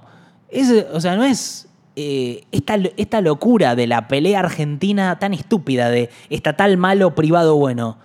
es- 0.50 0.88
o 0.92 1.00
sea, 1.00 1.16
no 1.16 1.24
es 1.24 1.68
eh, 1.96 2.44
esta, 2.52 2.78
esta 2.98 3.22
locura 3.22 3.76
de 3.76 3.86
la 3.86 4.08
pelea 4.08 4.40
argentina 4.40 5.20
tan 5.20 5.36
estúpida 5.36 5.92
de 5.92 6.10
estatal 6.32 6.78
malo, 6.78 7.14
privado 7.14 7.58
bueno. 7.58 7.98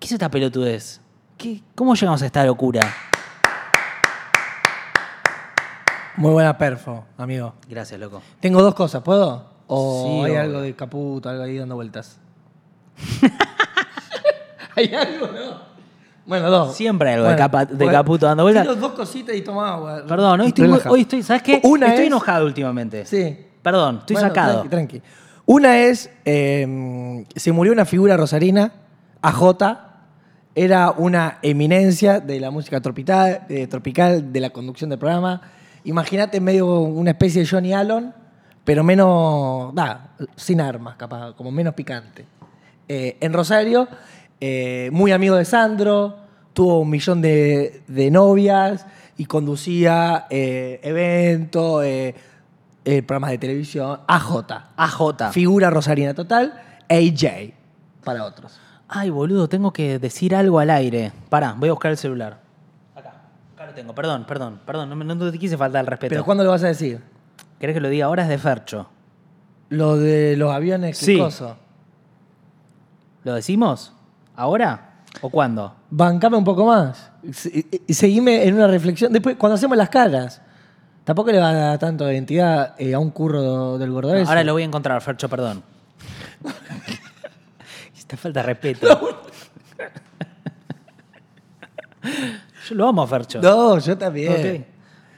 ¿Qué 0.00 0.06
es 0.06 0.12
esta 0.12 0.30
pelotudez? 0.30 1.00
¿Qué, 1.36 1.60
¿Cómo 1.74 1.94
llegamos 1.94 2.22
a 2.22 2.26
esta 2.26 2.44
locura? 2.46 2.80
Muy 6.16 6.32
buena 6.32 6.56
perfo, 6.56 7.04
amigo. 7.18 7.52
Gracias, 7.68 8.00
loco. 8.00 8.22
Tengo 8.40 8.62
dos 8.62 8.74
cosas, 8.74 9.02
¿puedo? 9.02 9.50
¿O 9.66 10.02
Sí, 10.24 10.30
hay 10.30 10.36
algo 10.36 10.62
de 10.62 10.74
caputo, 10.74 11.28
algo 11.28 11.42
ahí 11.42 11.58
dando 11.58 11.74
vueltas? 11.74 12.18
¿Hay 14.76 14.92
algo, 14.94 15.26
no? 15.28 15.76
Bueno, 16.26 16.50
dos. 16.50 16.74
Siempre 16.76 17.10
hay 17.10 17.14
algo 17.16 17.28
de 17.28 17.36
capa- 17.36 17.64
de 17.66 17.76
bueno, 17.76 17.92
Caputo 17.92 18.26
dando 18.26 18.42
vueltas. 18.42 18.64
tiro 18.64 18.74
dos 18.76 18.92
cositas 18.92 19.34
y 19.36 19.42
toma 19.42 19.74
agua. 19.74 20.02
Perdón, 20.06 20.40
hoy 20.40 20.48
estoy, 20.48 20.64
muy- 20.66 20.72
Relaja. 20.78 20.90
hoy 20.90 21.00
estoy, 21.02 21.22
¿sabes 21.22 21.42
qué? 21.42 21.60
Una 21.62 21.86
estoy 21.86 22.02
es- 22.04 22.08
enojado 22.08 22.46
últimamente. 22.46 23.06
Sí. 23.06 23.36
Perdón, 23.62 23.98
estoy 24.00 24.14
Bueno, 24.14 24.28
sacado. 24.28 24.52
Tranqui, 24.62 24.68
tranqui. 24.98 25.02
Una 25.46 25.78
es, 25.78 26.10
eh, 26.24 27.24
se 27.36 27.52
murió 27.52 27.72
una 27.72 27.84
figura 27.84 28.16
rosarina, 28.16 28.72
AJ, 29.22 29.78
era 30.56 30.90
una 30.90 31.38
eminencia 31.42 32.18
de 32.18 32.40
la 32.40 32.50
música 32.50 32.80
tropical, 32.80 33.42
eh, 33.48 33.66
tropical 33.68 34.32
de 34.32 34.40
la 34.40 34.50
conducción 34.50 34.90
del 34.90 34.98
programa. 34.98 35.40
Imagínate 35.84 36.40
medio 36.40 36.80
una 36.80 37.10
especie 37.12 37.42
de 37.42 37.48
Johnny 37.48 37.72
Allen, 37.72 38.12
pero 38.64 38.82
menos, 38.82 39.72
nah, 39.74 39.96
sin 40.34 40.60
armas, 40.60 40.96
capaz, 40.96 41.34
como 41.34 41.52
menos 41.52 41.74
picante. 41.74 42.24
Eh, 42.88 43.16
en 43.20 43.32
Rosario, 43.32 43.88
eh, 44.40 44.90
muy 44.92 45.12
amigo 45.12 45.36
de 45.36 45.44
Sandro, 45.44 46.16
tuvo 46.52 46.80
un 46.80 46.90
millón 46.90 47.20
de, 47.20 47.82
de 47.86 48.10
novias 48.10 48.86
y 49.16 49.24
conducía 49.26 50.26
eh, 50.30 50.80
eventos, 50.82 51.84
programas 53.06 53.30
de 53.30 53.38
televisión, 53.38 54.00
AJ. 54.06 54.36
AJ. 54.76 55.32
Figura 55.32 55.70
rosarina 55.70 56.14
total, 56.14 56.54
AJ 56.88 57.54
para 58.04 58.24
otros. 58.24 58.58
Ay, 58.88 59.10
boludo, 59.10 59.48
tengo 59.48 59.72
que 59.72 59.98
decir 59.98 60.34
algo 60.34 60.60
al 60.60 60.70
aire. 60.70 61.10
Pará, 61.28 61.54
voy 61.58 61.68
a 61.68 61.72
buscar 61.72 61.90
el 61.90 61.96
celular. 61.96 62.38
Acá. 62.94 63.14
Acá 63.54 63.66
lo 63.66 63.74
tengo. 63.74 63.94
Perdón, 63.96 64.24
perdón, 64.28 64.60
perdón. 64.64 64.90
No, 64.90 65.14
no 65.14 65.32
te 65.32 65.38
quise 65.38 65.56
faltar 65.56 65.80
el 65.80 65.88
respeto. 65.88 66.10
Pero 66.10 66.24
¿cuándo 66.24 66.44
lo 66.44 66.50
vas 66.50 66.62
a 66.62 66.68
decir? 66.68 67.00
¿Querés 67.58 67.74
que 67.74 67.80
lo 67.80 67.88
diga 67.88 68.06
ahora? 68.06 68.22
Es 68.22 68.28
de 68.28 68.38
Fercho. 68.38 68.88
Lo 69.70 69.96
de 69.96 70.36
los 70.36 70.52
aviones, 70.54 71.00
¿qué 71.00 71.04
Sí. 71.04 71.20
¿Lo 73.26 73.34
decimos? 73.34 73.92
¿Ahora? 74.36 75.00
¿O 75.20 75.28
cuándo? 75.30 75.74
Bancame 75.90 76.36
un 76.36 76.44
poco 76.44 76.64
más. 76.64 77.10
Se- 77.32 77.66
Seguime 77.88 78.46
en 78.46 78.54
una 78.54 78.68
reflexión. 78.68 79.12
Después, 79.12 79.34
cuando 79.34 79.56
hacemos 79.56 79.76
las 79.76 79.88
caras. 79.88 80.40
Tampoco 81.02 81.32
le 81.32 81.40
va 81.40 81.50
a 81.50 81.54
dar 81.54 81.78
tanto 81.80 82.04
de 82.06 82.14
identidad 82.14 82.76
eh, 82.78 82.94
a 82.94 83.00
un 83.00 83.10
curro 83.10 83.78
del 83.78 83.90
gordobés. 83.90 84.28
Ahora 84.28 84.44
lo 84.44 84.52
voy 84.52 84.62
a 84.62 84.66
encontrar, 84.66 85.02
Fercho, 85.02 85.28
perdón. 85.28 85.64
Esta 87.98 88.16
falta 88.16 88.42
de 88.42 88.46
respeto. 88.46 88.86
Yo 92.68 92.74
lo 92.76 92.86
amo 92.88 93.02
a 93.02 93.08
Fercho. 93.08 93.40
No, 93.42 93.78
yo 93.80 93.98
también. 93.98 94.32
Ok. 94.32 94.66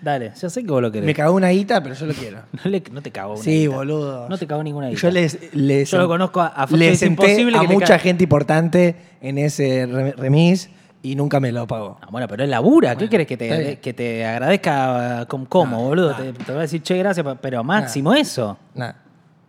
Dale, 0.01 0.32
ya 0.40 0.49
sé 0.49 0.62
que 0.64 0.70
vos 0.70 0.80
lo 0.80 0.92
querés. 0.92 1.07
Me 1.07 1.14
cagó 1.14 1.34
una 1.34 1.49
guita, 1.49 1.82
pero 1.82 1.94
yo 1.94 2.07
lo 2.07 2.14
quiero. 2.14 2.38
No, 2.64 2.70
le- 2.70 2.82
no 2.92 3.03
te 3.03 3.11
cago 3.11 3.34
una 3.34 3.42
Sí, 3.42 3.62
guita. 3.64 3.76
boludo. 3.76 4.28
No 4.28 4.38
te 4.38 4.46
cago 4.46 4.62
ninguna 4.62 4.88
guita. 4.88 5.01
Yo 5.01 5.11
les, 5.11 5.55
les 5.55 5.90
Yo 5.90 5.99
lo 5.99 6.09
conozco 6.09 6.40
a- 6.40 6.46
a 6.49 6.66
le 6.70 6.94
senté 6.96 7.42
a 7.55 7.62
mucha 7.64 7.99
gente 7.99 8.22
importante 8.24 8.94
en 9.20 9.38
ese 9.38 9.86
re- 9.86 10.12
remis 10.12 10.70
y 11.03 11.14
nunca 11.16 11.40
me 11.40 11.51
lo 11.53 11.66
pagó. 11.66 11.99
Ah, 12.01 12.09
bueno, 12.11 12.26
pero 12.28 12.44
es 12.44 12.49
labura. 12.51 12.96
¿Qué 12.96 13.09
querés 13.09 13.26
que 13.26 13.36
te, 13.36 13.78
que 13.80 13.92
te 13.94 14.24
agradezca 14.26 15.26
como, 15.28 15.46
como, 15.49 15.82
boludo? 15.84 16.14
Te, 16.14 16.32
te 16.32 16.53
voy 16.53 16.59
a 16.59 16.62
decir, 16.62 16.82
che, 16.82 16.96
gracias, 16.99 17.26
pero 17.40 17.62
máximo 17.64 18.14
eso. 18.14 18.57
Nada. 18.74 18.96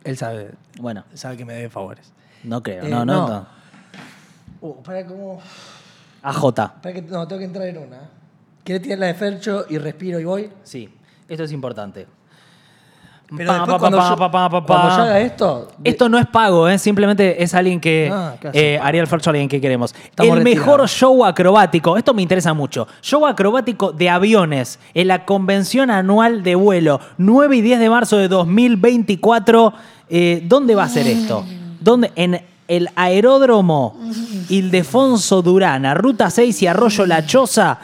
Él 0.04 0.18
sabe, 0.18 0.52
Bueno, 0.80 1.04
sabe 1.14 1.38
que 1.38 1.45
me 1.45 1.54
debe 1.54 1.70
favores. 1.70 2.12
no 2.43 2.64
creo. 2.64 2.84
Eh, 2.86 2.89
no, 2.89 3.06
no, 3.06 3.28
no. 3.28 3.28
no. 3.28 3.47
Uh, 4.62 4.82
para 4.84 5.06
cómo. 5.06 5.39
AJ. 6.22 6.54
Para 6.82 6.93
que, 6.93 7.02
no, 7.02 7.28
tengo 7.28 7.39
que 7.39 7.45
entrar 7.45 7.68
en 7.68 7.78
una. 7.78 8.00
¿Quieres 8.64 8.82
tirar 8.84 8.99
la 8.99 9.05
de 9.07 9.14
Fercho 9.16 9.66
y 9.70 9.78
respiro 9.78 10.20
y 10.20 10.26
voy? 10.26 10.49
Sí, 10.64 10.89
esto 11.28 11.43
es 11.43 11.51
importante. 11.51 12.07
Pero 13.38 13.51
después 13.53 13.78
cuando, 13.80 13.97
yo, 14.10 14.16
cuando 14.66 14.88
haga 15.03 15.20
esto... 15.20 15.68
de- 15.78 15.89
Esto 15.91 16.10
no 16.10 16.18
es 16.18 16.26
pago, 16.26 16.68
¿eh? 16.68 16.80
simplemente 16.80 17.43
es 17.43 17.53
alguien 17.53 17.80
que. 17.80 18.10
Ah, 18.12 18.34
eh, 18.53 18.80
Ariel 18.82 19.05
Fercho, 19.05 19.30
alguien 19.30 19.47
que 19.47 19.62
queremos. 19.62 19.93
Estamos 20.03 20.36
el 20.36 20.43
mejor 20.43 20.88
show 20.89 21.24
acrobático, 21.24 21.95
esto 21.95 22.12
me 22.16 22.24
interesa 22.24 22.55
mucho. 22.55 22.88
Show 23.03 23.28
acrobático 23.28 23.91
de 23.91 24.10
aviones 24.10 24.80
en 24.95 25.10
la 25.10 25.26
convención 25.26 25.91
anual 25.91 26.41
de 26.41 26.55
vuelo, 26.55 26.99
9 27.20 27.57
y 27.57 27.62
10 27.62 27.80
de 27.80 27.89
marzo 27.91 28.18
de 28.18 28.28
2024. 28.30 29.74
Eh, 30.10 30.41
¿Dónde 30.47 30.74
va 30.74 30.86
a 30.86 30.89
ser 30.89 31.05
esto? 31.05 31.45
¿Dónde? 31.80 32.12
En 32.16 32.41
el 32.68 32.89
aeródromo 32.95 33.95
Ildefonso 34.49 35.43
Durana, 35.43 35.93
Ruta 35.93 36.32
6 36.32 36.64
y 36.64 36.68
Arroyo 36.68 37.05
La 37.05 37.24
Choza. 37.28 37.78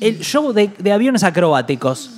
El 0.00 0.20
show 0.20 0.52
de, 0.52 0.70
de 0.78 0.92
aviones 0.92 1.22
acrobáticos. 1.24 2.10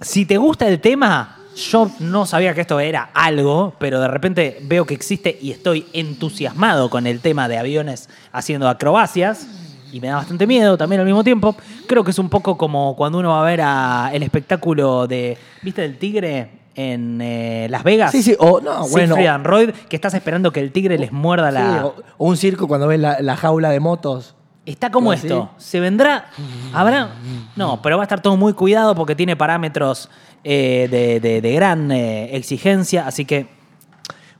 Si 0.00 0.26
te 0.26 0.36
gusta 0.36 0.68
el 0.68 0.80
tema, 0.80 1.38
yo 1.56 1.90
no 2.00 2.26
sabía 2.26 2.54
que 2.54 2.60
esto 2.62 2.80
era 2.80 3.10
algo, 3.14 3.74
pero 3.78 4.00
de 4.00 4.08
repente 4.08 4.58
veo 4.62 4.84
que 4.84 4.94
existe 4.94 5.38
y 5.40 5.50
estoy 5.52 5.86
entusiasmado 5.92 6.90
con 6.90 7.06
el 7.06 7.20
tema 7.20 7.48
de 7.48 7.58
aviones 7.58 8.08
haciendo 8.32 8.68
acrobacias. 8.68 9.46
Y 9.92 10.00
me 10.00 10.08
da 10.08 10.16
bastante 10.16 10.46
miedo 10.48 10.76
también 10.76 11.00
al 11.00 11.06
mismo 11.06 11.22
tiempo. 11.22 11.54
Creo 11.86 12.02
que 12.02 12.10
es 12.10 12.18
un 12.18 12.28
poco 12.28 12.58
como 12.58 12.96
cuando 12.96 13.18
uno 13.18 13.30
va 13.30 13.42
a 13.42 13.44
ver 13.44 13.60
a 13.62 14.10
el 14.12 14.24
espectáculo 14.24 15.06
de. 15.06 15.38
¿Viste 15.62 15.84
el 15.84 15.96
tigre 15.98 16.50
en 16.74 17.20
eh, 17.22 17.68
Las 17.70 17.84
Vegas? 17.84 18.10
Sí, 18.10 18.20
sí, 18.24 18.34
o 18.40 18.60
no, 18.60 18.88
bueno. 18.88 19.14
Siegfried 19.14 19.28
and 19.28 19.46
Roy, 19.46 19.72
que 19.88 19.94
estás 19.94 20.14
esperando 20.14 20.50
que 20.50 20.58
el 20.58 20.72
tigre 20.72 20.98
les 20.98 21.12
muerda 21.12 21.50
Sí, 21.50 21.54
la. 21.54 21.86
o, 21.86 21.94
o 22.18 22.26
un 22.26 22.36
circo 22.36 22.66
cuando 22.66 22.88
ves 22.88 22.98
la, 22.98 23.20
la 23.20 23.36
jaula 23.36 23.70
de 23.70 23.78
motos. 23.78 24.34
Está 24.66 24.90
como 24.90 25.12
esto. 25.12 25.50
¿Se 25.58 25.78
vendrá? 25.80 26.26
¿Habrá? 26.72 27.10
No, 27.56 27.82
pero 27.82 27.96
va 27.98 28.02
a 28.02 28.06
estar 28.06 28.20
todo 28.22 28.36
muy 28.36 28.54
cuidado 28.54 28.94
porque 28.94 29.14
tiene 29.14 29.36
parámetros 29.36 30.08
eh, 30.42 30.88
de, 30.90 31.20
de- 31.20 31.40
de 31.42 31.52
gran 31.52 31.90
eh, 31.92 32.34
exigencia. 32.36 33.06
Así 33.06 33.24
que 33.26 33.46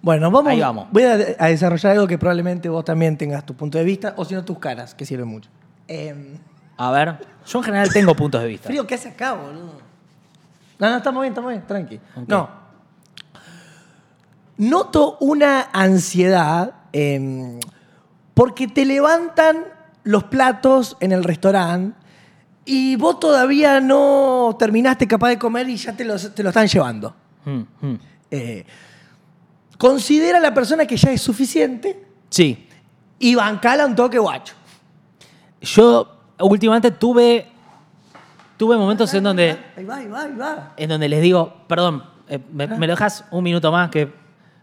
Bueno, 0.01 0.31
vamos, 0.31 0.51
Ahí 0.51 0.61
vamos. 0.61 0.87
Voy 0.91 1.03
a, 1.03 1.13
a 1.39 1.47
desarrollar 1.49 1.93
algo 1.93 2.07
que 2.07 2.17
probablemente 2.19 2.69
vos 2.71 2.85
también 2.85 3.17
tengas 3.19 3.45
tu 3.45 3.55
punto 3.55 3.77
de 3.79 3.85
vista, 3.85 4.15
o 4.17 4.25
si 4.25 4.35
no 4.35 4.45
tus 4.45 4.59
caras, 4.59 4.95
que 4.95 5.05
sirven 5.05 5.29
mucho. 5.29 5.51
Em, 5.89 6.39
A 6.79 6.91
ver, 6.91 7.17
yo 7.47 7.59
en 7.59 7.65
general 7.65 7.93
tengo 7.93 8.15
puntos 8.15 8.41
de 8.43 8.49
vista. 8.49 8.67
frío, 8.69 8.87
¿qué 8.87 8.95
hace 8.95 9.11
acá, 9.11 9.35
boludo? 9.35 9.79
No, 10.79 10.91
no, 10.91 10.97
estamos 10.97 11.21
bien, 11.23 11.33
estamos 11.33 11.51
bien, 11.51 11.67
tranqui. 11.67 12.01
No. 12.27 12.49
Noto 14.57 15.17
una 15.21 15.69
ansiedad 15.73 16.73
em, 16.93 17.59
porque 18.35 18.69
te 18.69 18.85
levantan 18.85 19.65
los 20.05 20.25
platos 20.25 20.97
en 21.01 21.13
el 21.13 21.25
restaurante 21.25 21.97
y 22.67 22.97
vos 22.97 23.21
todavía 23.21 23.81
no 23.81 24.55
terminaste 24.59 25.07
capaz 25.09 25.29
de 25.31 25.39
comer 25.39 25.69
y 25.69 25.77
ya 25.77 25.93
te, 25.95 26.05
los- 26.05 26.35
te 26.35 26.43
lo 26.43 26.49
están 26.51 26.67
llevando. 26.67 27.15
Mm, 27.45 27.61
mm. 27.87 27.99
Eh, 28.31 28.65
considera 29.79 30.39
a 30.39 30.41
la 30.41 30.55
persona 30.55 30.87
que 30.87 30.97
ya 30.97 31.11
es 31.11 31.21
suficiente 31.21 32.05
Sí, 32.31 32.69
y 33.19 33.35
bancala 33.35 33.87
un 33.87 33.95
toque 33.95 34.19
guacho. 34.19 34.55
yo 35.61 36.09
últimamente 36.41 36.91
tuve, 36.91 37.47
tuve 38.57 38.77
momentos 38.77 39.13
en 39.15 39.25
donde, 39.25 39.59
Ahí 39.77 39.85
va, 39.85 39.97
ahí 39.97 40.09
va, 40.09 40.23
ahí 40.23 40.35
va. 40.35 40.73
en 40.77 40.89
donde 40.89 41.09
les 41.09 41.23
digo, 41.23 41.55
perdón, 41.69 42.03
eh, 42.29 42.39
me, 42.53 42.67
me 42.67 42.87
lo 42.87 42.93
dejas 42.95 43.25
un 43.31 43.45
minuto 43.45 43.71
más 43.71 43.91
que 43.91 44.13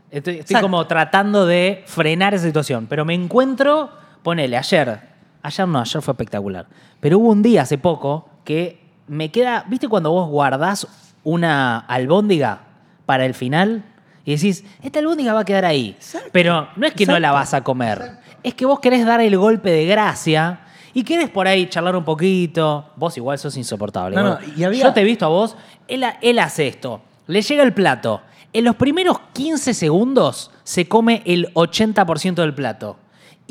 estoy, 0.10 0.44
como 0.60 0.86
tratando 0.88 1.46
de 1.46 1.84
frenar 1.88 2.34
esa 2.34 2.46
situación. 2.46 2.88
Pero 2.89 3.06
me 3.06 3.14
encuentro, 3.14 3.89
ponele, 4.24 4.58
ayer, 4.58 5.11
ayer 5.44 5.68
no, 5.68 5.80
ayer 5.80 6.02
fue 6.02 6.12
espectacular. 6.14 6.68
Pero 7.00 7.20
hubo 7.20 7.30
un 7.30 7.42
día 7.42 7.64
hace 7.64 7.78
poco 7.78 8.28
que 8.44 8.80
me 9.08 9.30
queda, 9.32 9.66
¿viste 9.68 9.88
cuando 9.88 10.12
vos 10.12 10.30
guardás 10.30 10.88
una 11.24 11.80
albóndiga 11.80 12.62
para 13.06 13.26
el 13.26 13.34
final? 13.34 13.84
Y 14.26 14.36
decís, 14.36 14.64
esta 14.84 15.00
albóndiga 15.00 15.34
va 15.34 15.42
a 15.42 15.46
quedar 15.46 15.66
ahí. 15.66 15.89
Exacto. 15.98 16.30
Pero 16.32 16.68
no 16.76 16.86
es 16.88 16.94
que 16.94 17.06
no 17.06 17.20
la 17.20 17.32
vas 17.32 17.54
a 17.54 17.64
comer. 17.64 18.20
Es 18.44 18.54
que 18.54 18.66
vos 18.66 18.80
querés 18.80 19.06
dar 19.06 19.20
el 19.22 19.38
golpe 19.38 19.72
de 19.72 19.86
gracia 19.86 20.62
y 20.94 21.04
querés 21.04 21.30
por 21.30 21.48
ahí 21.48 21.68
charlar 21.68 21.96
un 21.96 22.04
poquito. 22.04 22.86
Vos 22.96 23.18
igual 23.18 23.38
sos 23.39 23.58
insoportable. 23.58 24.16
No, 24.16 24.22
boludo. 24.24 24.39
no, 24.48 24.54
y 24.58 24.64
había- 24.64 24.84
Yo 24.84 24.94
te 24.94 25.02
he 25.02 25.04
visto 25.04 25.26
a 25.26 25.30
vos. 25.30 25.56
Él, 25.88 26.04
él 26.22 26.39
hace 26.39 26.68
esto. 26.68 27.02
Le 27.28 27.42
llega 27.42 27.64
el 27.64 27.74
plato. 27.74 28.22
En 28.54 28.66
los 28.66 28.76
primeros 28.76 29.18
15 29.34 29.74
segundos 29.74 30.52
se 30.64 30.88
come 30.88 31.22
el 31.26 31.52
80% 31.54 32.36
del 32.42 32.54
plato. 32.54 32.98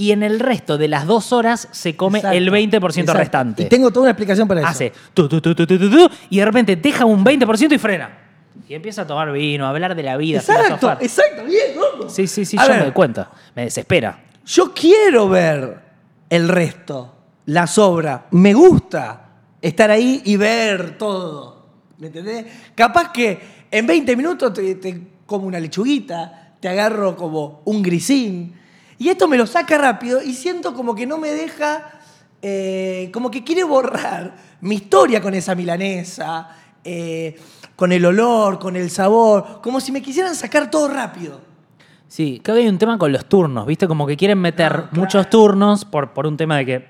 Y 0.01 0.13
en 0.13 0.23
el 0.23 0.41
resto 0.41 0.79
de 0.79 0.89
las 0.89 1.07
dos 1.07 1.31
horas 1.31 1.69
se 1.73 1.95
come 1.95 2.21
Exacto, 2.21 2.39
el 2.39 2.51
20% 2.51 2.85
exacto. 2.87 3.13
restante. 3.13 3.63
Y 3.65 3.67
tengo 3.67 3.91
toda 3.91 4.05
una 4.05 4.13
explicación 4.13 4.49
para 4.49 4.63
eso. 4.63 4.71
Hace 4.71 4.95
tu, 5.13 5.29
tu, 5.29 5.43
tu, 5.43 5.55
tu, 5.55 6.11
y 6.31 6.39
de 6.39 6.45
repente 6.47 6.75
deja 6.77 7.05
un 7.05 7.23
20% 7.23 7.75
y 7.75 7.77
frena. 7.77 8.19
Y 8.67 8.73
empieza 8.73 9.03
a 9.03 9.07
tomar 9.07 9.31
vino, 9.31 9.67
a 9.67 9.69
hablar 9.69 9.95
de 9.95 10.03
la 10.03 10.17
vida, 10.17 10.39
Exacto, 10.39 10.91
exacto, 11.03 11.45
bien, 11.45 11.77
loco. 11.77 12.09
Sí, 12.09 12.27
sí, 12.27 12.47
sí, 12.47 12.57
A 12.59 12.63
yo 12.63 12.69
ver, 12.69 12.79
me 12.79 12.85
doy 12.85 12.93
cuenta. 12.95 13.31
Me 13.55 13.65
desespera. 13.65 14.19
Yo 14.47 14.73
quiero 14.73 15.29
ver 15.29 15.83
el 16.31 16.49
resto, 16.49 17.15
la 17.45 17.67
sobra. 17.67 18.25
Me 18.31 18.55
gusta 18.55 19.33
estar 19.61 19.91
ahí 19.91 20.23
y 20.25 20.37
ver 20.39 20.97
todo. 20.97 21.67
¿Me 21.99 22.07
entendés? 22.07 22.47
Capaz 22.75 23.13
que 23.13 23.39
en 23.71 23.87
20 23.87 24.17
minutos 24.17 24.55
te, 24.55 24.77
te 24.77 25.09
como 25.27 25.47
una 25.47 25.61
lechuguita, 25.61 26.55
te 26.59 26.71
agarro 26.71 27.15
como 27.17 27.61
un 27.67 27.83
grisín. 27.83 28.55
Y 29.01 29.09
esto 29.09 29.27
me 29.27 29.39
lo 29.39 29.47
saca 29.47 29.79
rápido 29.79 30.23
y 30.23 30.35
siento 30.35 30.75
como 30.75 30.95
que 30.95 31.07
no 31.07 31.17
me 31.17 31.31
deja, 31.31 31.91
eh, 32.43 33.09
como 33.15 33.31
que 33.31 33.43
quiere 33.43 33.65
borrar 33.65 34.37
mi 34.61 34.75
historia 34.75 35.23
con 35.23 35.33
esa 35.33 35.55
milanesa, 35.55 36.51
eh, 36.85 37.35
con 37.77 37.93
el 37.93 38.05
olor, 38.05 38.59
con 38.59 38.77
el 38.77 38.91
sabor, 38.91 39.61
como 39.63 39.81
si 39.81 39.91
me 39.91 40.03
quisieran 40.03 40.35
sacar 40.37 40.71
todo 40.71 40.87
rápido. 40.89 41.41
Sí, 42.09 42.41
creo 42.45 42.57
que 42.57 42.63
hay 42.63 42.69
un 42.69 42.77
tema 42.77 42.99
con 42.99 43.11
los 43.11 43.25
turnos, 43.25 43.67
¿viste? 43.67 43.89
Como 43.89 44.07
que 44.07 44.19
quieren 44.19 44.39
meter 44.39 44.67
Ah, 44.71 44.77
claro. 44.77 44.89
muchos 44.93 45.31
turnos 45.31 45.87
por, 45.87 46.13
por 46.13 46.27
un 46.27 46.37
tema 46.37 46.59
de 46.59 46.67
que 46.67 46.87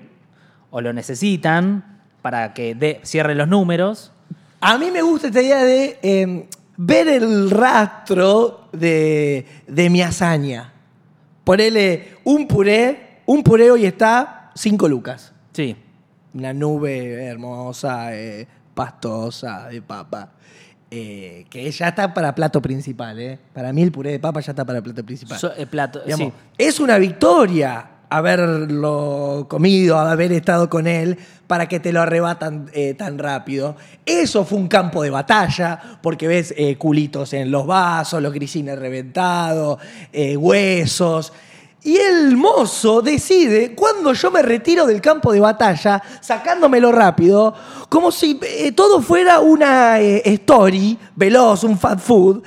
o 0.69 0.81
lo 0.81 0.91
necesitan 0.91 2.01
para 2.21 2.53
que 2.53 2.75
dé- 2.75 2.99
cierren 3.05 3.37
los 3.37 3.47
números. 3.47 4.11
A 4.59 4.77
mí 4.77 4.91
me 4.91 5.01
gusta 5.01 5.27
esta 5.27 5.41
idea 5.41 5.63
de 5.63 5.97
eh, 6.03 6.49
ver 6.75 7.07
el 7.07 7.49
rastro 7.51 8.67
de, 8.73 9.45
de 9.67 9.89
mi 9.89 10.01
hazaña. 10.01 10.70
Ponerle 11.43 12.17
un 12.23 12.47
puré, 12.47 13.21
un 13.25 13.43
puré 13.43 13.71
hoy 13.71 13.85
está 13.85 14.51
5 14.55 14.87
lucas. 14.87 15.33
Sí. 15.53 15.75
Una 16.33 16.53
nube 16.53 17.25
hermosa, 17.25 18.15
eh, 18.15 18.47
pastosa, 18.73 19.67
de 19.69 19.81
papa. 19.81 20.31
eh, 20.93 21.45
que 21.49 21.71
ya 21.71 21.87
está 21.87 22.13
para 22.13 22.35
plato 22.35 22.61
principal. 22.61 23.17
eh. 23.17 23.39
Para 23.53 23.71
mí 23.71 23.81
el 23.81 23.93
puré 23.93 24.11
de 24.11 24.19
papa 24.19 24.41
ya 24.41 24.51
está 24.51 24.65
para 24.65 24.81
plato 24.81 25.05
principal. 25.05 25.39
So- 25.39 25.53
plato, 25.69 26.01
Digamos, 26.01 26.27
sí. 26.33 26.33
Es 26.57 26.81
una 26.81 26.97
victoria 26.97 27.90
haberlo 28.11 29.45
comido, 29.49 29.97
haber 29.97 30.33
estado 30.33 30.69
con 30.69 30.85
él, 30.85 31.17
para 31.47 31.67
que 31.67 31.79
te 31.79 31.93
lo 31.93 32.01
arrebatan 32.01 32.69
eh, 32.73 32.93
tan 32.93 33.17
rápido. 33.17 33.77
Eso 34.05 34.43
fue 34.43 34.57
un 34.57 34.67
campo 34.67 35.01
de 35.01 35.09
batalla, 35.09 35.79
porque 36.01 36.27
ves 36.27 36.53
eh, 36.57 36.77
culitos 36.77 37.31
en 37.33 37.49
los 37.49 37.65
vasos, 37.65 38.21
los 38.21 38.33
grisines 38.33 38.77
reventados, 38.77 39.79
eh, 40.11 40.35
huesos. 40.35 41.31
Y 41.83 41.95
el 41.95 42.35
mozo 42.35 43.01
decide, 43.01 43.73
cuando 43.75 44.11
yo 44.13 44.29
me 44.29 44.41
retiro 44.41 44.85
del 44.85 44.99
campo 44.99 45.31
de 45.31 45.39
batalla, 45.39 46.03
sacándomelo 46.19 46.91
rápido, 46.91 47.55
como 47.87 48.11
si 48.11 48.39
todo 48.75 49.01
fuera 49.01 49.39
una 49.39 49.99
story 49.99 50.99
veloz, 51.15 51.63
un 51.63 51.79
fast 51.79 52.01
food, 52.01 52.43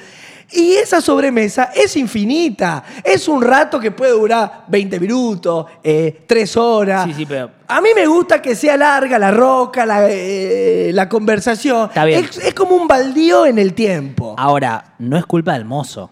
Y 0.53 0.75
esa 0.75 1.01
sobremesa 1.01 1.71
es 1.75 1.97
infinita. 1.97 2.85
Es 3.03 3.27
un 3.29 3.43
rato 3.43 3.81
que 3.81 3.91
puede 3.91 4.13
durar 4.13 4.65
20 4.69 5.01
minutos, 5.01 5.67
3 5.83 6.57
horas. 6.57 7.05
Sí, 7.07 7.15
sí, 7.15 7.27
pero- 7.27 7.51
A 7.67 7.81
mí 7.81 7.89
me 7.95 8.07
gusta 8.07 8.41
que 8.43 8.55
sea 8.55 8.77
larga 8.77 9.19
la 9.19 9.31
roca, 9.31 9.85
la, 9.87 10.07
eh, 10.11 10.91
la 10.93 11.09
conversación. 11.09 11.89
Está 11.89 12.05
bien. 12.05 12.25
Es, 12.25 12.37
es 12.39 12.55
como 12.55 12.77
un 12.77 12.87
baldío 12.87 13.47
en 13.47 13.59
el 13.59 13.73
tiempo. 13.75 14.35
Ahora, 14.39 14.95
no 14.99 15.17
es 15.17 15.25
culpa 15.27 15.55
del 15.55 15.65
mozo. 15.65 16.11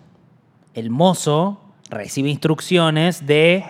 El 0.75 0.89
mozo 0.91 1.61
recibe 1.91 2.31
instrucciones 2.31 3.27
de, 3.27 3.65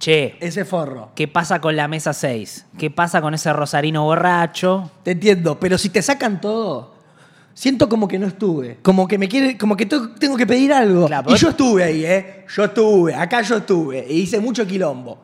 che, 0.00 0.36
Ese 0.40 0.64
forro. 0.64 1.10
¿qué 1.14 1.28
pasa 1.28 1.60
con 1.60 1.76
la 1.76 1.86
mesa 1.86 2.12
6? 2.12 2.66
¿Qué 2.76 2.90
pasa 2.90 3.20
con 3.22 3.34
ese 3.34 3.52
rosarino 3.52 4.02
borracho? 4.02 4.90
Te 5.04 5.12
entiendo, 5.12 5.60
pero 5.60 5.78
si 5.78 5.88
te 5.90 6.02
sacan 6.02 6.40
todo, 6.40 6.94
siento 7.58 7.88
como 7.88 8.06
que 8.06 8.18
no 8.20 8.28
estuve. 8.28 8.78
Como 8.82 9.08
que 9.08 9.18
me 9.18 9.28
quiere, 9.28 9.58
como 9.58 9.76
que 9.76 9.84
tengo 9.86 10.36
que 10.36 10.46
pedir 10.46 10.72
algo. 10.72 11.06
Claro, 11.08 11.32
y 11.34 11.36
yo 11.36 11.48
estuve 11.50 11.82
ahí, 11.82 12.04
¿eh? 12.04 12.44
Yo 12.54 12.64
estuve, 12.64 13.14
acá 13.14 13.42
yo 13.42 13.56
estuve. 13.56 14.06
Y 14.08 14.20
hice 14.20 14.38
mucho 14.38 14.64
quilombo. 14.64 15.18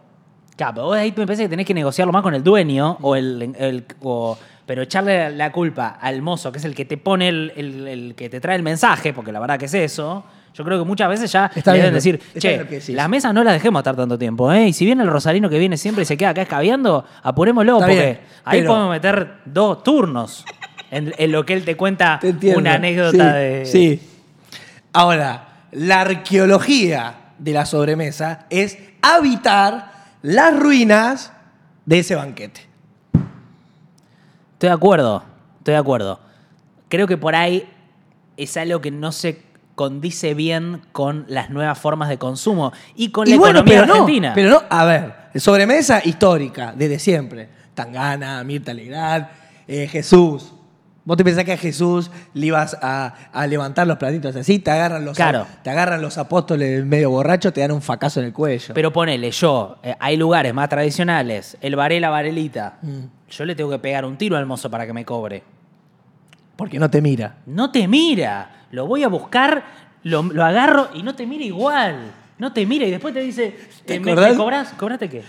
Claro, 0.57 0.75
pero 0.75 0.87
vos 0.87 0.97
ahí 0.97 1.15
me 1.17 1.27
parece 1.27 1.45
que 1.45 1.49
tenés 1.49 1.65
que 1.67 1.75
negociarlo 1.75 2.13
más 2.13 2.23
con 2.23 2.35
el 2.35 2.43
dueño, 2.43 2.99
o 3.03 3.15
el, 3.15 3.55
el- 3.57 3.85
o- 4.03 4.37
pero 4.67 4.83
echarle 4.83 5.31
la 5.31 5.53
culpa 5.53 5.99
al 6.01 6.23
mozo, 6.23 6.51
que 6.51 6.59
es 6.59 6.65
el 6.65 6.75
que 6.75 6.85
te 6.85 6.97
pone 6.97 7.29
el, 7.29 7.53
el- 7.57 7.87
el 7.89 8.15
que 8.17 8.29
te 8.29 8.41
trae 8.41 8.57
el 8.57 8.63
mensaje, 8.65 9.13
porque 9.13 9.31
la 9.31 9.39
verdad 9.39 9.57
que 9.59 9.67
es 9.67 9.75
eso. 9.75 10.25
Yo 10.55 10.65
creo 10.65 10.79
que 10.81 10.85
muchas 10.85 11.09
veces 11.09 11.31
ya 11.33 11.51
Está 11.55 11.73
le 11.73 11.79
bien, 11.79 11.87
deben 11.87 11.95
decir, 11.95 12.21
che, 12.39 12.93
las 12.95 13.09
mesas 13.09 13.33
no 13.35 13.43
las 13.45 13.55
dejemos 13.55 13.81
estar 13.81 13.95
tanto 13.97 14.17
tiempo, 14.19 14.53
¿eh? 14.53 14.69
Y 14.69 14.73
si 14.73 14.85
viene 14.85 15.03
el 15.03 15.09
rosarino 15.11 15.49
que 15.51 15.59
viene 15.59 15.77
siempre 15.77 16.03
y 16.03 16.05
se 16.05 16.17
queda 16.17 16.31
acá 16.31 16.43
escabeando, 16.43 17.05
apurémoslo, 17.25 17.75
Está 17.75 17.87
porque 17.87 18.01
bien, 18.01 18.21
ahí 18.45 18.59
pero- 18.61 18.71
podemos 18.71 18.91
meter 18.91 19.29
dos 19.45 19.83
turnos 19.83 20.45
en, 20.91 21.15
en 21.19 21.33
lo 21.33 21.45
que 21.47 21.55
él 21.55 21.65
te 21.65 21.77
cuenta 21.77 22.19
Te 22.21 22.57
una 22.57 22.75
anécdota 22.75 23.33
Sí, 23.33 23.39
de... 23.39 23.67
Sí. 23.67 24.01
Ahora, 24.93 25.67
la 25.73 26.03
arqueología 26.03 27.15
de 27.39 27.53
la 27.53 27.67
sobremesa 27.67 28.47
es 28.51 28.79
habitar 29.03 29.93
las 30.23 30.59
ruinas 30.59 31.33
de 31.85 31.99
ese 31.99 32.15
banquete. 32.15 32.63
Estoy 34.55 34.69
de 34.69 34.75
acuerdo, 34.75 35.25
estoy 35.59 35.73
de 35.73 35.79
acuerdo. 35.79 36.21
Creo 36.89 37.07
que 37.07 37.17
por 37.17 37.35
ahí 37.35 37.69
es 38.37 38.57
algo 38.57 38.81
que 38.81 38.91
no 38.91 39.13
se 39.13 39.43
condice 39.75 40.35
bien 40.35 40.83
con 40.93 41.25
las 41.29 41.51
nuevas 41.51 41.79
formas 41.79 42.09
de 42.09 42.17
consumo 42.19 42.73
y 42.95 43.11
con 43.11 43.29
la 43.29 43.37
bueno, 43.37 43.59
economía 43.59 43.81
pero 43.81 43.87
no, 43.87 43.93
argentina. 43.95 44.33
pero 44.35 44.51
no, 44.51 44.63
a 44.71 44.85
ver, 44.85 45.15
sobremesa 45.35 46.01
histórica, 46.05 46.73
desde 46.77 46.99
siempre. 46.99 47.49
Tangana, 47.75 48.43
Mirta 48.45 48.73
Legrand, 48.73 49.27
eh, 49.67 49.89
Jesús. 49.89 50.54
Vos 51.07 51.17
te 51.19 51.25
pensás 51.25 51.45
que 51.45 51.53
a 51.53 51.57
Jesús 51.59 52.11
le 52.33 52.47
ibas 52.47 52.77
a, 52.81 53.15
a 53.33 53.47
levantar 53.47 53.87
los 53.87 53.99
platitos 53.99 54.35
así, 54.37 54.59
te 54.59 54.71
agarran 54.71 55.05
los, 55.05 55.17
Claro. 55.17 55.47
te 55.63 55.69
agarran 55.69 56.01
los 56.01 56.17
apóstoles 56.17 56.83
medio 56.87 57.11
borrachos, 57.11 57.53
te 57.53 57.61
dan 57.61 57.73
un 57.73 57.83
facazo 57.83 58.21
en 58.21 58.27
el 58.27 58.33
cuello. 58.33 58.73
Pero 58.73 58.91
ponele, 58.93 59.31
yo, 59.31 59.77
eh, 59.83 59.95
hay 60.01 60.17
lugares 60.17 60.55
más 60.55 60.69
tradicionales, 60.71 61.59
el 61.61 61.77
Varela 61.77 62.09
Varelita, 62.09 62.79
Mm. 62.81 63.01
yo 63.31 63.45
le 63.45 63.55
tengo 63.55 63.69
que 63.71 63.79
pegar 63.79 64.07
un 64.07 64.17
tiro 64.17 64.37
al 64.39 64.47
mozo 64.47 64.71
para 64.71 64.87
que 64.87 64.95
me 64.95 65.05
cobre. 65.05 65.43
Porque 66.57 66.79
no 66.79 66.89
te 66.89 67.03
mira. 67.03 67.37
No 67.47 67.71
te 67.71 67.87
mira, 67.87 68.67
lo 68.71 68.87
voy 68.87 69.03
a 69.03 69.09
buscar, 69.09 69.63
lo, 70.05 70.23
lo 70.23 70.43
agarro 70.45 70.89
y 70.95 71.03
no 71.03 71.15
te 71.15 71.27
mira 71.27 71.45
igual. 71.45 72.13
No 72.39 72.53
te 72.53 72.65
mira 72.65 72.87
y 72.87 72.91
después 72.91 73.13
te 73.13 73.21
dice, 73.21 73.55
¿Te 73.85 73.97
eh, 73.97 74.01
¿me, 74.01 74.15
me 74.15 74.35
cobrás? 74.37 74.71
¿Cobraste 74.73 75.09
qué? 75.09 75.23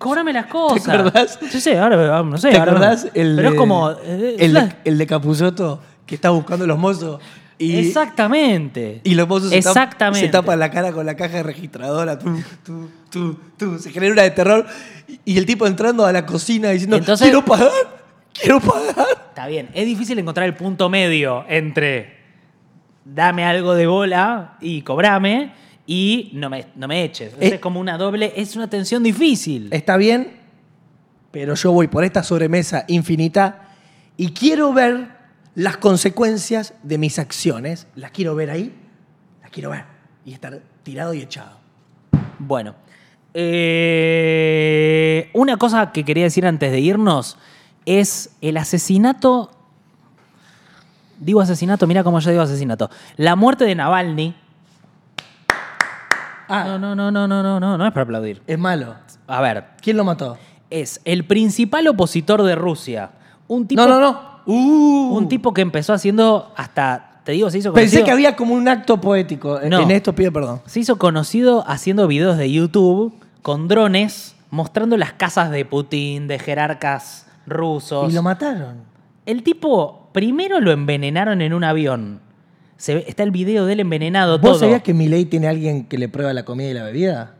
Cobrame 0.00 0.32
las 0.32 0.46
cosas. 0.50 0.88
acordás? 0.88 1.38
Sí, 1.50 1.60
sí, 1.60 1.70
ahora 1.74 2.22
no 2.22 2.36
sé. 2.38 2.50
¿Te 2.50 2.58
ahora- 2.58 2.72
acordás 2.72 3.04
el 3.14 3.36
Pero 3.36 3.50
de, 3.50 3.54
es 3.54 3.54
como... 3.54 3.90
eh, 3.90 4.36
el, 4.40 4.52
la- 4.54 4.64
de, 4.64 4.74
el 4.84 4.98
de 4.98 5.06
Capusotto 5.06 5.80
que 6.06 6.14
está 6.16 6.30
buscando 6.30 6.66
los 6.66 6.78
mozos 6.78 7.20
y, 7.58 7.76
Exactamente. 7.76 9.02
y 9.04 9.14
los 9.14 9.28
mozos 9.28 9.50
se, 9.50 9.58
Exactamente. 9.58 10.26
se 10.26 10.32
tapan 10.32 10.58
la 10.58 10.70
cara 10.70 10.92
con 10.92 11.04
la 11.06 11.14
caja 11.14 11.42
registradora? 11.42 12.18
Tú, 12.18 12.42
tú, 12.64 12.88
tú, 13.10 13.38
tú. 13.58 13.78
Se 13.78 13.90
genera 13.90 14.12
una 14.14 14.22
de 14.22 14.30
terror 14.30 14.66
y, 15.06 15.20
y 15.34 15.38
el 15.38 15.44
tipo 15.46 15.66
entrando 15.66 16.06
a 16.06 16.12
la 16.12 16.24
cocina 16.26 16.70
diciendo, 16.70 16.96
Entonces- 16.96 17.26
quiero 17.26 17.44
pagar, 17.44 17.70
quiero 18.32 18.60
pagar. 18.60 19.06
Está 19.28 19.46
bien, 19.46 19.68
es 19.74 19.84
difícil 19.86 20.18
encontrar 20.18 20.46
el 20.46 20.54
punto 20.54 20.88
medio 20.88 21.44
entre 21.48 22.18
dame 23.04 23.44
algo 23.44 23.74
de 23.74 23.86
bola 23.86 24.56
y 24.60 24.82
cobrame 24.82 25.52
y 25.92 26.30
no 26.34 26.48
me, 26.48 26.66
no 26.76 26.86
me 26.86 27.02
eches. 27.02 27.34
Es 27.40 27.58
como 27.58 27.80
una 27.80 27.98
doble, 27.98 28.32
es 28.36 28.54
una 28.54 28.70
tensión 28.70 29.02
difícil. 29.02 29.66
Está 29.72 29.96
bien, 29.96 30.36
pero 31.32 31.56
yo 31.56 31.72
voy 31.72 31.88
por 31.88 32.04
esta 32.04 32.22
sobremesa 32.22 32.84
infinita 32.86 33.74
y 34.16 34.30
quiero 34.30 34.72
ver 34.72 35.08
las 35.56 35.78
consecuencias 35.78 36.74
de 36.84 36.96
mis 36.96 37.18
acciones. 37.18 37.88
Las 37.96 38.12
quiero 38.12 38.36
ver 38.36 38.50
ahí, 38.50 38.72
las 39.42 39.50
quiero 39.50 39.70
ver 39.70 39.82
y 40.24 40.32
estar 40.32 40.62
tirado 40.84 41.12
y 41.12 41.22
echado. 41.22 41.58
Bueno, 42.38 42.76
eh, 43.34 45.28
una 45.32 45.56
cosa 45.56 45.90
que 45.90 46.04
quería 46.04 46.22
decir 46.22 46.46
antes 46.46 46.70
de 46.70 46.78
irnos 46.78 47.36
es 47.84 48.30
el 48.42 48.58
asesinato. 48.58 49.50
Digo 51.18 51.40
asesinato, 51.40 51.88
mira 51.88 52.04
cómo 52.04 52.20
yo 52.20 52.30
digo 52.30 52.42
asesinato. 52.44 52.90
La 53.16 53.34
muerte 53.34 53.64
de 53.64 53.74
Navalny. 53.74 54.36
Ah, 56.50 56.64
No, 56.64 56.78
no, 56.78 56.94
no, 56.94 57.10
no, 57.10 57.26
no, 57.28 57.42
no, 57.42 57.60
no, 57.60 57.78
no 57.78 57.86
es 57.86 57.92
para 57.92 58.02
aplaudir. 58.04 58.42
es 58.46 58.58
malo. 58.58 58.94
A 59.26 59.40
ver, 59.40 59.64
¿Quién 59.80 59.96
lo 59.96 60.04
mató? 60.04 60.36
es 60.68 61.00
el 61.04 61.24
principal 61.24 61.86
opositor 61.88 62.42
de 62.42 62.54
Rusia. 62.54 63.10
Un 63.48 63.66
tipo, 63.66 63.80
no, 63.82 63.88
no, 63.88 64.00
no. 64.00 64.30
Uh. 64.46 65.16
Un 65.16 65.28
tipo 65.28 65.52
que 65.52 65.60
empezó 65.62 65.92
haciendo 65.92 66.52
hasta, 66.56 67.20
te 67.24 67.32
digo, 67.32 67.50
se 67.50 67.58
hizo 67.58 67.72
Pensé 67.72 67.96
conocido. 67.98 68.04
que 68.04 68.10
había 68.12 68.36
como 68.36 68.54
un 68.54 68.68
acto 68.68 69.00
poético. 69.00 69.58
No. 69.68 69.80
En 69.80 69.90
esto 69.90 70.14
pido 70.14 70.32
perdón. 70.32 70.60
Se 70.66 70.80
hizo 70.80 70.96
conocido 70.98 71.64
haciendo 71.68 72.06
videos 72.06 72.36
de 72.38 72.50
YouTube 72.50 73.12
con 73.42 73.68
drones 73.68 74.34
mostrando 74.50 74.96
las 74.96 75.12
casas 75.12 75.50
de 75.50 75.64
Putin, 75.64 76.26
de 76.28 76.38
jerarcas 76.38 77.26
rusos. 77.46 78.10
Y 78.12 78.14
lo 78.14 78.22
mataron. 78.22 78.78
El 79.26 79.42
tipo, 79.42 80.08
primero 80.12 80.60
lo 80.60 80.72
envenenaron 80.72 81.40
en 81.42 81.52
un 81.54 81.62
avión. 81.64 82.20
Se 82.80 82.94
ve- 82.94 83.04
está 83.06 83.22
el 83.24 83.30
video 83.30 83.66
de 83.66 83.74
él 83.74 83.80
envenenado 83.80 84.38
¿Vos 84.38 84.52
todo. 84.52 84.60
sabías 84.60 84.80
que 84.82 84.94
Milei 84.94 85.26
tiene 85.26 85.48
alguien 85.48 85.84
que 85.84 85.98
le 85.98 86.08
prueba 86.08 86.32
la 86.32 86.44
comida 86.46 86.70
y 86.70 86.72
la 86.74 86.82
bebida? 86.84 87.34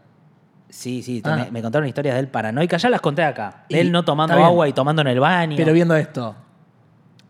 Sí, 0.69 1.03
sí, 1.03 1.23
Ah. 1.25 1.35
me, 1.37 1.51
me 1.51 1.63
contaron 1.63 1.89
historias 1.89 2.15
de 2.15 2.21
él 2.21 2.29
paranoica. 2.29 2.77
Ya 2.77 2.91
las 2.91 3.01
conté 3.01 3.25
acá. 3.25 3.65
De 3.71 3.81
él 3.81 3.91
no 3.91 4.05
tomando 4.05 4.35
agua 4.35 4.69
y 4.69 4.75
tomando 4.75 5.01
en 5.01 5.09
el 5.09 5.19
baño. 5.19 5.57
Pero 5.57 5.73
viendo 5.73 5.97
esto. 5.97 6.37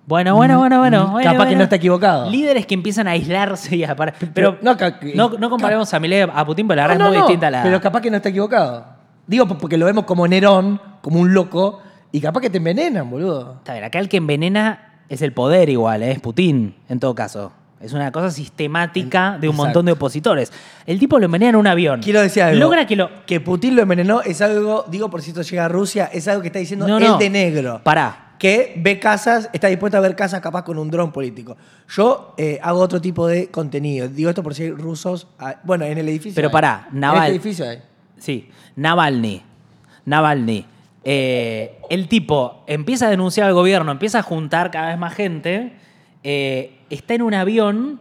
Bueno, 0.06 0.34
bueno, 0.34 0.58
bueno, 0.58 0.78
bueno. 0.80 1.06
Mm, 1.06 1.12
bueno, 1.12 1.32
capaz 1.32 1.46
que 1.48 1.54
no 1.56 1.62
está 1.62 1.76
equivocado. 1.76 2.28
Líderes 2.28 2.66
que 2.66 2.74
empiezan 2.74 3.06
a 3.06 3.12
aislarse 3.12 3.76
y 3.76 3.84
a 3.84 3.94
parar. 3.94 4.14
Pero 4.34 4.58
no, 4.61 4.76
no, 5.14 5.28
no 5.38 5.48
comparemos 5.50 5.94
a 5.94 6.00
Milei 6.00 6.22
a 6.22 6.44
Putin, 6.44 6.66
pero 6.66 6.80
la 6.82 6.88
verdad 6.88 6.98
No, 6.98 7.06
es 7.06 7.11
muy 7.12 7.18
distinta 7.20 7.48
la. 7.48 7.62
Pero 7.62 7.80
capaz 7.80 8.00
que 8.00 8.11
no 8.11 8.16
está 8.16 8.28
equivocado. 8.30 8.86
Digo 9.28 9.46
porque 9.46 9.78
lo 9.78 9.86
vemos 9.86 10.04
como 10.04 10.26
Nerón, 10.26 10.80
como 11.00 11.20
un 11.20 11.32
loco, 11.32 11.80
y 12.11 12.20
capaz 12.20 12.40
que 12.40 12.50
te 12.50 12.58
envenenan, 12.58 13.08
boludo. 13.08 13.54
Está 13.58 13.74
bien, 13.74 13.84
acá 13.84 14.00
el 14.00 14.08
que 14.08 14.16
envenena 14.16 15.04
es 15.08 15.22
el 15.22 15.32
poder 15.32 15.68
igual, 15.68 16.02
¿eh? 16.02 16.11
es 16.11 16.18
Putin, 16.20 16.74
en 16.88 16.98
todo 16.98 17.14
caso. 17.14 17.52
Es 17.80 17.92
una 17.94 18.12
cosa 18.12 18.30
sistemática 18.30 19.38
de 19.40 19.48
un 19.48 19.54
Exacto. 19.54 19.64
montón 19.66 19.86
de 19.86 19.92
opositores. 19.92 20.52
El 20.86 20.98
tipo 20.98 21.18
lo 21.18 21.24
envenena 21.24 21.50
en 21.50 21.56
un 21.56 21.66
avión. 21.66 22.02
Quiero 22.02 22.20
decir 22.20 22.42
algo. 22.42 22.58
Logra 22.60 22.86
que 22.86 22.94
lo. 22.94 23.24
Que 23.24 23.40
Putin 23.40 23.74
lo 23.74 23.82
envenenó 23.82 24.20
es 24.20 24.42
algo, 24.42 24.84
digo 24.90 25.08
por 25.08 25.22
si 25.22 25.30
esto 25.30 25.40
llega 25.42 25.64
a 25.64 25.68
Rusia, 25.68 26.10
es 26.12 26.28
algo 26.28 26.42
que 26.42 26.48
está 26.48 26.58
diciendo 26.58 26.86
No, 26.86 26.98
el 26.98 27.18
de 27.18 27.30
negro. 27.30 27.80
Pará. 27.82 28.34
que 28.38 28.74
ve 28.76 28.98
casas, 28.98 29.48
está 29.52 29.68
dispuesto 29.68 29.96
a 29.96 30.00
ver 30.00 30.14
casas 30.16 30.40
capaz 30.40 30.62
con 30.64 30.78
un 30.78 30.90
dron 30.90 31.10
político. 31.12 31.56
Yo 31.88 32.34
eh, 32.38 32.58
hago 32.62 32.80
otro 32.80 33.00
tipo 33.00 33.26
de 33.26 33.48
contenido. 33.48 34.08
Digo 34.08 34.28
esto 34.30 34.42
por 34.42 34.54
si 34.54 34.64
hay 34.64 34.70
rusos. 34.72 35.26
ah, 35.38 35.56
bueno, 35.64 35.84
en 35.86 35.96
el 35.98 36.08
edificio. 36.08 36.34
Pero 36.34 36.48
hay. 36.48 36.52
pará, 36.52 36.88
En 36.92 37.00
Naval- 37.00 37.22
este 37.22 37.30
edificio 37.36 37.68
hay. 37.68 37.78
Sí, 38.18 38.50
Navalny. 38.76 39.42
Navalny. 40.04 40.66
Eh, 41.02 41.78
el 41.88 42.08
tipo 42.08 42.62
empieza 42.66 43.06
a 43.06 43.10
denunciar 43.10 43.46
al 43.46 43.54
gobierno, 43.54 43.90
empieza 43.90 44.18
a 44.18 44.22
juntar 44.22 44.70
cada 44.70 44.88
vez 44.88 44.98
más 44.98 45.14
gente, 45.14 45.72
eh, 46.22 46.76
está 46.91 47.14
en 47.14 47.22
un 47.22 47.34
avión 47.34 48.01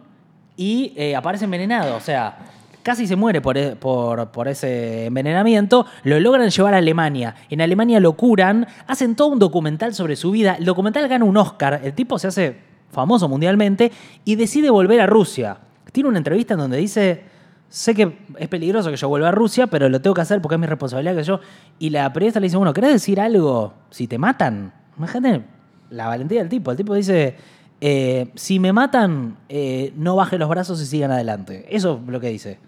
y 0.56 0.92
eh, 0.96 1.16
aparece 1.16 1.44
envenenado. 1.46 1.96
O 1.96 2.00
sea, 2.00 2.38
casi 2.82 3.06
se 3.06 3.16
muere 3.16 3.40
por, 3.40 3.56
e- 3.56 3.76
por- 3.76 4.30
por 4.30 4.48
ese 4.48 5.06
envenenamiento. 5.06 5.86
Lo 6.04 6.18
logran 6.20 6.50
llevar 6.50 6.74
a 6.74 6.78
Alemania. 6.78 7.34
En 7.48 7.60
Alemania 7.60 8.00
lo 8.00 8.12
curan, 8.14 8.66
hacen 8.86 9.14
todo 9.16 9.28
un 9.28 9.38
documental 9.38 9.94
sobre 9.94 10.16
su 10.16 10.30
vida. 10.30 10.54
El 10.58 10.64
documental 10.64 11.08
gana 11.08 11.24
un 11.24 11.36
Oscar. 11.36 11.80
El 11.82 11.94
tipo 11.94 12.18
se 12.18 12.26
hace 12.28 12.56
famoso 12.90 13.28
mundialmente 13.28 13.92
y 14.24 14.34
decide 14.36 14.68
volver 14.70 15.00
a 15.00 15.06
Rusia. 15.06 15.56
Tiene 15.92 16.08
una 16.08 16.18
entrevista 16.18 16.54
en 16.54 16.60
donde 16.60 16.76
dice 16.76 17.24
sé 17.68 17.94
que 17.94 18.18
es 18.36 18.48
peligroso 18.48 18.90
que 18.90 18.96
yo 18.96 19.08
vuelva 19.08 19.28
a 19.28 19.30
Rusia, 19.30 19.68
pero 19.68 19.88
lo 19.88 20.00
tengo 20.00 20.12
que 20.14 20.22
hacer 20.22 20.42
porque 20.42 20.56
es 20.56 20.60
mi 20.60 20.66
responsabilidad 20.66 21.14
que 21.14 21.22
yo. 21.22 21.38
Y 21.78 21.90
la 21.90 22.12
periodista 22.12 22.40
le 22.40 22.46
dice, 22.46 22.56
bueno, 22.56 22.72
¿querés 22.74 22.90
decir 22.94 23.20
algo 23.20 23.74
si 23.90 24.08
te 24.08 24.18
matan? 24.18 24.72
Imagínate 24.98 25.44
la 25.90 26.08
valentía 26.08 26.40
del 26.40 26.48
tipo. 26.48 26.72
El 26.72 26.76
tipo 26.76 26.94
dice, 26.94 27.36
eh, 27.80 28.30
si 28.34 28.58
me 28.58 28.72
matan, 28.72 29.36
eh, 29.48 29.92
no 29.96 30.16
baje 30.16 30.36
los 30.38 30.48
brazos 30.48 30.80
y 30.82 30.86
sigan 30.86 31.10
adelante. 31.10 31.66
Eso 31.70 32.00
es 32.04 32.12
lo 32.12 32.20
que 32.20 32.28
dice. 32.28 32.58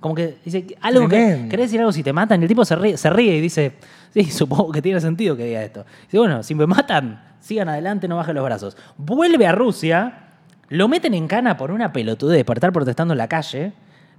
Como 0.00 0.14
que 0.14 0.36
dice, 0.44 0.66
algo 0.80 1.08
que. 1.08 1.46
¿querés 1.50 1.66
decir 1.66 1.80
algo 1.80 1.92
si 1.92 2.02
te 2.02 2.12
matan? 2.12 2.40
Y 2.40 2.44
el 2.44 2.48
tipo 2.48 2.64
se 2.64 2.76
ríe, 2.76 2.96
se 2.96 3.10
ríe 3.10 3.36
y 3.36 3.40
dice, 3.40 3.72
sí, 4.12 4.24
supongo 4.30 4.70
que 4.70 4.82
tiene 4.82 5.00
sentido 5.00 5.36
que 5.36 5.44
diga 5.44 5.62
esto. 5.62 5.84
Dice, 6.04 6.18
bueno, 6.18 6.42
si 6.42 6.54
me 6.54 6.66
matan, 6.66 7.22
sigan 7.40 7.68
adelante, 7.68 8.08
no 8.08 8.16
bajen 8.16 8.34
los 8.34 8.44
brazos. 8.44 8.76
Vuelve 8.96 9.46
a 9.46 9.52
Rusia, 9.52 10.24
Lo 10.68 10.86
meten 10.86 11.14
en 11.14 11.26
cana 11.26 11.56
por 11.56 11.70
una 11.70 11.92
pelotudez, 11.92 12.44
por 12.44 12.58
estar 12.58 12.72
protestando 12.72 13.14
en 13.14 13.18
la 13.18 13.28
calle. 13.28 13.72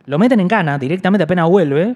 Lo 0.06 0.18
meten 0.18 0.40
en 0.40 0.48
cana 0.48 0.80
directamente 0.80 1.24
apenas 1.24 1.48
vuelve. 1.48 1.96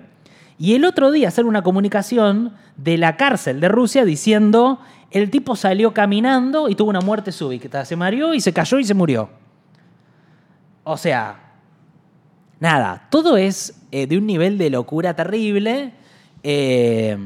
Y 0.57 0.75
el 0.75 0.85
otro 0.85 1.11
día 1.11 1.27
hacer 1.27 1.45
una 1.45 1.63
comunicación 1.63 2.53
de 2.77 2.97
la 2.97 3.17
cárcel 3.17 3.59
de 3.59 3.67
Rusia 3.69 4.05
diciendo 4.05 4.79
el 5.11 5.29
tipo 5.29 5.55
salió 5.55 5.93
caminando 5.93 6.69
y 6.69 6.75
tuvo 6.75 6.89
una 6.89 7.01
muerte 7.01 7.31
súbita. 7.31 7.85
Se 7.85 7.95
mareó 7.95 8.33
y 8.33 8.41
se 8.41 8.53
cayó 8.53 8.79
y 8.79 8.83
se 8.83 8.93
murió. 8.93 9.29
O 10.83 10.97
sea, 10.97 11.53
nada, 12.59 13.07
todo 13.09 13.37
es 13.37 13.81
eh, 13.91 14.07
de 14.07 14.17
un 14.17 14.25
nivel 14.25 14.57
de 14.57 14.69
locura 14.69 15.15
terrible. 15.15 15.93
eh, 16.43 17.17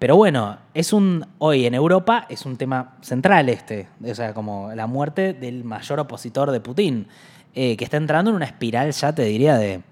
pero 0.00 0.16
bueno, 0.16 0.56
es 0.72 0.94
un. 0.94 1.26
Hoy 1.36 1.66
en 1.66 1.74
Europa 1.74 2.24
es 2.30 2.46
un 2.46 2.56
tema 2.56 2.96
central 3.02 3.50
este. 3.50 3.86
O 4.02 4.14
sea, 4.14 4.32
como 4.32 4.72
la 4.74 4.86
muerte 4.86 5.34
del 5.34 5.62
mayor 5.62 6.00
opositor 6.00 6.50
de 6.52 6.60
Putin. 6.60 7.06
eh, 7.54 7.76
que 7.76 7.84
está 7.84 7.98
entrando 7.98 8.30
en 8.30 8.36
una 8.36 8.46
espiral, 8.46 8.90
ya 8.92 9.14
te 9.14 9.24
diría, 9.24 9.58
de. 9.58 9.82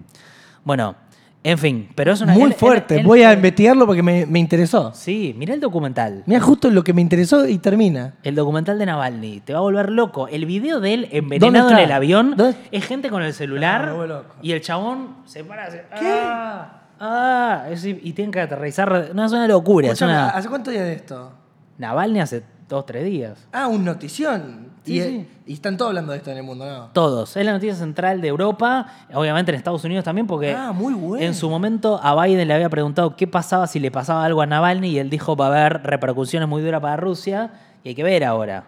Bueno, 0.63 0.95
en 1.43 1.57
fin, 1.57 1.89
pero 1.95 2.11
es 2.11 2.21
una. 2.21 2.33
Muy 2.33 2.43
él- 2.51 2.53
fuerte. 2.53 2.99
él- 2.99 3.05
Voy 3.05 3.23
a 3.23 3.31
investigarlo 3.33 3.85
porque 3.85 4.03
me, 4.03 4.25
me 4.25 4.39
interesó. 4.39 4.91
Sí, 4.93 5.33
mira 5.37 5.53
el 5.53 5.59
documental. 5.61 6.23
Mira 6.25 6.41
justo 6.41 6.69
lo 6.69 6.83
que 6.83 6.93
me 6.93 7.01
interesó 7.01 7.47
y 7.47 7.57
termina. 7.59 8.15
El 8.23 8.35
documental 8.35 8.77
de 8.77 8.85
Navalny. 8.85 9.39
Te 9.41 9.53
va 9.53 9.59
a 9.59 9.61
volver 9.61 9.89
loco. 9.89 10.27
El 10.27 10.45
video 10.45 10.79
de 10.81 10.93
él 10.93 11.07
envenenado 11.11 11.71
en 11.71 11.77
el 11.79 11.91
avión 11.91 12.33
¿Dónde? 12.35 12.57
es 12.71 12.85
gente 12.85 13.09
con 13.09 13.23
el 13.23 13.33
celular 13.33 13.95
Ah, 13.97 14.23
y 14.41 14.51
el 14.51 14.61
chabón 14.61 15.15
se 15.25 15.43
para. 15.45 15.65
hace, 15.67 15.83
Ah, 15.93 16.81
ah, 16.99 17.65
es- 17.71 17.85
y 17.85 18.11
tienen 18.13 18.31
que 18.31 18.41
aterrizar. 18.41 19.11
No, 19.13 19.25
es 19.25 19.31
una 19.31 19.47
locura. 19.47 19.87
Es 19.87 19.93
Escuchame, 19.93 20.11
una... 20.13 20.29
¿Hace 20.29 20.49
cuánto 20.49 20.71
días 20.71 20.83
de 20.83 20.93
esto? 20.93 21.31
Navalny 21.77 22.19
hace 22.19 22.43
dos, 22.67 22.85
tres 22.85 23.05
días. 23.05 23.47
Ah, 23.53 23.67
un 23.67 23.85
notición. 23.85 24.69
Sí, 24.89 24.97
y, 24.99 25.01
sí. 25.01 25.27
y 25.47 25.53
están 25.53 25.77
todos 25.77 25.89
hablando 25.89 26.11
de 26.11 26.17
esto 26.17 26.31
en 26.31 26.37
el 26.37 26.43
mundo, 26.43 26.65
¿no? 26.65 26.87
Todos. 26.93 27.37
Es 27.37 27.45
la 27.45 27.51
noticia 27.53 27.75
central 27.75 28.21
de 28.21 28.27
Europa, 28.27 28.87
obviamente 29.13 29.51
en 29.51 29.57
Estados 29.57 29.83
Unidos 29.83 30.03
también, 30.03 30.27
porque 30.27 30.53
Ah, 30.53 30.71
muy 30.71 30.93
bueno. 30.93 31.23
en 31.25 31.33
su 31.35 31.49
momento 31.49 31.99
a 32.01 32.21
Biden 32.25 32.47
le 32.47 32.53
había 32.53 32.69
preguntado 32.69 33.15
qué 33.15 33.27
pasaba 33.27 33.67
si 33.67 33.79
le 33.79 33.91
pasaba 33.91 34.25
algo 34.25 34.41
a 34.41 34.45
Navalny 34.45 34.89
y 34.89 34.99
él 34.99 35.09
dijo 35.09 35.35
va 35.35 35.45
a 35.45 35.49
haber 35.49 35.83
repercusiones 35.83 36.49
muy 36.49 36.61
duras 36.61 36.81
para 36.81 36.97
Rusia 36.97 37.51
y 37.83 37.89
hay 37.89 37.95
que 37.95 38.03
ver 38.03 38.23
ahora. 38.23 38.65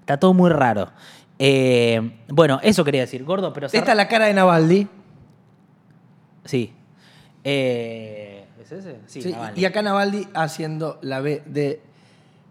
Está 0.00 0.18
todo 0.18 0.34
muy 0.34 0.50
raro. 0.50 0.90
Eh, 1.38 2.12
bueno, 2.28 2.60
eso 2.62 2.84
quería 2.84 3.00
decir, 3.02 3.24
gordo, 3.24 3.52
pero... 3.52 3.66
Esta 3.66 3.78
es 3.92 3.96
la 3.96 4.08
cara 4.08 4.26
de 4.26 4.34
Navalny. 4.34 4.86
Sí. 6.44 6.72
Eh, 7.44 8.44
¿Es 8.60 8.72
ese? 8.72 8.98
Sí, 9.06 9.34
y 9.56 9.64
acá 9.64 9.82
Navalny 9.82 10.28
haciendo 10.34 10.98
la 11.02 11.20
B 11.20 11.42
de 11.46 11.80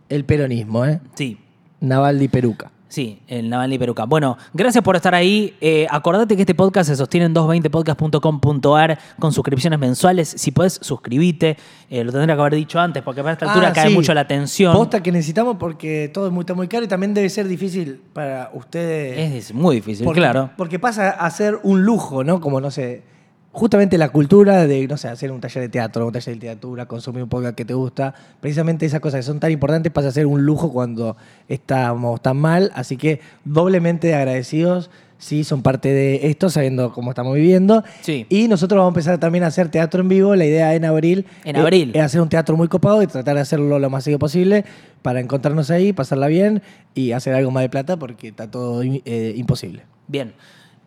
el 0.10 0.26
peronismo, 0.26 0.86
¿eh? 0.86 1.00
Sí. 1.16 1.38
Navalny 1.80 2.28
Peruca. 2.28 2.70
Sí, 2.92 3.20
el 3.30 3.50
Navalny 3.50 3.80
Peruca. 3.80 4.04
Bueno, 4.04 4.38
gracias 4.54 4.84
por 4.84 4.98
estar 4.98 5.16
ahí. 5.16 5.56
Eh, 5.62 5.88
acordate 5.90 6.36
que 6.36 6.42
este 6.42 6.54
podcast 6.54 6.90
se 6.90 6.98
sostiene 6.98 7.28
en 7.28 7.34
220podcast.com.ar 7.34 9.00
con 9.18 9.32
suscripciones 9.32 9.80
mensuales. 9.80 10.28
Si 10.28 10.52
podés, 10.52 10.74
suscribite. 10.82 11.56
Eh, 11.90 12.04
lo 12.04 12.12
tendría 12.12 12.36
que 12.36 12.42
haber 12.42 12.56
dicho 12.56 12.82
antes, 12.82 13.02
porque 13.02 13.22
para 13.22 13.32
esta 13.32 13.46
altura 13.48 13.70
Ah, 13.70 13.74
cae 13.74 13.88
sí. 13.88 13.94
mucho 13.94 14.14
la 14.14 14.28
tensión. 14.28 14.74
Posta 14.74 15.02
que 15.02 15.10
necesitamos 15.14 15.56
porque 15.58 16.12
todo 16.14 16.28
es 16.28 16.34
muy, 16.34 16.42
está 16.42 16.54
muy 16.54 16.68
caro 16.68 16.84
y 16.84 16.90
también 16.90 17.14
debe 17.14 17.30
ser 17.30 17.48
difícil 17.48 18.02
para 18.12 18.52
ustedes. 18.54 19.36
Es 19.36 19.54
muy 19.54 19.78
difícil, 19.78 20.04
porque, 20.04 20.20
claro. 20.20 20.50
Porque 20.58 20.78
pasa 20.78 21.12
a 21.12 21.30
ser 21.32 21.60
un 21.64 21.84
lujo, 21.84 22.26
¿no? 22.26 22.42
Como, 22.42 22.60
no 22.60 22.72
sé, 22.72 23.04
justamente 23.52 23.98
la 23.98 24.10
cultura 24.10 24.66
de, 24.66 24.88
no 24.88 24.98
sé, 24.98 25.08
hacer 25.08 25.32
un 25.32 25.42
taller 25.42 25.64
de 25.64 25.70
teatro, 25.70 26.08
un 26.08 26.14
taller 26.14 26.28
de 26.28 26.34
literatura, 26.36 26.86
consumir 26.86 27.24
un 27.24 27.30
podcast 27.30 27.56
que 27.56 27.66
te 27.66 27.74
gusta. 27.74 28.14
Precisamente 28.40 28.86
esas 28.86 29.00
cosas 29.00 29.20
que 29.20 29.24
son 29.24 29.40
tan 29.40 29.52
importantes 29.52 29.92
pasa 29.92 30.08
a 30.08 30.12
ser 30.12 30.26
un 30.26 30.46
lujo 30.46 30.72
cuando 30.72 31.18
estamos 31.50 32.22
tan 32.22 32.38
mal. 32.38 32.72
Así 32.76 32.98
que 32.98 33.20
doblemente 33.44 34.16
agradecidos 34.16 34.90
si 35.18 35.44
son 35.44 35.62
parte 35.62 35.90
de 35.90 36.28
esto, 36.30 36.50
sabiendo 36.50 36.92
cómo 36.94 37.12
estamos 37.12 37.36
viviendo. 37.36 37.84
Sí. 38.02 38.26
Y 38.28 38.48
nosotros 38.48 38.80
vamos 38.80 38.90
a 38.90 38.94
empezar 38.96 39.20
también 39.20 39.44
a 39.44 39.48
hacer 39.48 39.70
teatro 39.70 40.02
en 40.02 40.10
vivo. 40.10 40.36
La 40.36 40.46
idea 40.46 40.74
en 40.74 40.84
abril 40.84 41.28
En 41.44 41.58
abril. 41.58 41.92
es 41.94 42.02
hacer 42.02 42.22
un 42.22 42.30
teatro 42.30 42.58
muy 42.58 42.68
copado 42.68 43.04
y 43.04 43.08
tratar 43.08 43.36
de 43.36 43.42
hacerlo 43.42 43.78
lo 43.78 43.90
más 43.92 44.04
seguido 44.04 44.18
posible 44.18 44.66
para 45.04 45.20
encontrarnos 45.20 45.70
ahí, 45.70 45.94
pasarla 45.94 46.28
bien 46.28 46.64
y 46.96 47.12
hacer 47.12 47.36
algo 47.36 47.52
más 47.52 47.62
de 47.62 47.70
plata 47.70 47.98
porque 47.98 48.30
está 48.30 48.50
todo 48.50 48.82
eh, 48.82 49.34
imposible. 49.36 49.84
Bien. 50.08 50.34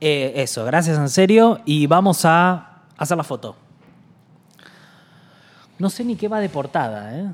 Eh, 0.01 0.33
eso, 0.37 0.65
gracias 0.65 0.99
en 0.99 1.09
serio. 1.09 1.61
Y 1.65 1.87
vamos 1.87 2.25
a 2.25 2.83
hacer 2.97 3.17
la 3.17 3.25
foto. 3.25 3.57
No 5.79 5.91
sé 5.91 6.05
ni 6.05 6.17
qué 6.17 6.29
va 6.29 6.41
de 6.41 6.49
portada, 6.49 7.17
¿eh? 7.19 7.31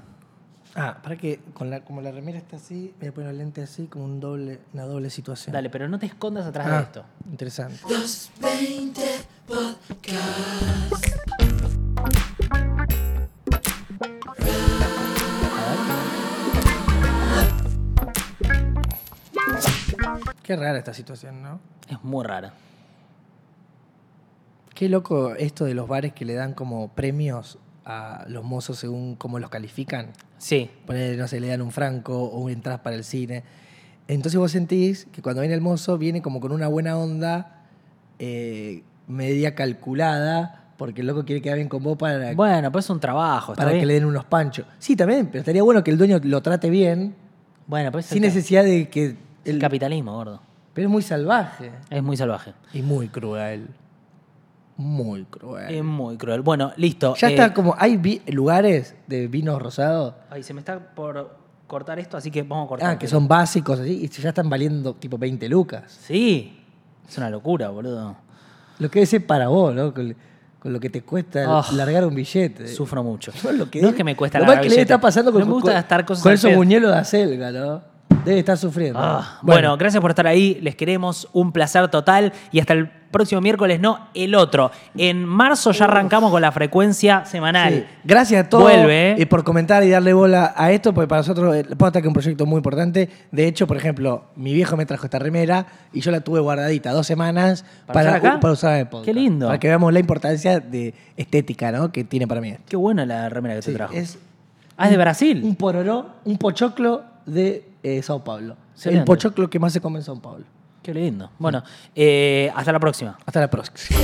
Ah, 0.77 0.99
para 1.03 1.17
que 1.17 1.41
con 1.53 1.69
la, 1.69 1.81
como 1.81 2.01
la 2.01 2.13
remera 2.13 2.39
está 2.39 2.57
así, 2.57 2.95
me 3.01 3.01
voy 3.01 3.09
a 3.09 3.13
poner 3.15 3.31
el 3.31 3.39
lente 3.39 3.61
así, 3.63 3.87
como 3.87 4.05
un 4.05 4.21
doble, 4.21 4.61
una 4.73 4.85
doble 4.85 5.11
situación. 5.11 5.53
Dale, 5.53 5.69
pero 5.69 5.89
no 5.89 5.99
te 5.99 6.07
escondas 6.07 6.47
atrás 6.47 6.67
Ah, 6.71 6.77
de 6.77 6.83
esto. 6.85 7.05
Interesante. 7.29 7.81
Qué 20.51 20.57
rara 20.57 20.79
esta 20.79 20.93
situación, 20.93 21.45
¿no? 21.45 21.61
Es 21.89 22.03
muy 22.03 22.25
rara. 22.25 22.53
Qué 24.75 24.89
loco 24.89 25.37
esto 25.37 25.65
de 25.65 25.75
los 25.75 25.87
bares 25.87 26.13
que 26.13 26.25
le 26.25 26.35
dan 26.35 26.55
como 26.55 26.89
premios 26.89 27.57
a 27.85 28.25
los 28.27 28.43
mozos 28.43 28.77
según 28.77 29.15
cómo 29.15 29.39
los 29.39 29.49
califican. 29.49 30.09
Sí. 30.39 30.69
Poner, 30.87 31.17
no 31.17 31.29
sé, 31.29 31.39
le 31.39 31.47
dan 31.47 31.63
un 31.63 31.71
franco 31.71 32.21
o 32.25 32.41
un 32.41 32.51
entrada 32.51 32.83
para 32.83 32.97
el 32.97 33.05
cine. 33.05 33.45
Entonces 34.09 34.41
vos 34.41 34.51
sentís 34.51 35.07
que 35.13 35.23
cuando 35.23 35.41
viene 35.41 35.55
el 35.55 35.61
mozo 35.61 35.99
viene 35.99 36.21
como 36.21 36.41
con 36.41 36.51
una 36.51 36.67
buena 36.67 36.99
onda, 36.99 37.67
eh, 38.19 38.83
media 39.07 39.55
calculada, 39.55 40.73
porque 40.79 41.03
el 41.03 41.07
loco 41.07 41.25
quiere 41.25 41.41
quedar 41.43 41.59
bien 41.59 41.69
con 41.69 41.85
vos 41.85 41.97
para, 41.97 42.35
Bueno, 42.35 42.73
pues 42.73 42.87
es 42.87 42.91
un 42.91 42.99
trabajo. 42.99 43.55
para 43.55 43.71
que 43.71 43.87
le 43.87 43.95
den 43.95 44.05
unos 44.05 44.25
panchos. 44.25 44.67
Sí, 44.81 44.97
también, 44.97 45.29
pero 45.29 45.39
estaría 45.43 45.63
bueno 45.63 45.85
que 45.85 45.93
el 45.93 45.97
dueño 45.99 46.19
lo 46.25 46.43
trate 46.43 46.71
bien, 46.71 47.15
Bueno, 47.69 47.93
pues 47.93 48.07
es 48.07 48.11
sin 48.11 48.23
necesidad 48.23 48.65
de 48.65 48.89
que... 48.89 49.30
el 49.45 49.59
capitalismo, 49.59 50.13
gordo. 50.15 50.41
pero 50.75 50.89
es 50.89 50.93
muy 50.93 51.03
salvaje 51.03 51.71
Es 51.91 52.03
muy 52.03 52.17
salvaje. 52.17 52.53
y 52.73 52.83
muy 52.83 53.09
cruel. 53.09 53.69
Muy 54.77 55.25
cruel. 55.25 55.75
Es 55.75 55.85
muy 55.85 56.17
cruel. 56.17 56.41
Bueno, 56.41 56.73
listo. 56.77 57.15
Ya 57.17 57.29
Eh, 57.29 57.33
está 57.33 57.53
como... 57.53 57.75
Hay 57.79 57.97
vi- 57.99 58.23
lugares 58.29 58.95
de 59.07 59.27
vinos 59.29 59.61
rosados 59.61 60.15
Ay, 60.31 60.43
se 60.43 60.55
me 60.55 60.61
está 60.61 60.79
por 60.95 61.37
cortar 61.67 61.99
esto, 61.99 62.17
así 62.17 62.31
que 62.31 62.43
vamos 62.43 62.65
a 62.65 62.69
cortar. 62.69 62.91
ah, 62.91 62.99
que 62.99 63.07
son 63.07 63.29
básicos 63.29 63.79
así 63.81 64.01
y 64.05 64.09
ya 64.09 64.31
están 64.31 64.49
valiendo 64.49 64.95
tipo 64.95 65.19
20 65.19 65.49
lucas. 65.51 65.99
Sí. 66.07 66.59
Es 67.07 67.19
una 67.19 67.29
locura, 67.29 67.69
boludo. 67.69 68.17
Lo 68.79 68.91
que 68.91 69.03
es 69.03 69.15
para 69.27 69.49
vos, 69.49 69.75
¿no? 69.75 69.93
Con, 69.93 70.17
con 70.59 70.73
lo 70.73 70.81
que 70.81 70.89
te 70.89 71.03
cuesta 71.03 71.45
Oh, 71.61 71.73
largar 71.75 72.07
un 72.07 72.15
billete. 72.15 72.67
Sufro 72.69 73.03
mucho. 73.05 73.33
No, 73.45 73.53
lo 73.53 73.71
que 73.71 73.83
no 73.83 73.89
es 73.89 73.95
que 73.95 74.05
me 74.05 74.17
cuesta 74.17 74.39
lo 74.39 74.47
la 74.47 74.55
mal 74.55 74.63
que 74.63 74.71
le 74.71 74.81
está 74.81 74.99
pasando 74.99 75.31
con, 75.31 75.43
me 75.43 75.53
gusta 75.53 75.67
con- 75.67 75.75
gastar 75.75 76.07
cosas 76.07 76.23
con 76.23 76.33
esos 76.33 76.53
muñelos 76.55 76.91
de 76.93 76.99
acelga, 76.99 77.51
¿no? 77.53 77.83
Debe 78.25 78.39
estar 78.39 78.59
sufriendo. 78.59 78.99
Ah, 79.01 79.39
bueno. 79.43 79.77
gracias 79.77 80.01
por 80.01 80.11
estar 80.11 80.27
ahí. 80.27 80.59
Les 80.61 80.75
queremos 80.77 81.29
un 81.33 81.53
placer 81.53 81.89
total. 81.89 82.33
Y 82.53 82.61
hasta 82.61 82.75
el 82.75 82.89
próximo 82.89 83.41
miércoles, 83.41 83.81
no, 83.81 84.09
el 84.15 84.35
otro. 84.35 84.71
En 84.97 85.25
marzo 85.25 85.73
ya 85.73 85.87
arrancamos 85.87 86.31
con 86.31 86.41
la 86.43 86.53
frecuencia 86.53 87.25
semanal. 87.25 87.73
Sí. 87.75 87.85
Gracias 88.05 88.45
a 88.47 88.49
todos 88.49 88.65
Vuelve, 88.65 89.13
¿eh? 89.13 89.17
eh, 89.19 89.27
por 89.27 89.43
comentar 89.43 89.83
y 89.83 89.91
darle 89.91 90.13
bola 90.13 90.55
a 90.57 90.71
esto, 90.71 90.93
porque 90.95 91.09
para 91.09 91.21
nosotros 91.21 91.57
eh, 91.57 91.65
Posta 91.77 92.01
que 92.01 92.07
es 92.07 92.09
un 92.09 92.13
proyecto 92.15 92.47
muy 92.47 92.59
importante. 92.59 93.09
De 93.33 93.47
hecho, 93.47 93.67
por 93.67 93.77
ejemplo, 93.77 94.25
mi 94.37 94.53
viejo 94.55 94.77
me 94.77 94.87
trajo 94.87 95.07
esta 95.07 95.19
remera 95.19 95.67
y 95.93 96.01
yo 96.01 96.11
la 96.11 96.21
tuve 96.21 96.41
guardadita 96.41 96.93
dos 96.93 97.07
semanas 97.07 97.65
¿Para 97.87 98.21
para, 98.21 98.53
usar 98.53 98.71
para 98.71 98.79
el 98.81 98.87
podcast. 98.89 99.07
Qué 99.07 99.15
lindo. 99.15 99.47
Para 99.47 99.59
que 99.59 99.69
veamos 99.69 99.93
la 99.93 99.99
importancia 100.01 100.61
de 100.61 100.95
estética 101.17 101.73
¿no? 101.73 101.91
que 101.91 102.05
tiene 102.05 102.27
para 102.29 102.41
mí 102.41 102.51
esto. 102.51 102.63
Qué 102.69 102.77
buena 102.77 103.07
la 103.07 103.29
remera 103.29 103.57
que 103.57 103.63
te 103.63 103.71
Sí, 103.71 103.77
trajo. 103.77 103.93
es 103.95 104.19
ah, 104.77 104.85
es 104.85 104.91
de 104.93 104.97
Brasil. 104.99 105.41
un 105.43 105.57
pororó, 105.57 106.07
un 106.25 106.39
pochoclo 106.39 107.03
de 107.27 107.70
eh, 107.83 108.03
Sao 108.03 108.23
Paulo. 108.23 108.57
Excelente. 108.75 109.01
El 109.01 109.05
pochoclo 109.05 109.49
que 109.51 109.59
más 109.59 109.73
se 109.73 109.81
come 109.81 109.99
en 109.99 110.05
Sao 110.05 110.21
Paulo. 110.21 110.45
Qué 110.83 110.95
lindo. 110.95 111.31
Bueno, 111.39 111.63
eh, 111.95 112.51
hasta 112.55 112.73
la 112.73 112.81
próxima. 112.81 113.19
Hasta 113.27 113.41
la 113.41 113.51
próxima. 113.51 114.01